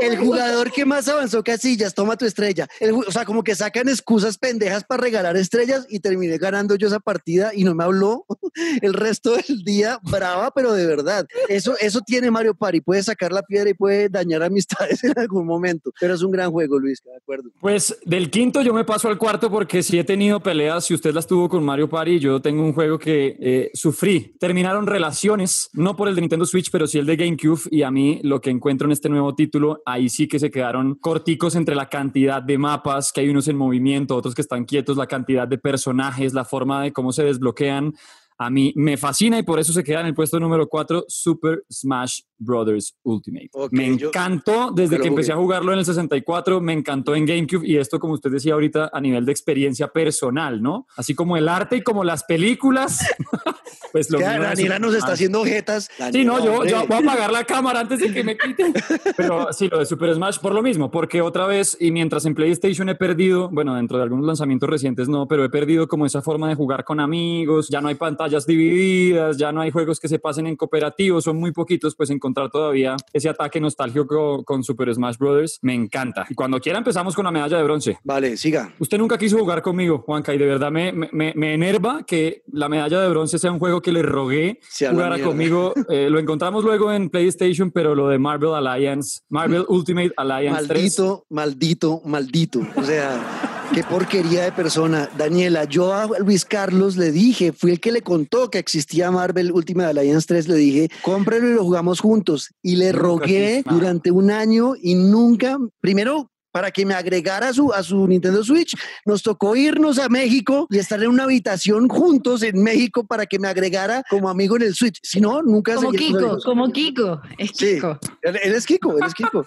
el 0.01 0.17
jugador 0.17 0.71
que 0.71 0.85
más 0.85 1.07
avanzó 1.07 1.43
casillas, 1.43 1.93
toma 1.93 2.15
tu 2.17 2.25
estrella. 2.25 2.67
o 3.07 3.11
sea, 3.11 3.25
como 3.25 3.43
que 3.43 3.55
sacan 3.55 3.89
excusas 3.89 4.37
pendejas 4.37 4.83
para 4.83 5.01
regalar 5.01 5.35
estrellas 5.37 5.85
y 5.89 5.99
terminé 5.99 6.37
ganando 6.37 6.75
yo 6.75 6.87
esa 6.87 6.99
partida 6.99 7.51
y 7.53 7.63
no 7.63 7.75
me 7.75 7.83
habló 7.83 8.25
el 8.81 8.93
resto 8.93 9.35
del 9.35 9.63
día, 9.63 9.99
brava, 10.03 10.51
pero 10.51 10.73
de 10.73 10.85
verdad. 10.85 11.25
Eso, 11.49 11.75
eso 11.79 12.01
tiene 12.01 12.31
Mario 12.31 12.52
Party, 12.55 12.81
puede 12.81 13.03
sacar 13.03 13.31
la 13.31 13.43
piedra 13.43 13.69
y 13.69 13.73
puede 13.73 14.09
dañar 14.09 14.43
amistades 14.43 15.03
en 15.03 15.17
algún 15.17 15.45
momento, 15.45 15.91
pero 15.99 16.13
es 16.13 16.21
un 16.21 16.31
gran 16.31 16.51
juego, 16.51 16.79
Luis, 16.79 17.01
de 17.03 17.15
acuerdo. 17.15 17.49
Pues 17.59 17.97
del 18.05 18.29
quinto 18.29 18.61
yo 18.61 18.73
me 18.73 18.83
paso 18.83 19.07
al 19.07 19.17
cuarto 19.17 19.49
porque 19.49 19.83
si 19.83 19.99
he 19.99 20.03
tenido 20.03 20.39
peleas, 20.41 20.85
si 20.85 20.93
usted 20.93 21.13
las 21.13 21.27
tuvo 21.27 21.49
con 21.49 21.63
Mario 21.63 21.89
Party, 21.89 22.19
yo 22.19 22.41
tengo 22.41 22.63
un 22.63 22.73
juego 22.73 22.99
que 22.99 23.37
eh, 23.39 23.71
sufrí. 23.73 24.35
Terminaron 24.39 24.87
relaciones, 24.87 25.69
no 25.73 25.95
por 25.95 26.07
el 26.07 26.15
de 26.15 26.21
Nintendo 26.21 26.45
Switch, 26.45 26.69
pero 26.71 26.87
sí 26.87 26.99
el 26.99 27.05
de 27.05 27.15
GameCube 27.15 27.61
y 27.71 27.83
a 27.83 27.91
mí 27.91 28.19
lo 28.23 28.41
que 28.41 28.49
encuentro 28.49 28.87
en 28.87 28.91
este 28.91 29.09
nuevo 29.09 29.35
título, 29.35 29.81
ahí 29.85 30.09
sí 30.09 30.27
que 30.27 30.39
se 30.39 30.51
quedaron 30.51 30.95
corticos 30.95 31.55
entre 31.55 31.75
la 31.75 31.89
cantidad 31.89 32.41
de 32.41 32.57
mapas, 32.57 33.11
que 33.11 33.21
hay 33.21 33.29
unos 33.29 33.47
en 33.47 33.57
movimiento, 33.57 34.15
otros 34.15 34.35
que 34.35 34.41
están 34.41 34.65
quietos, 34.65 34.97
la 34.97 35.07
cantidad 35.07 35.47
de 35.47 35.57
personajes, 35.57 36.33
la 36.33 36.45
forma 36.45 36.83
de 36.83 36.91
cómo 36.91 37.11
se 37.11 37.23
desbloquean 37.23 37.93
a 38.37 38.49
mí 38.49 38.73
me 38.75 38.97
fascina 38.97 39.39
y 39.39 39.43
por 39.43 39.59
eso 39.59 39.73
se 39.73 39.83
queda 39.83 40.01
en 40.01 40.07
el 40.07 40.13
puesto 40.13 40.39
número 40.39 40.67
4 40.67 41.05
Super 41.07 41.63
Smash 41.71 42.21
Brothers 42.37 42.95
Ultimate. 43.03 43.49
me 43.71 43.87
encantó 43.87 44.71
desde 44.71 44.99
que 44.99 45.07
empecé 45.07 45.31
a 45.31 45.37
jugarlo 45.37 45.71
en 45.73 45.79
el 45.79 45.85
64, 45.85 46.59
me 46.61 46.73
encantó 46.73 47.15
en 47.15 47.25
GameCube 47.25 47.65
y 47.65 47.77
esto, 47.77 47.99
como 47.99 48.13
usted 48.13 48.31
decía 48.31 48.53
ahorita, 48.53 48.89
a 48.91 49.01
nivel 49.01 49.25
de 49.25 49.31
experiencia 49.31 49.87
personal, 49.87 50.61
¿no? 50.61 50.87
Así 50.95 51.15
como 51.15 51.37
el 51.37 51.47
arte 51.47 51.77
y 51.77 51.81
como 51.81 52.03
las 52.03 52.23
películas. 52.23 52.99
pues 53.91 54.09
lo 54.09 54.19
Daniela 54.19 54.79
nos 54.79 54.95
está 54.95 55.13
haciendo 55.13 55.41
objetas. 55.41 55.89
sí, 56.11 56.25
no, 56.25 56.43
yo, 56.43 56.65
yo, 56.65 56.85
voy 56.87 56.97
a 56.97 56.99
apagar 56.99 57.31
la 57.31 57.43
cámara 57.43 57.81
antes 57.81 57.99
de 57.99 58.11
que 58.11 58.23
me 58.23 58.37
quiten. 58.37 58.73
Pero 59.17 59.53
sí, 59.53 59.67
lo 59.69 59.79
de 59.79 59.85
Super 59.85 60.13
Smash 60.15 60.39
por 60.39 60.53
lo 60.53 60.61
mismo, 60.61 60.91
porque 60.91 61.21
otra 61.21 61.45
vez, 61.45 61.77
y 61.79 61.91
mientras 61.91 62.25
en 62.25 62.35
PlayStation 62.35 62.89
he 62.89 62.95
perdido, 62.95 63.49
bueno, 63.49 63.75
dentro 63.75 63.97
de 63.97 64.03
algunos 64.03 64.25
lanzamientos 64.25 64.69
recientes 64.69 65.07
no, 65.07 65.27
pero 65.27 65.43
he 65.43 65.49
perdido 65.49 65.87
como 65.87 66.05
esa 66.05 66.21
forma 66.21 66.49
de 66.49 66.55
jugar 66.55 66.83
con 66.83 66.99
amigos, 66.99 67.69
ya 67.69 67.81
no 67.81 67.87
hay 67.87 67.95
pantallas 68.23 68.45
divididas, 68.45 69.37
ya 69.37 69.51
no 69.51 69.59
hay 69.59 69.71
juegos 69.71 69.99
que 69.99 70.07
se 70.07 70.17
pasen 70.17 70.47
en 70.47 70.55
cooperativo, 70.55 71.19
son 71.19 71.37
muy 71.37 71.51
poquitos, 71.51 71.93
pues 71.93 72.09
encontrar 72.09 72.49
todavía 72.49 72.95
ese 73.11 73.27
ataque 73.27 73.59
nostálgico 73.59 74.45
con 74.45 74.63
Super 74.63 74.93
Smash 74.93 75.17
Brothers. 75.17 75.59
Me 75.61 75.73
encanta. 75.73 76.25
Y 76.29 76.35
cuando 76.35 76.59
quiera 76.61 76.77
empezamos 76.77 77.15
con 77.15 77.25
la 77.25 77.31
medalla 77.31 77.57
de 77.57 77.63
bronce. 77.63 77.99
Vale, 78.03 78.37
siga. 78.37 78.73
Usted 78.79 78.97
nunca 78.97 79.17
quiso 79.17 79.37
jugar 79.37 79.61
conmigo, 79.61 79.99
Juanca, 80.05 80.33
y 80.33 80.37
de 80.37 80.45
verdad 80.45 80.71
me, 80.71 80.93
me, 80.93 81.33
me 81.35 81.53
enerva 81.53 82.03
que 82.05 82.43
la 82.51 82.69
medalla 82.69 83.01
de 83.01 83.09
bronce 83.09 83.37
sea 83.37 83.51
un 83.51 83.59
juego 83.59 83.81
que 83.81 83.91
le 83.91 84.01
rogué 84.01 84.59
jugara 84.89 85.19
conmigo. 85.21 85.73
Eh, 85.89 86.09
lo 86.09 86.17
encontramos 86.17 86.63
luego 86.63 86.91
en 86.91 87.09
PlayStation, 87.09 87.69
pero 87.69 87.93
lo 87.93 88.07
de 88.07 88.17
Marvel 88.17 88.53
Alliance, 88.53 89.19
Marvel 89.29 89.65
Ultimate 89.67 90.13
Alliance 90.15 90.61
maldito, 90.61 91.25
Maldito, 91.29 92.01
maldito, 92.05 92.61
O 92.75 92.83
sea... 92.83 93.52
Qué 93.71 93.83
porquería 93.83 94.43
de 94.43 94.51
persona. 94.51 95.09
Daniela, 95.17 95.63
yo 95.63 95.93
a 95.93 96.07
Luis 96.19 96.45
Carlos 96.45 96.95
le 96.95 97.11
dije, 97.11 97.53
fui 97.53 97.71
el 97.71 97.79
que 97.79 97.91
le 97.91 98.01
contó 98.01 98.49
que 98.49 98.59
existía 98.59 99.09
Marvel 99.09 99.51
Ultimate 99.51 99.89
Alliance 99.89 100.27
3, 100.27 100.47
le 100.47 100.55
dije, 100.55 100.89
cómprelo 101.01 101.49
y 101.49 101.53
lo 101.53 101.63
jugamos 101.63 101.99
juntos. 101.99 102.51
Y 102.61 102.75
le 102.75 102.91
rogué 102.91 103.63
durante 103.67 104.11
un 104.11 104.29
año 104.29 104.73
y 104.79 104.95
nunca, 104.95 105.57
primero 105.79 106.29
para 106.53 106.69
que 106.69 106.85
me 106.85 106.93
agregara 106.93 107.49
a 107.49 107.53
su, 107.53 107.73
a 107.73 107.81
su 107.81 108.07
Nintendo 108.07 108.43
Switch. 108.43 108.77
Nos 109.05 109.23
tocó 109.23 109.55
irnos 109.55 109.97
a 109.97 110.07
México 110.07 110.67
y 110.69 110.77
estar 110.77 111.01
en 111.01 111.09
una 111.09 111.23
habitación 111.23 111.89
juntos 111.89 112.43
en 112.43 112.61
México 112.61 113.05
para 113.05 113.25
que 113.25 113.39
me 113.39 113.47
agregara 113.47 114.03
como 114.07 114.29
amigo 114.29 114.55
en 114.55 114.61
el 114.61 114.75
Switch. 114.75 114.99
Si 115.01 115.19
no, 115.19 115.41
nunca 115.41 115.75
Como 115.75 115.91
Kiko, 115.91 116.37
como 116.45 116.71
Kiko. 116.71 117.19
Es 117.39 117.51
Kiko. 117.53 117.97
él, 118.21 118.35
es 118.35 118.65
Kiko, 118.67 118.95
él 118.97 119.03
es 119.07 119.13
Kiko. 119.15 119.45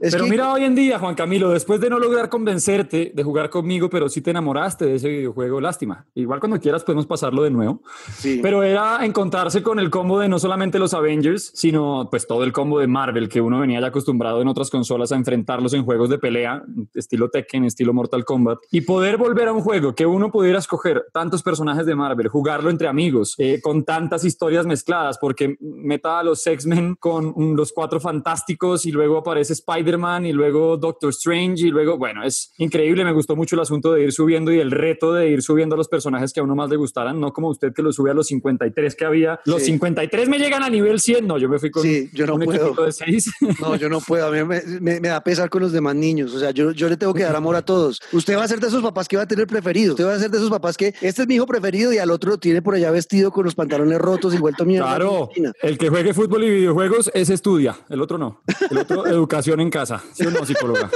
pero 0.00 0.26
mira 0.26 0.52
hoy 0.52 0.62
en 0.62 0.76
día, 0.76 1.00
Juan 1.00 1.16
Camilo, 1.16 1.50
después 1.50 1.80
de 1.80 1.90
no 1.90 1.98
lograr 1.98 2.28
convencerte 2.28 3.10
de 3.12 3.22
jugar 3.24 3.50
conmigo, 3.50 3.90
pero 3.90 4.08
sí 4.08 4.20
te 4.20 4.30
enamoraste 4.30 4.86
de 4.86 4.94
ese 4.94 5.08
videojuego, 5.08 5.60
lástima. 5.60 6.06
Igual 6.14 6.38
cuando 6.38 6.60
quieras 6.60 6.84
podemos 6.84 7.06
pasarlo 7.06 7.42
de 7.42 7.50
nuevo. 7.50 7.82
Sí. 8.18 8.38
Pero 8.40 8.62
era 8.62 9.04
encontrarse 9.04 9.64
con 9.64 9.80
el 9.80 9.90
combo 9.90 10.20
de 10.20 10.28
no 10.28 10.38
solamente 10.38 10.78
los 10.78 10.94
Avengers, 10.94 11.50
sino 11.54 12.06
pues 12.08 12.28
todo 12.28 12.44
el 12.44 12.52
combo 12.52 12.78
de 12.78 12.86
Marvel 12.86 13.28
que 13.28 13.40
uno 13.40 13.58
venía 13.58 13.80
ya 13.80 13.88
acostumbrado 13.88 14.40
en 14.40 14.46
otras 14.46 14.70
consolas 14.70 15.10
a 15.10 15.16
enfrentarlos 15.16 15.74
en 15.74 15.84
juegos 15.84 16.03
de 16.10 16.18
pelea, 16.18 16.64
estilo 16.94 17.30
Tekken, 17.30 17.64
estilo 17.64 17.92
Mortal 17.92 18.24
Kombat, 18.24 18.58
y 18.70 18.82
poder 18.82 19.16
volver 19.16 19.48
a 19.48 19.52
un 19.52 19.60
juego 19.60 19.94
que 19.94 20.06
uno 20.06 20.30
pudiera 20.30 20.58
escoger 20.58 21.06
tantos 21.12 21.42
personajes 21.42 21.86
de 21.86 21.94
Marvel, 21.94 22.28
jugarlo 22.28 22.70
entre 22.70 22.88
amigos, 22.88 23.34
eh, 23.38 23.60
con 23.62 23.84
tantas 23.84 24.24
historias 24.24 24.66
mezcladas, 24.66 25.18
porque 25.18 25.56
meta 25.60 26.18
a 26.18 26.22
los 26.22 26.46
X-Men 26.46 26.96
con 26.98 27.34
los 27.56 27.72
cuatro 27.72 28.00
fantásticos 28.00 28.86
y 28.86 28.92
luego 28.92 29.18
aparece 29.18 29.52
Spider-Man 29.52 30.26
y 30.26 30.32
luego 30.32 30.76
Doctor 30.76 31.10
Strange 31.10 31.66
y 31.66 31.70
luego, 31.70 31.98
bueno, 31.98 32.24
es 32.24 32.52
increíble, 32.58 33.04
me 33.04 33.12
gustó 33.12 33.36
mucho 33.36 33.56
el 33.56 33.60
asunto 33.60 33.92
de 33.92 34.02
ir 34.02 34.12
subiendo 34.12 34.52
y 34.52 34.60
el 34.60 34.70
reto 34.70 35.12
de 35.12 35.28
ir 35.28 35.42
subiendo 35.42 35.74
a 35.74 35.78
los 35.78 35.88
personajes 35.88 36.32
que 36.32 36.40
a 36.40 36.42
uno 36.42 36.54
más 36.54 36.70
le 36.70 36.76
gustaran, 36.76 37.20
no 37.20 37.32
como 37.32 37.48
usted 37.48 37.72
que 37.72 37.82
lo 37.82 37.92
sube 37.92 38.10
a 38.10 38.14
los 38.14 38.26
53 38.28 38.94
que 38.94 39.04
había. 39.04 39.40
Los 39.44 39.62
53 39.62 40.28
me 40.28 40.38
llegan 40.38 40.62
a 40.62 40.70
nivel 40.70 41.00
100, 41.00 41.26
no, 41.26 41.38
yo 41.38 41.48
me 41.48 41.58
fui 41.58 41.70
con 41.70 41.82
sí, 41.82 42.10
yo 42.12 42.26
no 42.26 42.34
un 42.34 42.44
puedo. 42.44 42.74
de 42.84 42.92
6. 42.92 43.30
No, 43.60 43.76
yo 43.76 43.88
no 43.88 44.00
puedo, 44.00 44.26
a 44.26 44.30
mí 44.30 44.42
me, 44.44 44.62
me, 44.80 45.00
me 45.00 45.08
da 45.08 45.22
pesar 45.22 45.48
con 45.48 45.62
los 45.62 45.72
demás 45.72 45.93
niños. 45.98 46.34
O 46.34 46.38
sea, 46.38 46.50
yo, 46.50 46.72
yo 46.72 46.88
le 46.88 46.96
tengo 46.96 47.14
que 47.14 47.22
dar 47.22 47.36
amor 47.36 47.56
a 47.56 47.62
todos. 47.62 48.00
Usted 48.12 48.36
va 48.36 48.44
a 48.44 48.48
ser 48.48 48.60
de 48.60 48.68
esos 48.68 48.82
papás 48.82 49.08
que 49.08 49.16
va 49.16 49.22
a 49.22 49.28
tener 49.28 49.46
preferido. 49.46 49.94
Usted 49.94 50.06
va 50.06 50.14
a 50.14 50.18
ser 50.18 50.30
de 50.30 50.38
esos 50.38 50.50
papás 50.50 50.76
que 50.76 50.94
este 51.00 51.22
es 51.22 51.28
mi 51.28 51.36
hijo 51.36 51.46
preferido 51.46 51.92
y 51.92 51.98
al 51.98 52.10
otro 52.10 52.32
lo 52.32 52.38
tiene 52.38 52.62
por 52.62 52.74
allá 52.74 52.90
vestido 52.90 53.30
con 53.30 53.44
los 53.44 53.54
pantalones 53.54 53.98
rotos 53.98 54.34
y 54.34 54.38
vuelto 54.38 54.64
mierda. 54.64 54.86
Claro, 54.86 55.30
el 55.62 55.78
que 55.78 55.88
juegue 55.88 56.14
fútbol 56.14 56.44
y 56.44 56.50
videojuegos 56.50 57.10
es 57.14 57.30
estudia, 57.30 57.76
el 57.88 58.00
otro 58.00 58.18
no. 58.18 58.42
El 58.70 58.78
otro, 58.78 59.06
educación 59.06 59.60
en 59.60 59.70
casa. 59.70 60.02
¿Sí 60.12 60.26
o 60.26 60.30
no, 60.30 60.44
psicóloga? 60.44 60.90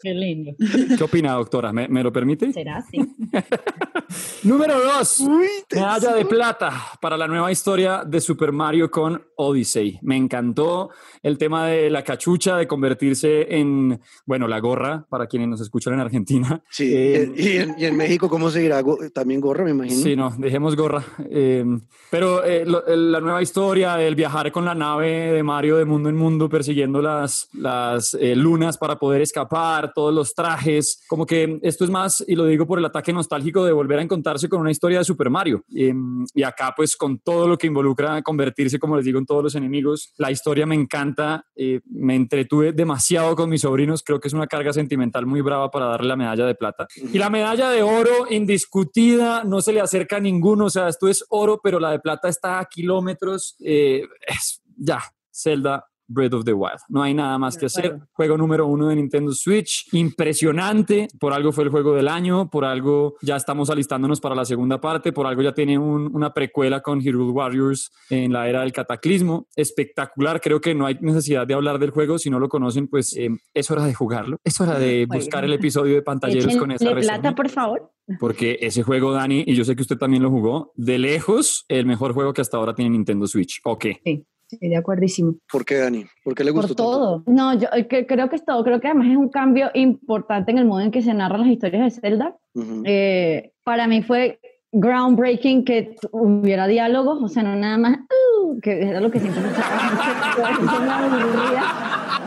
Qué 0.00 0.14
lindo. 0.14 0.52
¿Qué 0.96 1.04
opina, 1.04 1.32
doctora? 1.34 1.72
¿Me, 1.72 1.88
me 1.88 2.02
lo 2.02 2.12
permite? 2.12 2.52
Será 2.52 2.78
así. 2.78 2.98
Número 4.42 4.80
dos, 4.80 5.22
medalla 5.70 6.14
de 6.14 6.24
plata 6.24 6.72
para 7.00 7.16
la 7.16 7.28
nueva 7.28 7.52
historia 7.52 8.02
de 8.04 8.20
Super 8.20 8.52
Mario 8.52 8.90
con 8.90 9.22
Odyssey. 9.40 9.98
Me 10.02 10.16
encantó 10.16 10.90
el 11.22 11.38
tema 11.38 11.66
de 11.66 11.88
la 11.88 12.04
cachucha, 12.04 12.56
de 12.56 12.66
convertirse 12.66 13.56
en, 13.56 14.00
bueno, 14.26 14.46
la 14.46 14.60
gorra 14.60 15.06
para 15.08 15.26
quienes 15.26 15.48
nos 15.48 15.60
escuchan 15.60 15.94
en 15.94 16.00
Argentina. 16.00 16.62
Sí, 16.70 16.94
eh, 16.94 17.32
y, 17.36 17.84
en, 17.84 17.96
México, 17.96 18.28
¿cómo 18.28 18.50
se 18.50 18.60
dirá? 18.60 18.82
También 19.12 19.40
gorra, 19.40 19.64
me 19.64 19.70
imagino. 19.70 20.02
Sí, 20.02 20.14
no, 20.14 20.34
dejemos 20.38 20.76
gorra. 20.76 21.02
Eh, 21.30 21.64
pero 22.10 22.44
eh, 22.44 22.64
la 22.66 23.20
nueva 23.20 23.42
historia, 23.42 24.00
el 24.02 24.14
viajar 24.14 24.52
con 24.52 24.64
la 24.64 24.74
nave 24.74 25.32
de 25.32 25.42
Mario 25.42 25.76
de 25.76 25.84
mundo 25.84 26.08
en 26.08 26.16
mundo 26.16 26.48
persiguiendo 26.48 27.00
las, 27.00 27.48
las 27.54 28.16
lunas 28.20 28.76
para 28.76 28.98
poder 28.98 29.22
escapar, 29.22 29.92
todos 29.94 30.14
los 30.14 30.34
trajes, 30.34 31.02
como 31.08 31.24
que 31.24 31.58
esto 31.62 31.84
es 31.84 31.90
más, 31.90 32.24
y 32.26 32.34
lo 32.34 32.44
digo 32.44 32.66
por 32.66 32.78
el 32.78 32.84
ataque 32.84 33.12
nostálgico 33.12 33.64
de 33.64 33.72
volver 33.72 33.98
a 34.00 34.02
encontrarse 34.02 34.48
con 34.48 34.60
una 34.60 34.70
historia 34.70 34.98
de 34.98 35.04
Super 35.04 35.30
Mario. 35.30 35.64
y 35.68 36.42
acá 36.42 36.74
pues 36.76 36.96
con 36.96 37.18
todo 37.18 37.48
lo 37.48 37.56
que 37.56 37.66
involucra 37.66 38.22
convertirse, 38.22 38.78
como 38.78 38.96
les 38.96 39.04
digo, 39.04 39.18
en 39.18 39.26
todos 39.30 39.44
los 39.44 39.54
enemigos, 39.54 40.12
la 40.18 40.32
historia 40.32 40.66
me 40.66 40.74
encanta, 40.74 41.46
me 41.84 42.16
entretuve 42.16 42.72
demasiado 42.72 43.36
con 43.36 43.48
mis 43.48 43.60
sobrinos, 43.60 44.02
creo 44.02 44.18
que 44.18 44.26
es 44.26 44.34
una 44.34 44.48
carga 44.48 44.72
sentimental 44.72 45.24
muy 45.24 45.40
brava 45.40 45.70
para 45.70 45.86
darle 45.86 46.08
la 46.08 46.16
medalla 46.16 46.46
de 46.46 46.56
plata. 46.56 46.88
Y 46.96 47.16
la 47.16 47.30
medalla 47.30 47.70
de 47.70 47.84
oro, 47.84 48.26
indiscutida, 48.28 49.44
no 49.44 49.60
se 49.60 49.72
le 49.72 49.80
acerca 49.80 50.16
a 50.16 50.20
ninguno, 50.20 50.64
o 50.64 50.70
sea, 50.70 50.88
esto 50.88 51.06
es 51.06 51.24
oro, 51.28 51.60
pero 51.62 51.78
la 51.78 51.92
de 51.92 52.00
plata 52.00 52.28
está 52.28 52.58
a 52.58 52.64
kilómetros. 52.64 53.54
Eh, 53.60 54.02
es, 54.26 54.60
ya, 54.76 55.00
Zelda 55.32 55.89
Breath 56.10 56.34
of 56.34 56.44
the 56.44 56.52
Wild. 56.52 56.80
No 56.88 57.02
hay 57.02 57.14
nada 57.14 57.38
más 57.38 57.56
que 57.56 57.66
hacer. 57.66 57.98
Juego 58.12 58.36
número 58.36 58.66
uno 58.66 58.88
de 58.88 58.96
Nintendo 58.96 59.32
Switch. 59.32 59.88
Impresionante. 59.92 61.08
Por 61.18 61.32
algo 61.32 61.52
fue 61.52 61.64
el 61.64 61.70
juego 61.70 61.94
del 61.94 62.08
año. 62.08 62.50
Por 62.50 62.64
algo 62.64 63.16
ya 63.22 63.36
estamos 63.36 63.70
alistándonos 63.70 64.20
para 64.20 64.34
la 64.34 64.44
segunda 64.44 64.80
parte. 64.80 65.12
Por 65.12 65.26
algo 65.26 65.42
ya 65.42 65.52
tiene 65.52 65.78
una 65.78 66.34
precuela 66.34 66.80
con 66.80 67.00
Hero 67.00 67.30
Warriors 67.30 67.92
en 68.10 68.32
la 68.32 68.48
era 68.48 68.60
del 68.62 68.72
cataclismo. 68.72 69.46
Espectacular. 69.54 70.40
Creo 70.40 70.60
que 70.60 70.74
no 70.74 70.86
hay 70.86 70.98
necesidad 71.00 71.46
de 71.46 71.54
hablar 71.54 71.78
del 71.78 71.90
juego. 71.90 72.18
Si 72.18 72.28
no 72.28 72.38
lo 72.38 72.48
conocen, 72.48 72.88
pues 72.88 73.16
eh, 73.16 73.30
es 73.54 73.70
hora 73.70 73.84
de 73.84 73.94
jugarlo. 73.94 74.38
Es 74.44 74.60
hora 74.60 74.78
de 74.78 75.06
buscar 75.06 75.44
el 75.44 75.52
episodio 75.52 75.94
de 75.94 76.02
pantalleros 76.02 76.56
con 76.56 76.72
esa 76.72 76.92
plata, 76.94 77.34
por 77.34 77.48
favor. 77.48 77.92
Porque 78.18 78.58
ese 78.60 78.82
juego, 78.82 79.12
Dani, 79.12 79.44
y 79.46 79.54
yo 79.54 79.64
sé 79.64 79.76
que 79.76 79.82
usted 79.82 79.96
también 79.96 80.22
lo 80.22 80.30
jugó, 80.30 80.72
de 80.74 80.98
lejos, 80.98 81.64
el 81.68 81.86
mejor 81.86 82.12
juego 82.12 82.32
que 82.32 82.40
hasta 82.40 82.56
ahora 82.56 82.74
tiene 82.74 82.90
Nintendo 82.90 83.26
Switch. 83.26 83.60
¿O 83.64 83.78
qué? 83.78 84.00
Sí. 84.04 84.26
Sí, 84.50 84.68
de 84.68 84.76
acuerdísimo. 84.76 85.36
¿Por 85.50 85.64
qué, 85.64 85.76
Dani? 85.76 86.04
¿Por 86.24 86.34
qué 86.34 86.42
le 86.42 86.50
gustó 86.50 86.74
Por 86.74 86.76
todo. 86.76 87.22
No, 87.26 87.54
yo 87.54 87.68
eh, 87.72 87.86
creo 87.86 88.28
que 88.28 88.34
es 88.34 88.44
todo. 88.44 88.64
Creo 88.64 88.80
que 88.80 88.88
además 88.88 89.08
es 89.08 89.16
un 89.16 89.28
cambio 89.28 89.70
importante 89.74 90.50
en 90.50 90.58
el 90.58 90.66
modo 90.66 90.80
en 90.80 90.90
que 90.90 91.02
se 91.02 91.14
narran 91.14 91.42
las 91.42 91.50
historias 91.50 91.94
de 91.94 92.00
Zelda. 92.00 92.36
Eh, 92.84 93.52
para 93.62 93.86
mí 93.86 94.02
fue 94.02 94.40
groundbreaking 94.72 95.64
que 95.64 95.94
hubiera 96.10 96.66
diálogos, 96.66 97.22
o 97.22 97.28
sea, 97.28 97.44
no 97.44 97.54
nada 97.54 97.78
más, 97.78 97.98
uh, 98.42 98.58
que 98.60 98.82
era 98.88 99.00
lo 99.00 99.10
que 99.10 99.20
siempre 99.20 99.42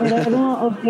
Era 0.02 0.24
como, 0.24 0.54
ok, 0.66 0.84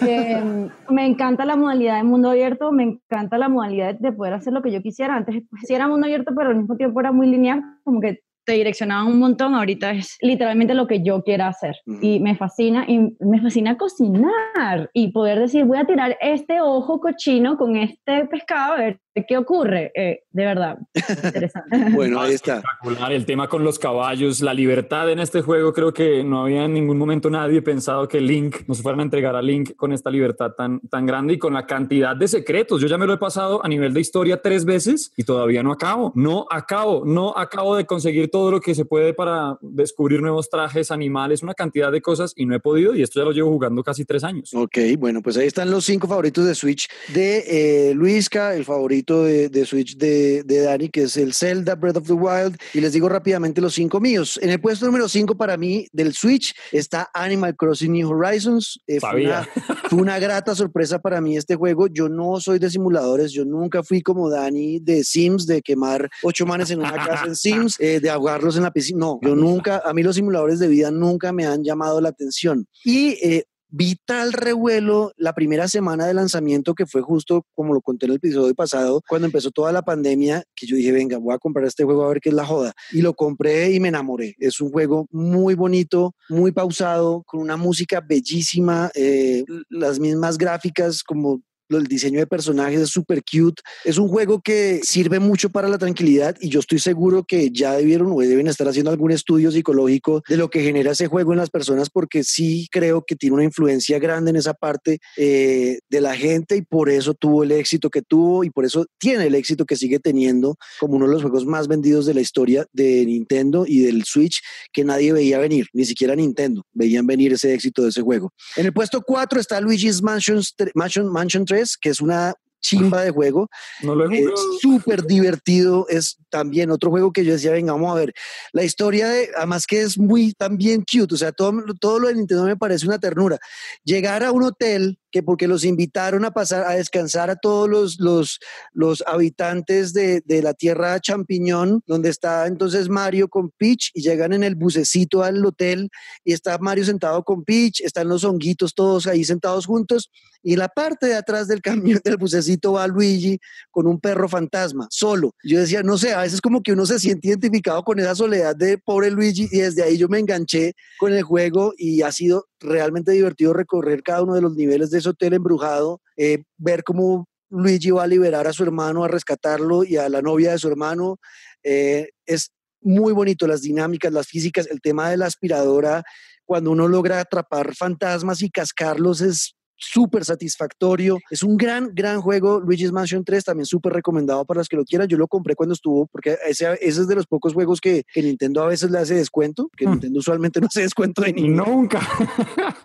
mm, 0.00 0.92
me 0.92 1.06
encanta 1.06 1.44
la 1.44 1.56
modalidad 1.56 1.96
de 1.98 2.04
mundo 2.04 2.30
abierto, 2.30 2.72
me 2.72 2.82
encanta 2.82 3.38
la 3.38 3.48
modalidad 3.48 3.94
de 3.94 4.12
poder 4.12 4.32
hacer 4.34 4.52
lo 4.52 4.62
que 4.62 4.72
yo 4.72 4.82
quisiera. 4.82 5.14
Antes 5.14 5.42
pues, 5.48 5.62
sí 5.66 5.74
era 5.74 5.88
mundo 5.88 6.06
abierto, 6.06 6.32
pero 6.34 6.50
al 6.50 6.56
mismo 6.56 6.76
tiempo 6.76 7.00
era 7.00 7.12
muy 7.12 7.28
lineal, 7.28 7.62
como 7.84 8.00
que 8.00 8.22
te 8.44 8.52
direccionaban 8.52 9.06
un 9.06 9.18
montón, 9.18 9.54
ahorita 9.54 9.90
es 9.92 10.16
literalmente 10.20 10.74
lo 10.74 10.86
que 10.86 11.02
yo 11.02 11.22
quiera 11.22 11.48
hacer. 11.48 11.76
Y 12.00 12.20
me 12.20 12.36
fascina, 12.36 12.84
y 12.86 13.16
me 13.20 13.40
fascina 13.40 13.76
cocinar 13.76 14.90
y 14.92 15.12
poder 15.12 15.40
decir, 15.40 15.64
voy 15.64 15.78
a 15.78 15.84
tirar 15.84 16.16
este 16.20 16.60
ojo 16.60 17.00
cochino 17.00 17.56
con 17.56 17.76
este 17.76 18.26
pescado, 18.26 18.74
a 18.74 18.76
ver 18.76 19.00
¿Qué 19.28 19.36
ocurre? 19.36 19.92
Eh, 19.94 20.24
de 20.32 20.44
verdad, 20.44 20.78
interesante. 20.92 21.90
bueno, 21.92 22.20
ahí 22.20 22.34
está. 22.34 22.56
Espectacular. 22.56 23.12
El 23.12 23.24
tema 23.24 23.48
con 23.48 23.62
los 23.62 23.78
caballos, 23.78 24.40
la 24.40 24.52
libertad 24.52 25.08
en 25.08 25.20
este 25.20 25.40
juego, 25.40 25.72
creo 25.72 25.94
que 25.94 26.24
no 26.24 26.42
había 26.42 26.64
en 26.64 26.74
ningún 26.74 26.98
momento 26.98 27.30
nadie 27.30 27.62
pensado 27.62 28.08
que 28.08 28.20
Link 28.20 28.62
nos 28.66 28.82
fueran 28.82 28.98
a 28.98 29.02
entregar 29.04 29.36
a 29.36 29.42
Link 29.42 29.76
con 29.76 29.92
esta 29.92 30.10
libertad 30.10 30.50
tan, 30.56 30.80
tan 30.80 31.06
grande 31.06 31.34
y 31.34 31.38
con 31.38 31.54
la 31.54 31.64
cantidad 31.64 32.16
de 32.16 32.26
secretos. 32.26 32.80
Yo 32.80 32.88
ya 32.88 32.98
me 32.98 33.06
lo 33.06 33.12
he 33.12 33.18
pasado 33.18 33.64
a 33.64 33.68
nivel 33.68 33.94
de 33.94 34.00
historia 34.00 34.42
tres 34.42 34.64
veces 34.64 35.12
y 35.16 35.22
todavía 35.22 35.62
no 35.62 35.70
acabo. 35.70 36.12
No 36.16 36.46
acabo, 36.50 37.04
no 37.06 37.34
acabo 37.36 37.76
de 37.76 37.86
conseguir 37.86 38.30
todo 38.32 38.50
lo 38.50 38.60
que 38.60 38.74
se 38.74 38.84
puede 38.84 39.14
para 39.14 39.58
descubrir 39.60 40.22
nuevos 40.22 40.50
trajes, 40.50 40.90
animales, 40.90 41.44
una 41.44 41.54
cantidad 41.54 41.92
de 41.92 42.02
cosas 42.02 42.32
y 42.34 42.46
no 42.46 42.56
he 42.56 42.60
podido 42.60 42.96
y 42.96 43.02
esto 43.02 43.20
ya 43.20 43.24
lo 43.24 43.30
llevo 43.30 43.50
jugando 43.50 43.84
casi 43.84 44.04
tres 44.04 44.24
años. 44.24 44.52
Ok, 44.54 44.76
bueno, 44.98 45.22
pues 45.22 45.36
ahí 45.36 45.46
están 45.46 45.70
los 45.70 45.84
cinco 45.84 46.08
favoritos 46.08 46.44
de 46.44 46.56
Switch 46.56 46.88
de 47.12 47.90
eh, 47.90 47.94
Luisca, 47.94 48.56
el 48.56 48.64
favorito 48.64 49.03
de, 49.04 49.66
Switch 49.66 49.96
de, 49.96 50.42
de, 50.44 50.60
Dani, 50.62 50.88
que 50.88 51.02
es 51.02 51.16
el 51.16 51.34
Zelda 51.34 51.74
Breath 51.74 51.98
of 51.98 52.06
the 52.06 52.12
Wild. 52.12 52.56
Y 52.72 52.80
les 52.80 52.92
digo 52.92 53.08
rápidamente 53.08 53.60
los 53.60 53.74
cinco 53.74 54.00
míos. 54.00 54.38
En 54.42 54.50
el 54.50 54.60
puesto 54.60 54.86
número 54.86 55.08
cinco 55.08 55.36
para 55.36 55.56
mí 55.56 55.86
del 55.92 56.14
Switch 56.14 56.54
está 56.72 57.10
Animal 57.12 57.54
Crossing 57.56 57.92
New 57.92 58.10
Horizons. 58.10 58.80
Eh, 58.86 59.00
fue, 59.00 59.26
una, 59.26 59.48
fue, 59.88 59.98
una, 60.00 60.18
grata 60.18 60.54
sorpresa 60.54 60.98
para 60.98 61.20
mí 61.20 61.36
este 61.36 61.56
juego. 61.56 61.86
Yo 61.88 62.08
no 62.08 62.40
soy 62.40 62.58
de 62.58 62.70
simuladores, 62.70 63.32
yo 63.32 63.44
nunca 63.44 63.82
fui 63.82 64.02
como 64.02 64.30
Dani 64.30 64.80
de 64.80 65.04
Sims, 65.04 65.46
de 65.46 65.60
quemar 65.60 66.08
ocho 66.22 66.46
manes 66.46 66.70
en 66.70 66.78
una 66.78 66.92
casa 66.92 67.26
en 67.26 67.36
Sims, 67.36 67.76
eh, 67.78 68.00
de 68.00 68.10
ahogarlos 68.10 68.56
en 68.56 68.62
la 68.62 68.70
piscina. 68.70 68.98
No, 68.98 69.18
yo 69.22 69.34
nunca, 69.34 69.82
a 69.84 69.92
mí 69.92 70.02
los 70.02 70.16
simuladores 70.16 70.58
de 70.58 70.68
vida 70.68 70.90
nunca 70.90 71.32
me 71.32 71.46
han 71.46 71.62
llamado 71.62 72.00
la 72.00 72.08
atención. 72.08 72.66
Y 72.84 73.18
eh, 73.22 73.44
vital 73.76 74.32
revuelo 74.32 75.12
la 75.16 75.32
primera 75.32 75.66
semana 75.66 76.06
de 76.06 76.14
lanzamiento 76.14 76.74
que 76.74 76.86
fue 76.86 77.02
justo 77.02 77.44
como 77.54 77.74
lo 77.74 77.80
conté 77.80 78.06
en 78.06 78.12
el 78.12 78.16
episodio 78.18 78.54
pasado, 78.54 79.02
cuando 79.08 79.26
empezó 79.26 79.50
toda 79.50 79.72
la 79.72 79.82
pandemia, 79.82 80.44
que 80.54 80.66
yo 80.66 80.76
dije, 80.76 80.92
venga, 80.92 81.18
voy 81.18 81.34
a 81.34 81.38
comprar 81.38 81.66
este 81.66 81.82
juego 81.82 82.04
a 82.04 82.08
ver 82.08 82.20
qué 82.20 82.28
es 82.28 82.34
la 82.36 82.46
joda. 82.46 82.72
Y 82.92 83.02
lo 83.02 83.14
compré 83.14 83.72
y 83.72 83.80
me 83.80 83.88
enamoré. 83.88 84.36
Es 84.38 84.60
un 84.60 84.70
juego 84.70 85.06
muy 85.10 85.54
bonito, 85.54 86.14
muy 86.28 86.52
pausado, 86.52 87.24
con 87.26 87.40
una 87.40 87.56
música 87.56 88.00
bellísima, 88.00 88.90
eh, 88.94 89.44
las 89.68 89.98
mismas 89.98 90.38
gráficas 90.38 91.02
como 91.02 91.40
el 91.78 91.86
diseño 91.86 92.20
de 92.20 92.26
personajes 92.26 92.80
es 92.80 92.90
súper 92.90 93.22
cute. 93.22 93.62
Es 93.84 93.98
un 93.98 94.08
juego 94.08 94.40
que 94.40 94.80
sirve 94.82 95.18
mucho 95.18 95.50
para 95.50 95.68
la 95.68 95.78
tranquilidad 95.78 96.36
y 96.40 96.48
yo 96.48 96.60
estoy 96.60 96.78
seguro 96.78 97.24
que 97.24 97.50
ya 97.50 97.72
debieron 97.72 98.12
o 98.12 98.20
deben 98.20 98.46
estar 98.46 98.68
haciendo 98.68 98.90
algún 98.90 99.10
estudio 99.10 99.50
psicológico 99.50 100.22
de 100.28 100.36
lo 100.36 100.50
que 100.50 100.62
genera 100.62 100.92
ese 100.92 101.06
juego 101.06 101.32
en 101.32 101.38
las 101.38 101.50
personas 101.50 101.90
porque 101.90 102.24
sí 102.24 102.68
creo 102.70 103.04
que 103.06 103.16
tiene 103.16 103.34
una 103.34 103.44
influencia 103.44 103.98
grande 103.98 104.30
en 104.30 104.36
esa 104.36 104.54
parte 104.54 104.98
eh, 105.16 105.78
de 105.88 106.00
la 106.00 106.16
gente 106.16 106.56
y 106.56 106.62
por 106.62 106.90
eso 106.90 107.14
tuvo 107.14 107.44
el 107.44 107.52
éxito 107.52 107.90
que 107.90 108.02
tuvo 108.02 108.44
y 108.44 108.50
por 108.50 108.64
eso 108.64 108.86
tiene 108.98 109.26
el 109.26 109.34
éxito 109.34 109.64
que 109.64 109.76
sigue 109.76 109.98
teniendo 109.98 110.56
como 110.80 110.96
uno 110.96 111.06
de 111.06 111.12
los 111.12 111.22
juegos 111.22 111.46
más 111.46 111.68
vendidos 111.68 112.06
de 112.06 112.14
la 112.14 112.20
historia 112.20 112.66
de 112.72 113.04
Nintendo 113.06 113.64
y 113.66 113.80
del 113.80 114.04
Switch 114.04 114.40
que 114.72 114.84
nadie 114.84 115.12
veía 115.12 115.38
venir, 115.38 115.66
ni 115.72 115.84
siquiera 115.84 116.14
Nintendo 116.14 116.64
veían 116.72 117.06
venir 117.06 117.32
ese 117.32 117.54
éxito 117.54 117.82
de 117.82 117.88
ese 117.88 118.02
juego. 118.02 118.32
En 118.56 118.66
el 118.66 118.72
puesto 118.72 119.02
4 119.02 119.40
está 119.40 119.60
Luigi's 119.60 120.02
Mansion, 120.02 120.42
Mansion, 120.74 121.10
Mansion 121.10 121.44
3 121.44 121.63
que 121.80 121.90
es 121.90 122.00
una 122.00 122.34
chimba 122.64 123.02
de 123.02 123.10
juego. 123.10 123.48
No 123.82 123.94
lo 123.94 124.10
Es 124.10 124.30
súper 124.60 125.04
divertido. 125.04 125.86
Es 125.88 126.16
también 126.30 126.70
otro 126.70 126.90
juego 126.90 127.12
que 127.12 127.24
yo 127.24 127.32
decía, 127.32 127.52
venga, 127.52 127.72
vamos 127.72 127.92
a 127.92 128.00
ver. 128.00 128.14
La 128.52 128.64
historia 128.64 129.08
de, 129.08 129.30
además 129.36 129.66
que 129.66 129.82
es 129.82 129.98
muy 129.98 130.32
también 130.32 130.82
cute, 130.90 131.14
o 131.14 131.18
sea, 131.18 131.32
todo, 131.32 131.52
todo 131.78 131.98
lo 131.98 132.08
de 132.08 132.14
Nintendo 132.14 132.44
me 132.44 132.56
parece 132.56 132.86
una 132.86 132.98
ternura. 132.98 133.38
Llegar 133.84 134.24
a 134.24 134.32
un 134.32 134.44
hotel 134.44 134.98
que 135.14 135.22
porque 135.22 135.46
los 135.46 135.64
invitaron 135.64 136.24
a 136.24 136.32
pasar 136.32 136.64
a 136.64 136.70
descansar 136.70 137.30
a 137.30 137.36
todos 137.36 137.68
los, 137.68 138.00
los, 138.00 138.40
los 138.72 139.04
habitantes 139.06 139.92
de, 139.92 140.22
de, 140.26 140.42
la 140.42 140.54
tierra 140.54 140.98
champiñón, 140.98 141.84
donde 141.86 142.08
está 142.08 142.48
entonces 142.48 142.88
Mario 142.88 143.28
con 143.28 143.50
Peach 143.50 143.92
y 143.94 144.02
llegan 144.02 144.32
en 144.32 144.42
el 144.42 144.56
bucecito 144.56 145.22
al 145.22 145.46
hotel 145.46 145.88
y 146.24 146.32
está 146.32 146.58
Mario 146.58 146.84
sentado 146.84 147.22
con 147.22 147.44
Peach, 147.44 147.80
están 147.82 148.08
los 148.08 148.24
honguitos 148.24 148.74
todos 148.74 149.06
ahí 149.06 149.22
sentados 149.22 149.66
juntos 149.66 150.10
y 150.42 150.56
la 150.56 150.68
parte 150.68 151.06
de 151.06 151.14
atrás 151.14 151.48
del 151.48 151.62
camión 151.62 152.00
del 152.04 152.16
bucecito 152.16 152.72
va 152.72 152.86
Luigi 152.86 153.38
con 153.70 153.86
un 153.86 153.98
perro 153.98 154.28
fantasma, 154.28 154.86
solo. 154.90 155.34
Yo 155.42 155.60
decía, 155.60 155.82
no 155.82 155.96
sé, 155.96 156.12
a 156.12 156.22
veces 156.22 156.40
como 156.40 156.60
que 156.62 156.72
uno 156.72 156.86
se 156.86 156.98
siente 156.98 157.28
identificado 157.28 157.82
con 157.82 157.98
esa 157.98 158.14
soledad 158.14 158.54
de 158.54 158.78
pobre 158.78 159.10
Luigi 159.10 159.48
y 159.50 159.58
desde 159.60 159.84
ahí 159.84 159.96
yo 159.96 160.08
me 160.08 160.18
enganché 160.18 160.74
con 160.98 161.12
el 161.12 161.22
juego 161.22 161.72
y 161.78 162.02
ha 162.02 162.12
sido 162.12 162.46
realmente 162.64 163.12
divertido 163.12 163.52
recorrer 163.52 164.02
cada 164.02 164.22
uno 164.22 164.34
de 164.34 164.40
los 164.40 164.54
niveles 164.54 164.90
de 164.90 164.98
ese 164.98 165.10
hotel 165.10 165.34
embrujado, 165.34 166.00
eh, 166.16 166.42
ver 166.56 166.82
cómo 166.82 167.26
Luigi 167.50 167.90
va 167.90 168.04
a 168.04 168.08
liberar 168.08 168.46
a 168.46 168.52
su 168.52 168.62
hermano, 168.62 169.04
a 169.04 169.08
rescatarlo 169.08 169.84
y 169.84 169.96
a 169.96 170.08
la 170.08 170.22
novia 170.22 170.52
de 170.52 170.58
su 170.58 170.68
hermano. 170.68 171.18
Eh, 171.62 172.08
es 172.26 172.50
muy 172.80 173.12
bonito 173.12 173.46
las 173.46 173.62
dinámicas, 173.62 174.12
las 174.12 174.26
físicas, 174.26 174.66
el 174.66 174.80
tema 174.80 175.10
de 175.10 175.16
la 175.16 175.26
aspiradora, 175.26 176.02
cuando 176.44 176.70
uno 176.70 176.88
logra 176.88 177.20
atrapar 177.20 177.74
fantasmas 177.74 178.42
y 178.42 178.50
cascarlos 178.50 179.20
es 179.20 179.54
súper 179.92 180.24
satisfactorio. 180.24 181.18
Es 181.30 181.42
un 181.42 181.56
gran, 181.56 181.90
gran 181.94 182.20
juego. 182.20 182.60
Luigi's 182.60 182.92
Mansion 182.92 183.24
3 183.24 183.44
también 183.44 183.66
súper 183.66 183.92
recomendado 183.92 184.44
para 184.44 184.58
los 184.58 184.68
que 184.68 184.76
lo 184.76 184.84
quieran. 184.84 185.08
Yo 185.08 185.16
lo 185.16 185.28
compré 185.28 185.54
cuando 185.54 185.74
estuvo, 185.74 186.06
porque 186.06 186.36
ese, 186.46 186.78
es 186.80 187.06
de 187.06 187.14
los 187.14 187.26
pocos 187.26 187.52
juegos 187.52 187.80
que, 187.80 188.04
Nintendo 188.14 188.62
a 188.62 188.68
veces 188.68 188.90
le 188.90 188.98
hace 188.98 189.14
descuento, 189.14 189.70
que 189.76 189.86
hmm. 189.86 189.90
Nintendo 189.90 190.18
usualmente 190.18 190.60
no 190.60 190.66
hace 190.66 190.82
descuento 190.82 191.22
de 191.22 191.32
ni 191.32 191.48
Nunca. 191.48 192.00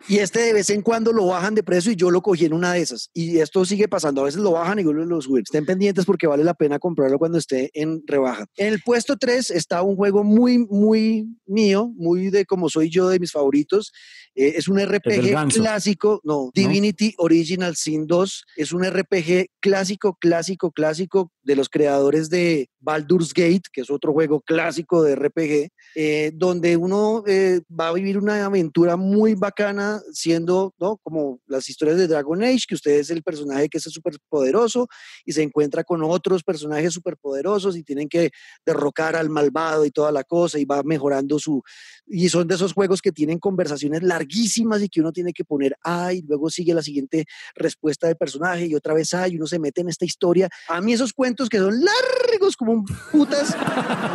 y 0.08 0.18
este 0.18 0.41
de 0.41 0.54
vez 0.54 0.70
en 0.70 0.82
cuando 0.82 1.12
lo 1.14 1.28
bajan 1.28 1.56
de 1.56 1.64
precio 1.64 1.91
y 1.91 1.95
yo 1.95 2.12
lo 2.12 2.22
cogí 2.22 2.45
en 2.45 2.54
una 2.54 2.74
de 2.74 2.82
esas. 2.82 3.10
Y 3.14 3.39
esto 3.39 3.66
sigue 3.66 3.88
pasando. 3.88 4.22
A 4.22 4.26
veces 4.26 4.41
lo 4.41 4.52
bajan 4.52 4.80
y 4.80 4.84
luego 4.84 5.06
lo 5.06 5.22
suben. 5.22 5.43
Estén 5.43 5.66
pendientes 5.66 6.06
porque 6.06 6.28
vale 6.28 6.43
la 6.43 6.54
pena 6.54 6.80
comprarlo 6.80 7.18
cuando 7.18 7.38
esté 7.38 7.70
en 7.74 8.04
rebaja. 8.06 8.45
En 8.58 8.68
el 8.74 8.82
puesto 8.82 9.18
3 9.18 9.52
está 9.52 9.82
un 9.82 9.95
juego 9.95 10.24
muy, 10.24 10.60
muy 10.60 11.28
mío, 11.45 11.91
muy 11.95 12.30
de 12.30 12.45
como 12.45 12.70
soy 12.70 12.89
yo, 12.89 13.10
de 13.10 13.20
mis 13.20 13.32
favoritos. 13.32 13.91
Eh, 14.36 14.54
es 14.58 14.68
un 14.68 14.80
RPG 14.80 15.54
clásico, 15.54 16.22
no, 16.24 16.52
Divinity 16.54 16.89
Original 17.18 17.76
Sin 17.76 18.08
2 18.08 18.46
es 18.56 18.72
un 18.72 18.84
RPG 18.84 19.48
clásico, 19.60 20.18
clásico, 20.20 20.72
clásico 20.72 21.32
de 21.44 21.56
los 21.56 21.70
creadores 21.70 22.30
de 22.30 22.70
Baldur's 22.80 23.34
Gate, 23.34 23.64
que 23.72 23.82
es 23.82 23.90
otro 23.90 24.14
juego 24.14 24.42
clásico 24.42 25.04
de 25.04 25.16
RPG, 25.16 25.70
eh, 25.96 26.32
donde 26.34 26.78
uno 26.78 27.24
eh, 27.28 27.62
va 27.68 27.90
a 27.90 27.94
vivir 27.94 28.18
una 28.18 28.46
aventura 28.46 28.96
muy 28.96 29.36
bacana 29.36 30.02
siendo, 30.12 30.74
¿no? 30.80 30.98
Como 30.98 31.40
las 31.48 31.70
historias 31.70 31.98
de 31.98 32.08
Dragon 32.08 32.42
Age, 32.44 32.66
que 32.68 32.76
usted 32.76 32.92
es 33.00 33.10
el 33.10 33.24
personaje 33.24 33.70
que 33.70 33.78
es 33.78 33.84
súper 33.84 34.16
poderoso 34.30 34.88
y 35.26 35.34
se 35.34 35.42
encuentra 35.42 35.84
con 35.84 36.04
otros 36.04 36.44
personajes 36.44 36.94
súper 36.94 37.18
poderosos 37.18 37.76
y 37.76 37.84
tienen 37.84 38.08
que 38.08 38.32
derrocar 38.66 39.16
al 39.16 39.30
malvado 39.30 39.86
y 39.86 39.92
toda 39.92 40.12
la 40.12 40.24
cosa 40.24 40.60
y 40.60 40.66
va 40.66 40.84
mejorando 40.84 41.40
su... 41.40 41.62
Y 42.08 42.30
son 42.30 42.48
de 42.48 42.56
esos 42.56 42.74
juegos 42.74 43.02
que 43.02 43.12
tienen 43.12 43.40
conversaciones 43.40 44.04
larguísimas 44.04 44.82
y 44.82 44.90
que 44.90 45.02
uno 45.02 45.12
tiene 45.12 45.34
que 45.34 45.44
poner 45.44 45.76
ay, 45.84 46.24
luego 46.28 46.50
sigue 46.50 46.74
la 46.74 46.82
siguiente 46.82 47.26
respuesta 47.56 48.08
del 48.08 48.16
personaje 48.16 48.66
y 48.66 48.76
otra 48.76 48.94
vez 48.94 49.14
ay, 49.14 49.36
uno 49.36 49.48
se 49.48 49.60
mete 49.60 49.82
en 49.82 49.90
esta 49.90 50.06
historia. 50.06 50.50
A 50.68 50.82
mí 50.82 50.94
esos 50.94 51.14
cuentos 51.14 51.50
que 51.50 51.58
son 51.58 51.80
largos 51.80 52.56
como 52.56 52.69
como 52.70 52.82
un 52.82 52.86
putas, 53.12 53.56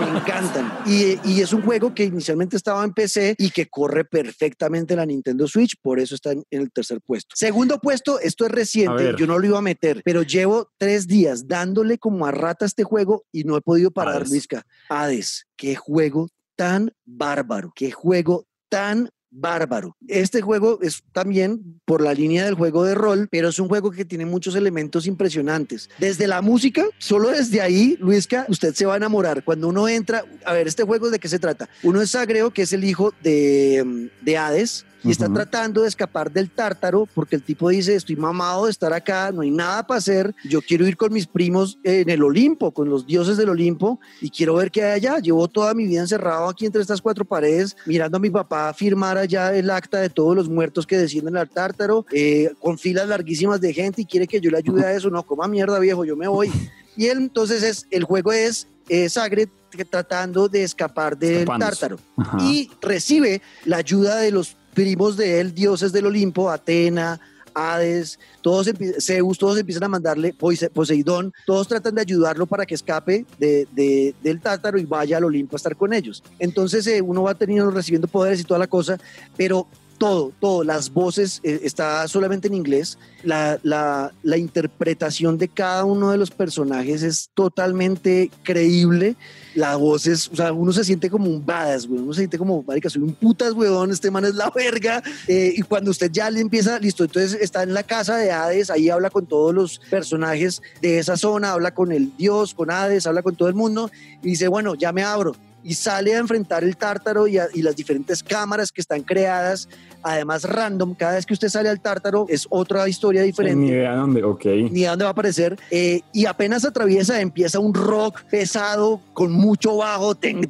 me 0.00 0.18
encantan. 0.18 0.72
Y, 0.86 1.18
y, 1.24 1.40
es 1.40 1.52
un 1.52 1.62
juego 1.62 1.94
que 1.94 2.04
inicialmente 2.04 2.56
estaba 2.56 2.84
en 2.84 2.92
PC 2.92 3.34
y 3.38 3.50
que 3.50 3.66
corre 3.66 4.04
perfectamente 4.04 4.94
en 4.94 4.98
la 4.98 5.06
Nintendo 5.06 5.46
Switch, 5.46 5.76
por 5.80 5.98
eso 5.98 6.14
está 6.14 6.32
en, 6.32 6.44
el 6.50 6.70
tercer 6.70 7.00
puesto. 7.00 7.34
Segundo 7.36 7.78
puesto, 7.80 8.20
esto 8.20 8.46
es 8.46 8.52
reciente, 8.52 9.14
yo 9.16 9.26
no 9.26 9.38
lo 9.38 9.46
iba 9.46 9.58
a 9.58 9.62
meter, 9.62 10.02
pero 10.04 10.22
llevo 10.22 10.70
tres 10.78 11.06
días 11.06 11.48
dándole 11.48 11.98
como 11.98 12.26
a 12.26 12.30
rata 12.30 12.64
este 12.64 12.84
juego 12.84 13.24
y 13.32 13.44
no 13.44 13.56
he 13.56 13.60
podido 13.60 13.90
parar, 13.90 14.22
Hades. 14.22 14.48
Hades, 14.88 15.46
qué 15.56 15.74
juego 15.74 16.28
tan 16.56 16.92
bárbaro, 17.04 17.72
qué 17.74 17.90
juego 17.90 18.46
tan 18.68 19.10
bárbaro. 19.34 19.96
Este 20.06 20.40
juego 20.40 20.78
es 20.80 21.02
también 21.12 21.80
por 21.84 22.00
la 22.02 22.14
línea 22.14 22.44
del 22.44 22.54
juego 22.54 22.84
de 22.84 22.94
rol, 22.94 23.28
pero 23.30 23.48
es 23.48 23.58
un 23.58 23.68
juego 23.68 23.90
que 23.90 24.04
tiene 24.04 24.24
muchos 24.24 24.54
elementos 24.54 25.06
impresionantes. 25.06 25.90
Desde 25.98 26.26
la 26.26 26.40
música, 26.40 26.84
solo 26.98 27.30
desde 27.30 27.60
ahí, 27.60 27.96
Luisca, 28.00 28.46
usted 28.48 28.74
se 28.74 28.86
va 28.86 28.94
a 28.94 28.96
enamorar. 28.96 29.44
Cuando 29.44 29.68
uno 29.68 29.88
entra, 29.88 30.24
a 30.44 30.52
ver, 30.52 30.68
este 30.68 30.84
juego 30.84 31.10
de 31.10 31.18
qué 31.18 31.28
se 31.28 31.38
trata. 31.38 31.68
Uno 31.82 32.00
es 32.00 32.12
Sagreo, 32.12 32.52
que 32.52 32.62
es 32.62 32.72
el 32.72 32.84
hijo 32.84 33.12
de, 33.22 34.10
de 34.22 34.38
Hades, 34.38 34.86
y 35.04 35.10
está 35.10 35.32
tratando 35.32 35.82
de 35.82 35.88
escapar 35.88 36.32
del 36.32 36.50
tártaro 36.50 37.06
porque 37.14 37.36
el 37.36 37.42
tipo 37.42 37.68
dice, 37.68 37.94
estoy 37.94 38.16
mamado 38.16 38.64
de 38.64 38.70
estar 38.70 38.92
acá, 38.92 39.30
no 39.32 39.42
hay 39.42 39.50
nada 39.50 39.86
para 39.86 39.98
hacer, 39.98 40.34
yo 40.48 40.62
quiero 40.62 40.86
ir 40.86 40.96
con 40.96 41.12
mis 41.12 41.26
primos 41.26 41.78
en 41.84 42.08
el 42.08 42.22
Olimpo, 42.22 42.72
con 42.72 42.88
los 42.88 43.06
dioses 43.06 43.36
del 43.36 43.50
Olimpo 43.50 44.00
y 44.20 44.30
quiero 44.30 44.54
ver 44.54 44.70
qué 44.70 44.82
hay 44.82 44.92
allá. 44.92 45.18
Llevo 45.18 45.46
toda 45.48 45.74
mi 45.74 45.86
vida 45.86 46.00
encerrado 46.00 46.48
aquí 46.48 46.66
entre 46.66 46.80
estas 46.80 47.02
cuatro 47.02 47.24
paredes, 47.24 47.76
mirando 47.86 48.16
a 48.16 48.20
mi 48.20 48.30
papá 48.30 48.72
firmar 48.72 49.18
allá 49.18 49.54
el 49.54 49.70
acta 49.70 50.00
de 50.00 50.08
todos 50.08 50.34
los 50.34 50.48
muertos 50.48 50.86
que 50.86 50.96
descienden 50.96 51.36
al 51.36 51.50
tártaro, 51.50 52.06
eh, 52.12 52.52
con 52.60 52.78
filas 52.78 53.08
larguísimas 53.08 53.60
de 53.60 53.72
gente 53.72 54.02
y 54.02 54.06
quiere 54.06 54.26
que 54.26 54.40
yo 54.40 54.50
le 54.50 54.58
ayude 54.58 54.84
a 54.84 54.92
eso. 54.92 55.10
No, 55.10 55.22
coma 55.22 55.48
mierda 55.48 55.78
viejo, 55.78 56.04
yo 56.04 56.16
me 56.16 56.28
voy. 56.28 56.50
Y 56.96 57.06
él 57.06 57.18
entonces 57.18 57.62
es, 57.62 57.86
el 57.90 58.04
juego 58.04 58.32
es 58.32 58.68
eh, 58.88 59.08
Sagre 59.08 59.48
tratando 59.90 60.48
de 60.48 60.62
escapar 60.62 61.18
del 61.18 61.46
tártaro 61.46 61.98
y 62.40 62.70
recibe 62.80 63.42
la 63.64 63.78
ayuda 63.78 64.18
de 64.18 64.30
los 64.30 64.56
primos 64.74 65.16
de 65.16 65.40
él, 65.40 65.54
dioses 65.54 65.92
del 65.92 66.06
Olimpo, 66.06 66.50
Atena, 66.50 67.20
Hades, 67.54 68.18
todos 68.42 68.68
Zeus, 69.00 69.38
todos 69.38 69.58
empiezan 69.58 69.84
a 69.84 69.88
mandarle, 69.88 70.34
Poseidón, 70.34 71.32
todos 71.46 71.68
tratan 71.68 71.94
de 71.94 72.00
ayudarlo 72.02 72.46
para 72.46 72.66
que 72.66 72.74
escape 72.74 73.24
de, 73.38 74.14
del 74.22 74.40
Tártaro 74.40 74.78
y 74.78 74.84
vaya 74.84 75.16
al 75.16 75.24
Olimpo 75.24 75.56
a 75.56 75.58
estar 75.58 75.76
con 75.76 75.92
ellos. 75.92 76.22
Entonces 76.38 76.86
eh, 76.86 77.00
uno 77.00 77.22
va 77.22 77.34
teniendo, 77.34 77.70
recibiendo 77.70 78.08
poderes 78.08 78.40
y 78.40 78.44
toda 78.44 78.58
la 78.58 78.66
cosa, 78.66 78.98
pero 79.36 79.68
todo, 79.98 80.32
todo, 80.40 80.64
las 80.64 80.92
voces, 80.92 81.40
eh, 81.42 81.60
está 81.62 82.06
solamente 82.08 82.48
en 82.48 82.54
inglés, 82.54 82.98
la, 83.22 83.58
la, 83.62 84.12
la, 84.22 84.36
interpretación 84.36 85.38
de 85.38 85.48
cada 85.48 85.84
uno 85.84 86.10
de 86.10 86.18
los 86.18 86.30
personajes 86.30 87.02
es 87.02 87.30
totalmente 87.34 88.30
creíble, 88.42 89.16
la 89.54 89.76
voz 89.76 90.06
es, 90.06 90.28
o 90.28 90.36
sea, 90.36 90.52
uno 90.52 90.72
se 90.72 90.84
siente 90.84 91.08
como 91.08 91.26
un 91.26 91.44
badass, 91.44 91.86
güey, 91.86 92.02
uno 92.02 92.12
se 92.12 92.22
siente 92.22 92.38
como, 92.38 92.62
marica, 92.62 92.90
soy 92.90 93.02
un 93.02 93.14
putas, 93.14 93.52
weón, 93.52 93.90
este 93.90 94.10
man 94.10 94.24
es 94.24 94.34
la 94.34 94.50
verga, 94.50 95.02
eh, 95.28 95.52
y 95.56 95.62
cuando 95.62 95.90
usted 95.90 96.10
ya 96.10 96.30
le 96.30 96.40
empieza, 96.40 96.78
listo, 96.78 97.04
entonces 97.04 97.38
está 97.40 97.62
en 97.62 97.72
la 97.72 97.82
casa 97.82 98.16
de 98.16 98.30
Hades, 98.30 98.70
ahí 98.70 98.90
habla 98.90 99.10
con 99.10 99.26
todos 99.26 99.54
los 99.54 99.78
personajes 99.90 100.60
de 100.82 100.98
esa 100.98 101.16
zona, 101.16 101.52
habla 101.52 101.72
con 101.72 101.92
el 101.92 102.16
dios, 102.16 102.54
con 102.54 102.70
Hades, 102.70 103.06
habla 103.06 103.22
con 103.22 103.36
todo 103.36 103.48
el 103.48 103.54
mundo, 103.54 103.90
y 104.22 104.30
dice, 104.30 104.48
bueno, 104.48 104.74
ya 104.74 104.92
me 104.92 105.02
abro, 105.02 105.34
y 105.64 105.74
sale 105.74 106.14
a 106.14 106.18
enfrentar 106.18 106.62
el 106.62 106.76
tártaro 106.76 107.26
y, 107.26 107.38
las 107.62 107.74
diferentes 107.74 108.22
cámaras 108.22 108.70
que 108.70 108.82
están 108.82 109.02
creadas, 109.02 109.68
además 110.02 110.44
random, 110.44 110.94
cada 110.94 111.14
vez 111.14 111.24
que 111.24 111.32
usted 111.32 111.48
sale 111.48 111.70
al 111.70 111.80
tártaro 111.80 112.26
es 112.28 112.46
otra 112.50 112.86
historia 112.86 113.22
diferente. 113.22 113.56
Ni 113.56 113.68
idea 113.68 113.96
dónde, 113.96 114.22
ok. 114.22 114.44
Ni 114.44 114.80
idea 114.80 114.90
dónde 114.90 115.04
va 115.04 115.10
a 115.10 115.12
aparecer. 115.12 115.58
Eh, 115.70 116.02
y 116.12 116.26
apenas 116.26 116.64
atraviesa, 116.66 117.20
empieza 117.20 117.58
un 117.58 117.72
rock 117.72 118.22
pesado 118.24 119.00
con 119.14 119.32
mucho 119.32 119.78
bajo. 119.78 120.14
Ten, 120.14 120.46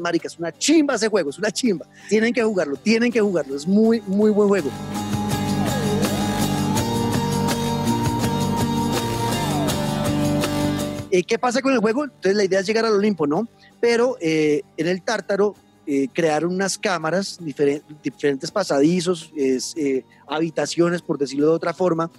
marica, 0.00 0.28
es 0.28 0.38
una 0.38 0.52
chimba 0.52 0.94
ese 0.94 1.08
juego, 1.08 1.30
es 1.30 1.38
una 1.38 1.50
chimba. 1.50 1.86
Tienen 2.08 2.32
que 2.32 2.42
jugarlo, 2.42 2.76
tienen 2.76 3.12
que 3.12 3.20
jugarlo, 3.20 3.54
es 3.54 3.66
muy, 3.66 4.00
muy 4.06 4.30
buen 4.30 4.48
juego. 4.48 4.70
Eh, 11.10 11.24
¿Qué 11.24 11.38
pasa 11.38 11.60
con 11.60 11.72
el 11.72 11.80
juego? 11.80 12.04
Entonces 12.04 12.36
la 12.36 12.44
idea 12.44 12.60
es 12.60 12.66
llegar 12.66 12.84
al 12.84 12.92
Olimpo, 12.92 13.26
¿no? 13.26 13.48
Pero 13.80 14.16
eh, 14.20 14.62
en 14.76 14.86
el 14.86 15.02
Tártaro 15.02 15.54
eh, 15.86 16.08
crearon 16.12 16.54
unas 16.54 16.78
cámaras, 16.78 17.38
diferentes 18.02 18.50
pasadizos, 18.50 19.32
habitaciones, 20.28 21.02
por 21.02 21.18
decirlo 21.18 21.46
de 21.46 21.52
otra 21.52 21.74
forma, 21.74 22.10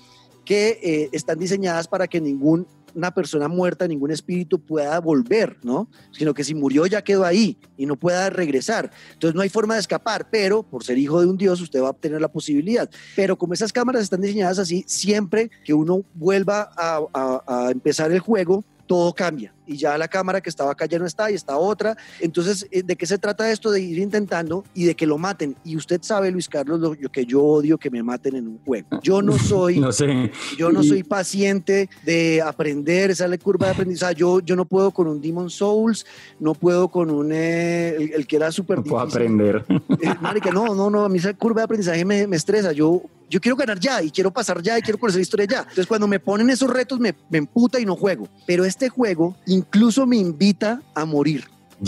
que 0.44 1.10
están 1.14 1.40
diseñadas 1.40 1.88
para 1.88 2.08
que 2.08 2.20
ningún 2.20 2.68
una 2.94 3.14
persona 3.14 3.48
muerta, 3.48 3.88
ningún 3.88 4.12
espíritu 4.12 4.60
pueda 4.60 5.00
volver, 5.00 5.58
¿no? 5.64 5.88
Sino 6.12 6.34
que 6.34 6.44
si 6.44 6.54
murió 6.54 6.86
ya 6.86 7.02
quedó 7.02 7.24
ahí 7.24 7.58
y 7.78 7.86
no 7.86 7.96
pueda 7.96 8.30
regresar. 8.30 8.92
Entonces 9.14 9.34
no 9.34 9.42
hay 9.42 9.48
forma 9.48 9.76
de 9.76 9.80
escapar, 9.80 10.30
pero 10.30 10.62
por 10.62 10.84
ser 10.84 10.98
hijo 10.98 11.22
de 11.22 11.28
un 11.28 11.38
Dios 11.38 11.62
usted 11.62 11.82
va 11.82 11.88
a 11.88 11.92
obtener 11.92 12.20
la 12.20 12.28
posibilidad. 12.28 12.90
Pero 13.16 13.38
como 13.38 13.54
esas 13.54 13.72
cámaras 13.72 14.04
están 14.04 14.20
diseñadas 14.20 14.60
así, 14.60 14.84
siempre 14.88 15.50
que 15.64 15.74
uno 15.74 16.04
vuelva 16.14 16.70
a 16.76 17.70
empezar 17.72 18.12
el 18.12 18.20
juego, 18.20 18.66
todo 18.92 19.14
cambia 19.14 19.54
y 19.72 19.78
ya 19.78 19.98
la 19.98 20.10
cámara 20.10 20.42
que 20.42 20.50
estaba 20.50 20.74
acá 20.74 20.86
ya 20.86 21.00
no 21.00 21.06
está 21.06 21.32
y 21.32 21.36
está 21.36 21.56
otra. 21.56 21.96
Entonces, 22.20 22.68
eh, 22.72 22.84
¿de 22.84 22.98
qué 22.98 23.06
se 23.06 23.18
trata 23.18 23.50
esto? 23.50 23.72
De 23.72 23.80
ir 23.80 24.00
intentando 24.00 24.66
y 24.74 24.84
de 24.84 24.96
que 24.96 25.06
lo 25.06 25.18
maten. 25.18 25.56
Y 25.64 25.78
usted 25.78 26.02
sabe, 26.04 26.30
Luis 26.30 26.50
Carlos, 26.50 26.78
lo, 26.82 26.94
que 27.10 27.26
yo 27.26 27.42
odio 27.42 27.78
que 27.78 27.90
me 27.90 28.04
maten 28.04 28.36
en 28.36 28.50
un 28.50 28.60
juego. 28.66 29.00
Yo 29.02 29.22
no 29.22 29.38
soy, 29.40 29.80
no 29.80 29.94
sé. 29.94 30.30
yo 30.58 30.74
no 30.74 30.84
soy 30.84 31.04
paciente 31.04 31.90
de 32.04 32.42
aprender, 32.42 33.16
la 33.18 33.38
curva 33.38 33.68
de 33.68 33.72
aprendizaje. 33.72 34.16
Yo, 34.16 34.42
yo 34.42 34.58
no 34.58 34.66
puedo 34.66 34.92
con 34.92 35.08
un 35.08 35.22
Demon 35.22 35.50
Souls, 35.50 36.06
no 36.38 36.54
puedo 36.54 36.90
con 36.90 37.10
un, 37.10 37.32
eh, 37.32 37.96
el, 38.14 38.28
que 38.28 38.36
era 38.36 38.52
súper 38.52 38.80
no 38.80 38.84
puedo 38.84 39.00
aprender. 39.00 39.64
Eh, 39.70 40.16
marica, 40.20 40.52
no, 40.52 40.76
no, 40.76 40.90
no, 40.90 41.06
a 41.06 41.10
mí 41.10 41.18
esa 41.18 41.34
curva 41.34 41.62
de 41.62 41.66
aprendizaje 41.66 42.04
me, 42.04 42.28
me 42.28 42.36
estresa. 42.36 42.74
Yo 42.74 43.04
yo 43.32 43.40
quiero 43.40 43.56
ganar 43.56 43.80
ya 43.80 44.04
y 44.04 44.12
quiero 44.12 44.30
pasar 44.30 44.62
ya 44.62 44.78
y 44.78 44.82
quiero 44.82 45.00
conocer 45.00 45.20
la 45.20 45.24
historia 45.24 45.46
ya. 45.50 45.60
Entonces 45.60 45.88
cuando 45.88 46.08
me 46.08 46.20
ponen 46.20 46.50
esos 46.50 46.70
retos 46.70 47.00
me, 47.00 47.16
me 47.30 47.38
emputa 47.38 47.80
y 47.80 47.86
no 47.86 47.96
juego. 47.96 48.28
Pero 48.46 48.66
este 48.66 48.90
juego 48.90 49.38
incluso 49.48 50.06
me 50.06 50.18
invita 50.18 50.82
a 50.94 51.06
morir, 51.06 51.46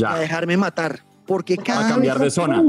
a 0.08 0.18
dejarme 0.18 0.56
matar. 0.56 1.04
Porque 1.26 1.58
cada 1.58 1.88
a 1.88 1.90
cambiar 1.90 2.20
de 2.20 2.30
zona. 2.30 2.64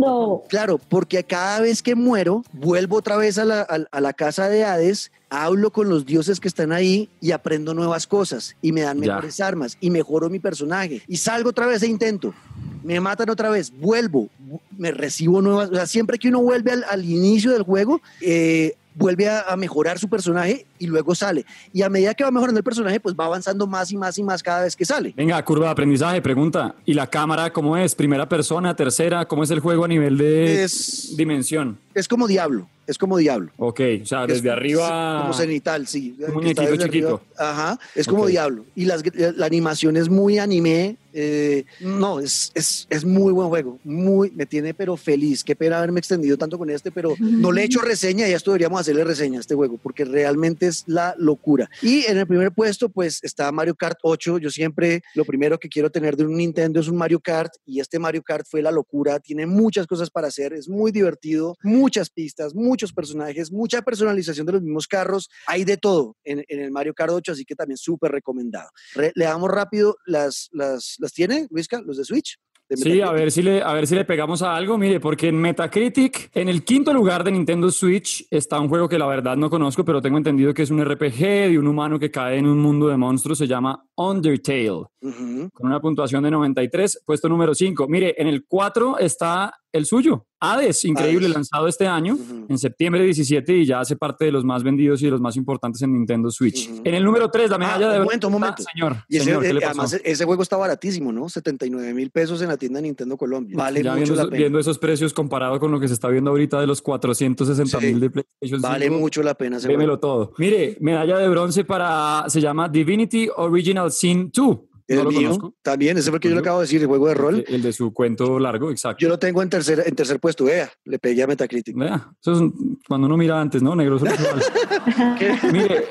Claro, 0.48 0.78
porque 0.78 1.24
cada 1.24 1.60
vez 1.60 1.82
que 1.82 1.94
muero, 1.94 2.44
vuelvo 2.52 2.96
otra 2.96 3.16
vez 3.16 3.38
a 3.38 3.44
la, 3.44 3.62
a 3.62 4.00
la 4.00 4.12
casa 4.12 4.48
de 4.48 4.64
Hades 4.64 5.10
hablo 5.34 5.70
con 5.70 5.88
los 5.88 6.06
dioses 6.06 6.38
que 6.38 6.48
están 6.48 6.72
ahí 6.72 7.08
y 7.20 7.32
aprendo 7.32 7.74
nuevas 7.74 8.06
cosas 8.06 8.56
y 8.62 8.72
me 8.72 8.82
dan 8.82 9.00
mejores 9.00 9.40
armas 9.40 9.76
y 9.80 9.90
mejoro 9.90 10.30
mi 10.30 10.38
personaje 10.38 11.02
y 11.08 11.16
salgo 11.16 11.50
otra 11.50 11.66
vez 11.66 11.82
e 11.82 11.88
intento. 11.88 12.34
Me 12.82 13.00
matan 13.00 13.30
otra 13.30 13.48
vez, 13.48 13.72
vuelvo, 13.72 14.28
me 14.76 14.90
recibo 14.90 15.40
nuevas. 15.40 15.70
O 15.70 15.74
sea, 15.74 15.86
siempre 15.86 16.18
que 16.18 16.28
uno 16.28 16.42
vuelve 16.42 16.72
al, 16.72 16.84
al 16.84 17.04
inicio 17.04 17.50
del 17.52 17.62
juego, 17.62 18.00
eh, 18.20 18.76
vuelve 18.94 19.28
a, 19.28 19.54
mejorar 19.56 19.98
su 19.98 20.08
personaje 20.08 20.66
y 20.78 20.86
luego 20.86 21.14
sale. 21.14 21.44
Y 21.72 21.82
a 21.82 21.88
medida 21.88 22.14
que 22.14 22.24
va 22.24 22.30
mejorando 22.30 22.58
el 22.58 22.64
personaje, 22.64 23.00
pues 23.00 23.14
va 23.14 23.26
avanzando 23.26 23.66
más 23.66 23.90
y 23.92 23.96
más 23.96 24.18
y 24.18 24.22
más 24.22 24.42
cada 24.42 24.64
vez 24.64 24.76
que 24.76 24.84
sale. 24.84 25.14
Venga, 25.16 25.42
curva 25.44 25.66
de 25.66 25.72
aprendizaje, 25.72 26.20
pregunta. 26.22 26.74
¿Y 26.84 26.94
la 26.94 27.06
cámara 27.06 27.52
cómo 27.52 27.76
es? 27.76 27.94
¿Primera 27.94 28.28
persona, 28.28 28.74
tercera? 28.74 29.26
¿Cómo 29.26 29.42
es 29.42 29.50
el 29.50 29.60
juego 29.60 29.84
a 29.84 29.88
nivel 29.88 30.18
de 30.18 30.68
dimensión? 31.16 31.78
Es 31.94 32.08
como 32.08 32.26
Diablo. 32.26 32.68
Es 32.86 32.98
como 32.98 33.16
Diablo. 33.16 33.50
Ok, 33.56 33.80
o 34.02 34.06
sea, 34.06 34.26
desde 34.26 34.50
arriba. 34.50 35.20
Como 35.22 35.32
cenital, 35.32 35.86
sí. 35.86 36.16
Un 36.28 36.34
muñequito 36.34 36.76
chiquito. 36.76 37.22
Ajá, 37.38 37.78
es 37.94 38.06
como 38.06 38.26
Diablo. 38.26 38.66
Y 38.74 38.84
las, 38.84 39.02
la 39.14 39.46
animación 39.46 39.96
es 39.96 40.08
muy 40.08 40.38
anime. 40.38 40.96
Eh, 41.16 41.64
no, 41.78 42.18
es, 42.18 42.50
es, 42.54 42.88
es, 42.90 43.04
muy 43.04 43.32
buen 43.32 43.48
juego. 43.48 43.78
Muy, 43.84 44.32
me 44.32 44.46
tiene 44.46 44.74
pero 44.74 44.96
feliz. 44.96 45.44
Qué 45.44 45.54
pena 45.54 45.78
haberme 45.78 46.00
extendido 46.00 46.36
tanto 46.36 46.58
con 46.58 46.68
este, 46.70 46.90
pero 46.90 47.14
no 47.20 47.52
le 47.52 47.62
he 47.62 47.64
hecho 47.66 47.80
reseña 47.80 48.28
y 48.28 48.32
esto 48.32 48.50
deberíamos 48.50 48.80
hacerle 48.80 49.04
reseña 49.04 49.38
a 49.38 49.40
este 49.40 49.54
juego 49.54 49.78
porque 49.78 50.04
realmente 50.04 50.66
es 50.66 50.82
la 50.86 51.14
locura. 51.16 51.70
Y 51.82 52.04
en 52.06 52.18
el 52.18 52.26
primer 52.26 52.50
puesto, 52.50 52.88
pues 52.88 53.20
está 53.22 53.52
Mario 53.52 53.76
Kart 53.76 53.98
8. 54.02 54.38
Yo 54.38 54.50
siempre 54.50 55.02
lo 55.14 55.24
primero 55.24 55.58
que 55.58 55.68
quiero 55.68 55.88
tener 55.88 56.16
de 56.16 56.24
un 56.24 56.36
Nintendo 56.36 56.80
es 56.80 56.88
un 56.88 56.96
Mario 56.96 57.20
Kart 57.20 57.52
y 57.64 57.78
este 57.78 58.00
Mario 58.00 58.22
Kart 58.22 58.44
fue 58.50 58.60
la 58.60 58.72
locura. 58.72 59.20
Tiene 59.20 59.46
muchas 59.46 59.86
cosas 59.86 60.10
para 60.10 60.28
hacer, 60.28 60.52
es 60.52 60.68
muy 60.68 60.90
divertido, 60.90 61.56
muchas 61.62 62.10
pistas, 62.10 62.54
muchos 62.54 62.92
personajes, 62.92 63.52
mucha 63.52 63.82
personalización 63.82 64.46
de 64.46 64.52
los 64.54 64.62
mismos 64.62 64.88
carros. 64.88 65.30
Hay 65.46 65.64
de 65.64 65.76
todo 65.76 66.16
en, 66.24 66.44
el 66.48 66.72
Mario 66.72 66.92
Kart 66.92 67.12
8, 67.12 67.32
así 67.32 67.44
que 67.44 67.54
también 67.54 67.76
súper 67.76 68.10
recomendado. 68.10 68.70
le 68.96 69.24
damos 69.24 69.50
rápido 69.50 69.96
las, 70.06 70.48
las, 70.52 70.98
las 71.04 71.12
tiene, 71.12 71.46
Luisca, 71.50 71.80
los 71.84 71.96
de 71.96 72.04
Switch. 72.04 72.38
Sí, 72.70 73.02
a 73.02 73.12
ver, 73.12 73.30
si 73.30 73.42
le, 73.42 73.62
a 73.62 73.72
ver 73.74 73.86
si 73.86 73.94
le 73.94 74.06
pegamos 74.06 74.40
a 74.40 74.56
algo, 74.56 74.78
mire, 74.78 74.98
porque 74.98 75.28
en 75.28 75.36
Metacritic, 75.36 76.30
en 76.34 76.48
el 76.48 76.64
quinto 76.64 76.94
lugar 76.94 77.22
de 77.22 77.30
Nintendo 77.30 77.70
Switch, 77.70 78.26
está 78.30 78.58
un 78.58 78.68
juego 78.68 78.88
que 78.88 78.98
la 78.98 79.06
verdad 79.06 79.36
no 79.36 79.50
conozco, 79.50 79.84
pero 79.84 80.00
tengo 80.00 80.16
entendido 80.16 80.54
que 80.54 80.62
es 80.62 80.70
un 80.70 80.82
RPG 80.82 81.50
de 81.50 81.58
un 81.58 81.66
humano 81.66 81.98
que 81.98 82.10
cae 82.10 82.38
en 82.38 82.46
un 82.46 82.58
mundo 82.58 82.88
de 82.88 82.96
monstruos, 82.96 83.36
se 83.36 83.46
llama 83.46 83.84
Undertale, 83.96 84.86
con 84.98 85.66
una 85.66 85.80
puntuación 85.80 86.24
de 86.24 86.30
93, 86.30 87.02
puesto 87.04 87.28
número 87.28 87.54
5. 87.54 87.86
Mire, 87.86 88.14
en 88.16 88.28
el 88.28 88.46
4 88.46 88.98
está 88.98 89.52
el 89.70 89.84
suyo, 89.84 90.26
Hades, 90.52 90.84
increíble, 90.84 91.26
Hades. 91.26 91.34
lanzado 91.36 91.66
este 91.68 91.86
año, 91.86 92.14
Ujú. 92.14 92.46
en 92.48 92.58
septiembre 92.58 93.02
17 93.04 93.56
y 93.56 93.66
ya 93.66 93.80
hace 93.80 93.96
parte 93.96 94.24
de 94.26 94.32
los 94.32 94.44
más 94.44 94.62
vendidos 94.62 95.00
y 95.02 95.06
de 95.06 95.10
los 95.12 95.20
más 95.20 95.36
importantes 95.36 95.80
en 95.82 95.92
Nintendo 95.92 96.30
Switch. 96.30 96.68
Ujú. 96.70 96.82
En 96.84 96.94
el 96.94 97.04
número 97.04 97.30
3, 97.30 97.50
la 97.50 97.58
medalla 97.58 97.88
Ah, 97.90 97.92
de 97.94 97.98
un 97.98 98.04
momento, 98.04 98.28
un 98.28 98.34
Ah, 98.34 98.38
momento. 98.38 98.62
Señor, 98.72 98.96
Y 99.08 99.16
ese, 99.16 99.24
señor, 99.26 99.42
¿qué 99.42 99.48
eh, 99.50 99.60
además, 99.64 100.00
ese 100.04 100.24
juego 100.24 100.42
está 100.42 100.56
baratísimo, 100.56 101.12
¿no? 101.12 101.28
79 101.28 101.94
mil 101.94 102.10
pesos 102.10 102.40
en 102.42 102.48
la 102.48 102.56
tienda 102.56 102.78
de 102.78 102.82
Nintendo 102.84 103.16
Colombia. 103.16 103.56
Vale 103.56 103.82
ya 103.82 103.92
mucho 103.92 104.04
viendo, 104.04 104.14
la 104.16 104.24
pena. 104.30 104.36
viendo 104.38 104.58
esos 104.58 104.78
precios 104.78 105.12
comparado 105.14 105.58
con 105.60 105.70
lo 105.70 105.80
que 105.80 105.88
se 105.88 105.94
está 105.94 106.08
viendo 106.08 106.30
ahorita 106.30 106.60
de 106.60 106.66
los 106.66 106.80
460 106.82 107.80
mil 107.80 107.94
Sí. 107.94 108.00
de 108.00 108.10
PlayStation 108.10 108.60
5. 108.60 108.68
Vale 108.68 108.90
mucho 108.90 109.22
la 109.22 109.34
pena 109.34 109.58
Vémelo 109.64 109.98
todo. 109.98 110.32
Mire, 110.38 110.76
medalla 110.80 111.18
de 111.18 111.28
bronce 111.28 111.64
para, 111.64 112.24
se 112.28 112.40
llama 112.40 112.68
Divinity 112.68 113.28
Original 113.36 113.90
Sin 113.90 114.30
2. 114.34 114.58
El 114.86 114.98
No 114.98 115.04
lo 115.04 115.10
mío 115.10 115.22
conozco. 115.30 115.54
también, 115.62 115.96
ese 115.96 116.10
fue 116.10 116.16
el 116.18 116.20
que 116.20 116.28
yo 116.28 116.34
le 116.34 116.40
acabo 116.40 116.58
de 116.58 116.64
decir, 116.64 116.80
el 116.82 116.86
juego 116.88 117.08
de 117.08 117.14
rol. 117.14 117.44
El 117.48 117.62
de 117.62 117.72
su 117.72 117.92
cuento 117.92 118.38
largo, 118.38 118.70
exacto. 118.70 119.00
Yo 119.00 119.08
lo 119.08 119.18
tengo 119.18 119.42
en 119.42 119.48
tercer, 119.48 119.82
en 119.86 119.94
tercer 119.94 120.20
puesto, 120.20 120.44
vea, 120.44 120.70
le 120.84 120.98
pegué 120.98 121.22
a 121.22 121.26
Metacritic. 121.26 121.74
Vea, 121.76 122.10
eso 122.20 122.32
es 122.32 122.38
un- 122.40 122.78
cuando 122.86 123.06
uno 123.06 123.16
mira 123.16 123.40
antes, 123.40 123.62
¿no? 123.62 123.74
Negro. 123.74 123.98
Mire, 125.52 125.84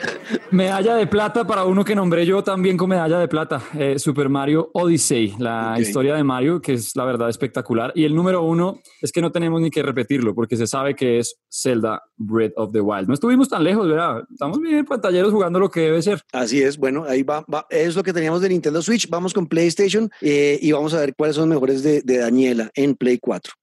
medalla 0.51 0.95
de 0.95 1.07
plata 1.07 1.45
para 1.45 1.65
uno 1.65 1.83
que 1.83 1.95
nombré 1.95 2.25
yo 2.25 2.43
también 2.43 2.77
con 2.77 2.89
medalla 2.89 3.19
de 3.19 3.27
plata. 3.27 3.61
eh, 3.77 3.97
Super 3.97 4.29
Mario 4.29 4.69
Odyssey, 4.73 5.33
la 5.39 5.73
Ok. 5.73 5.79
historia 5.79 6.15
de 6.15 6.23
Mario, 6.23 6.61
que 6.61 6.73
es 6.73 6.95
la 6.95 7.05
verdad 7.05 7.29
espectacular. 7.29 7.91
Y 7.95 8.03
el 8.05 8.13
número 8.15 8.43
uno 8.43 8.79
es 9.01 9.11
que 9.11 9.21
no 9.21 9.31
tenemos 9.31 9.59
ni 9.61 9.71
que 9.71 9.81
repetirlo, 9.81 10.35
porque 10.35 10.55
se 10.57 10.67
sabe 10.67 10.95
que 10.95 11.19
es 11.19 11.35
Zelda 11.51 12.03
Breath 12.17 12.53
of 12.57 12.71
the 12.71 12.81
Wild. 12.81 13.07
No 13.07 13.13
estuvimos 13.15 13.49
tan 13.49 13.63
lejos, 13.63 13.87
¿verdad? 13.87 14.23
Estamos 14.31 14.59
bien 14.59 14.85
pantalleros 14.85 15.31
jugando 15.31 15.59
lo 15.59 15.69
que 15.69 15.81
debe 15.81 16.01
ser. 16.01 16.21
Así 16.31 16.61
es, 16.61 16.77
bueno, 16.77 17.05
ahí 17.07 17.23
va, 17.23 17.43
va, 17.51 17.65
es 17.69 17.95
lo 17.95 18.03
que 18.03 18.13
teníamos 18.13 18.41
de 18.41 18.49
Nintendo 18.49 18.81
Switch. 18.84 19.09
Vamos 19.09 19.34
con 19.34 19.47
PlayStation 19.47 20.11
eh, 20.21 20.59
y 20.61 20.71
vamos 20.71 20.93
a 20.93 20.99
ver 20.99 21.15
cuáles 21.15 21.36
son 21.36 21.49
los 21.49 21.55
mejores 21.55 21.84
de, 21.84 22.01
de 22.01 22.17
Daniela 22.17 22.69
en 22.75 22.95
Play 22.95 23.17
4. 23.17 23.53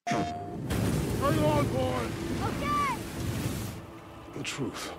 The 4.36 4.44
truth. 4.44 4.90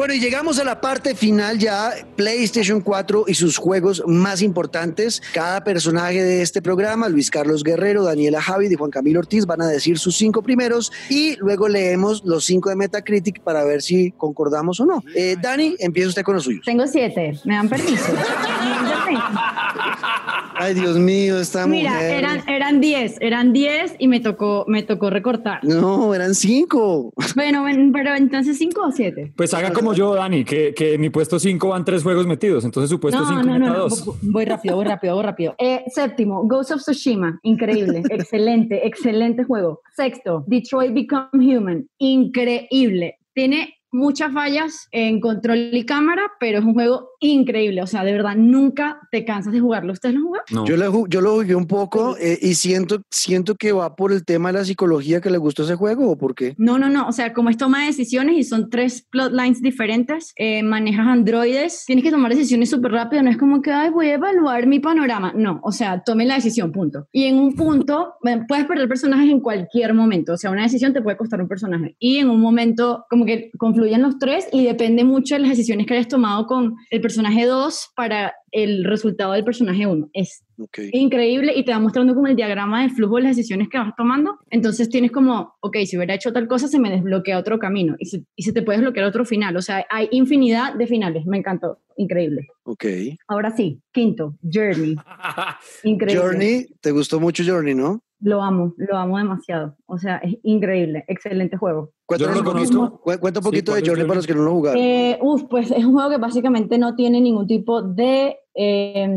Bueno, 0.00 0.14
y 0.14 0.18
llegamos 0.18 0.58
a 0.58 0.64
la 0.64 0.80
parte 0.80 1.14
final 1.14 1.58
ya, 1.58 1.92
PlayStation 2.16 2.80
4 2.80 3.24
y 3.26 3.34
sus 3.34 3.58
juegos 3.58 4.02
más 4.06 4.40
importantes. 4.40 5.20
Cada 5.34 5.62
personaje 5.62 6.22
de 6.22 6.40
este 6.40 6.62
programa, 6.62 7.10
Luis 7.10 7.30
Carlos 7.30 7.62
Guerrero, 7.62 8.02
Daniela 8.02 8.40
Javid 8.40 8.70
y 8.70 8.76
Juan 8.76 8.90
Camilo 8.90 9.18
Ortiz, 9.18 9.44
van 9.44 9.60
a 9.60 9.66
decir 9.66 9.98
sus 9.98 10.16
cinco 10.16 10.40
primeros 10.40 10.90
y 11.10 11.36
luego 11.36 11.68
leemos 11.68 12.24
los 12.24 12.46
cinco 12.46 12.70
de 12.70 12.76
Metacritic 12.76 13.42
para 13.42 13.62
ver 13.62 13.82
si 13.82 14.12
concordamos 14.12 14.80
o 14.80 14.86
no. 14.86 15.04
Eh, 15.14 15.36
Dani, 15.38 15.76
empieza 15.78 16.08
usted 16.08 16.22
con 16.22 16.36
los 16.36 16.44
suyos. 16.44 16.64
Tengo 16.64 16.86
siete, 16.86 17.38
¿me 17.44 17.56
dan 17.56 17.68
permiso? 17.68 18.06
Ay, 20.60 20.74
Dios 20.74 20.98
mío, 20.98 21.38
esta 21.40 21.66
Mira, 21.66 21.92
mujer. 21.94 22.12
eran, 22.18 22.48
eran 22.48 22.80
diez, 22.80 23.16
eran 23.20 23.52
diez 23.52 23.94
y 23.98 24.08
me 24.08 24.20
tocó, 24.20 24.64
me 24.68 24.82
tocó 24.82 25.08
recortar. 25.10 25.64
No, 25.64 26.14
eran 26.14 26.34
cinco. 26.34 27.12
Bueno, 27.34 27.64
ven, 27.64 27.92
pero 27.92 28.14
entonces 28.14 28.58
cinco 28.58 28.82
o 28.86 28.92
siete. 28.92 29.32
Pues 29.36 29.54
haga 29.54 29.72
como 29.72 29.94
yo, 29.94 30.14
Dani, 30.14 30.44
que, 30.44 30.74
que 30.74 30.94
en 30.94 31.00
mi 31.00 31.10
puesto 31.10 31.38
5 31.38 31.68
van 31.68 31.84
tres 31.84 32.02
juegos 32.02 32.26
metidos, 32.26 32.64
entonces 32.64 32.90
su 32.90 33.00
puesto 33.00 33.20
No, 33.20 33.28
5 33.28 33.42
no, 33.42 33.58
no, 33.58 33.68
no. 33.68 33.78
dos. 33.78 34.04
Voy- 34.04 34.16
Voy 34.22 34.44
rápido, 34.44 34.76
voy 34.76 34.84
rápido, 34.84 35.14
voy 35.14 35.24
rápido. 35.24 35.54
Eh, 35.58 35.82
séptimo, 35.94 36.46
Ghost 36.46 36.72
of 36.72 36.80
Tsushima. 36.82 37.38
Increíble, 37.42 38.02
excelente, 38.10 38.86
excelente 38.86 39.44
juego. 39.44 39.80
Sexto, 39.96 40.44
Detroit 40.46 40.92
Become 40.92 41.30
Human. 41.56 41.86
Increíble. 41.98 43.16
Tiene 43.34 43.74
muchas 43.92 44.32
fallas 44.32 44.88
en 44.92 45.20
control 45.20 45.70
y 45.72 45.84
cámara, 45.84 46.22
pero 46.38 46.58
es 46.58 46.64
un 46.64 46.74
juego 46.74 47.10
increíble. 47.20 47.82
O 47.82 47.86
sea, 47.86 48.04
de 48.04 48.12
verdad, 48.12 48.36
nunca 48.36 49.00
te 49.10 49.24
cansas 49.24 49.52
de 49.52 49.60
jugarlo. 49.60 49.92
¿Ustedes 49.92 50.14
lo 50.14 50.22
jugaron? 50.22 50.44
No. 50.52 50.64
Yo, 50.66 50.76
ju- 50.76 51.06
yo 51.08 51.20
lo 51.20 51.34
jugué 51.34 51.54
un 51.54 51.66
poco 51.66 52.16
eh, 52.18 52.38
y 52.40 52.54
siento, 52.54 53.02
siento 53.10 53.54
que 53.54 53.72
va 53.72 53.94
por 53.96 54.12
el 54.12 54.24
tema 54.24 54.50
de 54.52 54.58
la 54.58 54.64
psicología 54.64 55.20
que 55.20 55.30
le 55.30 55.38
gustó 55.38 55.64
ese 55.64 55.74
juego 55.76 56.10
o 56.10 56.16
por 56.18 56.34
qué. 56.34 56.54
No, 56.58 56.78
no, 56.78 56.88
no. 56.88 57.06
O 57.08 57.12
sea, 57.12 57.32
como 57.32 57.50
es 57.50 57.56
toma 57.56 57.80
de 57.80 57.86
decisiones 57.86 58.36
y 58.36 58.44
son 58.44 58.70
tres 58.70 59.06
plotlines 59.10 59.60
diferentes, 59.60 60.32
eh, 60.36 60.62
manejas 60.62 61.06
androides, 61.06 61.84
tienes 61.86 62.04
que 62.04 62.10
tomar 62.10 62.30
decisiones 62.34 62.70
súper 62.70 62.92
rápido. 62.92 63.22
No 63.22 63.30
es 63.30 63.36
como 63.36 63.60
que, 63.62 63.70
ay, 63.70 63.90
voy 63.90 64.06
a 64.08 64.14
evaluar 64.14 64.66
mi 64.66 64.80
panorama. 64.80 65.32
No, 65.36 65.60
o 65.62 65.72
sea, 65.72 66.02
tome 66.04 66.24
la 66.24 66.34
decisión, 66.36 66.72
punto. 66.72 67.06
Y 67.12 67.24
en 67.24 67.36
un 67.38 67.54
punto, 67.54 68.14
eh, 68.24 68.40
puedes 68.48 68.66
perder 68.66 68.88
personajes 68.88 69.30
en 69.30 69.40
cualquier 69.40 69.94
momento. 69.94 70.34
O 70.34 70.36
sea, 70.36 70.50
una 70.50 70.62
decisión 70.62 70.92
te 70.92 71.02
puede 71.02 71.16
costar 71.16 71.40
un 71.40 71.48
personaje. 71.48 71.96
Y 71.98 72.16
en 72.18 72.30
un 72.30 72.40
momento, 72.40 73.04
como 73.10 73.24
que 73.24 73.50
confluyen 73.80 74.02
los 74.02 74.18
tres 74.18 74.46
y 74.52 74.64
depende 74.64 75.04
mucho 75.04 75.34
de 75.34 75.40
las 75.40 75.50
decisiones 75.50 75.86
que 75.86 75.94
hayas 75.94 76.08
tomado 76.08 76.46
con 76.46 76.76
el 76.90 77.00
personaje 77.00 77.46
2 77.46 77.92
para 77.96 78.34
el 78.52 78.84
resultado 78.84 79.32
del 79.32 79.44
personaje 79.44 79.86
1. 79.86 80.10
Es 80.12 80.44
increíble 80.92 81.54
y 81.56 81.64
te 81.64 81.72
va 81.72 81.78
mostrando 81.78 82.14
como 82.14 82.26
el 82.26 82.36
diagrama 82.36 82.82
de 82.82 82.90
flujo 82.90 83.16
de 83.16 83.22
las 83.22 83.36
decisiones 83.36 83.68
que 83.70 83.78
vas 83.78 83.94
tomando. 83.96 84.38
Entonces 84.50 84.90
tienes 84.90 85.12
como, 85.12 85.54
ok, 85.60 85.78
si 85.86 85.96
hubiera 85.96 86.14
hecho 86.14 86.30
tal 86.32 86.46
cosa, 86.46 86.68
se 86.68 86.78
me 86.78 86.90
desbloquea 86.90 87.38
otro 87.38 87.58
camino 87.58 87.96
y 87.98 88.06
se, 88.06 88.22
y 88.36 88.42
se 88.42 88.52
te 88.52 88.60
puede 88.60 88.78
desbloquear 88.78 89.06
otro 89.06 89.24
final. 89.24 89.56
O 89.56 89.62
sea, 89.62 89.86
hay 89.88 90.08
infinidad 90.10 90.74
de 90.74 90.86
finales. 90.86 91.24
Me 91.24 91.38
encantó. 91.38 91.78
Increíble. 91.96 92.48
Ok. 92.64 92.84
Ahora 93.28 93.50
sí, 93.56 93.80
quinto, 93.92 94.36
Journey. 94.42 94.96
Increíble. 95.84 96.22
Journey, 96.22 96.66
¿te 96.80 96.90
gustó 96.90 97.18
mucho 97.18 97.42
Journey, 97.46 97.74
no? 97.74 98.02
Lo 98.20 98.42
amo, 98.42 98.74
lo 98.76 98.96
amo 98.96 99.18
demasiado. 99.18 99.76
O 99.86 99.98
sea, 99.98 100.18
es 100.18 100.36
increíble. 100.42 101.04
Excelente 101.08 101.56
juego. 101.56 101.92
Cuéntanos 102.04 102.36
Yo 102.36 102.42
no 102.42 102.50
un 102.50 102.54
lo 102.54 102.60
poquito, 102.60 103.00
cuenta 103.20 103.40
un 103.40 103.44
Sí, 103.44 103.50
poquito 103.50 103.72
¿cuál 103.72 103.82
de 103.82 103.88
Journey 103.88 104.06
para 104.06 104.16
los 104.16 104.26
que 104.26 104.34
no 104.34 104.42
lo 104.42 104.52
jugaron. 104.52 104.82
Eh, 104.82 105.18
uf, 105.22 105.44
pues 105.44 105.70
es 105.70 105.84
un 105.84 105.92
juego 105.92 106.10
que 106.10 106.18
básicamente 106.18 106.76
no 106.76 106.94
tiene 106.94 107.20
ningún 107.20 107.46
tipo 107.46 107.82
de 107.82 108.36
eh, 108.54 109.08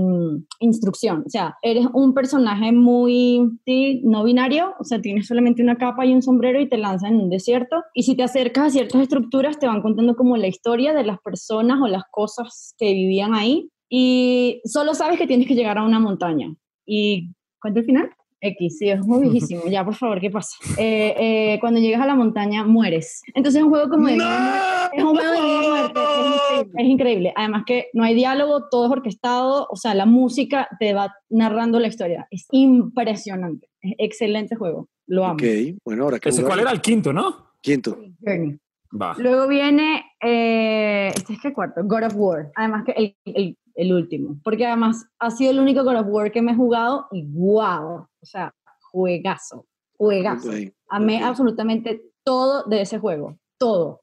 instrucción. 0.59 1.23
O 1.25 1.29
sea, 1.29 1.57
eres 1.61 1.87
un 1.93 2.13
personaje 2.13 2.71
muy 2.71 3.49
sí, 3.65 4.01
no 4.05 4.23
binario, 4.23 4.73
o 4.79 4.83
sea, 4.83 5.01
tienes 5.01 5.27
solamente 5.27 5.61
una 5.61 5.75
capa 5.75 6.05
y 6.05 6.13
un 6.13 6.21
sombrero 6.21 6.61
y 6.61 6.69
te 6.69 6.77
lanzan 6.77 7.15
en 7.15 7.21
un 7.21 7.29
desierto. 7.29 7.83
Y 7.93 8.03
si 8.03 8.15
te 8.15 8.23
acercas 8.23 8.67
a 8.67 8.69
ciertas 8.69 9.01
estructuras, 9.01 9.59
te 9.59 9.67
van 9.67 9.81
contando 9.81 10.15
como 10.15 10.37
la 10.37 10.47
historia 10.47 10.93
de 10.93 11.03
las 11.03 11.19
personas 11.19 11.81
o 11.81 11.87
las 11.87 12.03
cosas 12.11 12.75
que 12.77 12.93
vivían 12.93 13.33
ahí. 13.33 13.69
Y 13.89 14.61
solo 14.65 14.93
sabes 14.93 15.17
que 15.17 15.27
tienes 15.27 15.47
que 15.47 15.55
llegar 15.55 15.77
a 15.77 15.83
una 15.83 15.99
montaña. 15.99 16.55
¿Y 16.85 17.31
cuánto 17.59 17.79
el 17.79 17.85
final? 17.85 18.09
X, 18.43 18.77
sí, 18.77 18.89
es 18.89 19.05
muy 19.05 19.21
viejísimo. 19.21 19.63
Ya, 19.67 19.85
por 19.85 19.95
favor, 19.95 20.19
¿qué 20.19 20.29
pasa? 20.29 20.57
Eh, 20.77 21.15
eh, 21.17 21.57
cuando 21.61 21.79
llegas 21.79 22.01
a 22.01 22.05
la 22.05 22.15
montaña, 22.15 22.65
mueres. 22.65 23.21
Entonces 23.33 23.59
es 23.59 23.63
un 23.63 23.69
juego 23.69 23.89
como 23.89 24.07
de... 24.07 24.15
Es 24.15 25.03
un 25.03 25.15
juego 25.15 25.31
de 25.31 25.41
vida 25.41 25.63
y 25.63 25.67
muerte, 25.69 25.99
es 25.99 26.25
increíble, 26.27 26.73
es 26.77 26.87
increíble. 26.87 27.33
Además 27.35 27.63
que 27.65 27.87
no 27.93 28.03
hay 28.03 28.13
diálogo, 28.13 28.67
todo 28.69 28.85
es 28.85 28.91
orquestado, 28.91 29.67
o 29.69 29.75
sea, 29.75 29.95
la 29.95 30.05
música 30.05 30.67
te 30.79 30.93
va 30.93 31.15
narrando 31.29 31.79
la 31.79 31.87
historia. 31.87 32.27
Es 32.29 32.45
impresionante. 32.51 33.69
Es 33.81 33.93
excelente 33.97 34.55
juego. 34.55 34.89
Lo 35.07 35.25
amo. 35.25 35.33
Ok, 35.35 35.43
bueno, 35.85 36.03
ahora 36.03 36.19
que 36.19 36.29
Ese 36.29 36.43
cuál 36.43 36.59
era 36.59 36.71
el 36.71 36.81
quinto, 36.81 37.11
¿no? 37.11 37.53
Quinto. 37.61 37.97
Journey. 38.21 38.57
Va. 38.99 39.15
Luego 39.17 39.47
viene, 39.47 40.03
eh, 40.21 41.11
este 41.15 41.33
es 41.33 41.41
que 41.41 41.53
cuarto, 41.53 41.81
God 41.83 42.03
of 42.03 42.15
War. 42.15 42.51
Además 42.55 42.83
que 42.85 42.91
el, 42.91 43.15
el, 43.25 43.57
el 43.75 43.93
último. 43.93 44.37
Porque 44.43 44.65
además 44.65 45.05
ha 45.19 45.31
sido 45.31 45.51
el 45.51 45.59
único 45.59 45.83
God 45.83 46.01
of 46.01 46.07
War 46.09 46.31
que 46.31 46.41
me 46.41 46.51
he 46.51 46.55
jugado 46.55 47.07
y 47.11 47.25
wow. 47.25 47.95
O 47.95 48.25
sea, 48.25 48.53
juegazo. 48.91 49.65
Juegazo. 49.97 50.51
Amé 50.89 51.23
absolutamente 51.23 52.03
todo 52.23 52.63
de 52.63 52.81
ese 52.81 52.99
juego. 52.99 53.37
Todo. 53.57 54.01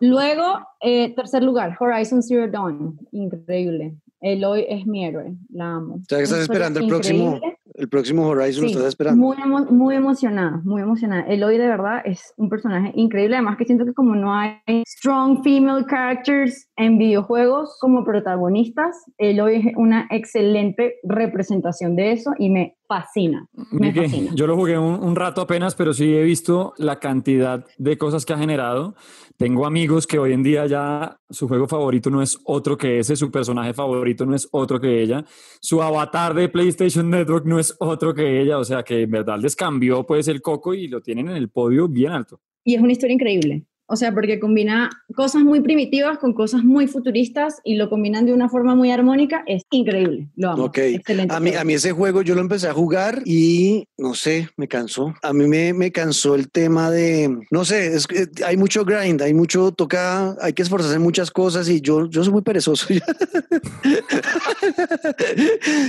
Luego, 0.00 0.60
eh, 0.80 1.14
tercer 1.14 1.42
lugar, 1.42 1.76
Horizon 1.78 2.22
Zero 2.22 2.50
Dawn. 2.50 2.98
Increíble. 3.12 3.96
Eloy 4.20 4.64
es 4.68 4.86
mi 4.86 5.04
héroe. 5.04 5.34
La 5.50 5.74
amo. 5.74 5.94
O 5.94 6.04
sea, 6.08 6.18
que 6.18 6.24
estás 6.24 6.40
esperando 6.40 6.80
el 6.80 6.86
próximo. 6.86 7.40
El 7.82 7.88
próximo 7.88 8.26
Horizon, 8.28 8.62
lo 8.64 8.70
estás 8.70 8.86
esperando. 8.86 9.20
Muy, 9.20 9.36
emo- 9.36 9.68
muy 9.70 9.96
emocionada, 9.96 10.60
muy 10.64 10.82
emocionada. 10.82 11.22
Eloy 11.26 11.58
de 11.58 11.66
verdad 11.66 12.00
es 12.04 12.32
un 12.36 12.48
personaje 12.48 12.92
increíble, 12.94 13.34
además 13.36 13.56
que 13.56 13.64
siento 13.64 13.84
que 13.84 13.92
como 13.92 14.14
no 14.14 14.32
hay 14.32 14.60
strong 14.86 15.42
female 15.42 15.84
characters 15.88 16.70
en 16.76 16.96
videojuegos 16.98 17.76
como 17.80 18.04
protagonistas, 18.04 18.96
Eloy 19.18 19.56
es 19.56 19.74
una 19.76 20.06
excelente 20.10 20.94
representación 21.02 21.96
de 21.96 22.12
eso 22.12 22.32
y 22.38 22.50
me 22.50 22.76
fascina, 22.92 23.48
me 23.70 23.92
fascina. 23.92 24.32
yo 24.34 24.46
lo 24.46 24.56
jugué 24.56 24.78
un, 24.78 25.02
un 25.02 25.16
rato 25.16 25.40
apenas, 25.40 25.74
pero 25.74 25.94
sí 25.94 26.14
he 26.14 26.22
visto 26.22 26.74
la 26.76 26.98
cantidad 26.98 27.64
de 27.78 27.96
cosas 27.96 28.26
que 28.26 28.32
ha 28.32 28.38
generado. 28.38 28.94
Tengo 29.38 29.66
amigos 29.66 30.06
que 30.06 30.18
hoy 30.18 30.32
en 30.32 30.42
día 30.42 30.66
ya 30.66 31.18
su 31.30 31.48
juego 31.48 31.66
favorito 31.66 32.10
no 32.10 32.22
es 32.22 32.38
otro 32.44 32.76
que 32.76 32.98
ese, 32.98 33.16
su 33.16 33.30
personaje 33.30 33.72
favorito 33.72 34.26
no 34.26 34.34
es 34.34 34.48
otro 34.52 34.80
que 34.80 35.02
ella, 35.02 35.24
su 35.60 35.82
avatar 35.82 36.34
de 36.34 36.48
PlayStation 36.48 37.08
Network 37.08 37.46
no 37.46 37.58
es 37.58 37.74
otro 37.80 38.14
que 38.14 38.40
ella, 38.40 38.58
o 38.58 38.64
sea 38.64 38.82
que 38.82 39.02
en 39.02 39.10
verdad 39.10 39.38
les 39.40 39.56
cambió 39.56 40.04
pues 40.04 40.28
el 40.28 40.42
coco 40.42 40.74
y 40.74 40.88
lo 40.88 41.00
tienen 41.00 41.28
en 41.28 41.36
el 41.36 41.48
podio 41.48 41.88
bien 41.88 42.12
alto. 42.12 42.40
Y 42.64 42.74
es 42.74 42.82
una 42.82 42.92
historia 42.92 43.14
increíble. 43.14 43.66
O 43.92 43.96
sea, 43.96 44.14
porque 44.14 44.40
combina 44.40 44.88
cosas 45.14 45.42
muy 45.42 45.60
primitivas 45.60 46.16
con 46.16 46.32
cosas 46.32 46.64
muy 46.64 46.86
futuristas 46.86 47.60
y 47.62 47.74
lo 47.74 47.90
combinan 47.90 48.24
de 48.24 48.32
una 48.32 48.48
forma 48.48 48.74
muy 48.74 48.90
armónica. 48.90 49.44
Es 49.46 49.64
increíble. 49.70 50.30
Lo 50.34 50.52
amo. 50.52 50.64
Ok. 50.64 50.78
Excelente. 50.78 51.34
A 51.34 51.40
mí, 51.40 51.54
a 51.54 51.62
mí 51.62 51.74
ese 51.74 51.92
juego 51.92 52.22
yo 52.22 52.34
lo 52.34 52.40
empecé 52.40 52.68
a 52.68 52.72
jugar 52.72 53.20
y 53.26 53.86
no 53.98 54.14
sé, 54.14 54.48
me 54.56 54.66
cansó. 54.66 55.12
A 55.22 55.34
mí 55.34 55.46
me, 55.46 55.74
me 55.74 55.92
cansó 55.92 56.36
el 56.36 56.50
tema 56.50 56.90
de, 56.90 57.38
no 57.50 57.66
sé, 57.66 57.94
es 57.94 58.06
que 58.06 58.28
hay 58.46 58.56
mucho 58.56 58.86
grind, 58.86 59.20
hay 59.20 59.34
mucho 59.34 59.72
toca, 59.72 60.38
hay 60.40 60.54
que 60.54 60.62
esforzarse 60.62 60.96
en 60.96 61.02
muchas 61.02 61.30
cosas 61.30 61.68
y 61.68 61.82
yo, 61.82 62.08
yo 62.08 62.24
soy 62.24 62.32
muy 62.32 62.40
perezoso. 62.40 62.86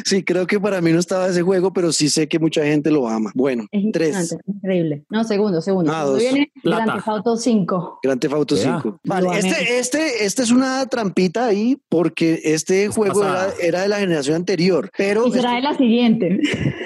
sí, 0.06 0.24
creo 0.24 0.46
que 0.46 0.60
para 0.60 0.82
mí 0.82 0.92
no 0.92 1.00
estaba 1.00 1.30
ese 1.30 1.42
juego, 1.42 1.72
pero 1.72 1.94
sí 1.94 2.10
sé 2.10 2.28
que 2.28 2.38
mucha 2.38 2.66
gente 2.66 2.92
lo 2.92 3.08
ama. 3.08 3.32
Bueno, 3.34 3.66
Es 3.72 3.86
tres. 3.94 4.38
increíble. 4.46 5.06
No, 5.10 5.24
segundo, 5.24 5.62
segundo. 5.62 5.90
Ah, 5.94 6.04
dos. 6.04 6.20
viene 6.20 6.52
Plata. 6.62 6.84
Grand 6.84 6.98
Theft 6.98 7.08
Auto 7.08 7.38
5. 7.38 7.93
Grand 8.02 8.20
Theft 8.20 8.34
Auto 8.34 8.56
Vea. 8.56 8.82
5. 8.82 9.00
Vale, 9.04 9.28
este, 9.38 9.80
este, 9.80 10.26
este 10.26 10.44
es 10.44 10.52
una 10.52 10.86
trampita 10.88 11.46
ahí 11.46 11.78
porque 11.90 12.42
este 12.44 12.88
juego 12.88 13.24
era, 13.24 13.48
era 13.62 13.82
de 13.82 13.88
la 13.88 14.00
generación 14.00 14.38
anterior, 14.38 14.90
pero 14.98 15.28
Y 15.28 15.32
será 15.32 15.56
de 15.56 15.62
la 15.62 15.78
siguiente. 15.78 16.40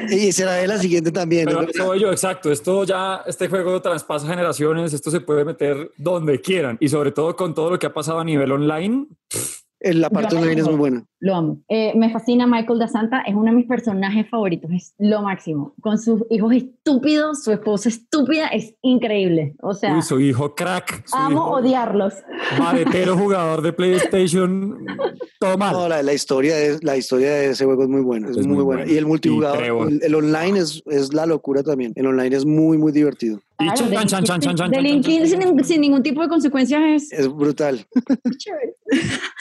y 0.10 0.32
será 0.32 0.54
de 0.54 0.68
la 0.68 0.78
siguiente 0.78 1.12
también. 1.12 1.46
Pero 1.46 1.86
voy 1.86 2.00
yo, 2.00 2.12
exacto. 2.12 2.52
Esto 2.52 2.84
ya, 2.84 3.24
este 3.26 3.48
juego 3.48 3.82
traspasa 3.82 4.28
generaciones, 4.28 4.94
esto 4.94 5.12
se 5.12 5.22
puede 5.22 5.46
meter 5.46 5.92
donde 5.98 6.42
quieran 6.42 6.78
y 6.80 6.90
sobre 6.90 7.12
todo 7.12 7.36
con 7.36 7.54
todo 7.54 7.72
lo 7.72 7.80
que 7.80 7.86
ha 7.86 7.94
pasado 7.94 8.20
a 8.20 8.24
nivel 8.24 8.52
online. 8.52 9.08
Eh, 9.34 9.67
La 9.80 10.10
parte 10.10 10.36
online 10.36 10.62
es 10.62 10.68
muy 10.68 10.76
buena. 10.76 11.06
Lo 11.20 11.36
amo. 11.36 11.62
Eh, 11.68 11.94
me 11.96 12.12
fascina 12.12 12.48
Michael 12.48 12.80
da 12.80 12.88
Santa, 12.88 13.22
es 13.22 13.34
uno 13.36 13.46
de 13.46 13.52
mis 13.52 13.68
personajes 13.68 14.28
favoritos, 14.30 14.72
es 14.72 14.94
lo 14.98 15.22
máximo. 15.22 15.74
Con 15.82 15.98
sus 16.00 16.24
hijos 16.30 16.54
estúpidos, 16.54 17.44
su 17.44 17.52
esposa 17.52 17.90
estúpida, 17.90 18.48
es 18.48 18.76
increíble. 18.82 19.56
O 19.62 19.74
sea, 19.74 19.96
Uy, 19.96 20.02
su 20.02 20.20
hijo 20.20 20.56
crack, 20.56 21.04
su 21.08 21.16
amo 21.16 21.30
hijo 21.38 21.52
odiarlos. 21.52 22.14
maletero 22.60 23.18
jugador 23.18 23.62
de 23.62 23.74
PlayStation, 23.74 24.78
todo 25.40 25.58
mal. 25.58 25.74
No, 25.74 25.88
la, 25.90 26.02
la 26.04 26.14
historia 26.14 26.56
de, 26.56 26.80
la 26.82 26.98
historia 26.98 27.32
de 27.32 27.50
ese 27.52 27.66
juego 27.66 27.84
es 27.84 27.90
muy 27.90 28.02
buena. 28.02 28.30
Es, 28.30 28.38
Es 28.38 28.48
muy, 28.48 28.56
muy 28.58 28.64
buena. 28.66 28.82
buena. 28.82 28.94
Y 28.94 28.98
el 28.98 29.06
multijugador, 29.06 29.64
el, 29.90 30.02
el 30.04 30.16
online 30.16 30.60
es, 30.60 30.82
es 30.88 31.14
la 31.14 31.26
locura 31.26 31.62
también. 31.64 31.94
El 31.96 32.08
online 32.08 32.36
es 32.36 32.46
muy, 32.46 32.78
muy 32.78 32.92
divertido. 32.92 33.40
Y 33.60 33.66
Claro, 33.66 33.76
chan, 33.76 33.90
chan, 33.90 34.08
chan, 34.08 34.24
chan, 34.24 34.40
chan, 34.42 34.56
chan, 34.56 34.72
delinquir 34.72 35.28
chan, 35.30 35.42
sin, 35.42 35.64
sin 35.66 35.82
ningún 35.82 36.04
tipo 36.04 36.22
de 36.22 36.28
consecuencias 36.28 36.82
es 36.84 37.12
Es 37.12 37.28
brutal. 37.28 37.86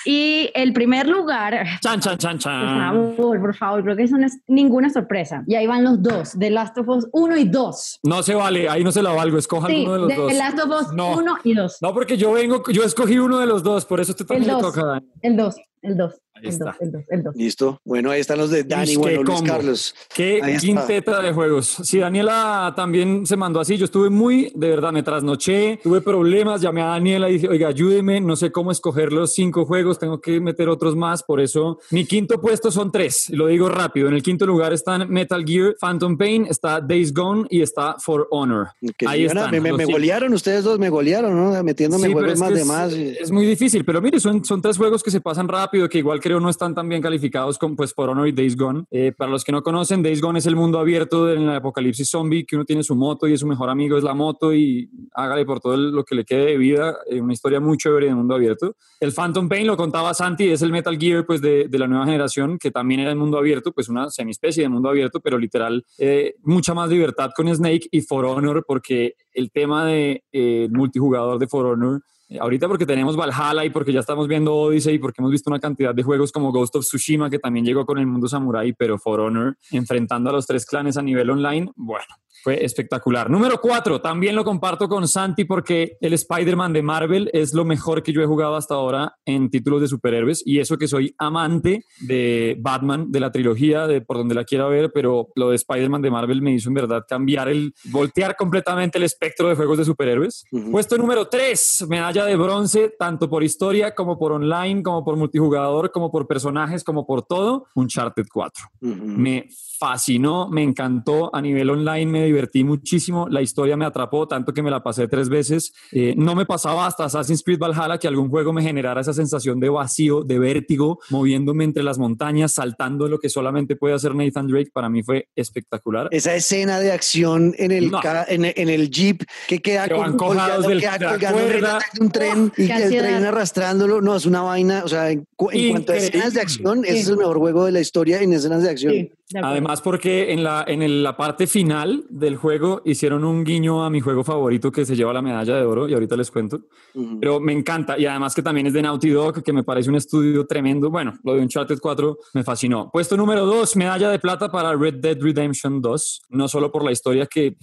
Y 0.05 0.51
el 0.55 0.73
primer 0.73 1.09
lugar, 1.09 1.67
Chan, 1.81 2.01
chan, 2.01 2.17
chan, 2.19 2.33
por 2.35 2.41
chan. 2.41 2.79
favor, 3.17 3.41
por 3.41 3.55
favor, 3.57 3.83
creo 3.83 3.97
que 3.97 4.05
eso 4.05 4.17
no 4.17 4.27
es 4.27 4.39
ninguna 4.47 4.89
sorpresa. 4.91 5.43
Y 5.47 5.55
ahí 5.57 5.67
van 5.67 5.83
los 5.85 6.01
dos, 6.03 6.33
The 6.39 6.51
Last 6.51 6.79
of 6.79 6.89
Us 6.89 7.09
1 7.13 7.37
y 7.37 7.45
2. 7.49 8.01
No 8.05 8.23
se 8.23 8.35
vale, 8.35 8.69
ahí 8.69 8.85
no 8.85 8.93
se 8.93 9.03
la 9.03 9.11
valgo, 9.13 9.37
escoja 9.39 9.67
Sí, 9.69 9.77
alguno 9.85 9.93
de 9.95 9.99
los 10.01 10.09
The 10.09 10.17
dos. 10.17 10.33
Last 10.35 10.59
of 10.61 10.71
Us 10.81 10.93
No. 10.95 11.17
1 11.17 11.37
y 11.45 11.55
2. 11.55 11.79
No, 11.83 11.93
porque 11.95 12.17
yo 12.17 12.33
vengo, 12.33 12.63
yo 12.71 12.85
escogí 12.85 13.19
uno 13.19 13.39
de 13.39 13.47
los 13.47 13.63
dos, 13.63 13.85
por 13.85 14.01
eso 14.01 14.13
usted 14.13 14.27
también 14.27 14.49
El 14.51 14.57
le 14.57 14.63
dos. 14.63 14.75
toca. 14.75 15.03
El 15.23 15.37
2, 15.37 15.57
el 15.83 15.97
2, 15.97 16.15
Ahí 16.37 16.43
el 16.45 16.49
está. 16.51 16.65
2, 16.67 16.75
el 16.81 16.93
2, 16.93 17.03
el 17.09 17.23
2. 17.23 17.37
Listo. 17.37 17.81
Bueno, 17.85 18.11
ahí 18.11 18.21
están 18.21 18.39
los 18.39 18.51
de 18.51 18.65
Dani, 18.65 18.93
Ish, 18.93 18.99
bueno, 18.99 19.23
Luis 19.23 19.39
combo. 19.39 19.53
Carlos. 19.53 19.95
Qué 20.15 20.59
quinteta 20.61 21.23
de 21.23 21.33
juegos. 21.33 21.67
Si 21.83 21.99
Daniela 21.99 22.73
también 22.77 23.27
se 23.27 23.37
mandó 23.37 23.61
así, 23.61 23.77
yo 23.77 23.87
estuve 23.87 24.11
muy, 24.11 24.53
de 24.55 24.69
verdad, 24.69 24.93
me 24.93 25.03
trasnoché, 25.03 25.81
tuve 25.83 26.01
problemas, 26.01 26.61
llamé 26.61 26.83
a 26.83 26.87
Daniela 26.87 27.31
y 27.31 27.35
dije, 27.35 27.49
oiga, 27.49 27.69
ayúdeme, 27.69 28.21
no 28.21 28.37
sé 28.37 28.53
cómo 28.53 28.71
escoger 28.71 29.13
los 29.13 29.33
cinco 29.35 29.65
juegos, 29.65 29.99
tengo 29.99 30.21
que 30.21 30.41
meter 30.41 30.69
otros 30.69 30.95
más, 30.95 31.23
por 31.23 31.41
eso 31.41 31.79
mi 31.91 32.05
quinto 32.05 32.41
puesto 32.41 32.71
son 32.71 32.93
tres, 32.93 33.31
lo 33.31 33.47
digo 33.47 33.69
rápido. 33.69 34.09
En 34.09 34.15
el 34.15 34.23
quinto 34.23 34.47
lugar 34.47 34.73
están 34.73 35.09
Metal 35.11 35.43
Gear, 35.47 35.75
Phantom 35.81 36.19
Pain, 36.19 36.47
está 36.47 36.81
Days 36.81 37.15
Gone 37.15 37.47
y 37.49 37.63
está 37.63 37.97
For 37.99 38.29
Honor. 38.31 38.69
Que 38.97 39.07
Ahí 39.07 39.25
ah, 39.25 39.29
están. 39.29 39.51
Me, 39.51 39.61
me, 39.61 39.73
me 39.73 39.85
golearon, 39.87 40.33
ustedes 40.35 40.65
dos 40.65 40.79
me 40.79 40.91
golearon, 40.91 41.35
¿no? 41.35 41.63
Metiéndome 41.63 42.07
Sí, 42.07 42.13
juegos 42.13 42.33
es 42.33 42.39
más 42.39 42.49
que 42.49 42.55
de 42.55 42.61
es, 42.61 42.67
más. 42.67 42.93
es 42.93 43.31
muy 43.31 43.47
difícil, 43.47 43.85
pero 43.85 44.01
mire, 44.03 44.21
son, 44.21 44.45
son 44.45 44.61
tres 44.61 44.77
juegos 44.77 45.03
que 45.03 45.11
se 45.11 45.21
pasan 45.21 45.49
rápido, 45.49 45.89
que 45.89 45.99
igual 45.99 46.21
creo 46.27 46.41
no 46.41 46.49
están 46.51 46.75
tan 46.75 46.89
bien 46.89 47.01
calificados 47.01 47.57
como 47.57 47.77
pues 47.77 47.95
For 47.95 48.09
Honor 48.09 48.27
y 48.27 48.33
Days 48.33 48.57
Gone. 48.57 48.83
Eh, 48.91 49.13
para 49.17 49.31
los 49.31 49.45
que 49.45 49.53
no 49.53 49.63
conocen, 49.63 50.03
Days 50.03 50.21
Gone 50.21 50.41
es 50.41 50.47
el 50.47 50.57
mundo 50.57 50.81
abierto 50.81 51.31
en 51.31 51.43
el 51.43 51.51
apocalipsis 51.55 52.11
zombie, 52.11 52.45
que 52.45 52.57
uno 52.57 52.65
tiene 52.65 52.83
su 52.83 52.97
moto 52.97 53.29
y 53.29 53.37
su 53.39 53.47
mejor 53.47 53.71
amigo 53.71 53.97
es 53.97 54.03
la 54.03 54.13
moto 54.13 54.53
y 54.53 54.91
hágale 55.15 55.45
por 55.47 55.61
todo 55.61 55.75
el- 55.75 55.93
lo 55.93 56.03
que 56.03 56.17
le 56.17 56.25
quede 56.25 56.47
de 56.47 56.59
vida, 56.59 56.97
eh, 57.09 57.21
una 57.21 57.33
historia 57.33 57.61
muy 57.61 57.77
chévere 57.77 58.07
de 58.07 58.15
mundo 58.17 58.35
abierto. 58.35 58.75
El 58.99 59.13
Phantom 59.13 59.49
Pain 59.49 59.69
lo 59.69 59.77
contaba 59.77 60.13
Santi, 60.15 60.49
es 60.49 60.63
el 60.63 60.73
Metal 60.73 60.99
Gear 60.99 61.25
pues 61.25 61.41
de, 61.41 61.69
de 61.69 61.79
la 61.79 61.87
nueva 61.87 62.07
generación, 62.07 62.59
que 62.59 62.73
también 62.73 63.01
era 63.01 63.13
en 63.13 63.19
mundo 63.19 63.39
abierto, 63.39 63.71
pues 63.73 63.89
una 63.89 64.11
semiespecie 64.11 64.65
de 64.65 64.69
mundo 64.69 64.89
abierto, 64.89 65.21
pero 65.21 65.39
literal 65.39 65.85
eh, 65.99 66.35
mucha 66.43 66.75
más 66.75 66.91
libertad 66.91 67.31
con 67.37 67.47
Snake 67.55 67.87
y 67.93 68.01
For 68.01 68.25
Honor, 68.25 68.65
porque 68.67 69.15
el 69.33 69.53
tema 69.53 69.85
de 69.87 70.25
eh, 70.33 70.69
multijugador 70.73 71.39
de 71.39 71.47
For 71.47 71.67
Honor 71.67 72.03
Ahorita 72.41 72.67
porque 72.67 72.87
tenemos 72.87 73.17
Valhalla 73.17 73.65
y 73.65 73.71
porque 73.71 73.93
ya 73.93 74.01
estamos 74.01 74.27
viendo 74.27 74.55
Odyssey 74.55 74.97
y 74.97 74.99
porque 74.99 75.21
hemos 75.21 75.31
visto 75.31 75.49
una 75.49 75.61
cantidad 75.61 75.95
de 75.95 76.03
juegos 76.03 76.33
como 76.33 76.51
Ghost 76.51 76.75
of 76.75 76.85
Tsushima 76.85 77.31
que 77.31 77.39
también 77.39 77.65
llegó 77.65 77.87
con 77.87 77.99
el 77.99 78.07
mundo 78.07 78.27
samurai, 78.27 78.73
pero 78.73 78.99
For 78.99 79.21
Honor 79.21 79.57
enfrentando 79.71 80.31
a 80.31 80.33
los 80.33 80.47
tres 80.47 80.67
clanes 80.67 80.97
a 80.97 81.03
nivel 81.03 81.31
online, 81.31 81.71
bueno, 81.77 82.07
fue 82.47 82.65
espectacular. 82.65 83.29
Número 83.29 83.61
cuatro, 83.61 84.01
también 84.01 84.37
lo 84.37 84.45
comparto 84.45 84.89
con 84.89 85.09
Santi 85.09 85.45
porque 85.45 85.97
el 86.01 86.13
Spider-Man 86.13 86.73
de 86.73 86.81
Marvel 86.81 87.29
es 87.33 87.53
lo 87.53 87.65
mejor 87.65 88.05
que 88.05 88.13
yo 88.13 88.23
he 88.23 88.27
jugado 88.27 88.55
hasta 88.55 88.77
ahora 88.77 89.17
en 89.25 89.51
títulos 89.51 89.81
de 89.81 89.89
superhéroes 89.89 90.45
y 90.47 90.61
eso 90.61 90.79
que 90.79 90.87
soy 90.87 91.13
amante 91.19 91.83
de 92.03 92.57
Batman, 92.61 93.11
de 93.11 93.19
la 93.19 93.33
trilogía, 93.33 93.89
de 93.89 94.01
por 94.01 94.19
donde 94.19 94.37
la 94.37 94.45
quiera 94.45 94.69
ver, 94.69 94.93
pero 94.95 95.27
lo 95.35 95.51
de 95.51 95.57
Spider-Man 95.57 96.03
de 96.03 96.11
Marvel 96.13 96.41
me 96.41 96.53
hizo 96.53 96.69
en 96.69 96.75
verdad 96.75 97.05
cambiar 97.09 97.49
el, 97.49 97.75
voltear 97.87 98.37
completamente 98.37 98.99
el 98.99 99.03
espectro 99.03 99.49
de 99.49 99.57
juegos 99.57 99.79
de 99.79 99.85
superhéroes. 99.85 100.45
Ujú. 100.53 100.71
Puesto 100.71 100.97
número 100.97 101.27
3, 101.27 101.87
medalla 101.89 102.27
de 102.27 102.37
bronce, 102.37 102.95
tanto 102.97 103.29
por 103.29 103.43
historia 103.43 103.93
como 103.93 104.21
por 104.21 104.31
online, 104.31 104.85
como 104.85 105.05
por 105.05 105.17
multijugador, 105.17 105.91
como 105.91 106.13
por 106.13 106.29
personajes, 106.29 106.85
como 106.85 107.05
por 107.05 107.25
todo, 107.25 107.67
Uncharted 107.75 108.27
4. 108.33 108.65
Ujú. 108.83 108.95
Me 109.05 109.49
fascinó, 109.79 110.49
me 110.49 110.63
encantó 110.63 111.35
a 111.35 111.41
nivel 111.41 111.71
online, 111.71 112.07
me 112.07 112.25
divertí 112.25 112.65
muchísimo, 112.65 113.29
la 113.29 113.43
historia 113.43 113.77
me 113.77 113.85
atrapó 113.85 114.27
tanto 114.27 114.53
que 114.53 114.63
me 114.63 114.71
la 114.71 114.83
pasé 114.83 115.09
tres 115.09 115.29
veces. 115.29 115.73
Eh, 115.93 116.15
no 116.17 116.35
me 116.35 116.47
pasaba 116.47 116.87
hasta 116.87 117.05
Assassin's 117.05 117.43
Creed 117.43 117.59
Valhalla 117.59 117.99
que 117.99 118.09
algún 118.09 118.29
juego 118.29 118.53
me 118.53 118.63
generara 118.63 119.01
esa 119.01 119.13
sensación 119.13 119.61
de 119.61 119.69
vacío, 119.69 120.23
de 120.25 120.39
vértigo, 120.39 120.99
moviéndome 121.11 121.65
entre 121.65 121.83
las 121.83 121.99
montañas, 121.99 122.53
saltando 122.53 123.09
lo 123.09 123.19
que 123.19 123.29
solamente 123.29 123.77
puede 123.77 123.95
hacer 123.95 124.15
Nathan 124.15 124.47
Drake. 124.49 124.71
Para 124.73 124.89
mí 124.89 125.03
fue 125.03 125.29
espectacular. 125.37 126.09
Esa 126.11 126.35
escena 126.35 126.81
de 126.81 126.93
acción 126.93 127.55
en 127.59 127.71
el, 127.73 127.91
No. 127.91 128.01
ca- 128.01 128.27
en, 128.29 128.45
en 128.45 128.69
el 128.69 128.91
jeep 128.91 129.23
que 129.49 129.61
queda 129.61 129.89
Que 129.89 129.95
colgando, 129.95 130.69
del- 130.69 130.81
queda 130.81 130.99
de 130.99 131.05
la 131.05 131.11
colgando 131.13 131.39
cuerda. 131.43 131.79
de 131.95 132.05
un 132.05 132.11
tren 132.11 132.53
y 132.57 132.67
Qué 132.67 132.73
el 132.75 132.89
tren 132.91 133.25
arrastrándolo. 133.25 134.01
No, 134.01 134.17
es 134.17 134.27
una 134.27 134.43
vaina. 134.43 134.83
O 134.85 134.89
sea, 134.89 135.11
en, 135.11 135.25
cu- 135.37 135.51
en 135.53 135.71
cuanto 135.71 135.93
a 135.93 135.97
escenas 135.97 136.35
de 136.35 136.41
acción, 136.41 136.85
ese 136.85 137.01
es 137.01 137.09
el 137.09 137.17
mejor 137.19 137.39
juego 137.39 137.65
de 137.67 137.73
la 137.73 137.81
historia 137.81 138.21
en 138.23 138.33
escenas 138.33 138.63
de 138.63 138.71
acción. 138.71 138.93
Sí, 138.93 139.13
de. 139.31 139.41
Además, 139.67 139.83
porque 139.83 140.33
en 140.33 140.43
la, 140.45 140.65
en 140.67 140.83
el- 140.83 141.03
la 141.03 141.17
parte 141.17 141.47
final 141.47 142.05
del 142.09 142.37
juego 142.37 142.83
hicieron 142.85 143.25
un 143.25 143.45
guiño 143.45 143.85
a 143.85 143.91
mi 143.91 144.01
juego 144.01 144.23
favorito 144.25 144.71
que 144.73 144.85
se 144.85 144.95
lleva 144.97 145.13
la 145.13 145.23
medalla 145.23 145.57
de 145.57 145.63
oro 145.65 145.89
y 145.89 145.95
ahorita 145.95 146.17
les 146.17 146.31
cuento. 146.31 146.61
Ujú. 146.95 147.19
Pero 147.21 147.41
me 147.41 147.53
encanta 147.53 147.99
y 147.99 148.07
además 148.07 148.35
que 148.35 148.43
también 148.43 148.67
es 148.69 148.73
de 148.73 148.83
Naughty 148.83 149.11
Dog, 149.11 149.43
que 149.43 149.53
me 149.53 149.65
parece 149.65 149.91
un 149.91 149.97
estudio 149.97 150.47
tremendo. 150.47 150.91
Bueno, 150.91 151.15
lo 151.25 151.35
de 151.35 151.41
Uncharted 151.43 151.79
4 151.81 152.17
me 152.35 152.45
fascinó. 152.45 152.91
Puesto 152.93 153.17
número 153.17 153.45
2, 153.45 153.77
medalla 153.77 154.09
de 154.09 154.19
plata 154.19 154.51
para 154.51 154.75
Red 154.75 154.95
Dead 155.01 155.19
Redemption 155.21 155.81
2. 155.83 156.23
No 156.31 156.49
solo 156.49 156.71
por 156.71 156.85
la 156.85 156.93
historia 156.93 157.27
que 157.27 157.57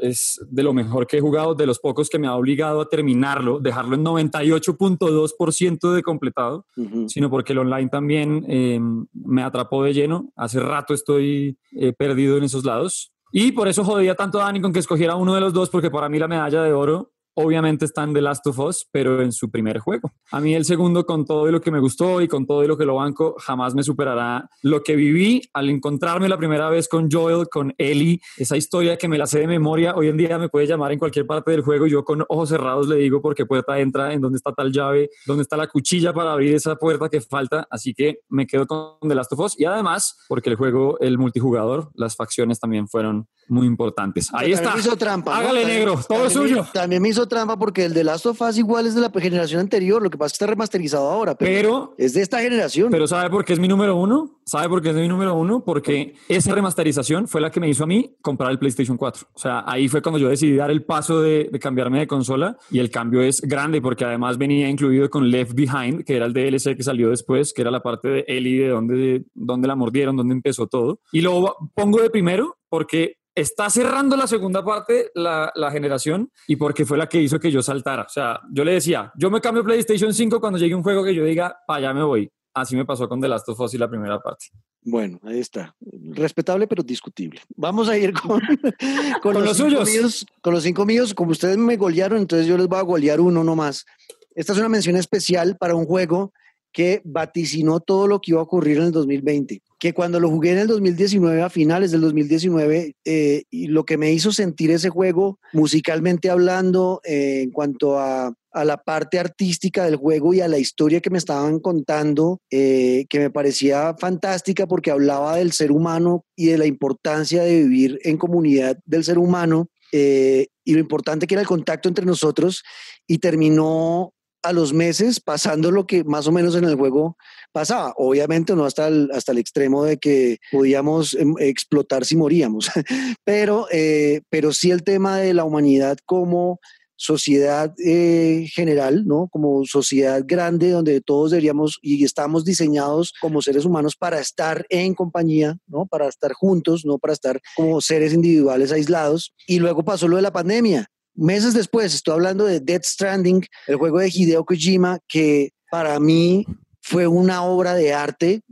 es 0.00 0.40
de 0.50 0.62
lo 0.62 0.72
mejor 0.72 1.06
que 1.06 1.18
he 1.18 1.20
jugado, 1.20 1.54
de 1.54 1.66
los 1.66 1.78
pocos 1.78 2.08
que 2.08 2.18
me 2.18 2.26
ha 2.26 2.34
obligado 2.34 2.80
a 2.80 2.88
terminarlo, 2.88 3.60
dejarlo 3.60 3.94
en 3.94 4.04
98.2% 4.04 5.92
de 5.92 6.02
completado, 6.02 6.66
sino 7.06 7.30
porque 7.30 7.52
el 7.52 7.58
online 7.58 7.88
también 7.88 8.44
eh, 8.48 8.80
me 9.12 9.42
atrapó 9.42 9.84
de 9.84 9.94
lleno. 9.94 10.32
Hace 10.36 10.60
rato 10.60 10.94
estoy 10.94 11.58
eh, 11.72 11.92
perdido 11.92 12.36
en 12.36 12.44
esos 12.44 12.64
lados. 12.64 13.12
Y 13.32 13.52
por 13.52 13.68
eso 13.68 13.84
jodía 13.84 14.14
tanto 14.14 14.40
a 14.40 14.44
Dani 14.44 14.60
con 14.60 14.72
que 14.72 14.80
escogiera 14.80 15.14
uno 15.14 15.34
de 15.34 15.40
los 15.40 15.52
dos, 15.52 15.70
porque 15.70 15.90
para 15.90 16.08
mí 16.08 16.18
la 16.18 16.28
medalla 16.28 16.62
de 16.62 16.72
oro 16.72 17.12
obviamente 17.34 17.84
está 17.84 18.02
en 18.02 18.14
The 18.14 18.22
Last 18.22 18.46
of 18.46 18.58
Us, 18.58 18.86
pero 18.90 19.22
en 19.22 19.32
su 19.32 19.50
primer 19.50 19.78
juego. 19.78 20.12
A 20.30 20.40
mí 20.40 20.54
el 20.54 20.64
segundo, 20.64 21.04
con 21.06 21.24
todo 21.24 21.48
y 21.48 21.52
lo 21.52 21.60
que 21.60 21.70
me 21.70 21.80
gustó 21.80 22.20
y 22.20 22.28
con 22.28 22.46
todo 22.46 22.64
y 22.64 22.66
lo 22.66 22.76
que 22.76 22.84
lo 22.84 22.96
banco, 22.96 23.36
jamás 23.38 23.74
me 23.74 23.82
superará 23.82 24.48
lo 24.62 24.82
que 24.82 24.96
viví 24.96 25.42
al 25.52 25.70
encontrarme 25.70 26.28
la 26.28 26.38
primera 26.38 26.70
vez 26.70 26.88
con 26.88 27.10
Joel, 27.10 27.48
con 27.48 27.74
Ellie, 27.78 28.20
esa 28.36 28.56
historia 28.56 28.96
que 28.96 29.08
me 29.08 29.18
la 29.18 29.26
sé 29.26 29.40
de 29.40 29.46
memoria. 29.46 29.94
Hoy 29.94 30.08
en 30.08 30.16
día 30.16 30.38
me 30.38 30.48
puede 30.48 30.66
llamar 30.66 30.92
en 30.92 30.98
cualquier 30.98 31.26
parte 31.26 31.50
del 31.50 31.62
juego 31.62 31.86
y 31.86 31.90
yo 31.90 32.04
con 32.04 32.24
ojos 32.28 32.48
cerrados 32.48 32.88
le 32.88 32.96
digo 32.96 33.20
por 33.20 33.34
qué 33.34 33.46
puerta 33.46 33.78
entra, 33.78 34.12
en 34.12 34.20
dónde 34.20 34.36
está 34.36 34.52
tal 34.52 34.72
llave, 34.72 35.10
dónde 35.26 35.42
está 35.42 35.56
la 35.56 35.66
cuchilla 35.66 36.12
para 36.12 36.32
abrir 36.32 36.54
esa 36.54 36.76
puerta 36.76 37.08
que 37.08 37.20
falta. 37.20 37.66
Así 37.70 37.94
que 37.94 38.20
me 38.28 38.46
quedo 38.46 38.66
con 38.66 38.96
The 39.08 39.14
Last 39.14 39.32
of 39.32 39.40
Us 39.40 39.58
y 39.58 39.64
además 39.64 40.18
porque 40.28 40.50
el 40.50 40.56
juego, 40.56 40.98
el 41.00 41.18
multijugador, 41.18 41.90
las 41.94 42.16
facciones 42.16 42.60
también 42.60 42.88
fueron 42.88 43.28
muy 43.48 43.66
importantes. 43.66 44.28
Ahí 44.32 44.52
está. 44.52 44.74
hizo 44.78 44.96
trampa. 44.96 45.36
Hágale 45.36 45.64
negro, 45.64 45.94
todo 45.94 46.28
también 46.28 46.30
suyo. 46.30 46.66
también 46.72 47.02
me 47.02 47.08
hizo 47.08 47.19
hizo 47.20 47.28
trampa 47.28 47.58
porque 47.58 47.84
el 47.84 47.94
de 47.94 48.04
Last 48.04 48.26
of 48.26 48.40
Us 48.40 48.56
igual 48.58 48.86
es 48.86 48.94
de 48.94 49.00
la 49.00 49.10
generación 49.10 49.60
anterior, 49.60 50.02
lo 50.02 50.10
que 50.10 50.16
pasa 50.16 50.26
es 50.28 50.32
que 50.32 50.44
está 50.44 50.46
remasterizado 50.46 51.08
ahora, 51.10 51.34
pero, 51.34 51.50
Pero, 51.50 51.94
es 51.98 52.14
de 52.14 52.22
esta 52.22 52.40
generación. 52.40 52.90
pero 52.90 53.06
¿sabe 53.06 53.28
por 53.30 53.44
qué 53.44 53.52
es 53.52 53.58
mi 53.58 53.68
número 53.68 53.96
uno? 53.96 54.40
¿Sabe 54.44 54.68
por 54.68 54.80
qué 54.82 54.90
es 54.90 54.96
mi 54.96 55.06
número 55.06 55.34
uno? 55.34 55.62
Porque 55.64 56.14
esa 56.28 56.54
remasterización 56.54 57.28
fue 57.28 57.40
la 57.40 57.50
que 57.50 57.60
me 57.60 57.68
hizo 57.68 57.84
a 57.84 57.86
mí 57.86 58.16
comprar 58.22 58.50
el 58.50 58.58
PlayStation 58.58 58.96
4. 58.96 59.28
O 59.32 59.38
sea, 59.38 59.64
ahí 59.66 59.88
fue 59.88 60.02
cuando 60.02 60.18
yo 60.18 60.28
decidí 60.28 60.56
dar 60.56 60.70
el 60.70 60.84
paso 60.84 61.20
de, 61.20 61.48
de 61.52 61.58
cambiarme 61.58 62.00
de 62.00 62.06
consola 62.06 62.56
y 62.70 62.78
el 62.78 62.90
cambio 62.90 63.22
es 63.22 63.40
grande 63.42 63.80
porque 63.80 64.04
además 64.04 64.38
venía 64.38 64.68
incluido 64.68 65.08
con 65.10 65.30
Left 65.30 65.54
Behind, 65.54 66.04
que 66.04 66.16
era 66.16 66.26
el 66.26 66.32
DLC 66.32 66.76
que 66.76 66.82
salió 66.82 67.10
después, 67.10 67.52
que 67.52 67.62
era 67.62 67.70
la 67.70 67.82
parte 67.82 68.08
de 68.08 68.24
Ellie, 68.26 68.62
de 68.62 68.68
dónde, 68.68 69.24
dónde 69.34 69.68
la 69.68 69.76
mordieron, 69.76 70.16
dónde 70.16 70.34
empezó 70.34 70.66
todo. 70.66 71.00
Y 71.12 71.20
lo 71.20 71.56
pongo 71.74 72.00
de 72.00 72.10
primero 72.10 72.56
porque 72.68 73.16
está 73.34 73.70
cerrando 73.70 74.16
la 74.16 74.26
segunda 74.26 74.64
parte 74.64 75.10
la, 75.14 75.52
la, 75.54 75.70
generación 75.70 76.30
y 76.46 76.56
porque 76.56 76.84
fue 76.84 76.98
la 76.98 77.08
que 77.08 77.20
hizo 77.20 77.38
que 77.38 77.50
yo 77.50 77.62
saltara. 77.62 78.02
O 78.02 78.08
sea, 78.08 78.40
yo 78.52 78.64
le 78.64 78.72
decía, 78.72 79.12
yo 79.16 79.30
me 79.30 79.40
cambio 79.40 79.64
PlayStation 79.64 80.12
5 80.12 80.40
cuando 80.40 80.58
llegue 80.58 80.74
un 80.74 80.82
juego 80.82 81.04
que 81.04 81.14
yo 81.14 81.24
diga, 81.24 81.56
para 81.66 81.78
allá 81.78 81.94
me 81.94 82.02
voy. 82.02 82.30
Así 82.52 82.74
me 82.74 82.84
pasó 82.84 83.08
con 83.08 83.20
The 83.20 83.28
Last 83.28 83.48
of 83.48 83.60
Us 83.60 83.74
y 83.74 83.78
la 83.78 83.88
primera 83.88 84.18
parte. 84.20 84.46
Bueno, 84.82 85.20
ahí 85.22 85.38
está. 85.38 85.74
Respetable, 85.80 86.66
pero 86.66 86.82
discutible. 86.82 87.40
Vamos 87.54 87.88
a 87.88 87.96
ir 87.96 88.12
con, 88.12 88.40
con, 89.22 89.34
los, 89.34 89.44
los 89.44 89.56
suyos. 89.56 89.88
Míos, 89.88 90.26
con 90.42 90.54
los 90.54 90.64
cinco 90.64 90.84
míos. 90.84 91.14
Como 91.14 91.30
ustedes 91.30 91.56
me 91.56 91.76
golearon, 91.76 92.18
entonces 92.18 92.46
yo 92.46 92.56
les 92.56 92.66
voy 92.66 92.78
a 92.78 92.82
golear 92.82 93.20
uno 93.20 93.44
nomás. 93.44 93.86
Esta 94.34 94.52
es 94.52 94.58
una 94.58 94.68
mención 94.68 94.96
especial 94.96 95.56
para 95.58 95.74
un 95.74 95.84
juego 95.84 96.32
que 96.72 97.02
vaticinó 97.04 97.80
todo 97.80 98.06
lo 98.06 98.20
que 98.20 98.32
iba 98.32 98.40
a 98.40 98.44
ocurrir 98.44 98.78
en 98.78 98.84
el 98.84 98.92
2020. 98.92 99.62
Que 99.80 99.92
cuando 99.94 100.20
lo 100.20 100.28
jugué 100.28 100.52
en 100.52 100.58
el 100.58 100.66
2019, 100.68 101.42
a 101.42 101.50
finales 101.50 101.90
del 101.90 102.02
2019, 102.02 102.94
eh, 103.04 103.42
y 103.50 103.66
lo 103.66 103.84
que 103.84 103.96
me 103.96 104.12
hizo 104.12 104.30
sentir 104.30 104.70
ese 104.70 104.90
juego, 104.90 105.40
musicalmente 105.52 106.30
hablando, 106.30 107.00
eh, 107.02 107.40
en 107.42 107.50
cuanto 107.50 107.98
a, 107.98 108.32
a, 108.52 108.64
la 108.64 108.76
parte 108.76 109.18
artística 109.18 109.84
del 109.84 109.96
juego 109.96 110.34
y 110.34 110.42
a 110.42 110.48
la 110.48 110.58
historia 110.58 111.00
que 111.00 111.10
me 111.10 111.18
estaban 111.18 111.60
contando, 111.60 112.40
eh, 112.50 113.06
que 113.08 113.18
me 113.18 113.30
parecía 113.30 113.96
fantástica 113.98 114.66
porque 114.66 114.90
hablaba 114.90 115.36
del 115.36 115.52
ser 115.52 115.72
humano 115.72 116.26
y 116.36 116.46
de 116.46 116.58
la 116.58 116.66
importancia 116.66 117.42
de 117.42 117.62
vivir 117.62 117.98
en 118.04 118.18
comunidad 118.18 118.78
del 118.84 119.02
ser 119.02 119.18
humano. 119.18 119.68
y 119.92 120.74
lo 120.74 120.78
importante 120.78 121.26
que 121.26 121.34
era 121.34 121.40
el 121.40 121.48
contacto 121.48 121.88
entre 121.88 122.06
nosotros 122.06 122.62
y 123.08 123.18
terminó 123.18 124.12
a 124.42 124.52
los 124.52 124.72
meses 124.72 125.20
pasando 125.20 125.70
lo 125.70 125.86
que 125.86 126.04
más 126.04 126.26
o 126.26 126.32
menos 126.32 126.54
en 126.54 126.64
el 126.64 126.76
juego 126.76 127.16
pasaba. 127.52 127.94
Obviamente 127.96 128.54
no 128.54 128.64
hasta 128.64 128.88
el, 128.88 129.10
hasta 129.12 129.32
el 129.32 129.38
extremo 129.38 129.84
de 129.84 129.98
que 129.98 130.38
podíamos 130.50 131.14
em, 131.14 131.34
explotar 131.38 132.04
si 132.04 132.16
moríamos, 132.16 132.70
pero, 133.24 133.66
eh, 133.70 134.22
pero 134.30 134.52
sí 134.52 134.70
el 134.70 134.82
tema 134.82 135.18
de 135.18 135.34
la 135.34 135.44
humanidad 135.44 135.98
como 136.06 136.60
sociedad 136.96 137.72
eh, 137.82 138.46
general, 138.52 139.06
¿no? 139.06 139.28
Como 139.32 139.64
sociedad 139.64 140.22
grande 140.26 140.70
donde 140.70 141.00
todos 141.00 141.30
deberíamos 141.30 141.78
y 141.80 142.04
estamos 142.04 142.44
diseñados 142.44 143.14
como 143.22 143.40
seres 143.40 143.64
humanos 143.64 143.96
para 143.96 144.20
estar 144.20 144.66
en 144.68 144.94
compañía, 144.94 145.56
¿no? 145.66 145.86
Para 145.86 146.08
estar 146.08 146.34
juntos, 146.34 146.84
no 146.84 146.98
para 146.98 147.14
estar 147.14 147.40
como 147.56 147.80
seres 147.80 148.12
individuales 148.12 148.70
aislados. 148.70 149.32
Y 149.46 149.60
luego 149.60 149.82
pasó 149.82 150.08
lo 150.08 150.16
de 150.16 150.22
la 150.22 150.32
pandemia 150.32 150.90
meses 151.14 151.54
después, 151.54 151.94
estoy 151.94 152.14
hablando 152.14 152.44
de 152.44 152.60
Dead 152.60 152.82
Stranding, 152.82 153.44
el 153.66 153.76
juego 153.76 153.98
de 153.98 154.10
Hideo 154.12 154.44
Kojima, 154.44 154.98
que 155.08 155.50
para 155.70 155.98
mí 156.00 156.46
fue 156.80 157.06
una 157.06 157.42
obra 157.42 157.74
de 157.74 157.92
arte, 157.92 158.42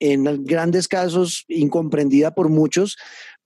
en 0.00 0.44
grandes 0.44 0.88
casos 0.88 1.44
incomprendida 1.48 2.34
por 2.34 2.48
muchos, 2.48 2.96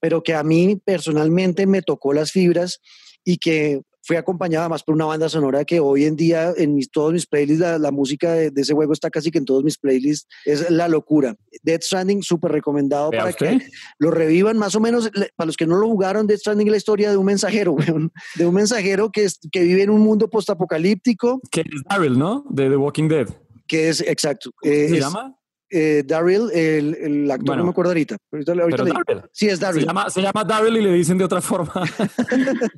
pero 0.00 0.22
que 0.22 0.34
a 0.34 0.42
mí 0.42 0.80
personalmente 0.84 1.66
me 1.66 1.82
tocó 1.82 2.12
las 2.12 2.32
fibras 2.32 2.80
y 3.24 3.36
que 3.38 3.82
fue 4.06 4.16
acompañada 4.16 4.68
más 4.68 4.84
por 4.84 4.94
una 4.94 5.04
banda 5.04 5.28
sonora 5.28 5.64
que 5.64 5.80
hoy 5.80 6.04
en 6.04 6.14
día 6.14 6.54
en 6.56 6.74
mis, 6.76 6.90
todos 6.90 7.12
mis 7.12 7.26
playlists, 7.26 7.60
la, 7.60 7.76
la 7.78 7.90
música 7.90 8.32
de, 8.34 8.52
de, 8.52 8.62
ese 8.62 8.72
juego 8.72 8.92
está 8.92 9.10
casi 9.10 9.32
que 9.32 9.38
en 9.38 9.44
todos 9.44 9.64
mis 9.64 9.78
playlists, 9.78 10.28
es 10.44 10.70
la 10.70 10.86
locura. 10.86 11.34
Dead 11.64 11.80
Stranding, 11.80 12.22
súper 12.22 12.52
recomendado 12.52 13.10
¿Vea 13.10 13.20
para 13.20 13.30
usted? 13.30 13.58
que 13.58 13.70
lo 13.98 14.12
revivan 14.12 14.58
más 14.58 14.76
o 14.76 14.80
menos, 14.80 15.10
para 15.34 15.46
los 15.46 15.56
que 15.56 15.66
no 15.66 15.76
lo 15.76 15.88
jugaron, 15.88 16.28
Dead 16.28 16.38
Stranding 16.38 16.68
es 16.68 16.70
la 16.70 16.76
historia 16.76 17.10
de 17.10 17.16
un 17.16 17.26
mensajero, 17.26 17.72
weón, 17.72 18.12
de 18.36 18.46
un 18.46 18.54
mensajero 18.54 19.10
que, 19.10 19.24
es, 19.24 19.40
que 19.50 19.64
vive 19.64 19.82
en 19.82 19.90
un 19.90 20.00
mundo 20.00 20.30
postapocalíptico, 20.30 21.40
Que 21.50 21.62
es 21.62 21.82
Daryl, 21.88 22.16
¿no? 22.16 22.44
De 22.48 22.70
The 22.70 22.76
Walking 22.76 23.08
Dead. 23.08 23.28
que 23.66 23.88
es, 23.88 24.00
exacto, 24.02 24.52
¿Cómo 24.60 24.72
eh, 24.72 24.88
se 24.88 24.94
es, 24.94 25.00
llama? 25.00 25.36
Eh, 25.70 26.02
Daryl, 26.06 26.50
el, 26.52 26.94
el 26.94 27.30
actor, 27.30 27.46
Bueno. 27.46 27.60
no 27.60 27.64
me 27.66 27.70
acuerdo 27.70 27.90
ahorita. 27.90 28.16
ahorita, 28.32 28.52
ahorita 28.52 28.84
Pero. 29.06 29.28
Sí, 29.32 29.48
es 29.48 29.58
Se 29.58 29.64
Daryl. 29.64 29.84
llama, 29.86 30.10
se 30.10 30.22
llama 30.22 30.44
Daryl 30.44 30.76
y 30.76 30.82
le 30.82 30.92
dicen 30.92 31.18
de 31.18 31.24
otra 31.24 31.40
forma. 31.40 31.72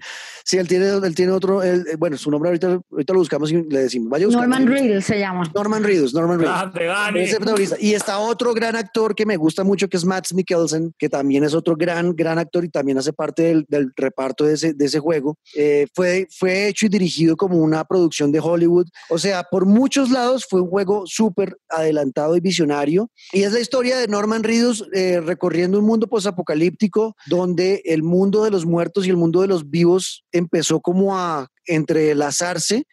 Sí, 0.44 0.56
él 0.56 0.66
tiene, 0.66 0.88
él 0.88 1.14
tiene 1.14 1.32
otro, 1.32 1.62
él- 1.62 1.84
eh, 1.92 1.96
bueno, 1.98 2.16
su 2.16 2.30
nombre 2.30 2.48
ahorita, 2.48 2.80
ahorita 2.90 3.12
lo 3.12 3.18
buscamos 3.18 3.52
y 3.52 3.62
le 3.68 3.80
decimos. 3.80 4.08
Vaya. 4.08 4.26
Norman 4.28 4.66
Reedus 4.66 5.04
se 5.04 5.18
llama. 5.18 5.42
Norman 5.54 5.84
Reedus, 5.84 6.14
Norman 6.14 6.40
Reedus. 6.40 7.74
Y 7.80 7.92
está 7.92 8.18
otro 8.18 8.54
gran 8.54 8.74
actor 8.74 9.14
que 9.14 9.26
me 9.26 9.36
gusta 9.36 9.62
mucho, 9.62 9.88
que 9.88 9.98
es 9.98 10.06
Max 10.06 10.32
Mikkelsen, 10.32 10.94
que 10.98 11.10
también 11.10 11.44
es 11.44 11.52
otro 11.52 11.76
gran, 11.76 12.14
gran 12.16 12.38
actor 12.38 12.64
y 12.64 12.70
también 12.70 12.96
hace 12.96 13.12
parte 13.12 13.42
del, 13.42 13.66
del 13.68 13.92
reparto 13.94 14.44
de 14.44 14.54
ese, 14.54 14.72
de 14.72 14.84
ese 14.86 15.00
juego. 15.00 15.36
Eh, 15.54 15.86
fue, 15.94 16.26
fue 16.30 16.68
hecho 16.68 16.86
y 16.86 16.88
dirigido 16.88 17.36
como 17.36 17.58
una 17.58 17.84
producción 17.84 18.32
de 18.32 18.40
Hollywood. 18.40 18.86
O 19.10 19.18
sea, 19.18 19.42
por 19.42 19.66
muchos 19.66 20.10
lados 20.10 20.46
fue 20.48 20.62
un 20.62 20.68
juego 20.70 21.02
súper 21.06 21.58
adelantado 21.68 22.36
y 22.36 22.40
visionario. 22.40 22.77
Y 23.32 23.42
es 23.42 23.52
la 23.52 23.60
historia 23.60 23.98
de 23.98 24.08
Norman 24.08 24.42
Reedus 24.42 24.84
eh, 24.92 25.20
recorriendo 25.20 25.78
un 25.78 25.84
mundo 25.84 26.06
posapocalíptico 26.06 27.16
donde 27.26 27.82
el 27.84 28.02
mundo 28.02 28.44
de 28.44 28.50
los 28.50 28.66
muertos 28.66 29.06
y 29.06 29.10
el 29.10 29.16
mundo 29.16 29.40
de 29.40 29.48
los 29.48 29.70
vivos 29.70 30.24
empezó 30.32 30.80
como 30.80 31.18
a 31.18 31.48
entrelazarse 31.66 32.86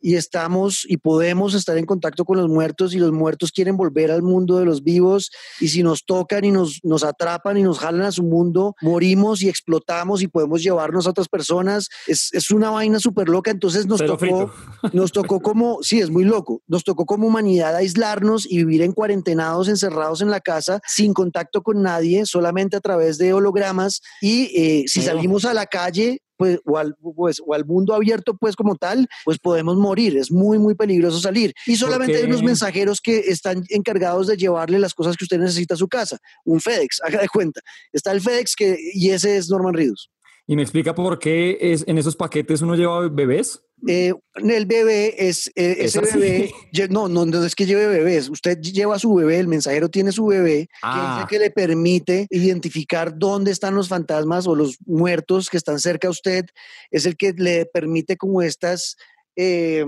y 0.00 0.14
estamos 0.14 0.84
y 0.86 0.98
podemos 0.98 1.54
estar 1.54 1.76
en 1.78 1.86
contacto 1.86 2.24
con 2.24 2.36
los 2.38 2.48
muertos 2.48 2.94
y 2.94 2.98
los 2.98 3.12
muertos 3.12 3.52
quieren 3.52 3.76
volver 3.76 4.10
al 4.10 4.22
mundo 4.22 4.56
de 4.58 4.64
los 4.64 4.82
vivos 4.84 5.30
y 5.60 5.68
si 5.68 5.82
nos 5.82 6.04
tocan 6.04 6.44
y 6.44 6.50
nos, 6.50 6.80
nos 6.82 7.04
atrapan 7.04 7.56
y 7.58 7.62
nos 7.62 7.78
jalan 7.78 8.02
a 8.02 8.12
su 8.12 8.22
mundo, 8.22 8.74
morimos 8.80 9.42
y 9.42 9.48
explotamos 9.48 10.22
y 10.22 10.28
podemos 10.28 10.62
llevarnos 10.62 11.06
a 11.06 11.10
otras 11.10 11.28
personas. 11.28 11.88
Es, 12.06 12.32
es 12.32 12.50
una 12.50 12.70
vaina 12.70 12.98
súper 13.00 13.28
loca, 13.28 13.50
entonces 13.50 13.86
nos 13.86 13.98
Cero 13.98 14.16
tocó, 14.18 14.48
frito. 14.48 14.52
nos 14.92 15.12
tocó 15.12 15.40
como, 15.40 15.78
sí, 15.82 16.00
es 16.00 16.10
muy 16.10 16.24
loco, 16.24 16.62
nos 16.66 16.84
tocó 16.84 17.06
como 17.06 17.26
humanidad 17.26 17.74
aislarnos 17.76 18.46
y 18.50 18.58
vivir 18.58 18.82
en 18.82 18.92
cuarentenados, 18.92 19.68
encerrados 19.68 20.20
en 20.22 20.30
la 20.30 20.40
casa, 20.40 20.80
sin 20.86 21.12
contacto 21.14 21.62
con 21.62 21.82
nadie, 21.82 22.24
solamente 22.26 22.76
a 22.76 22.80
través 22.80 23.18
de 23.18 23.32
hologramas 23.32 24.00
y 24.20 24.44
eh, 24.54 24.84
si 24.86 25.00
Pero- 25.00 25.14
salimos 25.16 25.44
a 25.44 25.54
la 25.54 25.66
calle, 25.66 26.22
pues 26.38 26.60
o, 26.64 26.78
al, 26.78 26.96
pues, 27.16 27.42
o 27.44 27.52
al 27.52 27.66
mundo 27.66 27.94
abierto, 27.94 28.34
pues 28.38 28.56
como 28.56 28.76
tal, 28.76 29.06
pues 29.24 29.38
podemos 29.38 29.76
morir. 29.76 30.16
Es 30.16 30.30
muy, 30.30 30.58
muy 30.58 30.74
peligroso 30.74 31.18
salir. 31.18 31.52
Y 31.66 31.76
solamente 31.76 32.16
hay 32.16 32.24
unos 32.24 32.42
mensajeros 32.42 33.00
que 33.00 33.18
están 33.18 33.64
encargados 33.68 34.28
de 34.28 34.36
llevarle 34.36 34.78
las 34.78 34.94
cosas 34.94 35.16
que 35.16 35.24
usted 35.24 35.38
necesita 35.38 35.74
a 35.74 35.76
su 35.76 35.88
casa. 35.88 36.18
Un 36.44 36.60
FedEx, 36.60 37.00
haga 37.04 37.20
de 37.20 37.28
cuenta. 37.28 37.60
Está 37.92 38.12
el 38.12 38.20
FedEx 38.20 38.54
que, 38.56 38.78
y 38.94 39.10
ese 39.10 39.36
es 39.36 39.50
Norman 39.50 39.74
Reedus. 39.74 40.10
Y 40.46 40.56
me 40.56 40.62
explica 40.62 40.94
por 40.94 41.18
qué 41.18 41.58
es, 41.60 41.84
en 41.86 41.98
esos 41.98 42.16
paquetes 42.16 42.62
uno 42.62 42.74
lleva 42.74 43.06
bebés. 43.08 43.62
Eh, 43.86 44.12
el 44.34 44.66
bebé 44.66 45.28
es 45.28 45.46
eh, 45.54 45.76
¿Es 45.78 45.94
ese 45.94 46.00
así? 46.00 46.18
bebé. 46.18 46.50
No, 46.90 47.08
no, 47.08 47.24
no 47.24 47.44
es 47.44 47.54
que 47.54 47.64
lleve 47.66 47.86
bebés. 47.86 48.28
Usted 48.28 48.58
lleva 48.60 48.96
a 48.96 48.98
su 48.98 49.14
bebé, 49.14 49.38
el 49.38 49.46
mensajero 49.48 49.88
tiene 49.88 50.10
su 50.10 50.26
bebé, 50.26 50.66
que 50.66 50.66
es 50.66 50.70
Ah. 50.82 51.18
el 51.22 51.28
que 51.28 51.38
le 51.38 51.50
permite 51.50 52.26
identificar 52.30 53.16
dónde 53.16 53.52
están 53.52 53.74
los 53.74 53.88
fantasmas 53.88 54.46
o 54.46 54.54
los 54.56 54.78
muertos 54.86 55.48
que 55.48 55.56
están 55.56 55.78
cerca 55.78 56.08
a 56.08 56.10
usted. 56.10 56.46
Es 56.90 57.06
el 57.06 57.16
que 57.16 57.32
le 57.36 57.66
permite 57.66 58.16
como 58.16 58.42
estas. 58.42 58.96
eh, 59.36 59.84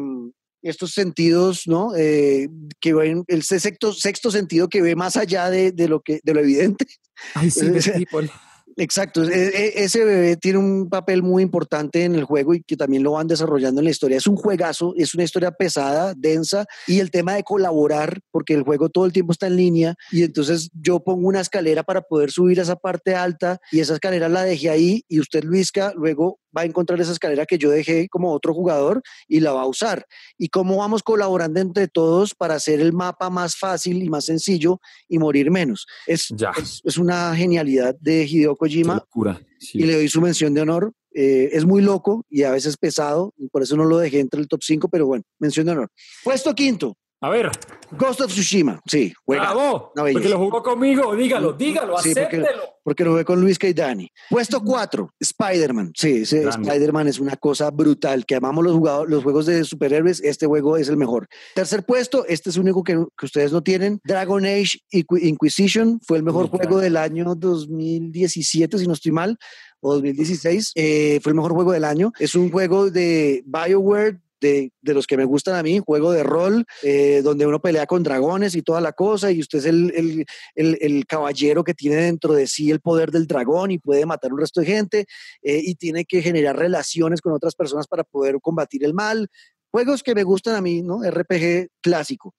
estos 0.63 0.93
sentidos, 0.93 1.63
¿no? 1.67 1.97
Eh, 1.97 2.49
que 2.81 2.93
ven, 2.93 3.25
el 3.29 3.43
sexto, 3.43 3.95
sexto 3.95 4.31
sentido 4.31 4.69
que 4.69 4.83
ve 4.83 4.95
más 4.95 5.17
allá 5.17 5.49
de, 5.49 5.73
de 5.73 5.89
lo 5.89 6.03
que 6.03 6.21
de 6.23 6.35
lo 6.35 6.41
evidente. 6.41 6.87
Ay, 7.35 7.51
sí. 7.51 7.61
Exacto, 8.81 9.23
e- 9.25 9.49
e- 9.49 9.85
ese 9.85 10.03
bebé 10.07 10.37
tiene 10.39 10.57
un 10.59 10.89
papel 10.89 11.23
muy 11.23 11.43
importante 11.43 12.05
en 12.05 12.15
el 12.15 12.25
juego 12.25 12.55
y 12.55 12.63
que 12.63 12.79
también 12.79 13.03
lo 13.03 13.13
van 13.13 13.27
desarrollando 13.27 13.83
en 13.83 13.85
la 13.85 13.91
historia. 13.91 14.17
Es 14.17 14.27
un 14.27 14.37
juegazo, 14.37 14.95
es 14.97 15.15
una 15.15 15.23
historia 15.25 15.51
pesada, 15.51 16.15
densa 16.17 16.65
y 16.87 17.01
el 17.01 17.11
tema 17.11 17.35
de 17.35 17.43
colaborar, 17.43 18.21
porque 18.31 18.55
el 18.55 18.63
juego 18.63 18.89
todo 18.89 19.05
el 19.05 19.13
tiempo 19.13 19.33
está 19.33 19.49
en 19.49 19.57
línea 19.57 19.95
y 20.11 20.23
entonces 20.23 20.71
yo 20.73 21.01
pongo 21.01 21.29
una 21.29 21.41
escalera 21.43 21.83
para 21.83 22.01
poder 22.01 22.31
subir 22.31 22.59
a 22.59 22.63
esa 22.63 22.77
parte 22.77 23.15
alta 23.15 23.59
y 23.71 23.81
esa 23.81 23.93
escalera 23.93 24.31
la 24.31 24.45
dejé 24.45 24.71
ahí 24.71 25.05
y 25.09 25.21
usted, 25.21 25.45
Luisca, 25.45 25.93
luego 25.95 26.41
va 26.57 26.63
a 26.63 26.65
encontrar 26.65 27.01
esa 27.01 27.13
escalera 27.13 27.47
que 27.47 27.59
yo 27.59 27.71
dejé 27.71 28.09
como 28.09 28.33
otro 28.33 28.55
jugador 28.55 29.03
y 29.29 29.41
la 29.41 29.53
va 29.53 29.63
a 29.63 29.67
usar. 29.67 30.07
Y 30.39 30.49
cómo 30.49 30.79
vamos 30.79 31.03
colaborando 31.03 31.61
entre 31.61 31.87
todos 31.87 32.35
para 32.35 32.55
hacer 32.55 32.81
el 32.81 32.93
mapa 32.93 33.31
más 33.31 33.57
fácil 33.57 34.03
y 34.03 34.09
más 34.09 34.25
sencillo 34.25 34.81
y 35.07 35.19
morir 35.19 35.51
menos. 35.51 35.87
Es, 36.07 36.29
Ya. 36.37 36.51
es, 36.61 36.81
es 36.83 36.97
una 36.97 37.37
genialidad 37.37 37.95
de 38.01 38.25
Hideo 38.25 38.57
Qué 38.57 38.70
Kojima. 38.71 39.41
Sí. 39.59 39.79
y 39.79 39.83
le 39.85 39.95
doy 39.95 40.09
su 40.09 40.21
mención 40.21 40.55
de 40.55 40.63
honor. 40.63 40.93
Eh, 41.13 41.51
es 41.53 41.65
muy 41.65 41.83
loco 41.83 42.25
y 42.31 42.45
a 42.45 42.53
veces 42.53 42.77
pesado, 42.77 43.35
y 43.37 43.49
por 43.49 43.63
eso 43.63 43.77
no 43.77 43.85
lo 43.85 43.99
dejé 43.99 44.21
entre 44.21 44.41
el 44.41 44.47
top 44.47 44.63
5, 44.63 44.89
pero 44.89 45.07
bueno, 45.07 45.25
mención 45.41 45.67
de 45.67 45.73
honor. 45.73 45.89
Puesto 46.23 46.55
quinto, 46.55 46.97
A 47.23 47.29
ver. 47.29 47.51
Ghost 47.93 48.21
of 48.23 48.33
Tsushima, 48.33 48.81
sí. 48.87 49.13
Juega. 49.27 49.53
Bravo, 49.53 49.93
porque 49.95 50.29
lo 50.29 50.39
jugó 50.39 50.63
conmigo, 50.63 51.15
dígalo, 51.15 51.53
dígalo, 51.53 51.99
sí, 51.99 52.11
acéptelo. 52.11 52.47
Porque, 52.83 53.05
lo 53.05 53.11
jugué 53.11 53.25
con 53.25 53.41
Luis 53.41 53.59
y 53.63 53.73
Dani. 53.75 54.11
Puesto 54.31 54.63
4, 54.63 55.15
Spider-Man. 55.21 55.93
Sí, 55.95 56.23
Spider-Man 56.23 57.09
es 57.09 57.21
una 57.21 57.37
cosa 57.37 57.71
brutal, 57.71 58.25
que 58.25 58.37
amamos 58.37 58.65
los, 58.65 58.75
jugadores, 58.75 59.11
los 59.11 59.23
juegos 59.23 59.47
de 59.47 59.65
superhéroes, 59.65 60.21
este 60.21 60.47
juego 60.47 60.77
es 60.77 60.89
el 60.89 60.97
mejor. 60.97 61.29
Tercer 61.55 61.85
puesto, 61.85 62.25
este 62.27 62.51
es 62.51 62.57
el 62.57 62.63
único 62.63 62.83
que, 62.83 62.95
que 62.95 63.27
ustedes 63.27 63.53
no 63.53 63.63
tienen, 63.63 64.01
Dragon 64.05 64.45
Age 64.45 64.79
Inquisition, 64.91 66.01
fue 66.01 66.17
el 66.17 66.23
mejor 66.23 66.49
juego 66.49 66.79
del 66.79 66.97
año 66.97 67.35
2017, 67.35 68.79
si 68.79 68.87
no 68.87 68.95
estoy 68.95 69.13
mal, 69.13 69.37
o 69.81 69.95
2016, 69.95 70.73
eh, 70.75 71.21
fue 71.23 71.31
el 71.31 71.37
mejor 71.37 71.53
juego 71.53 71.73
del 71.73 71.85
año. 71.85 72.13
Es 72.19 72.35
un 72.35 72.51
juego 72.51 72.91
de 72.91 73.43
BioWare 73.47 74.21
de, 74.41 74.73
de, 74.81 74.95
los 74.95 75.07
que 75.07 75.17
me 75.17 75.25
gustan 75.25 75.57
a 75.57 75.63
mí, 75.63 75.79
juego 75.79 76.13
de 76.13 76.23
rol, 76.23 76.65
eh, 76.83 77.21
donde 77.23 77.47
uno 77.47 77.61
pelea 77.61 77.87
con 77.87 78.03
dragones 78.03 78.55
y 78.55 78.63
toda 78.63 78.81
la 78.81 78.93
cosa, 78.93 79.31
y 79.31 79.41
usted 79.41 79.59
es 79.59 79.65
el, 79.67 79.93
el, 79.95 80.27
el, 80.55 80.79
el, 80.81 81.07
caballero 81.07 81.65
que 81.65 81.75
tiene 81.75 81.97
dentro 81.97 82.35
de 82.35 82.47
sí 82.47 82.71
el 82.71 82.81
poder 82.81 83.11
del 83.11 83.27
dragón 83.27 83.71
y 83.71 83.79
puede 83.79 84.07
matar 84.07 84.33
un 84.33 84.41
resto 84.41 84.61
de 84.61 84.67
gente, 84.67 85.07
eh, 85.43 85.61
y 85.63 85.75
tiene 85.75 86.05
que 86.05 86.23
generar 86.23 86.57
relaciones 86.57 87.21
con 87.21 87.33
otras 87.33 87.55
personas 87.55 87.87
para 87.87 88.05
poder 88.05 88.39
combatir 88.41 88.85
el 88.85 88.95
mal. 88.95 89.29
Juegos 89.71 90.03
que 90.03 90.15
me 90.15 90.25
gustan 90.25 90.57
a 90.57 90.61
mí, 90.61 90.83
¿no? 90.83 91.01
RPG 91.03 91.69
clásico. 91.81 92.35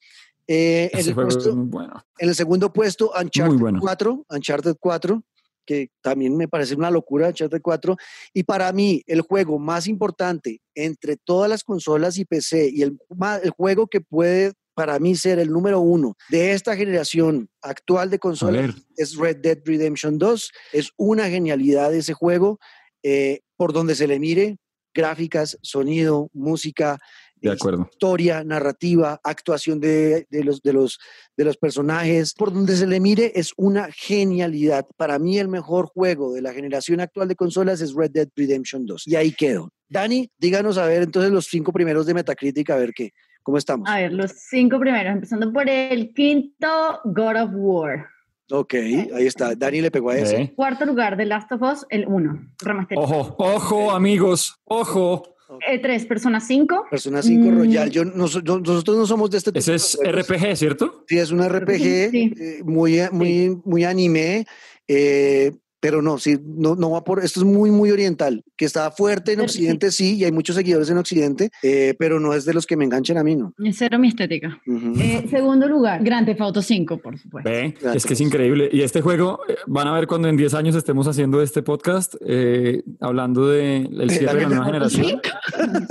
Eh, 0.48 0.90
en, 0.92 1.08
el 1.08 1.16
puesto, 1.16 1.56
bueno. 1.56 2.04
en, 2.18 2.30
el 2.30 2.36
segundo 2.36 2.74
puesto, 2.74 3.14
Uncharted 3.18 3.58
bueno. 3.58 3.80
4, 3.80 4.26
Uncharted 4.30 4.76
4, 4.80 5.24
que 5.72 5.90
también 6.02 6.36
me 6.36 6.50
parece 6.50 6.76
una 6.76 6.92
locura, 6.92 7.30
Uncharted 7.30 7.62
4. 7.62 7.96
Y 8.34 8.44
para 8.44 8.70
mí, 8.74 9.02
el 9.08 9.22
juego 9.22 9.58
más 9.58 9.88
importante 9.88 10.60
entre 10.76 11.16
todas 11.16 11.50
las 11.50 11.64
consolas 11.64 12.18
y 12.18 12.26
PC 12.26 12.70
y 12.74 12.82
el, 12.82 12.98
el 13.42 13.50
juego 13.52 13.88
que 13.88 14.02
puede 14.02 14.52
para 14.74 15.00
mí 15.00 15.16
ser 15.16 15.40
el 15.40 15.50
número 15.50 15.80
uno 15.80 16.16
de 16.30 16.52
esta 16.52 16.76
generación 16.76 17.50
actual 17.62 18.10
de 18.10 18.20
consolas 18.20 18.76
es 18.98 19.16
Red 19.16 19.38
Dead 19.38 19.60
Redemption 19.64 20.18
2. 20.18 20.52
Es 20.74 20.92
una 20.98 21.30
genialidad 21.30 21.94
ese 21.94 22.14
juego, 22.14 22.60
eh, 23.04 23.42
por 23.56 23.72
donde 23.72 23.96
se 23.96 24.08
le 24.08 24.20
mire, 24.20 24.58
gráficas, 24.94 25.58
sonido, 25.62 26.30
música, 26.34 27.00
de 27.42 27.52
acuerdo. 27.52 27.88
Historia, 27.92 28.44
narrativa, 28.44 29.20
actuación 29.24 29.80
de, 29.80 30.28
de, 30.30 30.44
los, 30.44 30.62
de, 30.62 30.74
los, 30.74 31.00
de 31.36 31.46
los 31.46 31.58
personajes. 31.58 32.34
Por 32.34 32.54
donde 32.54 32.76
se 32.76 32.88
le 32.88 33.00
mire, 33.00 33.32
es 33.36 33.54
una 33.58 33.90
genialidad. 33.92 34.86
Para 34.98 35.18
mí, 35.20 35.40
el 35.40 35.48
mejor 35.48 35.88
juego 35.88 36.34
de 36.34 36.42
la 36.42 36.54
generación 36.54 37.00
actual 37.00 37.28
de 37.28 37.36
consolas 37.36 37.82
es 37.82 37.94
Red 37.94 38.12
Dead 38.12 38.30
Redemption 38.36 38.86
2. 38.86 39.08
Y 39.08 39.16
ahí 39.16 39.32
quedo. 39.32 39.70
Dani, 39.90 40.30
díganos 40.38 40.78
a 40.78 40.86
ver 40.86 41.04
entonces 41.04 41.32
los 41.32 41.48
cinco 41.48 41.74
primeros 41.74 42.06
de 42.06 42.14
Metacritic, 42.14 42.70
a 42.70 42.78
ver 42.78 42.94
qué. 42.94 43.12
¿Cómo 43.44 43.58
estamos? 43.58 43.90
A 43.90 43.98
ver, 43.98 44.14
los 44.14 44.32
cinco 44.32 44.80
primeros, 44.80 45.14
empezando 45.14 45.52
por 45.52 45.68
el 45.68 46.14
quinto, 46.14 47.02
God 47.04 47.44
of 47.44 47.50
War. 47.54 48.08
Ok, 48.52 48.74
ahí 48.74 49.26
está. 49.26 49.56
Dani 49.56 49.82
le 49.82 49.92
pegó 49.92 50.10
a 50.10 50.18
ese. 50.18 50.54
Cuarto 50.56 50.86
lugar, 50.86 51.16
The 51.18 51.26
Last 51.26 51.52
of 51.54 51.62
Us, 51.62 51.86
el 51.90 52.06
1. 52.06 52.52
Ojo, 52.96 53.36
ojo, 53.38 53.92
amigos, 53.92 54.60
ojo. 54.66 55.24
Eh, 55.68 55.80
tres, 55.80 56.06
Persona 56.06 56.40
5. 56.40 56.86
Persona 56.90 57.22
5 57.22 57.46
mm. 57.46 57.58
Royal. 57.58 57.90
Yo, 57.90 58.06
nosotros 58.06 58.98
no 58.98 59.06
somos 59.06 59.30
de 59.30 59.38
este 59.38 59.52
tipo. 59.52 59.60
Ese 59.60 59.76
es 59.76 59.98
RPG, 60.04 60.56
¿cierto? 60.56 61.04
Sí, 61.08 61.18
es 61.18 61.32
un 61.32 61.48
RPG 61.48 61.86
eh, 62.14 62.62
muy, 62.64 63.00
muy, 63.12 63.58
muy 63.64 63.84
anime. 63.84 64.46
Eh, 64.88 65.52
pero 65.82 66.02
no, 66.02 66.20
sí, 66.20 66.38
no, 66.46 66.76
no 66.76 66.92
va 66.92 67.04
por, 67.04 67.24
esto 67.24 67.42
es 67.42 67.46
muy, 67.46 67.72
muy 67.72 67.92
oriental, 67.92 68.44
que 68.56 68.66
está 68.66 68.92
fuerte 68.92 69.34
en 69.34 69.42
Occidente, 69.42 69.92
sí, 69.92 70.16
y 70.18 70.24
hay 70.24 70.32
muchos 70.32 70.56
seguidores 70.56 70.90
en 70.92 70.98
Occidente, 71.00 71.50
eh, 71.64 71.96
pero 71.98 72.20
no 72.20 72.34
es 72.34 72.46
de 72.46 72.54
los 72.54 72.68
que 72.68 72.78
me 72.78 72.86
enganchen 72.86 73.18
a 73.18 73.24
mí, 73.24 73.36
¿no? 73.36 73.54
Es 73.64 73.78
cero 73.80 73.98
mi 73.98 74.08
estética. 74.08 74.62
eh, 75.00 75.26
segundo 75.30 75.68
lugar, 75.68 76.04
Grand 76.04 76.26
Theft 76.26 76.42
Auto 76.42 76.62
5, 76.62 76.98
por 77.00 77.18
supuesto. 77.18 77.50
Ve, 77.50 77.76
es 77.96 78.06
que 78.06 78.14
es 78.14 78.22
increíble. 78.22 78.70
Y 78.72 78.82
este 78.82 79.02
juego, 79.02 79.40
eh, 79.50 79.56
van 79.66 79.88
a 79.88 79.94
ver 79.94 80.06
cuando 80.06 80.28
en 80.28 80.38
10 80.38 80.54
años 80.54 80.76
estemos 80.76 81.08
haciendo 81.08 81.42
este 81.42 81.64
podcast, 81.64 82.14
eh, 82.26 82.84
hablando 83.00 83.48
del 83.48 83.90
de 83.98 84.10
cierre 84.10 84.36
de 84.36 84.42
la 84.44 84.50
nueva 84.50 84.66
generación. 84.66 85.20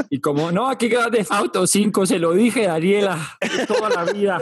y 0.08 0.20
como, 0.20 0.52
no, 0.52 0.68
aquí 0.68 0.88
Grand 0.88 1.12
Theft 1.12 1.32
Auto 1.32 1.66
5, 1.66 2.06
se 2.06 2.20
lo 2.20 2.32
dije, 2.32 2.66
Daniela, 2.66 3.18
toda 3.66 3.90
la 3.90 4.12
vida. 4.12 4.40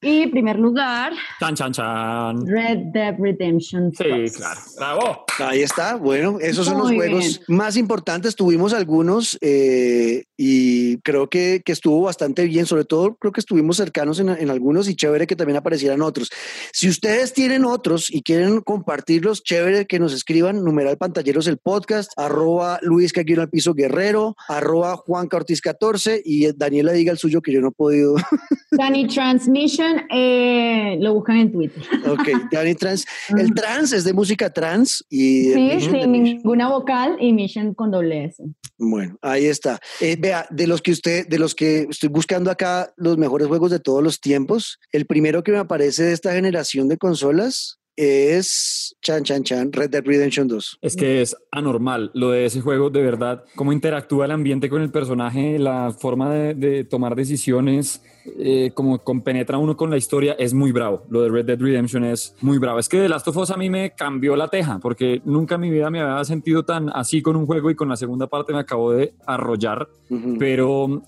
Y 0.00 0.26
primer 0.28 0.58
lugar, 0.58 1.12
chan, 1.38 1.54
chan, 1.54 1.72
chan. 1.72 2.46
Red 2.46 2.78
Dead 2.92 3.14
Redemption. 3.20 3.92
Sí, 3.92 4.34
claro. 4.36 4.60
Bravo. 4.76 5.24
Ahí 5.38 5.62
está. 5.62 5.96
Bueno, 5.96 6.38
esos 6.40 6.66
son 6.66 6.78
los 6.78 6.92
juegos 6.92 7.40
más 7.48 7.76
importantes. 7.76 8.36
Tuvimos 8.36 8.72
algunos 8.72 9.38
eh, 9.40 10.24
y 10.36 10.98
creo 10.98 11.28
que, 11.28 11.62
que, 11.64 11.72
estuvo 11.72 12.02
bastante 12.02 12.44
bien. 12.44 12.66
Sobre 12.66 12.84
todo, 12.84 13.16
creo 13.16 13.32
que 13.32 13.40
estuvimos 13.40 13.76
cercanos 13.76 14.20
en, 14.20 14.28
en, 14.30 14.50
algunos 14.50 14.88
y 14.88 14.96
chévere 14.96 15.26
que 15.26 15.36
también 15.36 15.56
aparecieran 15.56 16.02
otros. 16.02 16.30
Si 16.72 16.88
ustedes 16.88 17.32
tienen 17.32 17.64
otros 17.64 18.10
y 18.10 18.22
quieren 18.22 18.60
compartirlos, 18.60 19.42
chévere 19.42 19.86
que 19.86 19.98
nos 19.98 20.12
escriban. 20.12 20.64
Numeral 20.64 20.98
Pantalleros 20.98 21.46
el 21.46 21.58
podcast, 21.58 22.12
arroba 22.16 22.78
Luis 22.82 23.12
Caquino 23.12 23.42
al 23.42 23.50
piso 23.50 23.74
Guerrero, 23.74 24.36
arroba 24.48 24.96
Juan 24.96 25.28
Ortiz 25.32 25.60
14 25.60 26.22
y 26.24 26.52
Daniela 26.56 26.92
diga 26.92 27.12
el 27.12 27.18
suyo 27.18 27.40
que 27.40 27.52
yo 27.52 27.60
no 27.60 27.68
he 27.68 27.72
podido. 27.72 28.14
Dani 28.70 29.06
Transmission, 29.06 30.02
eh, 30.10 30.96
lo 31.00 31.14
buscan 31.14 31.36
en 31.36 31.52
Twitter. 31.52 31.82
Ok, 32.06 32.50
Dani 32.50 32.74
Trans. 32.74 33.04
El 33.36 33.54
trans 33.54 33.92
es 33.92 34.04
de 34.04 34.12
música 34.12 34.50
trans 34.52 35.04
y... 35.08 35.52
Sí, 35.52 35.80
sin 35.80 36.12
ninguna 36.12 36.68
vocal 36.68 37.16
y 37.20 37.32
Mission 37.32 37.74
con 37.74 37.90
doble 37.90 38.24
S. 38.26 38.42
Bueno, 38.78 39.16
ahí 39.22 39.46
está. 39.46 39.80
Eh, 40.00 40.16
vea, 40.18 40.46
de 40.50 40.66
los 40.66 40.82
que 40.82 40.92
usted, 40.92 41.26
de 41.28 41.38
los 41.38 41.54
que 41.54 41.86
estoy 41.90 42.08
buscando 42.08 42.50
acá 42.50 42.92
los 42.96 43.18
mejores 43.18 43.48
juegos 43.48 43.70
de 43.70 43.80
todos 43.80 44.02
los 44.02 44.20
tiempos, 44.20 44.78
el 44.92 45.06
primero 45.06 45.42
que 45.42 45.52
me 45.52 45.58
aparece 45.58 46.04
de 46.04 46.12
esta 46.12 46.32
generación 46.32 46.88
de 46.88 46.98
consolas 46.98 47.81
es 47.96 48.96
Chan 49.02 49.24
Chan 49.24 49.42
Chan, 49.44 49.72
Red 49.72 49.90
Dead 49.90 50.04
Redemption 50.04 50.48
2. 50.48 50.78
Es 50.82 50.96
que 50.96 51.22
es 51.22 51.36
anormal 51.50 52.10
lo 52.14 52.30
de 52.30 52.46
ese 52.46 52.60
juego, 52.60 52.90
de 52.90 53.02
verdad, 53.02 53.44
cómo 53.54 53.72
interactúa 53.72 54.24
el 54.26 54.30
ambiente 54.30 54.68
con 54.68 54.82
el 54.82 54.90
personaje, 54.90 55.58
la 55.58 55.92
forma 55.98 56.32
de, 56.32 56.54
de 56.54 56.84
tomar 56.84 57.14
decisiones, 57.14 58.02
eh, 58.38 58.70
como 58.74 58.98
compenetra 58.98 59.58
uno 59.58 59.76
con 59.76 59.90
la 59.90 59.96
historia, 59.96 60.34
es 60.38 60.54
muy 60.54 60.70
bravo. 60.70 61.04
Lo 61.10 61.22
de 61.22 61.28
Red 61.28 61.46
Dead 61.46 61.60
Redemption 61.60 62.04
es 62.04 62.36
muy 62.40 62.58
bravo. 62.58 62.78
Es 62.78 62.88
que 62.88 62.98
The 62.98 63.08
Last 63.08 63.26
of 63.28 63.36
Us 63.36 63.50
a 63.50 63.56
mí 63.56 63.68
me 63.68 63.94
cambió 63.94 64.36
la 64.36 64.48
teja, 64.48 64.78
porque 64.78 65.20
nunca 65.24 65.56
en 65.56 65.62
mi 65.62 65.70
vida 65.70 65.90
me 65.90 66.00
había 66.00 66.24
sentido 66.24 66.64
tan 66.64 66.88
así 66.90 67.20
con 67.20 67.36
un 67.36 67.46
juego 67.46 67.70
y 67.70 67.74
con 67.74 67.88
la 67.88 67.96
segunda 67.96 68.28
parte 68.28 68.52
me 68.52 68.60
acabo 68.60 68.92
de 68.92 69.14
arrollar. 69.26 69.88
Uh 70.08 70.16
-huh. 70.16 70.36
Pero 70.38 71.02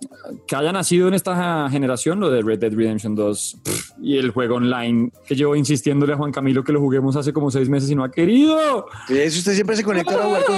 que 0.46 0.56
haya 0.56 0.72
nacido 0.72 1.08
en 1.08 1.14
esta 1.14 1.68
generación, 1.70 2.18
lo 2.20 2.30
de 2.30 2.42
Red 2.42 2.58
Dead 2.58 2.72
Redemption 2.72 3.14
2 3.14 3.56
pff, 3.62 3.90
y 4.02 4.18
el 4.18 4.30
juego 4.30 4.56
online, 4.56 5.12
que 5.26 5.36
llevo 5.36 5.54
insistiéndole 5.54 6.14
a 6.14 6.16
Juan 6.16 6.32
Camilo 6.32 6.64
que 6.64 6.72
lo 6.74 6.80
juguemos 6.80 7.16
hace 7.16 7.32
como 7.32 7.50
seis 7.50 7.68
meses 7.68 7.90
y 7.90 7.94
no 7.94 8.04
ha 8.04 8.10
querido. 8.10 8.86
Si 9.08 9.38
usted 9.38 9.54
siempre 9.54 9.76
se 9.76 9.82
conecta 9.82 10.14
a 10.14 10.24
jugar 10.24 10.44
con, 10.44 10.56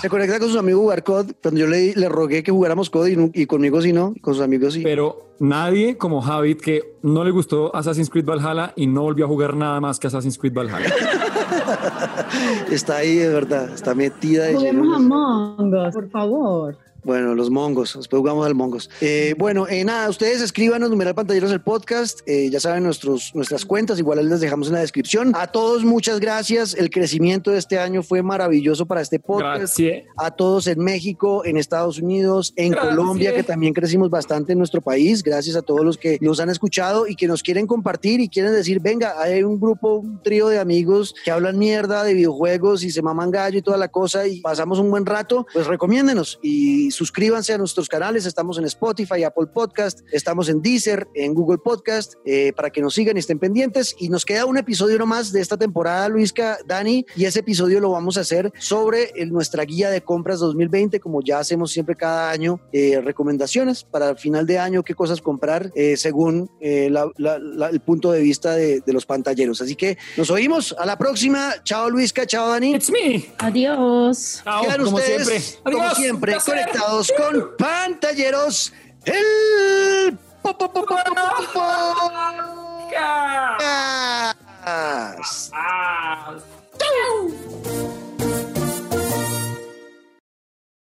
se 0.00 0.08
conecta 0.08 0.38
con 0.38 0.48
sus 0.48 0.58
amigos 0.58 0.80
a 0.80 0.82
jugar 0.82 1.04
COD. 1.04 1.32
Cuando 1.42 1.60
yo 1.60 1.66
le, 1.66 1.94
le 1.94 2.08
rogué 2.08 2.42
que 2.42 2.52
jugáramos 2.52 2.90
COD 2.90 3.08
y, 3.08 3.42
y 3.42 3.46
conmigo 3.46 3.82
sí 3.82 3.92
no, 3.92 4.14
con 4.20 4.34
sus 4.34 4.42
amigos 4.44 4.74
sí. 4.74 4.82
Pero 4.82 5.34
nadie 5.40 5.96
como 5.96 6.22
Javid 6.22 6.58
que 6.58 6.94
no 7.02 7.24
le 7.24 7.30
gustó 7.30 7.74
Assassin's 7.74 8.10
Creed 8.10 8.24
Valhalla 8.24 8.72
y 8.76 8.86
no 8.86 9.02
volvió 9.02 9.24
a 9.24 9.28
jugar 9.28 9.56
nada 9.56 9.80
más 9.80 9.98
que 9.98 10.06
Assassin's 10.06 10.38
Creed 10.38 10.54
Valhalla. 10.54 10.92
está 12.70 12.96
ahí, 12.98 13.16
de 13.16 13.28
verdad, 13.28 13.72
está 13.72 13.94
metida. 13.94 14.52
Juguemos 14.52 14.96
a 14.96 14.98
Mongos, 15.00 15.94
por 15.94 16.10
favor. 16.10 16.83
Bueno, 17.04 17.34
los 17.34 17.50
mongos, 17.50 17.94
después 17.96 18.18
jugamos 18.20 18.46
al 18.46 18.54
mongos. 18.54 18.88
Eh, 19.02 19.34
bueno, 19.36 19.68
eh, 19.68 19.84
nada, 19.84 20.08
ustedes 20.08 20.40
escríbanos, 20.40 20.88
numeral 20.88 21.14
pantalleros 21.14 21.52
el 21.52 21.60
podcast, 21.60 22.20
eh, 22.26 22.48
ya 22.50 22.60
saben 22.60 22.82
nuestros, 22.82 23.32
nuestras 23.34 23.66
cuentas, 23.66 23.98
igual 23.98 24.26
les 24.26 24.40
dejamos 24.40 24.68
en 24.68 24.74
la 24.74 24.80
descripción. 24.80 25.32
A 25.34 25.48
todos 25.48 25.84
muchas 25.84 26.18
gracias, 26.18 26.74
el 26.74 26.88
crecimiento 26.88 27.50
de 27.50 27.58
este 27.58 27.78
año 27.78 28.02
fue 28.02 28.22
maravilloso 28.22 28.86
para 28.86 29.02
este 29.02 29.20
podcast. 29.20 29.78
Gracias. 29.78 30.06
A 30.16 30.30
todos 30.30 30.66
en 30.66 30.82
México, 30.82 31.44
en 31.44 31.58
Estados 31.58 31.98
Unidos, 31.98 32.54
en 32.56 32.72
gracias. 32.72 32.94
Colombia, 32.94 33.34
que 33.34 33.42
también 33.42 33.74
crecimos 33.74 34.08
bastante 34.08 34.52
en 34.52 34.58
nuestro 34.58 34.80
país. 34.80 35.22
Gracias 35.22 35.56
a 35.56 35.62
todos 35.62 35.84
los 35.84 35.98
que 35.98 36.16
nos 36.22 36.40
han 36.40 36.48
escuchado 36.48 37.06
y 37.06 37.16
que 37.16 37.26
nos 37.26 37.42
quieren 37.42 37.66
compartir 37.66 38.20
y 38.20 38.30
quieren 38.30 38.52
decir, 38.52 38.80
venga, 38.80 39.20
hay 39.20 39.42
un 39.42 39.60
grupo, 39.60 39.96
un 39.96 40.22
trío 40.22 40.48
de 40.48 40.58
amigos 40.58 41.14
que 41.22 41.30
hablan 41.30 41.58
mierda 41.58 42.02
de 42.02 42.14
videojuegos 42.14 42.82
y 42.82 42.90
se 42.90 43.02
maman 43.02 43.30
gallo 43.30 43.58
y 43.58 43.62
toda 43.62 43.76
la 43.76 43.88
cosa 43.88 44.26
y 44.26 44.40
pasamos 44.40 44.78
un 44.78 44.90
buen 44.90 45.04
rato, 45.04 45.46
pues 45.52 45.66
recomiéndenos 45.66 46.38
y 46.42 46.90
suscríbanse 46.94 47.52
a 47.52 47.58
nuestros 47.58 47.88
canales. 47.88 48.26
Estamos 48.26 48.58
en 48.58 48.64
Spotify, 48.64 49.24
Apple 49.24 49.46
Podcast, 49.52 50.00
estamos 50.12 50.48
en 50.48 50.62
Deezer, 50.62 51.06
en 51.14 51.34
Google 51.34 51.58
Podcast, 51.58 52.14
eh, 52.24 52.52
para 52.54 52.70
que 52.70 52.80
nos 52.80 52.94
sigan 52.94 53.16
y 53.16 53.20
estén 53.20 53.38
pendientes. 53.38 53.94
Y 53.98 54.08
nos 54.08 54.24
queda 54.24 54.46
un 54.46 54.56
episodio 54.56 54.98
nomás 54.98 55.32
de 55.32 55.40
esta 55.40 55.56
temporada, 55.56 56.08
Luisca, 56.08 56.58
Dani, 56.66 57.04
y 57.16 57.24
ese 57.24 57.40
episodio 57.40 57.80
lo 57.80 57.90
vamos 57.90 58.16
a 58.16 58.20
hacer 58.20 58.52
sobre 58.58 59.10
el, 59.16 59.30
nuestra 59.30 59.64
guía 59.64 59.90
de 59.90 60.02
compras 60.02 60.38
2020, 60.40 61.00
como 61.00 61.20
ya 61.22 61.38
hacemos 61.38 61.72
siempre 61.72 61.96
cada 61.96 62.30
año, 62.30 62.60
eh, 62.72 63.00
recomendaciones 63.04 63.84
para 63.84 64.10
el 64.10 64.18
final 64.18 64.46
de 64.46 64.58
año, 64.58 64.82
qué 64.82 64.94
cosas 64.94 65.20
comprar 65.20 65.72
eh, 65.74 65.96
según 65.96 66.50
la, 66.60 67.10
la, 67.16 67.38
la, 67.38 67.68
el 67.68 67.80
punto 67.80 68.12
de 68.12 68.20
vista 68.20 68.54
de, 68.54 68.80
de, 68.80 68.92
los 68.92 69.06
pantalleros. 69.06 69.60
Así 69.60 69.76
que 69.76 69.98
nos 70.16 70.30
oímos. 70.30 70.74
A 70.78 70.86
la 70.86 70.96
próxima. 70.96 71.54
Chao, 71.64 71.90
Luisca. 71.90 72.26
Chao, 72.26 72.48
Dani. 72.48 72.74
It's 72.74 72.90
me. 72.90 73.26
Adiós. 73.38 74.42
Chao, 74.44 74.62
Quedan 74.62 74.84
como 74.84 74.96
ustedes, 74.96 75.26
siempre. 75.26 75.62
Como 75.64 75.82
Adiós. 75.82 75.96
siempre, 75.96 76.36
conectados 76.44 76.83
con 77.16 77.56
pantalleros. 77.56 78.72
El. 79.04 80.18